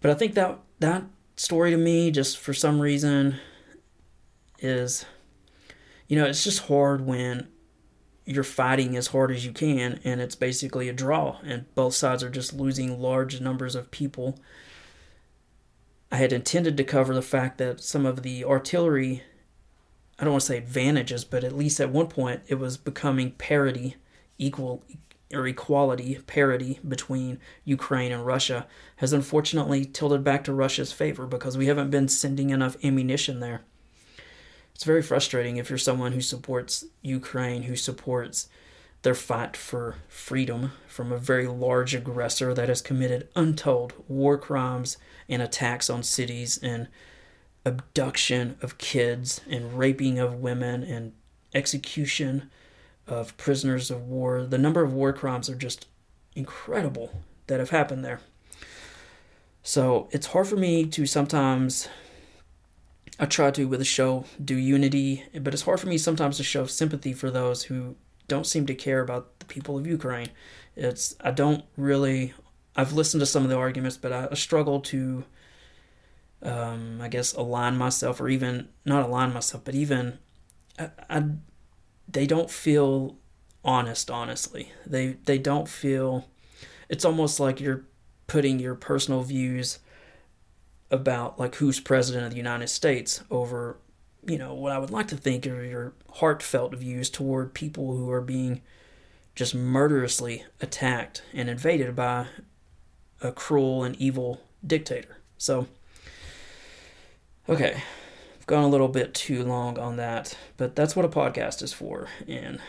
But 0.00 0.10
I 0.10 0.14
think 0.14 0.34
that 0.34 0.58
that 0.80 1.04
story 1.36 1.70
to 1.70 1.76
me 1.76 2.10
just 2.10 2.38
for 2.38 2.52
some 2.52 2.80
reason 2.80 3.36
is 4.58 5.04
you 6.08 6.18
know, 6.18 6.26
it's 6.26 6.44
just 6.44 6.66
hard 6.66 7.06
when 7.06 7.48
you're 8.24 8.44
fighting 8.44 8.96
as 8.96 9.08
hard 9.08 9.30
as 9.30 9.44
you 9.44 9.52
can 9.52 9.98
and 10.04 10.20
it's 10.20 10.34
basically 10.34 10.88
a 10.88 10.92
draw 10.92 11.38
and 11.44 11.72
both 11.74 11.94
sides 11.94 12.22
are 12.22 12.30
just 12.30 12.52
losing 12.52 13.00
large 13.00 13.40
numbers 13.40 13.74
of 13.74 13.90
people 13.90 14.38
i 16.10 16.16
had 16.16 16.32
intended 16.32 16.76
to 16.76 16.84
cover 16.84 17.14
the 17.14 17.22
fact 17.22 17.58
that 17.58 17.80
some 17.80 18.06
of 18.06 18.22
the 18.22 18.44
artillery 18.44 19.22
i 20.18 20.24
don't 20.24 20.32
want 20.32 20.40
to 20.40 20.46
say 20.46 20.58
advantages 20.58 21.24
but 21.24 21.44
at 21.44 21.56
least 21.56 21.80
at 21.80 21.90
one 21.90 22.06
point 22.06 22.42
it 22.48 22.56
was 22.56 22.76
becoming 22.76 23.30
parity 23.32 23.96
equal 24.38 24.82
or 25.32 25.46
equality 25.46 26.16
parity 26.26 26.78
between 26.86 27.38
ukraine 27.64 28.12
and 28.12 28.26
russia 28.26 28.66
has 28.96 29.12
unfortunately 29.12 29.84
tilted 29.84 30.22
back 30.22 30.44
to 30.44 30.52
russia's 30.52 30.92
favor 30.92 31.26
because 31.26 31.56
we 31.56 31.66
haven't 31.66 31.90
been 31.90 32.08
sending 32.08 32.50
enough 32.50 32.76
ammunition 32.84 33.40
there. 33.40 33.62
It's 34.74 34.84
very 34.84 35.02
frustrating 35.02 35.56
if 35.56 35.68
you're 35.68 35.78
someone 35.78 36.12
who 36.12 36.20
supports 36.20 36.84
Ukraine, 37.02 37.62
who 37.62 37.76
supports 37.76 38.48
their 39.02 39.14
fight 39.14 39.56
for 39.56 39.96
freedom 40.08 40.72
from 40.86 41.12
a 41.12 41.18
very 41.18 41.46
large 41.46 41.94
aggressor 41.94 42.54
that 42.54 42.68
has 42.68 42.80
committed 42.80 43.28
untold 43.34 43.94
war 44.08 44.38
crimes 44.38 44.96
and 45.28 45.42
attacks 45.42 45.90
on 45.90 46.02
cities 46.02 46.58
and 46.62 46.88
abduction 47.64 48.56
of 48.60 48.78
kids 48.78 49.40
and 49.48 49.78
raping 49.78 50.18
of 50.18 50.34
women 50.34 50.82
and 50.82 51.12
execution 51.54 52.50
of 53.06 53.36
prisoners 53.36 53.90
of 53.90 54.02
war. 54.02 54.44
The 54.44 54.58
number 54.58 54.82
of 54.82 54.92
war 54.92 55.12
crimes 55.12 55.48
are 55.48 55.54
just 55.54 55.86
incredible 56.34 57.22
that 57.46 57.60
have 57.60 57.70
happened 57.70 58.04
there. 58.04 58.20
So 59.62 60.08
it's 60.10 60.28
hard 60.28 60.48
for 60.48 60.56
me 60.56 60.86
to 60.86 61.06
sometimes 61.06 61.88
I 63.18 63.26
try 63.26 63.50
to 63.52 63.66
with 63.66 63.78
the 63.78 63.84
show 63.84 64.24
do 64.42 64.56
unity, 64.56 65.24
but 65.40 65.54
it's 65.54 65.62
hard 65.62 65.80
for 65.80 65.86
me 65.86 65.98
sometimes 65.98 66.38
to 66.38 66.42
show 66.42 66.66
sympathy 66.66 67.12
for 67.12 67.30
those 67.30 67.64
who 67.64 67.94
don't 68.26 68.46
seem 68.46 68.66
to 68.66 68.74
care 68.74 69.00
about 69.00 69.38
the 69.38 69.44
people 69.44 69.76
of 69.78 69.86
Ukraine. 69.86 70.30
It's 70.74 71.14
I 71.20 71.30
don't 71.30 71.64
really. 71.76 72.34
I've 72.74 72.94
listened 72.94 73.20
to 73.20 73.26
some 73.26 73.44
of 73.44 73.50
the 73.50 73.56
arguments, 73.56 73.98
but 73.98 74.12
I, 74.12 74.34
struggle 74.34 74.80
to, 74.80 75.24
um, 76.42 77.00
I 77.00 77.08
guess, 77.08 77.32
align 77.34 77.76
myself, 77.76 78.20
or 78.20 78.28
even 78.28 78.68
not 78.84 79.04
align 79.04 79.32
myself, 79.32 79.64
but 79.64 79.74
even, 79.74 80.18
I, 80.78 80.90
I 81.08 81.24
they 82.08 82.26
don't 82.26 82.50
feel 82.50 83.16
honest. 83.64 84.10
Honestly, 84.10 84.72
they 84.86 85.16
they 85.24 85.38
don't 85.38 85.68
feel. 85.68 86.28
It's 86.88 87.04
almost 87.04 87.40
like 87.40 87.60
you're 87.60 87.84
putting 88.26 88.58
your 88.58 88.74
personal 88.74 89.22
views 89.22 89.78
about 90.90 91.38
like 91.38 91.56
who's 91.56 91.80
president 91.80 92.24
of 92.24 92.30
the 92.30 92.36
United 92.36 92.68
States 92.68 93.22
over 93.30 93.78
you 94.26 94.38
know 94.38 94.54
what 94.54 94.72
I 94.72 94.78
would 94.78 94.90
like 94.90 95.08
to 95.08 95.16
think 95.16 95.46
are 95.46 95.64
your 95.64 95.94
heartfelt 96.14 96.74
views 96.74 97.10
toward 97.10 97.54
people 97.54 97.96
who 97.96 98.10
are 98.10 98.20
being 98.20 98.62
just 99.34 99.54
murderously 99.54 100.44
attacked 100.60 101.22
and 101.32 101.48
invaded 101.48 101.96
by 101.96 102.26
a 103.20 103.32
cruel 103.32 103.82
and 103.82 103.96
evil 103.96 104.42
dictator. 104.64 105.16
So 105.38 105.66
okay, 107.48 107.82
I've 108.38 108.46
gone 108.46 108.64
a 108.64 108.68
little 108.68 108.88
bit 108.88 109.14
too 109.14 109.44
long 109.44 109.78
on 109.78 109.96
that, 109.96 110.36
but 110.56 110.76
that's 110.76 110.96
what 110.96 111.04
a 111.04 111.08
podcast 111.08 111.62
is 111.62 111.72
for 111.72 112.08
and 112.26 112.60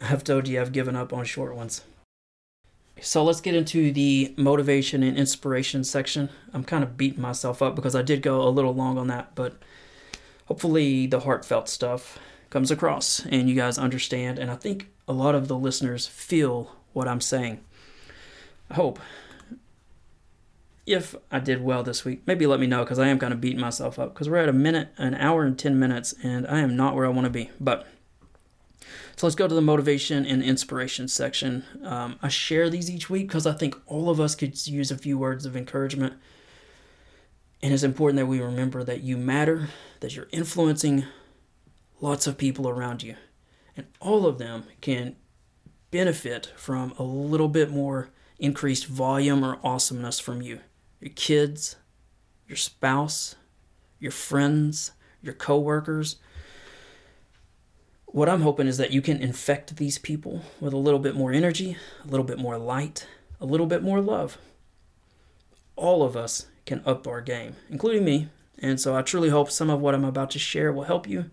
I've 0.00 0.24
told 0.24 0.48
you 0.48 0.60
I've 0.60 0.72
given 0.72 0.96
up 0.96 1.12
on 1.12 1.24
short 1.24 1.54
ones. 1.54 1.82
So 3.02 3.24
let's 3.24 3.40
get 3.40 3.54
into 3.54 3.92
the 3.92 4.34
motivation 4.36 5.02
and 5.02 5.16
inspiration 5.16 5.84
section. 5.84 6.28
I'm 6.52 6.64
kind 6.64 6.84
of 6.84 6.96
beating 6.96 7.22
myself 7.22 7.62
up 7.62 7.74
because 7.74 7.94
I 7.94 8.02
did 8.02 8.22
go 8.22 8.46
a 8.46 8.50
little 8.50 8.74
long 8.74 8.98
on 8.98 9.06
that, 9.06 9.34
but 9.34 9.54
hopefully 10.46 11.06
the 11.06 11.20
heartfelt 11.20 11.68
stuff 11.68 12.18
comes 12.50 12.70
across 12.70 13.24
and 13.26 13.48
you 13.48 13.54
guys 13.54 13.78
understand. 13.78 14.38
And 14.38 14.50
I 14.50 14.56
think 14.56 14.88
a 15.08 15.12
lot 15.12 15.34
of 15.34 15.48
the 15.48 15.56
listeners 15.56 16.06
feel 16.06 16.76
what 16.92 17.08
I'm 17.08 17.20
saying. 17.20 17.60
I 18.70 18.74
hope. 18.74 18.98
If 20.90 21.14
I 21.30 21.38
did 21.38 21.62
well 21.62 21.82
this 21.84 22.04
week, 22.04 22.22
maybe 22.26 22.46
let 22.46 22.58
me 22.58 22.66
know 22.66 22.82
because 22.82 22.98
I 22.98 23.06
am 23.06 23.18
kind 23.18 23.32
of 23.32 23.40
beating 23.40 23.60
myself 23.60 23.98
up 23.98 24.12
because 24.12 24.28
we're 24.28 24.38
at 24.38 24.48
a 24.48 24.52
minute, 24.52 24.88
an 24.98 25.14
hour 25.14 25.44
and 25.44 25.56
10 25.56 25.78
minutes, 25.78 26.14
and 26.22 26.46
I 26.48 26.60
am 26.60 26.76
not 26.76 26.96
where 26.96 27.06
I 27.06 27.10
want 27.10 27.26
to 27.26 27.30
be. 27.30 27.50
But 27.60 27.86
so 29.16 29.26
let's 29.26 29.36
go 29.36 29.46
to 29.46 29.54
the 29.54 29.60
motivation 29.60 30.26
and 30.26 30.42
inspiration 30.42 31.06
section. 31.06 31.64
Um, 31.84 32.18
I 32.22 32.28
share 32.28 32.68
these 32.70 32.90
each 32.90 33.08
week 33.08 33.28
because 33.28 33.46
I 33.46 33.52
think 33.52 33.76
all 33.86 34.10
of 34.10 34.18
us 34.18 34.34
could 34.34 34.66
use 34.66 34.90
a 34.90 34.98
few 34.98 35.16
words 35.16 35.46
of 35.46 35.56
encouragement. 35.56 36.14
And 37.62 37.72
it's 37.72 37.82
important 37.82 38.16
that 38.16 38.26
we 38.26 38.40
remember 38.40 38.82
that 38.82 39.02
you 39.02 39.16
matter, 39.16 39.68
that 40.00 40.16
you're 40.16 40.28
influencing 40.32 41.04
lots 42.00 42.26
of 42.26 42.38
people 42.38 42.68
around 42.68 43.02
you. 43.02 43.16
And 43.76 43.86
all 44.00 44.26
of 44.26 44.38
them 44.38 44.64
can 44.80 45.16
benefit 45.90 46.52
from 46.56 46.94
a 46.98 47.02
little 47.02 47.48
bit 47.48 47.70
more 47.70 48.08
increased 48.38 48.86
volume 48.86 49.44
or 49.44 49.58
awesomeness 49.62 50.18
from 50.18 50.40
you. 50.42 50.60
Your 51.00 51.12
kids, 51.14 51.76
your 52.46 52.56
spouse, 52.56 53.36
your 53.98 54.12
friends, 54.12 54.92
your 55.22 55.34
coworkers. 55.34 56.16
What 58.06 58.28
I'm 58.28 58.42
hoping 58.42 58.66
is 58.66 58.78
that 58.78 58.92
you 58.92 59.00
can 59.00 59.22
infect 59.22 59.76
these 59.76 59.98
people 59.98 60.42
with 60.60 60.72
a 60.72 60.78
little 60.78 61.00
bit 61.00 61.14
more 61.14 61.32
energy, 61.32 61.76
a 62.04 62.08
little 62.08 62.24
bit 62.24 62.38
more 62.38 62.58
light, 62.58 63.06
a 63.40 63.46
little 63.46 63.66
bit 63.66 63.82
more 63.82 64.00
love. 64.00 64.36
All 65.76 66.02
of 66.02 66.16
us 66.16 66.46
can 66.66 66.82
up 66.84 67.06
our 67.06 67.20
game, 67.20 67.56
including 67.68 68.04
me. 68.04 68.28
And 68.58 68.78
so 68.78 68.94
I 68.94 69.02
truly 69.02 69.30
hope 69.30 69.50
some 69.50 69.70
of 69.70 69.80
what 69.80 69.94
I'm 69.94 70.04
about 70.04 70.30
to 70.32 70.38
share 70.38 70.72
will 70.72 70.84
help 70.84 71.08
you 71.08 71.30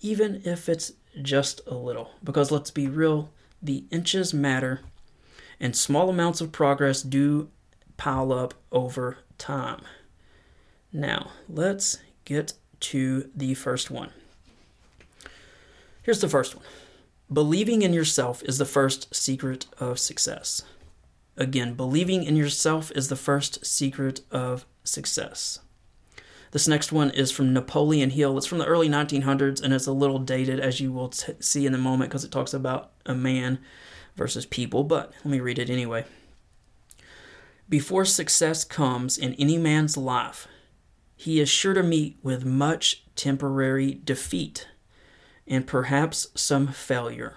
even 0.00 0.42
if 0.44 0.68
it's 0.68 0.92
just 1.22 1.60
a 1.66 1.74
little. 1.74 2.10
Because 2.22 2.50
let's 2.50 2.70
be 2.70 2.86
real, 2.86 3.30
the 3.62 3.84
inches 3.90 4.34
matter, 4.34 4.80
and 5.58 5.74
small 5.74 6.10
amounts 6.10 6.40
of 6.40 6.52
progress 6.52 7.02
do 7.02 7.48
pile 7.96 8.32
up 8.32 8.54
over 8.72 9.18
time. 9.38 9.82
Now, 10.92 11.30
let's 11.48 11.98
get 12.24 12.54
to 12.80 13.30
the 13.34 13.54
first 13.54 13.90
one. 13.90 14.10
Here's 16.02 16.20
the 16.20 16.28
first 16.28 16.54
one 16.54 16.64
Believing 17.32 17.82
in 17.82 17.92
yourself 17.92 18.42
is 18.44 18.58
the 18.58 18.64
first 18.64 19.14
secret 19.14 19.66
of 19.78 19.98
success. 19.98 20.62
Again, 21.36 21.74
believing 21.74 22.22
in 22.22 22.36
yourself 22.36 22.92
is 22.94 23.08
the 23.08 23.16
first 23.16 23.66
secret 23.66 24.20
of 24.30 24.64
success. 24.84 25.58
This 26.52 26.68
next 26.68 26.92
one 26.92 27.10
is 27.10 27.32
from 27.32 27.52
Napoleon 27.52 28.10
Hill. 28.10 28.38
It's 28.38 28.46
from 28.46 28.58
the 28.58 28.66
early 28.66 28.88
1900s 28.88 29.60
and 29.60 29.74
it's 29.74 29.86
a 29.86 29.92
little 29.92 30.20
dated, 30.20 30.60
as 30.60 30.80
you 30.80 30.92
will 30.92 31.08
t- 31.08 31.34
see 31.40 31.66
in 31.66 31.74
a 31.74 31.78
moment, 31.78 32.10
because 32.10 32.24
it 32.24 32.30
talks 32.30 32.54
about 32.54 32.92
a 33.04 33.14
man 33.14 33.58
versus 34.14 34.46
people. 34.46 34.84
But 34.84 35.12
let 35.16 35.26
me 35.26 35.40
read 35.40 35.58
it 35.58 35.68
anyway. 35.68 36.04
Before 37.68 38.04
success 38.04 38.64
comes 38.64 39.18
in 39.18 39.34
any 39.34 39.58
man's 39.58 39.96
life, 39.96 40.46
he 41.16 41.40
is 41.40 41.48
sure 41.48 41.74
to 41.74 41.82
meet 41.82 42.18
with 42.22 42.44
much 42.44 43.04
temporary 43.16 44.00
defeat 44.04 44.68
and 45.46 45.66
perhaps 45.66 46.28
some 46.34 46.68
failure. 46.68 47.34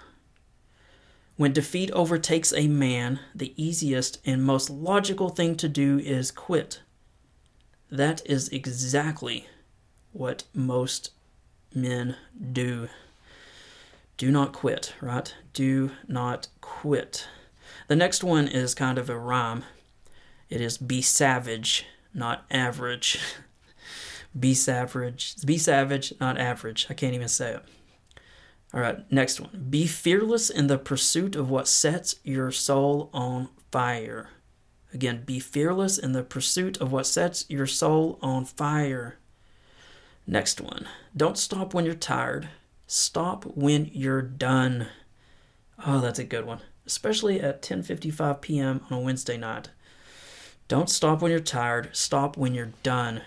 When 1.36 1.52
defeat 1.52 1.90
overtakes 1.92 2.52
a 2.52 2.68
man, 2.68 3.20
the 3.34 3.54
easiest 3.56 4.20
and 4.26 4.44
most 4.44 4.68
logical 4.68 5.30
thing 5.30 5.56
to 5.56 5.68
do 5.68 5.98
is 5.98 6.30
quit 6.30 6.80
that 7.90 8.22
is 8.24 8.48
exactly 8.50 9.46
what 10.12 10.44
most 10.54 11.10
men 11.74 12.16
do. 12.52 12.88
Do 14.16 14.30
not 14.30 14.52
quit, 14.52 14.94
right? 15.00 15.34
Do 15.52 15.90
not 16.06 16.48
quit. 16.60 17.26
The 17.88 17.96
next 17.96 18.22
one 18.22 18.46
is 18.46 18.74
kind 18.74 18.98
of 18.98 19.10
a 19.10 19.18
rhyme. 19.18 19.64
It 20.50 20.60
is 20.60 20.76
be 20.76 21.00
savage, 21.00 21.86
not 22.12 22.44
average. 22.50 23.20
be 24.38 24.52
savage. 24.52 25.36
Be 25.46 25.56
savage, 25.56 26.12
not 26.20 26.38
average. 26.38 26.86
I 26.90 26.94
can't 26.94 27.14
even 27.14 27.28
say 27.28 27.54
it. 27.54 27.64
All 28.74 28.80
right, 28.80 29.10
next 29.10 29.40
one. 29.40 29.66
Be 29.70 29.86
fearless 29.86 30.50
in 30.50 30.66
the 30.66 30.78
pursuit 30.78 31.34
of 31.34 31.48
what 31.50 31.66
sets 31.66 32.16
your 32.22 32.50
soul 32.50 33.10
on 33.12 33.48
fire. 33.72 34.28
Again, 34.92 35.22
be 35.24 35.38
fearless 35.38 35.98
in 35.98 36.12
the 36.12 36.22
pursuit 36.22 36.80
of 36.80 36.92
what 36.92 37.06
sets 37.06 37.44
your 37.48 37.66
soul 37.66 38.18
on 38.20 38.44
fire. 38.44 39.18
Next 40.26 40.60
one. 40.60 40.88
Don't 41.16 41.38
stop 41.38 41.74
when 41.74 41.84
you're 41.84 41.94
tired. 41.94 42.48
Stop 42.86 43.44
when 43.44 43.90
you're 43.92 44.22
done. 44.22 44.88
Oh, 45.84 46.00
that's 46.00 46.18
a 46.18 46.24
good 46.24 46.44
one. 46.44 46.60
Especially 46.86 47.40
at 47.40 47.62
10:55 47.62 48.40
p.m. 48.40 48.80
on 48.90 48.98
a 48.98 49.00
Wednesday 49.00 49.36
night. 49.36 49.70
Don't 50.70 50.88
stop 50.88 51.20
when 51.20 51.32
you're 51.32 51.40
tired. 51.40 51.88
Stop 51.90 52.36
when 52.36 52.54
you're 52.54 52.74
done. 52.84 53.22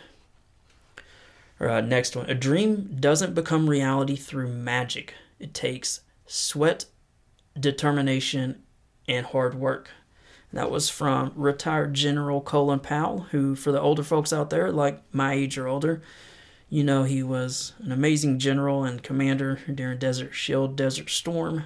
All 1.60 1.68
right, 1.68 1.84
next 1.84 2.16
one. 2.16 2.30
A 2.30 2.34
dream 2.34 2.96
doesn't 3.02 3.34
become 3.34 3.70
reality 3.70 4.16
through 4.16 4.48
magic. 4.48 5.14
It 5.42 5.54
takes 5.54 6.00
sweat, 6.26 6.86
determination, 7.60 8.64
and 9.10 9.26
hard 9.26 9.56
work. 9.56 9.90
That 10.54 10.72
was 10.72 10.90
from 10.90 11.34
retired 11.36 11.94
General 11.94 12.40
Colin 12.40 12.80
Powell, 12.80 13.28
who, 13.32 13.56
for 13.56 13.74
the 13.74 13.82
older 13.82 14.04
folks 14.04 14.32
out 14.32 14.50
there, 14.50 14.72
like 14.72 15.02
my 15.12 15.34
age 15.34 15.58
or 15.58 15.68
older, 15.68 16.02
you 16.70 16.86
know 16.86 17.04
he 17.04 17.24
was 17.24 17.74
an 17.80 17.92
amazing 17.92 18.40
general 18.40 18.86
and 18.86 19.04
commander 19.04 19.60
during 19.76 20.00
Desert 20.00 20.34
Shield, 20.34 20.78
Desert 20.78 21.10
Storm, 21.10 21.66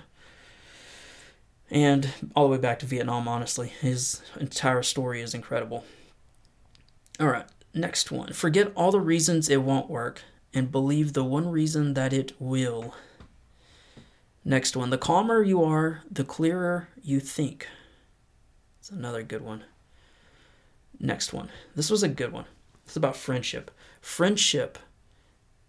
and 1.70 2.12
all 2.36 2.46
the 2.46 2.52
way 2.52 2.58
back 2.58 2.80
to 2.80 2.86
Vietnam, 2.86 3.28
honestly. 3.28 3.68
His 3.68 4.22
entire 4.40 4.84
story 4.84 5.22
is 5.22 5.34
incredible. 5.34 5.84
All 7.20 7.28
right, 7.28 7.46
next 7.74 8.12
one. 8.12 8.34
Forget 8.34 8.72
all 8.76 8.92
the 8.92 9.02
reasons 9.02 9.50
it 9.50 9.64
won't 9.64 9.90
work 9.90 10.22
and 10.54 10.72
believe 10.72 11.14
the 11.14 11.24
one 11.24 11.50
reason 11.50 11.94
that 11.96 12.14
it 12.14 12.34
will. 12.40 12.94
Next 14.46 14.78
one. 14.78 14.92
The 14.92 14.98
calmer 14.98 15.44
you 15.44 15.64
are, 15.64 16.04
the 16.10 16.24
clearer 16.24 16.90
you 17.02 17.20
think. 17.20 17.68
It's 18.80 18.90
another 18.90 19.24
good 19.24 19.42
one. 19.42 19.66
Next 21.00 21.34
one. 21.34 21.50
This 21.76 21.90
was 21.92 22.02
a 22.02 22.08
good 22.08 22.32
one. 22.32 22.46
It's 22.86 22.96
about 22.96 23.18
friendship. 23.18 23.72
Friendship 24.00 24.80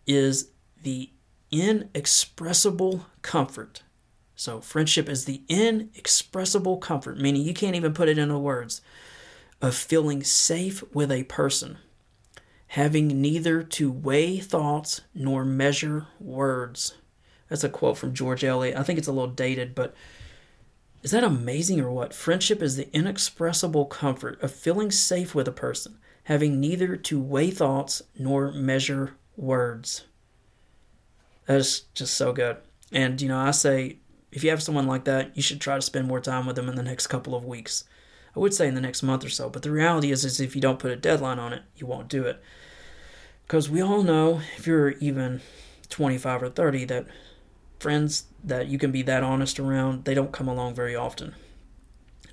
is 0.06 0.52
the 0.82 1.10
inexpressible 1.50 3.06
comfort. 3.22 3.82
So, 4.39 4.60
friendship 4.60 5.09
is 5.09 5.24
the 5.24 5.43
inexpressible 5.48 6.77
comfort, 6.77 7.19
meaning 7.19 7.43
you 7.43 7.52
can't 7.52 7.74
even 7.74 7.93
put 7.93 8.09
it 8.09 8.19
into 8.19 8.39
words, 8.39 8.81
of 9.60 9.74
feeling 9.74 10.23
safe 10.23 10.85
with 10.94 11.10
a 11.10 11.24
person, 11.24 11.78
having 12.69 13.20
neither 13.20 13.65
to 13.65 13.90
weigh 13.90 14.39
thoughts 14.39 15.01
nor 15.12 15.44
measure 15.44 16.06
words. 16.20 16.94
That's 17.48 17.65
a 17.65 17.69
quote 17.69 17.98
from 17.98 18.15
George 18.15 18.44
Eliot. 18.44 18.77
I 18.77 18.85
think 18.85 19.01
it's 19.01 19.09
a 19.09 19.12
little 19.12 19.27
dated, 19.27 19.74
but 19.74 19.93
is 21.02 21.10
that 21.10 21.24
amazing 21.24 21.81
or 21.81 21.90
what? 21.90 22.15
Friendship 22.15 22.62
is 22.62 22.77
the 22.77 22.89
inexpressible 22.97 23.86
comfort 23.86 24.40
of 24.40 24.52
feeling 24.52 24.93
safe 24.93 25.35
with 25.35 25.48
a 25.48 25.52
person, 25.52 25.98
having 26.23 26.60
neither 26.60 26.94
to 26.94 27.20
weigh 27.20 27.51
thoughts 27.51 28.02
nor 28.16 28.52
measure 28.52 29.16
words. 29.36 30.05
That 31.47 31.56
is 31.56 31.86
just 31.93 32.15
so 32.15 32.32
good. 32.32 32.59
And, 32.93 33.20
you 33.20 33.27
know, 33.27 33.39
I 33.39 33.51
say 33.51 33.98
if 34.30 34.44
you 34.44 34.50
have 34.50 34.62
someone 34.62 34.86
like 34.86 35.05
that, 35.05 35.36
you 35.36 35.42
should 35.42 35.60
try 35.60 35.76
to 35.76 35.82
spend 35.82 36.06
more 36.06 36.20
time 36.20 36.46
with 36.46 36.56
them 36.56 36.68
in 36.68 36.74
the 36.74 36.82
next 36.82 37.06
couple 37.06 37.34
of 37.34 37.44
weeks. 37.44 37.84
I 38.36 38.40
would 38.40 38.55
say 38.55 38.68
in 38.68 38.74
the 38.74 38.80
next 38.80 39.02
month 39.02 39.24
or 39.24 39.30
so, 39.30 39.48
but 39.48 39.62
the 39.62 39.70
reality 39.70 40.10
is, 40.10 40.24
is 40.24 40.40
if 40.40 40.55
you 40.55 40.60
don't 40.60 40.78
put 40.78 40.90
a 40.90 40.96
deadline 40.96 41.38
on 41.38 41.52
it, 41.52 41.62
you 41.76 41.86
won't 41.86 42.09
do 42.09 42.24
it. 42.24 42.42
Because 43.46 43.70
we 43.70 43.80
all 43.80 44.02
know, 44.02 44.42
if 44.56 44.66
you're 44.66 44.90
even 44.98 45.40
25 45.88 46.42
or 46.42 46.50
30, 46.50 46.84
that 46.86 47.06
friends 47.80 48.24
that 48.44 48.68
you 48.68 48.78
can 48.78 48.92
be 48.92 49.02
that 49.02 49.22
honest 49.22 49.59
around, 49.59 50.05
they 50.05 50.14
don't 50.14 50.32
come 50.32 50.48
along 50.48 50.74
very 50.74 50.94
often. 50.94 51.34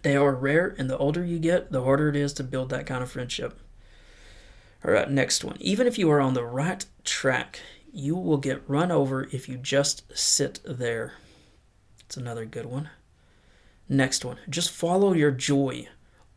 They 0.02 0.16
are 0.16 0.36
rare, 0.36 0.76
and 0.78 0.90
the 0.90 0.98
older 0.98 1.24
you 1.24 1.40
get, 1.40 1.72
the 1.72 1.84
harder 1.84 2.10
it 2.10 2.16
is 2.16 2.34
to 2.34 2.44
build 2.44 2.70
that 2.70 2.86
kind 2.86 3.02
of 3.02 3.10
friendship. 3.10 3.58
All 4.84 4.92
right, 4.92 5.10
next 5.10 5.44
one. 5.44 5.58
Even 5.60 5.88
if 5.88 5.98
you 5.98 6.12
are 6.12 6.22
on 6.22 6.36
the 6.36 6.46
right 6.46 6.86
track, 7.04 7.62
you 7.92 8.16
will 8.16 8.38
get 8.38 8.62
run 8.68 8.92
over 8.92 9.24
if 9.32 9.50
you 9.50 9.58
just 9.58 10.04
sit 10.16 10.60
there. 10.64 11.14
It's 12.06 12.18
another 12.18 12.46
good 12.46 12.66
one. 12.66 12.90
Next 13.88 14.26
one. 14.26 14.38
Just 14.50 14.72
follow 14.72 15.14
your 15.14 15.32
joy, 15.32 15.88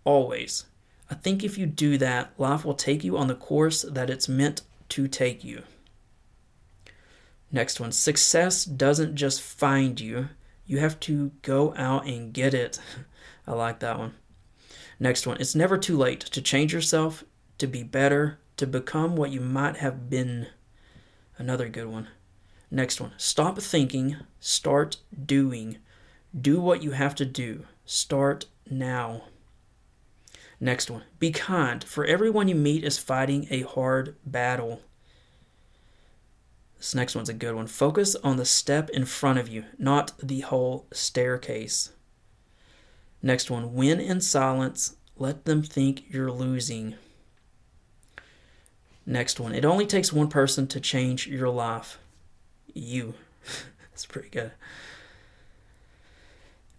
always. 0.05 0.67
I 1.11 1.15
think 1.15 1.43
if 1.43 1.57
you 1.57 1.67
do 1.67 1.97
that, 1.99 2.33
life 2.39 2.65
will 2.65 2.75
take 2.75 3.03
you 3.03 3.17
on 3.17 3.29
the 3.29 3.35
course 3.35 3.83
that 3.83 4.11
it's 4.11 4.29
meant 4.29 4.63
to 4.91 5.09
take 5.09 5.45
you. 5.45 5.63
Next 7.51 7.81
one 7.81 7.93
success 7.93 8.65
doesn't 8.65 9.17
just 9.17 9.41
find 9.41 9.99
you, 9.99 10.29
you 10.67 10.79
have 10.79 11.01
to 11.01 11.33
go 11.41 11.75
out 11.77 12.07
and 12.07 12.33
get 12.33 12.53
it. 12.53 12.79
I 13.47 13.53
like 13.53 13.81
that 13.81 13.99
one. 13.99 14.15
Next 15.01 15.27
one 15.27 15.39
it's 15.41 15.55
never 15.55 15.79
too 15.79 15.97
late 15.97 16.21
to 16.21 16.43
change 16.43 16.75
yourself, 16.75 17.25
to 17.57 17.67
be 17.67 17.83
better, 17.83 18.39
to 18.59 18.67
become 18.67 19.17
what 19.17 19.31
you 19.31 19.41
might 19.41 19.79
have 19.79 20.11
been. 20.11 20.49
Another 21.39 21.69
good 21.71 21.87
one. 21.87 22.09
Next 22.71 23.01
one. 23.01 23.13
Stop 23.17 23.59
thinking, 23.59 24.17
start 24.41 24.99
doing. 25.25 25.79
Do 26.39 26.61
what 26.61 26.83
you 26.83 26.91
have 26.93 27.15
to 27.17 27.25
do. 27.25 27.65
Start 27.85 28.47
now. 28.71 29.23
Next 30.61 30.91
one. 30.91 31.05
Be 31.19 31.31
kind, 31.31 31.83
for 31.83 32.05
everyone 32.05 32.49
you 32.49 32.55
meet 32.55 32.85
is 32.85 32.99
fighting 32.99 33.47
a 33.51 33.63
hard 33.63 34.17
battle. 34.27 34.83
This 36.77 36.95
next 36.95 37.15
one's 37.15 37.29
a 37.29 37.35
good 37.35 37.55
one. 37.55 37.67
Focus 37.67 38.15
on 38.17 38.37
the 38.37 38.45
step 38.45 38.91
in 38.91 39.05
front 39.05 39.39
of 39.39 39.49
you, 39.49 39.65
not 39.79 40.13
the 40.23 40.41
whole 40.41 40.87
staircase. 40.93 41.91
Next 43.23 43.51
one. 43.51 43.75
Win 43.75 44.01
in 44.01 44.21
silence. 44.21 44.97
Let 45.17 45.45
them 45.45 45.63
think 45.63 46.05
you're 46.09 46.31
losing. 46.31 46.95
Next 49.05 49.41
one. 49.41 49.55
It 49.55 49.65
only 49.65 49.87
takes 49.87 50.13
one 50.13 50.29
person 50.29 50.67
to 50.69 50.81
change 50.81 51.27
your 51.27 51.49
life. 51.49 51.99
You. 52.75 53.15
That's 53.91 54.07
pretty 54.07 54.29
good. 54.29 54.53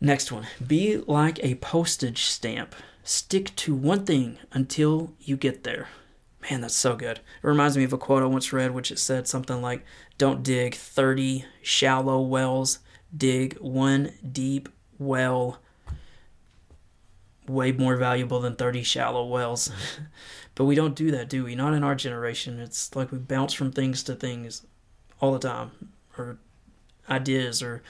Next 0.02 0.32
one. 0.32 0.48
Be 0.66 0.98
like 0.98 1.44
a 1.44 1.56
postage 1.56 2.24
stamp. 2.24 2.74
Stick 3.03 3.56
to 3.57 3.76
one 3.76 4.06
thing 4.06 4.38
until 4.53 5.14
you 5.20 5.36
get 5.36 5.64
there. 5.64 5.90
Man, 6.49 6.61
that's 6.61 6.76
so 6.76 6.95
good. 6.95 7.18
It 7.18 7.48
reminds 7.48 7.76
me 7.76 7.84
of 7.84 7.91
a 7.91 7.98
quote 7.98 8.24
I 8.24 8.28
once 8.28 8.53
read, 8.53 8.72
which 8.72 8.91
it 8.91 8.99
said 8.99 9.28
something 9.28 9.61
like, 9.61 9.84
Don't 10.18 10.41
dig 10.41 10.76
30 10.76 11.44
shallow 11.61 12.22
wells, 12.22 12.80
dig 13.16 13.57
one 13.60 14.14
deep 14.32 14.70
well. 14.98 15.60
Way 17.45 17.72
more 17.74 17.98
valuable 17.98 18.40
than 18.40 18.56
30 18.56 18.84
shallow 18.84 19.26
wells. 19.26 19.72
but 20.56 20.66
we 20.66 20.76
don't 20.76 20.95
do 20.95 21.11
that, 21.11 21.30
do 21.30 21.44
we? 21.44 21.56
Not 21.56 21.74
in 21.74 21.84
our 21.84 21.95
generation. 21.95 22.60
It's 22.60 22.95
like 22.95 23.11
we 23.11 23.18
bounce 23.18 23.53
from 23.53 23.72
things 23.72 24.03
to 24.03 24.16
things 24.16 24.66
all 25.19 25.33
the 25.33 25.39
time, 25.39 25.71
or 26.17 26.37
ideas, 27.09 27.61
or 27.61 27.81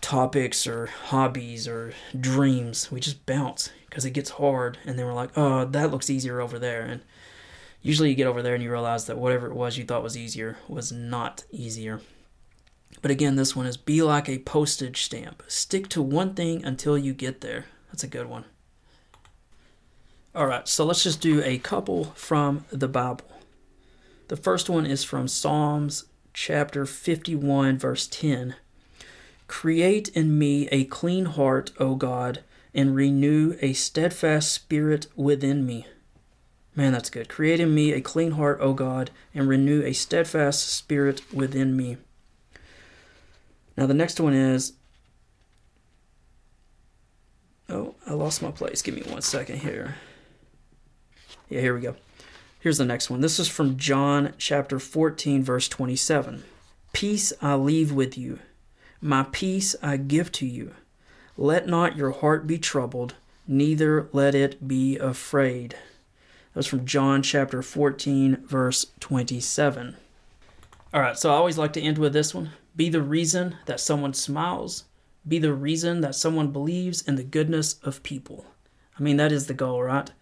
topics 0.00 0.66
or 0.66 0.86
hobbies 0.86 1.66
or 1.66 1.94
dreams. 2.18 2.90
We 2.90 3.00
just 3.00 3.24
bounce 3.24 3.70
because 3.88 4.04
it 4.04 4.10
gets 4.10 4.30
hard, 4.30 4.78
and 4.84 4.98
then 4.98 5.06
we're 5.06 5.14
like, 5.14 5.30
oh, 5.36 5.64
that 5.64 5.90
looks 5.90 6.10
easier 6.10 6.40
over 6.40 6.58
there. 6.58 6.82
And 6.82 7.02
usually 7.80 8.10
you 8.10 8.16
get 8.16 8.26
over 8.26 8.42
there 8.42 8.54
and 8.54 8.62
you 8.62 8.70
realize 8.70 9.06
that 9.06 9.18
whatever 9.18 9.46
it 9.46 9.54
was 9.54 9.78
you 9.78 9.84
thought 9.84 10.02
was 10.02 10.16
easier 10.16 10.58
was 10.68 10.92
not 10.92 11.44
easier. 11.50 12.00
But 13.00 13.10
again, 13.10 13.36
this 13.36 13.56
one 13.56 13.66
is 13.66 13.76
be 13.76 14.02
like 14.02 14.28
a 14.28 14.38
postage 14.40 15.02
stamp. 15.02 15.42
Stick 15.46 15.88
to 15.88 16.02
one 16.02 16.34
thing 16.34 16.64
until 16.64 16.98
you 16.98 17.14
get 17.14 17.40
there. 17.40 17.66
That's 17.88 18.04
a 18.04 18.08
good 18.08 18.26
one. 18.26 18.44
All 20.34 20.46
right, 20.46 20.66
so 20.66 20.84
let's 20.84 21.02
just 21.02 21.20
do 21.20 21.42
a 21.42 21.58
couple 21.58 22.04
from 22.14 22.64
the 22.70 22.88
Bible. 22.88 23.26
The 24.28 24.36
first 24.36 24.70
one 24.70 24.86
is 24.86 25.04
from 25.04 25.28
Psalms 25.28 26.04
chapter 26.32 26.86
51, 26.86 27.78
verse 27.78 28.06
10. 28.06 28.54
Create 29.46 30.08
in 30.08 30.38
me 30.38 30.68
a 30.68 30.84
clean 30.84 31.26
heart, 31.26 31.72
O 31.78 31.94
God, 31.94 32.42
and 32.74 32.94
renew 32.94 33.56
a 33.60 33.74
steadfast 33.74 34.52
spirit 34.52 35.06
within 35.14 35.66
me. 35.66 35.86
Man, 36.74 36.92
that's 36.92 37.10
good. 37.10 37.28
Create 37.28 37.60
in 37.60 37.74
me 37.74 37.92
a 37.92 38.00
clean 38.00 38.32
heart, 38.32 38.58
O 38.62 38.72
God, 38.72 39.10
and 39.34 39.46
renew 39.46 39.82
a 39.82 39.92
steadfast 39.92 40.66
spirit 40.68 41.20
within 41.32 41.76
me. 41.76 41.98
Now, 43.76 43.86
the 43.86 43.94
next 43.94 44.20
one 44.20 44.32
is. 44.32 44.72
Oh, 47.68 47.94
I 48.06 48.14
lost 48.14 48.42
my 48.42 48.50
place. 48.50 48.80
Give 48.80 48.94
me 48.94 49.02
one 49.02 49.22
second 49.22 49.58
here. 49.58 49.96
Yeah, 51.48 51.60
here 51.60 51.74
we 51.74 51.80
go. 51.82 51.96
Here's 52.62 52.78
the 52.78 52.84
next 52.84 53.10
one. 53.10 53.22
This 53.22 53.40
is 53.40 53.48
from 53.48 53.76
John 53.76 54.34
chapter 54.38 54.78
14, 54.78 55.42
verse 55.42 55.68
27. 55.68 56.44
Peace 56.92 57.32
I 57.42 57.56
leave 57.56 57.90
with 57.90 58.16
you 58.16 58.38
my 59.00 59.24
peace 59.32 59.74
I 59.82 59.96
give 59.96 60.30
to 60.30 60.46
you. 60.46 60.74
Let 61.36 61.66
not 61.66 61.96
your 61.96 62.12
heart 62.12 62.46
be 62.46 62.58
troubled, 62.58 63.16
neither 63.48 64.08
let 64.12 64.36
it 64.36 64.68
be 64.68 64.96
afraid. 64.96 65.76
That's 66.54 66.68
from 66.68 66.86
John 66.86 67.20
chapter 67.20 67.62
14, 67.62 68.44
verse 68.46 68.86
27. 69.00 69.96
All 70.94 71.00
right, 71.00 71.18
so 71.18 71.30
I 71.30 71.34
always 71.34 71.58
like 71.58 71.72
to 71.72 71.82
end 71.82 71.98
with 71.98 72.12
this 72.12 72.32
one 72.32 72.50
Be 72.76 72.88
the 72.88 73.02
reason 73.02 73.56
that 73.66 73.80
someone 73.80 74.14
smiles, 74.14 74.84
be 75.26 75.40
the 75.40 75.52
reason 75.52 76.00
that 76.02 76.14
someone 76.14 76.52
believes 76.52 77.02
in 77.02 77.16
the 77.16 77.24
goodness 77.24 77.80
of 77.82 78.04
people. 78.04 78.46
I 78.96 79.02
mean, 79.02 79.16
that 79.16 79.32
is 79.32 79.48
the 79.48 79.54
goal, 79.54 79.82
right? 79.82 80.12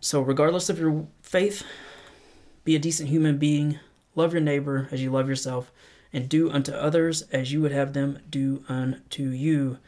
So, 0.00 0.22
regardless 0.22 0.70
of 0.70 0.78
your 0.78 1.06
faith, 1.20 1.62
be 2.64 2.74
a 2.74 2.78
decent 2.78 3.10
human 3.10 3.36
being, 3.36 3.78
love 4.14 4.32
your 4.32 4.40
neighbor 4.40 4.88
as 4.90 5.02
you 5.02 5.10
love 5.10 5.28
yourself, 5.28 5.70
and 6.12 6.28
do 6.28 6.50
unto 6.50 6.72
others 6.72 7.22
as 7.32 7.52
you 7.52 7.60
would 7.60 7.72
have 7.72 7.92
them 7.92 8.18
do 8.28 8.64
unto 8.68 9.24
you. 9.24 9.78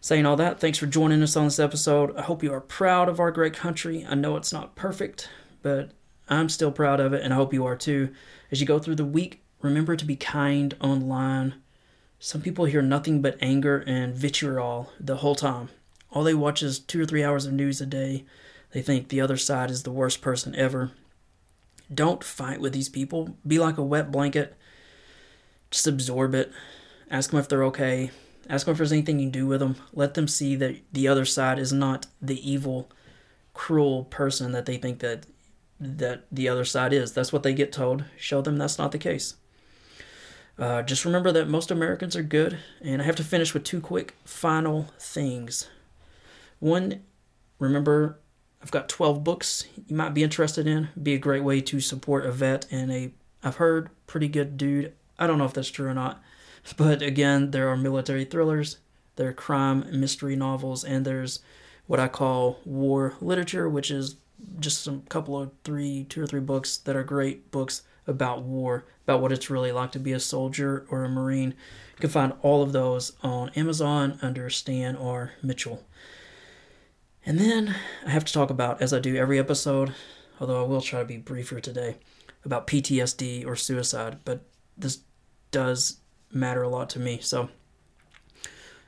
Saying 0.00 0.26
all 0.26 0.36
that, 0.36 0.60
thanks 0.60 0.78
for 0.78 0.86
joining 0.86 1.22
us 1.22 1.36
on 1.36 1.44
this 1.44 1.58
episode. 1.58 2.16
I 2.16 2.22
hope 2.22 2.42
you 2.42 2.52
are 2.52 2.60
proud 2.60 3.08
of 3.08 3.20
our 3.20 3.30
great 3.30 3.54
country. 3.54 4.06
I 4.08 4.14
know 4.14 4.36
it's 4.36 4.52
not 4.52 4.74
perfect, 4.76 5.28
but 5.60 5.90
I'm 6.28 6.48
still 6.48 6.72
proud 6.72 7.00
of 7.00 7.12
it, 7.12 7.22
and 7.22 7.32
I 7.32 7.36
hope 7.36 7.52
you 7.52 7.66
are 7.66 7.76
too. 7.76 8.12
As 8.50 8.60
you 8.60 8.66
go 8.66 8.78
through 8.78 8.96
the 8.96 9.04
week, 9.04 9.42
remember 9.60 9.96
to 9.96 10.04
be 10.04 10.16
kind 10.16 10.74
online. 10.80 11.54
Some 12.18 12.42
people 12.42 12.64
hear 12.64 12.82
nothing 12.82 13.20
but 13.22 13.38
anger 13.40 13.82
and 13.86 14.14
vitriol 14.14 14.92
the 15.00 15.16
whole 15.16 15.34
time. 15.34 15.68
All 16.12 16.22
they 16.22 16.34
watch 16.34 16.62
is 16.62 16.78
two 16.78 17.02
or 17.02 17.06
three 17.06 17.24
hours 17.24 17.46
of 17.46 17.52
news 17.52 17.80
a 17.80 17.86
day. 17.86 18.24
They 18.72 18.82
think 18.82 19.08
the 19.08 19.20
other 19.20 19.36
side 19.36 19.70
is 19.70 19.82
the 19.82 19.92
worst 19.92 20.22
person 20.22 20.54
ever. 20.54 20.92
Don't 21.92 22.24
fight 22.24 22.60
with 22.60 22.72
these 22.72 22.88
people. 22.88 23.36
Be 23.46 23.58
like 23.58 23.78
a 23.78 23.82
wet 23.82 24.10
blanket 24.10 24.56
just 25.72 25.86
absorb 25.86 26.34
it. 26.34 26.52
Ask 27.10 27.30
them 27.30 27.40
if 27.40 27.48
they're 27.48 27.64
okay. 27.64 28.10
Ask 28.48 28.66
them 28.66 28.72
if 28.72 28.78
there's 28.78 28.92
anything 28.92 29.18
you 29.18 29.26
can 29.26 29.32
do 29.32 29.46
with 29.46 29.60
them. 29.60 29.76
Let 29.92 30.14
them 30.14 30.28
see 30.28 30.54
that 30.56 30.76
the 30.92 31.08
other 31.08 31.24
side 31.24 31.58
is 31.58 31.72
not 31.72 32.06
the 32.20 32.48
evil, 32.48 32.90
cruel 33.54 34.04
person 34.04 34.52
that 34.52 34.66
they 34.66 34.76
think 34.76 35.00
that 35.00 35.26
that 35.80 36.26
the 36.30 36.48
other 36.48 36.64
side 36.64 36.92
is. 36.92 37.12
That's 37.12 37.32
what 37.32 37.42
they 37.42 37.54
get 37.54 37.72
told. 37.72 38.04
Show 38.16 38.40
them 38.40 38.56
that's 38.56 38.78
not 38.78 38.92
the 38.92 38.98
case. 38.98 39.34
Uh, 40.58 40.82
just 40.82 41.04
remember 41.04 41.32
that 41.32 41.48
most 41.48 41.70
Americans 41.70 42.14
are 42.14 42.22
good, 42.22 42.58
and 42.82 43.02
I 43.02 43.04
have 43.04 43.16
to 43.16 43.24
finish 43.24 43.52
with 43.52 43.64
two 43.64 43.80
quick 43.80 44.14
final 44.24 44.88
things. 44.98 45.68
One, 46.60 47.02
remember 47.58 48.20
I've 48.62 48.70
got 48.70 48.88
12 48.88 49.24
books 49.24 49.66
you 49.86 49.96
might 49.96 50.14
be 50.14 50.22
interested 50.22 50.66
in. 50.66 50.88
Be 51.00 51.14
a 51.14 51.18
great 51.18 51.42
way 51.42 51.60
to 51.62 51.80
support 51.80 52.26
a 52.26 52.32
vet 52.32 52.66
and 52.70 52.92
a 52.92 53.12
I've 53.42 53.56
heard 53.56 53.90
pretty 54.06 54.28
good 54.28 54.56
dude 54.56 54.92
I 55.18 55.26
don't 55.26 55.38
know 55.38 55.44
if 55.44 55.52
that's 55.52 55.70
true 55.70 55.88
or 55.88 55.94
not. 55.94 56.22
But 56.76 57.02
again, 57.02 57.50
there 57.50 57.68
are 57.68 57.76
military 57.76 58.24
thrillers, 58.24 58.78
there 59.16 59.28
are 59.28 59.32
crime 59.32 59.84
mystery 59.92 60.36
novels, 60.36 60.84
and 60.84 61.04
there's 61.04 61.40
what 61.86 61.98
I 61.98 62.06
call 62.06 62.60
war 62.64 63.14
literature, 63.20 63.68
which 63.68 63.90
is 63.90 64.16
just 64.60 64.82
some 64.82 65.02
couple 65.08 65.36
of 65.36 65.50
three, 65.64 66.04
two 66.08 66.22
or 66.22 66.26
three 66.26 66.40
books 66.40 66.76
that 66.78 66.94
are 66.94 67.02
great 67.02 67.50
books 67.50 67.82
about 68.06 68.42
war, 68.42 68.84
about 69.04 69.20
what 69.20 69.32
it's 69.32 69.50
really 69.50 69.72
like 69.72 69.92
to 69.92 69.98
be 69.98 70.12
a 70.12 70.20
soldier 70.20 70.86
or 70.88 71.04
a 71.04 71.08
marine. 71.08 71.50
You 71.96 72.00
can 72.00 72.10
find 72.10 72.32
all 72.42 72.62
of 72.62 72.72
those 72.72 73.12
on 73.22 73.50
Amazon 73.50 74.18
under 74.22 74.48
Stan 74.48 74.96
R. 74.96 75.32
Mitchell. 75.42 75.84
And 77.24 77.38
then 77.38 77.74
I 78.04 78.10
have 78.10 78.24
to 78.24 78.32
talk 78.32 78.50
about, 78.50 78.82
as 78.82 78.92
I 78.92 78.98
do 78.98 79.16
every 79.16 79.38
episode, 79.38 79.94
although 80.40 80.62
I 80.62 80.66
will 80.66 80.80
try 80.80 81.00
to 81.00 81.04
be 81.04 81.18
briefer 81.18 81.60
today, 81.60 81.96
about 82.44 82.66
PTSD 82.66 83.46
or 83.46 83.54
suicide. 83.54 84.18
But 84.24 84.42
this 84.76 85.00
does 85.50 85.98
matter 86.32 86.62
a 86.62 86.68
lot 86.68 86.90
to 86.90 86.98
me. 86.98 87.18
So, 87.20 87.48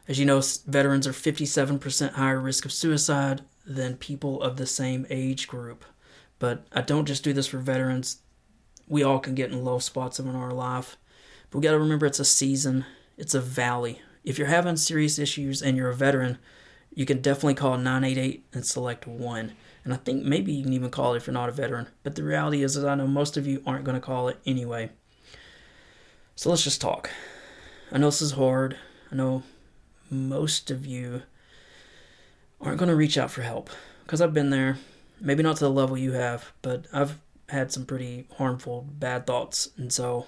as 0.09 0.19
you 0.19 0.27
know, 0.27 0.43
veterans 0.67 1.07
are 1.07 1.13
57% 1.13 2.13
higher 2.13 2.41
risk 2.41 2.65
of 2.65 2.73
suicide 2.73 3.43
than 3.65 3.97
people 3.97 4.43
of 4.43 4.57
the 4.57 4.67
same 4.67 5.07
age 5.11 5.47
group. 5.47 5.85
But 6.39 6.67
I 6.73 6.83
don't 6.83 7.07
just 7.07 7.25
do 7.25 7.33
this 7.33 7.47
for 7.47 7.59
veterans. 7.59 8.19
We 8.89 9.03
all 9.03 9.21
can 9.21 9.35
get 9.35 9.51
in 9.51 9.65
low 9.65 9.79
spots 9.79 10.19
in 10.19 10.35
our 10.35 10.51
life. 10.51 10.97
But 11.51 11.59
we 11.59 11.63
got 11.63 11.73
to 11.73 11.79
remember 11.79 12.07
it's 12.07 12.19
a 12.19 12.25
season, 12.25 12.85
it's 13.17 13.35
a 13.35 13.41
valley. 13.41 14.01
If 14.25 14.39
you're 14.39 14.49
having 14.49 14.77
serious 14.77 15.19
issues 15.19 15.63
and 15.63 15.77
you're 15.77 15.91
a 15.91 15.95
veteran, 15.95 16.39
you 16.95 17.05
can 17.05 17.21
definitely 17.21 17.55
call 17.55 17.77
988 17.77 18.47
and 18.53 18.65
select 18.65 19.07
one. 19.07 19.53
And 19.85 19.93
I 19.93 19.97
think 19.97 20.25
maybe 20.25 20.53
you 20.53 20.63
can 20.63 20.73
even 20.73 20.91
call 20.91 21.15
it 21.15 21.19
if 21.19 21.27
you're 21.27 21.35
not 21.35 21.49
a 21.49 21.53
veteran. 21.53 21.89
But 22.03 22.15
the 22.15 22.23
reality 22.23 22.63
is, 22.63 22.77
is 22.77 22.85
I 22.85 22.95
know 22.95 23.07
most 23.07 23.37
of 23.37 23.47
you 23.47 23.63
aren't 23.67 23.85
going 23.85 23.97
to 23.97 24.01
call 24.01 24.29
it 24.29 24.39
anyway. 24.47 24.91
So 26.37 26.51
let's 26.51 26.65
just 26.65 26.81
talk. 26.81 27.11
I 27.93 27.99
know 27.99 28.07
this 28.07 28.23
is 28.23 28.33
hard. 28.33 28.77
I 29.13 29.17
know 29.17 29.43
most 30.11 30.71
of 30.71 30.87
you 30.87 31.23
aren't 32.61 32.79
going 32.79 32.89
to 32.89 32.97
reach 32.97 33.19
out 33.19 33.31
for 33.31 33.43
help 33.43 33.71
because 34.05 34.21
I've 34.21 34.35
been 34.35 34.51
there. 34.51 34.79
Maybe 35.21 35.43
not 35.43 35.57
to 35.57 35.65
the 35.65 35.71
level 35.71 35.99
you 35.99 36.13
have, 36.13 36.53
but 36.63 36.87
I've 36.93 37.19
had 37.49 37.73
some 37.73 37.87
pretty 37.87 38.27
harmful, 38.37 38.87
bad 38.99 39.27
thoughts. 39.27 39.69
And 39.77 39.93
so, 39.93 40.27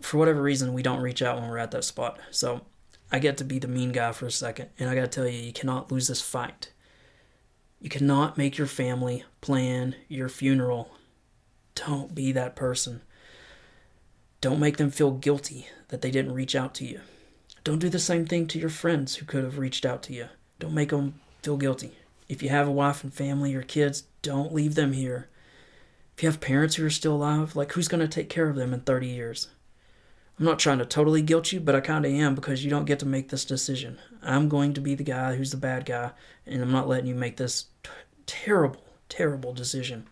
for 0.00 0.18
whatever 0.18 0.42
reason, 0.42 0.74
we 0.74 0.82
don't 0.82 1.00
reach 1.00 1.22
out 1.22 1.40
when 1.40 1.48
we're 1.48 1.58
at 1.58 1.70
that 1.70 1.84
spot. 1.84 2.18
So, 2.30 2.62
I 3.10 3.18
get 3.18 3.36
to 3.38 3.44
be 3.44 3.58
the 3.58 3.68
mean 3.68 3.92
guy 3.92 4.12
for 4.12 4.26
a 4.26 4.30
second. 4.30 4.70
And 4.78 4.88
I 4.88 4.94
got 4.94 5.02
to 5.02 5.06
tell 5.08 5.28
you, 5.28 5.38
you 5.38 5.52
cannot 5.52 5.92
lose 5.92 6.08
this 6.08 6.20
fight. 6.20 6.72
You 7.80 7.90
cannot 7.90 8.38
make 8.38 8.56
your 8.56 8.66
family 8.66 9.24
plan 9.40 9.94
your 10.08 10.28
funeral. 10.28 10.90
Don't 11.74 12.14
be 12.14 12.32
that 12.32 12.56
person. 12.56 13.02
Don't 14.40 14.60
make 14.60 14.76
them 14.76 14.90
feel 14.90 15.10
guilty 15.10 15.68
that 15.88 16.00
they 16.00 16.10
didn't 16.10 16.34
reach 16.34 16.54
out 16.54 16.74
to 16.74 16.84
you. 16.84 17.00
Don't 17.62 17.78
do 17.78 17.88
the 17.88 17.98
same 17.98 18.26
thing 18.26 18.46
to 18.48 18.58
your 18.58 18.68
friends 18.68 19.16
who 19.16 19.26
could 19.26 19.44
have 19.44 19.58
reached 19.58 19.86
out 19.86 20.02
to 20.04 20.12
you. 20.12 20.28
Don't 20.58 20.74
make 20.74 20.90
them 20.90 21.20
feel 21.42 21.56
guilty. 21.56 21.92
If 22.28 22.42
you 22.42 22.48
have 22.48 22.68
a 22.68 22.72
wife 22.72 23.02
and 23.02 23.12
family 23.12 23.54
or 23.54 23.62
kids, 23.62 24.04
don't 24.22 24.54
leave 24.54 24.74
them 24.74 24.92
here. 24.92 25.28
If 26.16 26.22
you 26.22 26.28
have 26.28 26.40
parents 26.40 26.76
who 26.76 26.86
are 26.86 26.90
still 26.90 27.14
alive, 27.14 27.56
like 27.56 27.72
who's 27.72 27.88
going 27.88 28.00
to 28.00 28.08
take 28.08 28.28
care 28.28 28.48
of 28.48 28.56
them 28.56 28.72
in 28.72 28.80
30 28.80 29.08
years? 29.08 29.48
I'm 30.38 30.44
not 30.44 30.58
trying 30.58 30.78
to 30.78 30.86
totally 30.86 31.22
guilt 31.22 31.52
you, 31.52 31.60
but 31.60 31.76
I 31.76 31.80
kind 31.80 32.04
of 32.04 32.12
am 32.12 32.34
because 32.34 32.64
you 32.64 32.70
don't 32.70 32.86
get 32.86 32.98
to 33.00 33.06
make 33.06 33.28
this 33.28 33.44
decision. 33.44 33.98
I'm 34.20 34.48
going 34.48 34.74
to 34.74 34.80
be 34.80 34.96
the 34.96 35.04
guy 35.04 35.36
who's 35.36 35.52
the 35.52 35.56
bad 35.56 35.86
guy, 35.86 36.10
and 36.44 36.60
I'm 36.60 36.72
not 36.72 36.88
letting 36.88 37.06
you 37.06 37.14
make 37.14 37.36
this 37.36 37.66
t- 37.84 37.90
terrible, 38.26 38.82
terrible 39.08 39.52
decision. 39.52 40.08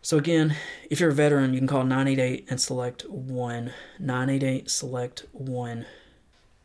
So, 0.00 0.16
again, 0.16 0.56
if 0.90 1.00
you're 1.00 1.10
a 1.10 1.14
veteran, 1.14 1.54
you 1.54 1.60
can 1.60 1.66
call 1.66 1.84
988 1.84 2.46
and 2.50 2.60
select 2.60 3.08
1. 3.08 3.72
988 3.98 4.70
select 4.70 5.26
1. 5.32 5.86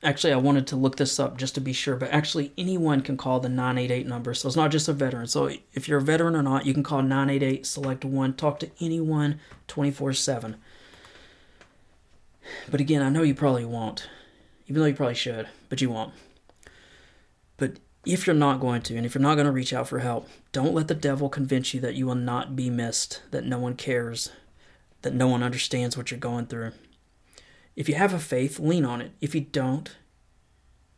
Actually, 0.03 0.34
I 0.34 0.38
wanted 0.38 0.68
to 0.68 0.76
look 0.76 0.98
this 0.98 1.19
up 1.19 1.38
just 1.38 1.56
to 1.56 1.61
be 1.61 1.74
sure, 1.74 1.95
but 1.95 2.11
actually, 2.11 2.52
anyone 2.60 3.02
can 3.02 3.18
call 3.18 3.40
the 3.40 3.49
988 3.49 4.06
number. 4.06 4.36
So, 4.36 4.48
it's 4.48 4.56
not 4.56 4.72
just 4.72 4.88
a 4.88 4.94
veteran. 4.94 5.26
So, 5.26 5.49
if 5.74 5.88
you're 5.88 5.99
a 5.99 6.03
veteran 6.03 6.36
or 6.36 6.44
not, 6.44 6.68
you 6.68 6.76
can 6.76 6.84
call 6.84 7.02
988 7.02 7.65
select 7.65 8.06
1. 8.06 8.34
Talk 8.36 8.60
to 8.60 8.69
anyone 8.80 9.40
24 9.68 10.14
7. 10.14 10.57
But 12.69 12.82
again, 12.82 13.02
I 13.02 13.10
know 13.10 13.24
you 13.24 13.36
probably 13.36 13.65
won't, 13.65 14.10
even 14.68 14.82
though 14.82 14.88
you 14.88 14.95
probably 14.95 15.15
should, 15.15 15.48
but 15.69 15.82
you 15.82 15.90
won't. 15.90 16.14
But 17.57 17.78
if 18.06 18.26
you're 18.26 18.36
not 18.36 18.60
going 18.60 18.82
to, 18.84 18.95
and 18.95 19.06
if 19.06 19.15
you're 19.15 19.22
not 19.22 19.36
going 19.36 19.45
to 19.45 19.52
reach 19.52 19.74
out 19.74 19.88
for 19.88 19.99
help, 19.99 20.30
don't 20.52 20.74
let 20.74 20.88
the 20.88 20.95
devil 20.95 21.30
convince 21.30 21.74
you 21.74 21.80
that 21.82 21.95
you 21.95 22.06
will 22.06 22.15
not 22.15 22.56
be 22.56 22.69
missed, 22.69 23.22
that 23.32 23.45
no 23.45 23.60
one 23.60 23.76
cares, 23.76 24.32
that 25.02 25.14
no 25.14 25.28
one 25.28 25.44
understands 25.44 25.98
what 25.98 26.11
you're 26.11 26.19
going 26.19 26.48
through. 26.48 26.72
If 27.76 27.88
you 27.88 27.95
have 27.95 28.14
a 28.14 28.19
faith, 28.19 28.60
lean 28.60 28.86
on 28.86 29.02
it. 29.02 29.11
If 29.22 29.36
you 29.36 29.41
don't, 29.41 29.95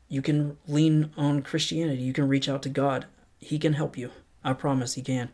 you 0.07 0.21
can 0.21 0.57
lean 0.67 1.11
on 1.17 1.41
Christianity. 1.41 2.01
You 2.01 2.13
can 2.13 2.27
reach 2.27 2.47
out 2.47 2.63
to 2.63 2.69
God. 2.69 3.05
He 3.39 3.59
can 3.59 3.73
help 3.73 3.97
you. 3.97 4.11
I 4.43 4.53
promise 4.53 4.93
He 4.93 5.01
can. 5.01 5.29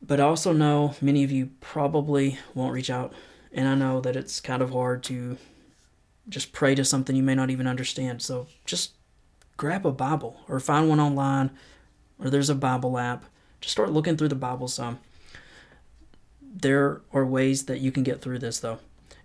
But 0.00 0.20
I 0.20 0.24
also 0.24 0.52
know 0.52 0.94
many 1.00 1.24
of 1.24 1.32
you 1.32 1.50
probably 1.60 2.38
won't 2.54 2.72
reach 2.72 2.90
out 2.90 3.12
and 3.52 3.68
I 3.68 3.74
know 3.74 4.00
that 4.00 4.16
it's 4.16 4.40
kind 4.40 4.62
of 4.62 4.70
hard 4.70 5.02
to 5.04 5.38
just 6.28 6.52
pray 6.52 6.74
to 6.74 6.84
something 6.84 7.14
you 7.14 7.22
may 7.22 7.34
not 7.34 7.50
even 7.50 7.66
understand. 7.66 8.22
So 8.22 8.46
just 8.64 8.92
grab 9.56 9.86
a 9.86 9.92
Bible 9.92 10.40
or 10.48 10.60
find 10.60 10.88
one 10.88 11.00
online 11.00 11.50
or 12.18 12.30
there's 12.30 12.50
a 12.50 12.54
Bible 12.54 12.98
app. 12.98 13.24
Just 13.60 13.72
start 13.72 13.92
looking 13.92 14.16
through 14.16 14.28
the 14.28 14.34
Bible 14.34 14.68
some. 14.68 14.98
There 16.42 17.02
are 17.12 17.24
ways 17.24 17.66
that 17.66 17.80
you 17.80 17.92
can 17.92 18.02
get 18.02 18.20
through 18.20 18.38
this 18.38 18.60
though. 18.60 18.78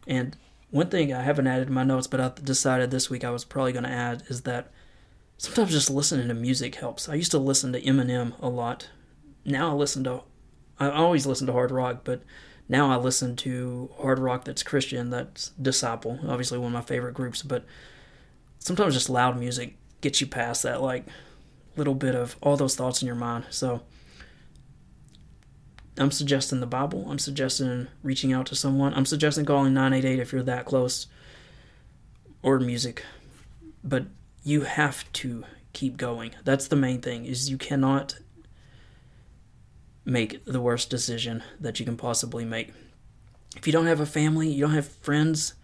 And 0.08 0.36
one 0.70 0.90
thing 0.90 1.14
I 1.14 1.22
haven't 1.22 1.48
added 1.48 1.68
in 1.68 1.74
my 1.74 1.84
notes, 1.84 2.08
but 2.08 2.22
I 2.22 2.32
decided 2.44 2.92
this 2.92 3.10
week 3.10 3.24
I 3.24 3.32
was 3.32 3.44
probably 3.44 3.74
going 3.74 3.84
to 3.84 3.90
add 3.90 4.24
is 4.30 4.42
that 4.42 4.72
sometimes 5.38 5.72
just 5.72 5.90
listening 5.90 6.28
to 6.28 6.34
music 6.34 6.76
helps. 6.76 7.10
I 7.10 7.16
used 7.16 7.32
to 7.32 7.40
listen 7.40 7.74
to 7.74 7.82
Eminem 7.82 8.40
a 8.40 8.50
lot. 8.50 8.90
Now 9.44 9.72
I 9.72 9.74
listen 9.74 10.04
to, 10.06 10.22
I 10.80 10.90
always 10.90 11.26
listen 11.26 11.48
to 11.48 11.54
hard 11.54 11.72
rock, 11.72 12.02
but 12.04 12.22
now 12.72 12.90
I 12.90 12.96
listen 12.96 13.36
to 13.36 13.90
hard 14.00 14.18
rock 14.18 14.46
that's 14.46 14.64
Christian, 14.64 15.10
that's 15.10 15.50
Disciple, 15.62 16.20
obviously 16.26 16.58
one 16.58 16.68
of 16.68 16.74
my 16.74 16.82
favorite 16.82 17.14
groups, 17.14 17.42
but 17.42 17.66
sometimes 18.60 18.94
just 18.94 19.10
loud 19.10 19.38
music 19.38 19.76
gets 20.00 20.22
you 20.22 20.28
past 20.28 20.64
that 20.64 20.82
like 20.82 21.06
little 21.76 21.94
bit 21.94 22.16
of 22.16 22.38
all 22.42 22.56
those 22.56 22.76
thoughts 22.76 23.02
in 23.02 23.08
your 23.08 23.16
mind. 23.16 23.44
So 23.50 23.82
I'm 25.98 26.12
suggesting 26.12 26.62
the 26.62 26.66
Bible. 26.66 27.06
I'm 27.10 27.20
suggesting 27.20 27.88
reaching 28.04 28.32
out 28.32 28.46
to 28.48 28.56
someone. 28.56 28.94
I'm 28.94 29.06
suggesting 29.06 29.44
calling 29.44 29.74
988 29.74 30.20
if 30.20 30.32
you're 30.32 30.42
that 30.44 30.66
close 30.66 31.08
or 32.42 32.58
music. 32.60 33.04
But 33.84 34.06
you 34.44 34.62
have 34.62 35.12
to 35.14 35.44
keep 35.74 35.98
going. 35.98 36.32
That's 36.46 36.68
the 36.68 36.78
main 36.78 37.02
thing 37.02 37.26
is 37.26 37.50
you 37.50 37.58
cannot 37.58 38.16
make 40.12 40.44
the 40.46 40.62
worst 40.62 40.90
decision 40.90 41.44
that 41.60 41.80
you 41.80 41.86
can 41.86 41.98
possibly 41.98 42.46
make. 42.46 42.74
If 43.56 43.66
you 43.66 43.74
don't 43.74 43.88
have 43.88 44.00
a 44.00 44.06
family, 44.06 44.50
you 44.50 44.62
don't 44.62 44.76
have 44.76 44.88
friends, 44.88 45.56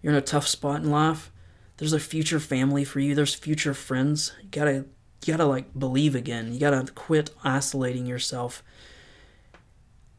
you're 0.00 0.12
in 0.12 0.18
a 0.18 0.22
tough 0.22 0.46
spot 0.46 0.82
in 0.82 0.90
life, 0.90 1.30
there's 1.76 1.92
a 1.92 2.00
future 2.00 2.40
family 2.40 2.84
for 2.84 3.00
you, 3.00 3.14
there's 3.14 3.34
future 3.34 3.74
friends. 3.74 4.32
You 4.42 4.48
gotta 4.50 4.84
you 5.24 5.32
gotta 5.32 5.44
like 5.44 5.78
believe 5.78 6.14
again. 6.14 6.52
You 6.52 6.60
gotta 6.60 6.92
quit 6.92 7.30
isolating 7.44 8.06
yourself. 8.06 8.62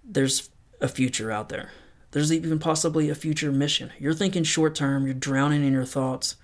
There's 0.03 0.49
a 0.81 0.88
future 0.88 1.31
out 1.31 1.49
there. 1.49 1.72
There's 2.11 2.31
even 2.31 2.59
possibly 2.59 3.09
a 3.09 3.15
future 3.15 3.51
mission. 3.51 3.91
You're 3.99 4.14
thinking 4.14 4.43
short 4.43 4.76
term, 4.76 5.05
you're 5.05 5.14
drowning 5.14 5.65
in 5.65 5.73
your 5.73 5.85
thoughts, 5.85 6.35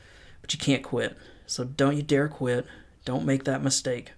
but 0.41 0.53
you 0.53 0.59
can't 0.59 0.83
quit. 0.83 1.17
So 1.45 1.63
don't 1.63 1.95
you 1.95 2.01
dare 2.01 2.27
quit. 2.27 2.65
Don't 3.05 3.25
make 3.25 3.43
that 3.43 3.63
mistake. 3.63 4.13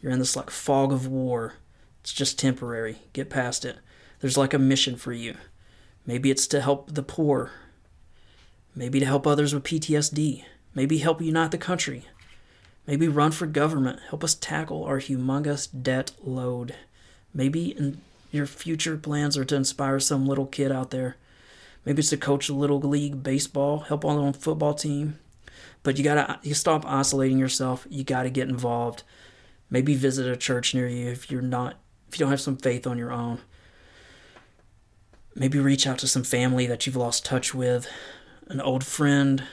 You're 0.00 0.12
in 0.12 0.18
this 0.18 0.36
like 0.36 0.50
fog 0.50 0.92
of 0.92 1.06
war 1.06 1.54
it's 2.00 2.12
just 2.12 2.38
temporary. 2.38 2.98
Get 3.12 3.30
past 3.30 3.64
it. 3.64 3.78
There's 4.20 4.36
like 4.36 4.54
a 4.54 4.58
mission 4.58 4.96
for 4.96 5.12
you. 5.12 5.36
Maybe 6.06 6.30
it's 6.30 6.46
to 6.48 6.60
help 6.60 6.94
the 6.94 7.02
poor. 7.02 7.52
Maybe 8.74 9.00
to 9.00 9.06
help 9.06 9.26
others 9.26 9.54
with 9.54 9.64
PTSD. 9.64 10.44
Maybe 10.74 10.98
help 10.98 11.20
unite 11.20 11.50
the 11.50 11.58
country. 11.58 12.06
Maybe 12.86 13.08
run 13.08 13.32
for 13.32 13.46
government. 13.46 14.00
Help 14.08 14.24
us 14.24 14.34
tackle 14.34 14.84
our 14.84 14.98
humongous 14.98 15.68
debt 15.82 16.12
load. 16.22 16.74
Maybe 17.34 17.76
in 17.76 18.00
your 18.30 18.46
future 18.46 18.96
plans 18.96 19.36
are 19.36 19.44
to 19.44 19.56
inspire 19.56 20.00
some 20.00 20.26
little 20.26 20.46
kid 20.46 20.72
out 20.72 20.90
there. 20.90 21.16
Maybe 21.84 22.00
it's 22.00 22.10
to 22.10 22.16
coach 22.16 22.48
a 22.48 22.54
little 22.54 22.80
league 22.80 23.22
baseball, 23.22 23.80
help 23.80 24.04
on 24.04 24.28
a 24.28 24.32
football 24.32 24.74
team. 24.74 25.18
But 25.82 25.98
you 25.98 26.04
gotta 26.04 26.38
you 26.42 26.54
stop 26.54 26.84
isolating 26.86 27.38
yourself. 27.38 27.86
You 27.88 28.04
gotta 28.04 28.30
get 28.30 28.48
involved. 28.48 29.02
Maybe 29.70 29.94
visit 29.94 30.26
a 30.26 30.36
church 30.36 30.74
near 30.74 30.88
you 30.88 31.08
if 31.08 31.30
you're 31.30 31.42
not 31.42 31.79
if 32.10 32.18
you 32.18 32.24
don't 32.24 32.32
have 32.32 32.40
some 32.40 32.56
faith 32.56 32.88
on 32.88 32.98
your 32.98 33.12
own. 33.12 33.38
Maybe 35.36 35.60
reach 35.60 35.86
out 35.86 35.98
to 35.98 36.08
some 36.08 36.24
family 36.24 36.66
that 36.66 36.84
you've 36.84 36.96
lost 36.96 37.24
touch 37.24 37.54
with, 37.54 37.88
an 38.48 38.60
old 38.60 38.82
friend. 38.82 39.44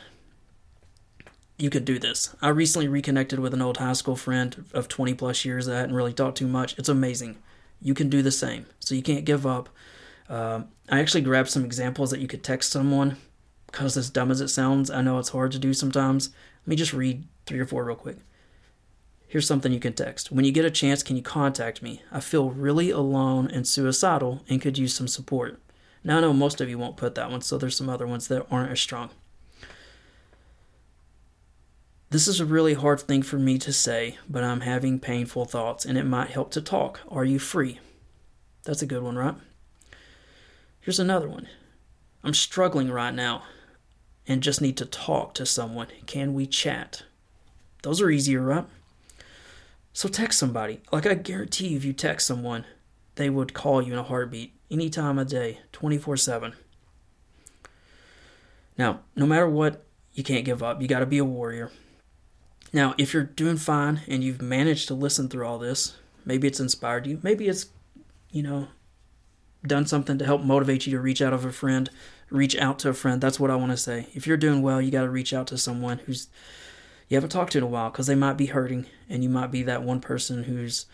You 1.59 1.69
could 1.69 1.85
do 1.85 1.99
this. 1.99 2.35
I 2.41 2.49
recently 2.49 2.87
reconnected 2.87 3.37
with 3.37 3.53
an 3.53 3.61
old 3.61 3.77
high 3.77 3.93
school 3.93 4.15
friend 4.15 4.65
of 4.73 4.87
20 4.87 5.13
plus 5.13 5.45
years 5.45 5.67
that 5.67 5.75
I 5.75 5.79
hadn't 5.81 5.95
really 5.95 6.13
talked 6.13 6.39
too 6.39 6.47
much. 6.47 6.75
It's 6.79 6.89
amazing. 6.89 7.37
You 7.79 7.93
can 7.93 8.09
do 8.09 8.23
the 8.23 8.31
same. 8.31 8.65
So 8.79 8.95
you 8.95 9.03
can't 9.03 9.23
give 9.23 9.45
up. 9.45 9.69
Uh, 10.27 10.63
I 10.89 10.99
actually 10.99 11.21
grabbed 11.21 11.49
some 11.49 11.63
examples 11.63 12.09
that 12.09 12.19
you 12.19 12.27
could 12.27 12.43
text 12.43 12.71
someone 12.71 13.17
because, 13.67 13.97
as 13.97 14.09
dumb 14.09 14.31
as 14.31 14.41
it 14.41 14.47
sounds, 14.47 14.89
I 14.89 15.03
know 15.03 15.19
it's 15.19 15.29
hard 15.29 15.51
to 15.51 15.59
do 15.59 15.75
sometimes. 15.75 16.31
Let 16.63 16.69
me 16.69 16.75
just 16.75 16.93
read 16.93 17.27
three 17.45 17.59
or 17.59 17.67
four 17.67 17.85
real 17.85 17.95
quick. 17.95 18.17
Here's 19.27 19.45
something 19.45 19.73
you 19.73 19.79
can 19.79 19.93
text. 19.93 20.31
When 20.31 20.45
you 20.45 20.53
get 20.53 20.63
a 20.63 20.71
chance, 20.71 21.03
can 21.03 21.17
you 21.17 21.21
contact 21.21 21.81
me? 21.81 22.01
I 22.11 22.21
feel 22.21 22.49
really 22.49 22.91
alone 22.91 23.51
and 23.51 23.67
suicidal 23.67 24.41
and 24.47 24.61
could 24.61 24.77
use 24.77 24.95
some 24.95 25.07
support. 25.07 25.59
Now, 26.03 26.17
I 26.17 26.21
know 26.21 26.31
most 26.33 26.61
of 26.61 26.69
you 26.69 26.77
won't 26.77 26.95
put 26.95 27.15
that 27.15 27.29
one, 27.29 27.41
so 27.41 27.57
there's 27.57 27.75
some 27.75 27.89
other 27.89 28.07
ones 28.07 28.29
that 28.29 28.47
aren't 28.49 28.71
as 28.71 28.79
strong. 28.79 29.09
This 32.09 32.29
is 32.29 32.39
a 32.39 32.45
really 32.45 32.73
hard 32.73 33.01
thing 33.01 33.21
for 33.21 33.37
me 33.37 33.57
to 33.57 33.73
say, 33.73 34.17
but 34.29 34.41
I'm 34.41 34.61
having 34.61 34.97
painful 34.97 35.43
thoughts 35.43 35.83
and 35.83 35.97
it 35.97 36.05
might 36.05 36.29
help 36.29 36.51
to 36.51 36.61
talk. 36.61 37.01
Are 37.09 37.25
you 37.25 37.37
free? 37.37 37.81
That's 38.63 38.81
a 38.81 38.87
good 38.87 39.03
one, 39.03 39.17
right? 39.17 39.35
Here's 40.79 41.01
another 41.01 41.27
one. 41.27 41.49
I'm 42.23 42.33
struggling 42.33 42.89
right 42.89 43.13
now 43.13 43.43
and 44.25 44.41
just 44.41 44.61
need 44.61 44.77
to 44.77 44.85
talk 44.85 45.33
to 45.33 45.45
someone. 45.45 45.87
Can 46.05 46.33
we 46.33 46.45
chat? 46.47 47.03
Those 47.83 48.01
are 48.01 48.09
easier, 48.09 48.41
right? 48.41 48.65
So 49.97 50.07
text 50.07 50.37
somebody. 50.37 50.81
Like 50.91 51.07
I 51.07 51.15
guarantee 51.15 51.75
if 51.75 51.83
you 51.83 51.91
text 51.91 52.27
someone, 52.27 52.65
they 53.15 53.31
would 53.31 53.55
call 53.55 53.81
you 53.81 53.93
in 53.93 53.97
a 53.97 54.03
heartbeat 54.03 54.53
any 54.69 54.91
time 54.91 55.17
of 55.17 55.27
day, 55.27 55.61
24 55.71 56.17
7. 56.17 56.53
Now, 58.77 58.99
no 59.15 59.25
matter 59.25 59.49
what, 59.49 59.83
you 60.13 60.23
can't 60.23 60.45
give 60.45 60.61
up. 60.61 60.83
You 60.83 60.87
got 60.87 60.99
to 60.99 61.07
be 61.07 61.17
a 61.17 61.25
warrior. 61.25 61.71
Now, 62.71 62.93
if 62.99 63.11
you're 63.11 63.23
doing 63.23 63.57
fine 63.57 64.01
and 64.07 64.23
you've 64.23 64.39
managed 64.39 64.87
to 64.89 64.93
listen 64.93 65.29
through 65.29 65.47
all 65.47 65.57
this, 65.57 65.95
maybe 66.23 66.47
it's 66.47 66.59
inspired 66.59 67.07
you. 67.07 67.19
Maybe 67.23 67.47
it's, 67.47 67.65
you 68.29 68.43
know, 68.43 68.67
done 69.65 69.87
something 69.87 70.19
to 70.19 70.25
help 70.25 70.43
motivate 70.43 70.85
you 70.85 70.91
to 70.91 71.01
reach 71.01 71.23
out 71.23 71.33
of 71.33 71.43
a 71.43 71.51
friend, 71.51 71.89
reach 72.29 72.55
out 72.55 72.77
to 72.79 72.89
a 72.89 72.93
friend. 72.93 73.19
That's 73.19 73.39
what 73.39 73.49
I 73.49 73.55
want 73.55 73.71
to 73.71 73.77
say. 73.77 74.09
If 74.13 74.27
you're 74.27 74.37
doing 74.37 74.61
well, 74.61 74.79
you 74.79 74.91
got 74.91 75.05
to 75.05 75.09
reach 75.09 75.33
out 75.33 75.47
to 75.47 75.57
someone 75.57 75.97
who's 76.05 76.27
you 77.07 77.15
haven't 77.15 77.29
talked 77.29 77.53
to 77.53 77.57
in 77.57 77.63
a 77.63 77.67
while 77.67 77.89
because 77.89 78.07
they 78.07 78.15
might 78.15 78.37
be 78.37 78.47
hurting 78.47 78.85
and 79.09 79.23
you 79.23 79.29
might 79.29 79.51
be 79.51 79.63
that 79.63 79.83
one 79.83 80.01
person 80.01 80.43
who's 80.43 80.85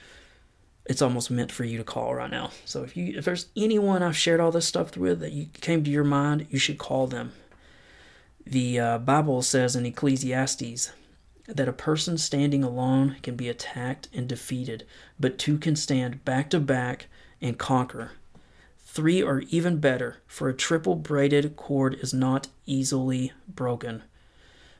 it's 0.85 1.01
almost 1.01 1.31
meant 1.31 1.51
for 1.51 1.63
you 1.63 1.77
to 1.77 1.83
call 1.83 2.13
right 2.13 2.29
now. 2.29 2.51
So 2.65 2.83
if 2.83 2.97
you 2.97 3.17
if 3.17 3.25
there's 3.25 3.47
anyone 3.55 4.03
I've 4.03 4.17
shared 4.17 4.39
all 4.39 4.51
this 4.51 4.67
stuff 4.67 4.97
with 4.97 5.19
that 5.21 5.31
you 5.31 5.47
came 5.61 5.83
to 5.83 5.91
your 5.91 6.03
mind, 6.03 6.47
you 6.49 6.59
should 6.59 6.77
call 6.77 7.07
them. 7.07 7.31
The 8.45 8.79
uh, 8.79 8.97
Bible 8.97 9.41
says 9.41 9.75
in 9.75 9.85
Ecclesiastes 9.85 10.91
that 11.47 11.69
a 11.69 11.73
person 11.73 12.17
standing 12.17 12.63
alone 12.63 13.17
can 13.23 13.35
be 13.35 13.49
attacked 13.49 14.09
and 14.13 14.27
defeated, 14.27 14.85
but 15.19 15.37
two 15.37 15.57
can 15.57 15.75
stand 15.75 16.25
back 16.25 16.49
to 16.49 16.59
back 16.59 17.07
and 17.41 17.57
conquer. 17.57 18.11
Three 18.85 19.23
are 19.23 19.41
even 19.49 19.79
better, 19.79 20.17
for 20.27 20.49
a 20.49 20.53
triple 20.53 20.95
braided 20.95 21.55
cord 21.55 21.95
is 21.95 22.13
not 22.13 22.47
easily 22.65 23.31
broken. 23.47 24.03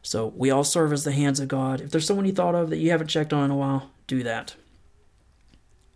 So 0.04 0.28
we 0.36 0.52
all 0.52 0.66
serve 0.66 0.92
as 0.94 1.06
the 1.06 1.14
hands 1.14 1.40
of 1.40 1.48
God. 1.48 1.82
If 1.82 1.90
there's 1.92 2.06
someone 2.06 2.26
you 2.26 2.34
thought 2.34 2.56
of 2.56 2.70
that 2.70 2.78
you 2.78 2.92
haven't 2.92 3.08
checked 3.08 3.34
on 3.34 3.46
in 3.46 3.52
a 3.52 3.56
while, 3.56 3.90
do 4.06 4.22
that. 4.24 4.56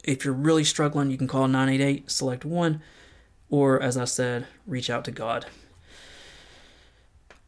If 0.04 0.24
you're 0.24 0.34
really 0.34 0.64
struggling, 0.64 1.12
you 1.12 1.18
can 1.18 1.28
call 1.28 1.50
988, 1.50 2.10
select 2.10 2.46
one, 2.46 2.82
or 3.50 3.82
as 3.82 3.98
I 3.98 4.06
said, 4.06 4.48
reach 4.66 4.90
out 4.90 5.04
to 5.06 5.12
God. 5.12 5.46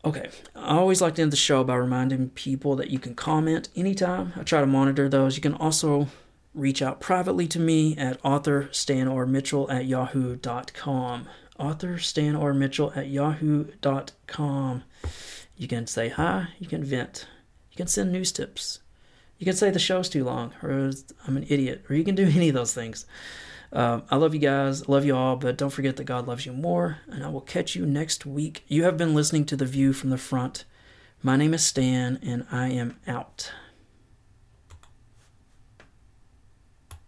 Okay, 0.03 0.29
I 0.55 0.77
always 0.77 1.01
like 1.01 1.15
to 1.15 1.21
end 1.21 1.31
the 1.31 1.37
show 1.37 1.63
by 1.63 1.75
reminding 1.75 2.29
people 2.31 2.75
that 2.75 2.89
you 2.89 2.99
can 2.99 3.15
comment 3.15 3.69
anytime. 3.75 4.33
I 4.35 4.43
try 4.43 4.59
to 4.59 4.67
monitor 4.67 5.07
those. 5.07 5.37
You 5.37 5.41
can 5.41 5.55
also 5.55 6.07
reach 6.53 6.81
out 6.81 6.99
privately 6.99 7.47
to 7.47 7.59
me 7.59 7.95
at 7.97 8.19
author 8.23 8.67
Stan 8.71 9.07
R. 9.07 9.25
Mitchell 9.25 9.69
at 9.71 9.85
yahoo.com. 9.85 11.27
Author 11.57 11.97
Stan 11.97 12.35
R. 12.35 12.53
Mitchell 12.53 12.91
at 12.95 13.07
yahoo.com. 13.07 14.83
You 15.59 15.67
can 15.67 15.87
say 15.87 16.07
hi, 16.07 16.47
you 16.57 16.67
can 16.67 16.85
vent, 16.85 17.27
you 17.69 17.75
can 17.75 17.87
send 17.87 18.13
news 18.13 18.31
tips, 18.31 18.79
you 19.37 19.43
can 19.43 19.57
say 19.57 19.69
the 19.69 19.77
show's 19.77 20.07
too 20.07 20.23
long, 20.23 20.53
or 20.63 20.89
I'm 21.27 21.35
an 21.35 21.45
idiot, 21.49 21.83
or 21.89 21.97
you 21.97 22.05
can 22.05 22.15
do 22.15 22.23
any 22.33 22.47
of 22.47 22.55
those 22.55 22.73
things. 22.73 23.05
Um, 23.73 24.03
I 24.09 24.15
love 24.15 24.33
you 24.33 24.39
guys, 24.39 24.87
love 24.87 25.03
you 25.03 25.17
all, 25.17 25.35
but 25.35 25.57
don't 25.57 25.69
forget 25.69 25.97
that 25.97 26.05
God 26.05 26.27
loves 26.27 26.45
you 26.45 26.53
more, 26.53 26.99
and 27.09 27.25
I 27.25 27.27
will 27.27 27.41
catch 27.41 27.75
you 27.75 27.85
next 27.85 28.25
week. 28.25 28.63
You 28.69 28.85
have 28.85 28.95
been 28.95 29.13
listening 29.13 29.43
to 29.47 29.57
The 29.57 29.65
View 29.65 29.91
from 29.91 30.11
the 30.11 30.17
Front. 30.17 30.63
My 31.21 31.35
name 31.35 31.53
is 31.53 31.65
Stan, 31.65 32.21
and 32.23 32.47
I 32.49 32.69
am 32.69 32.97
out. 33.05 33.51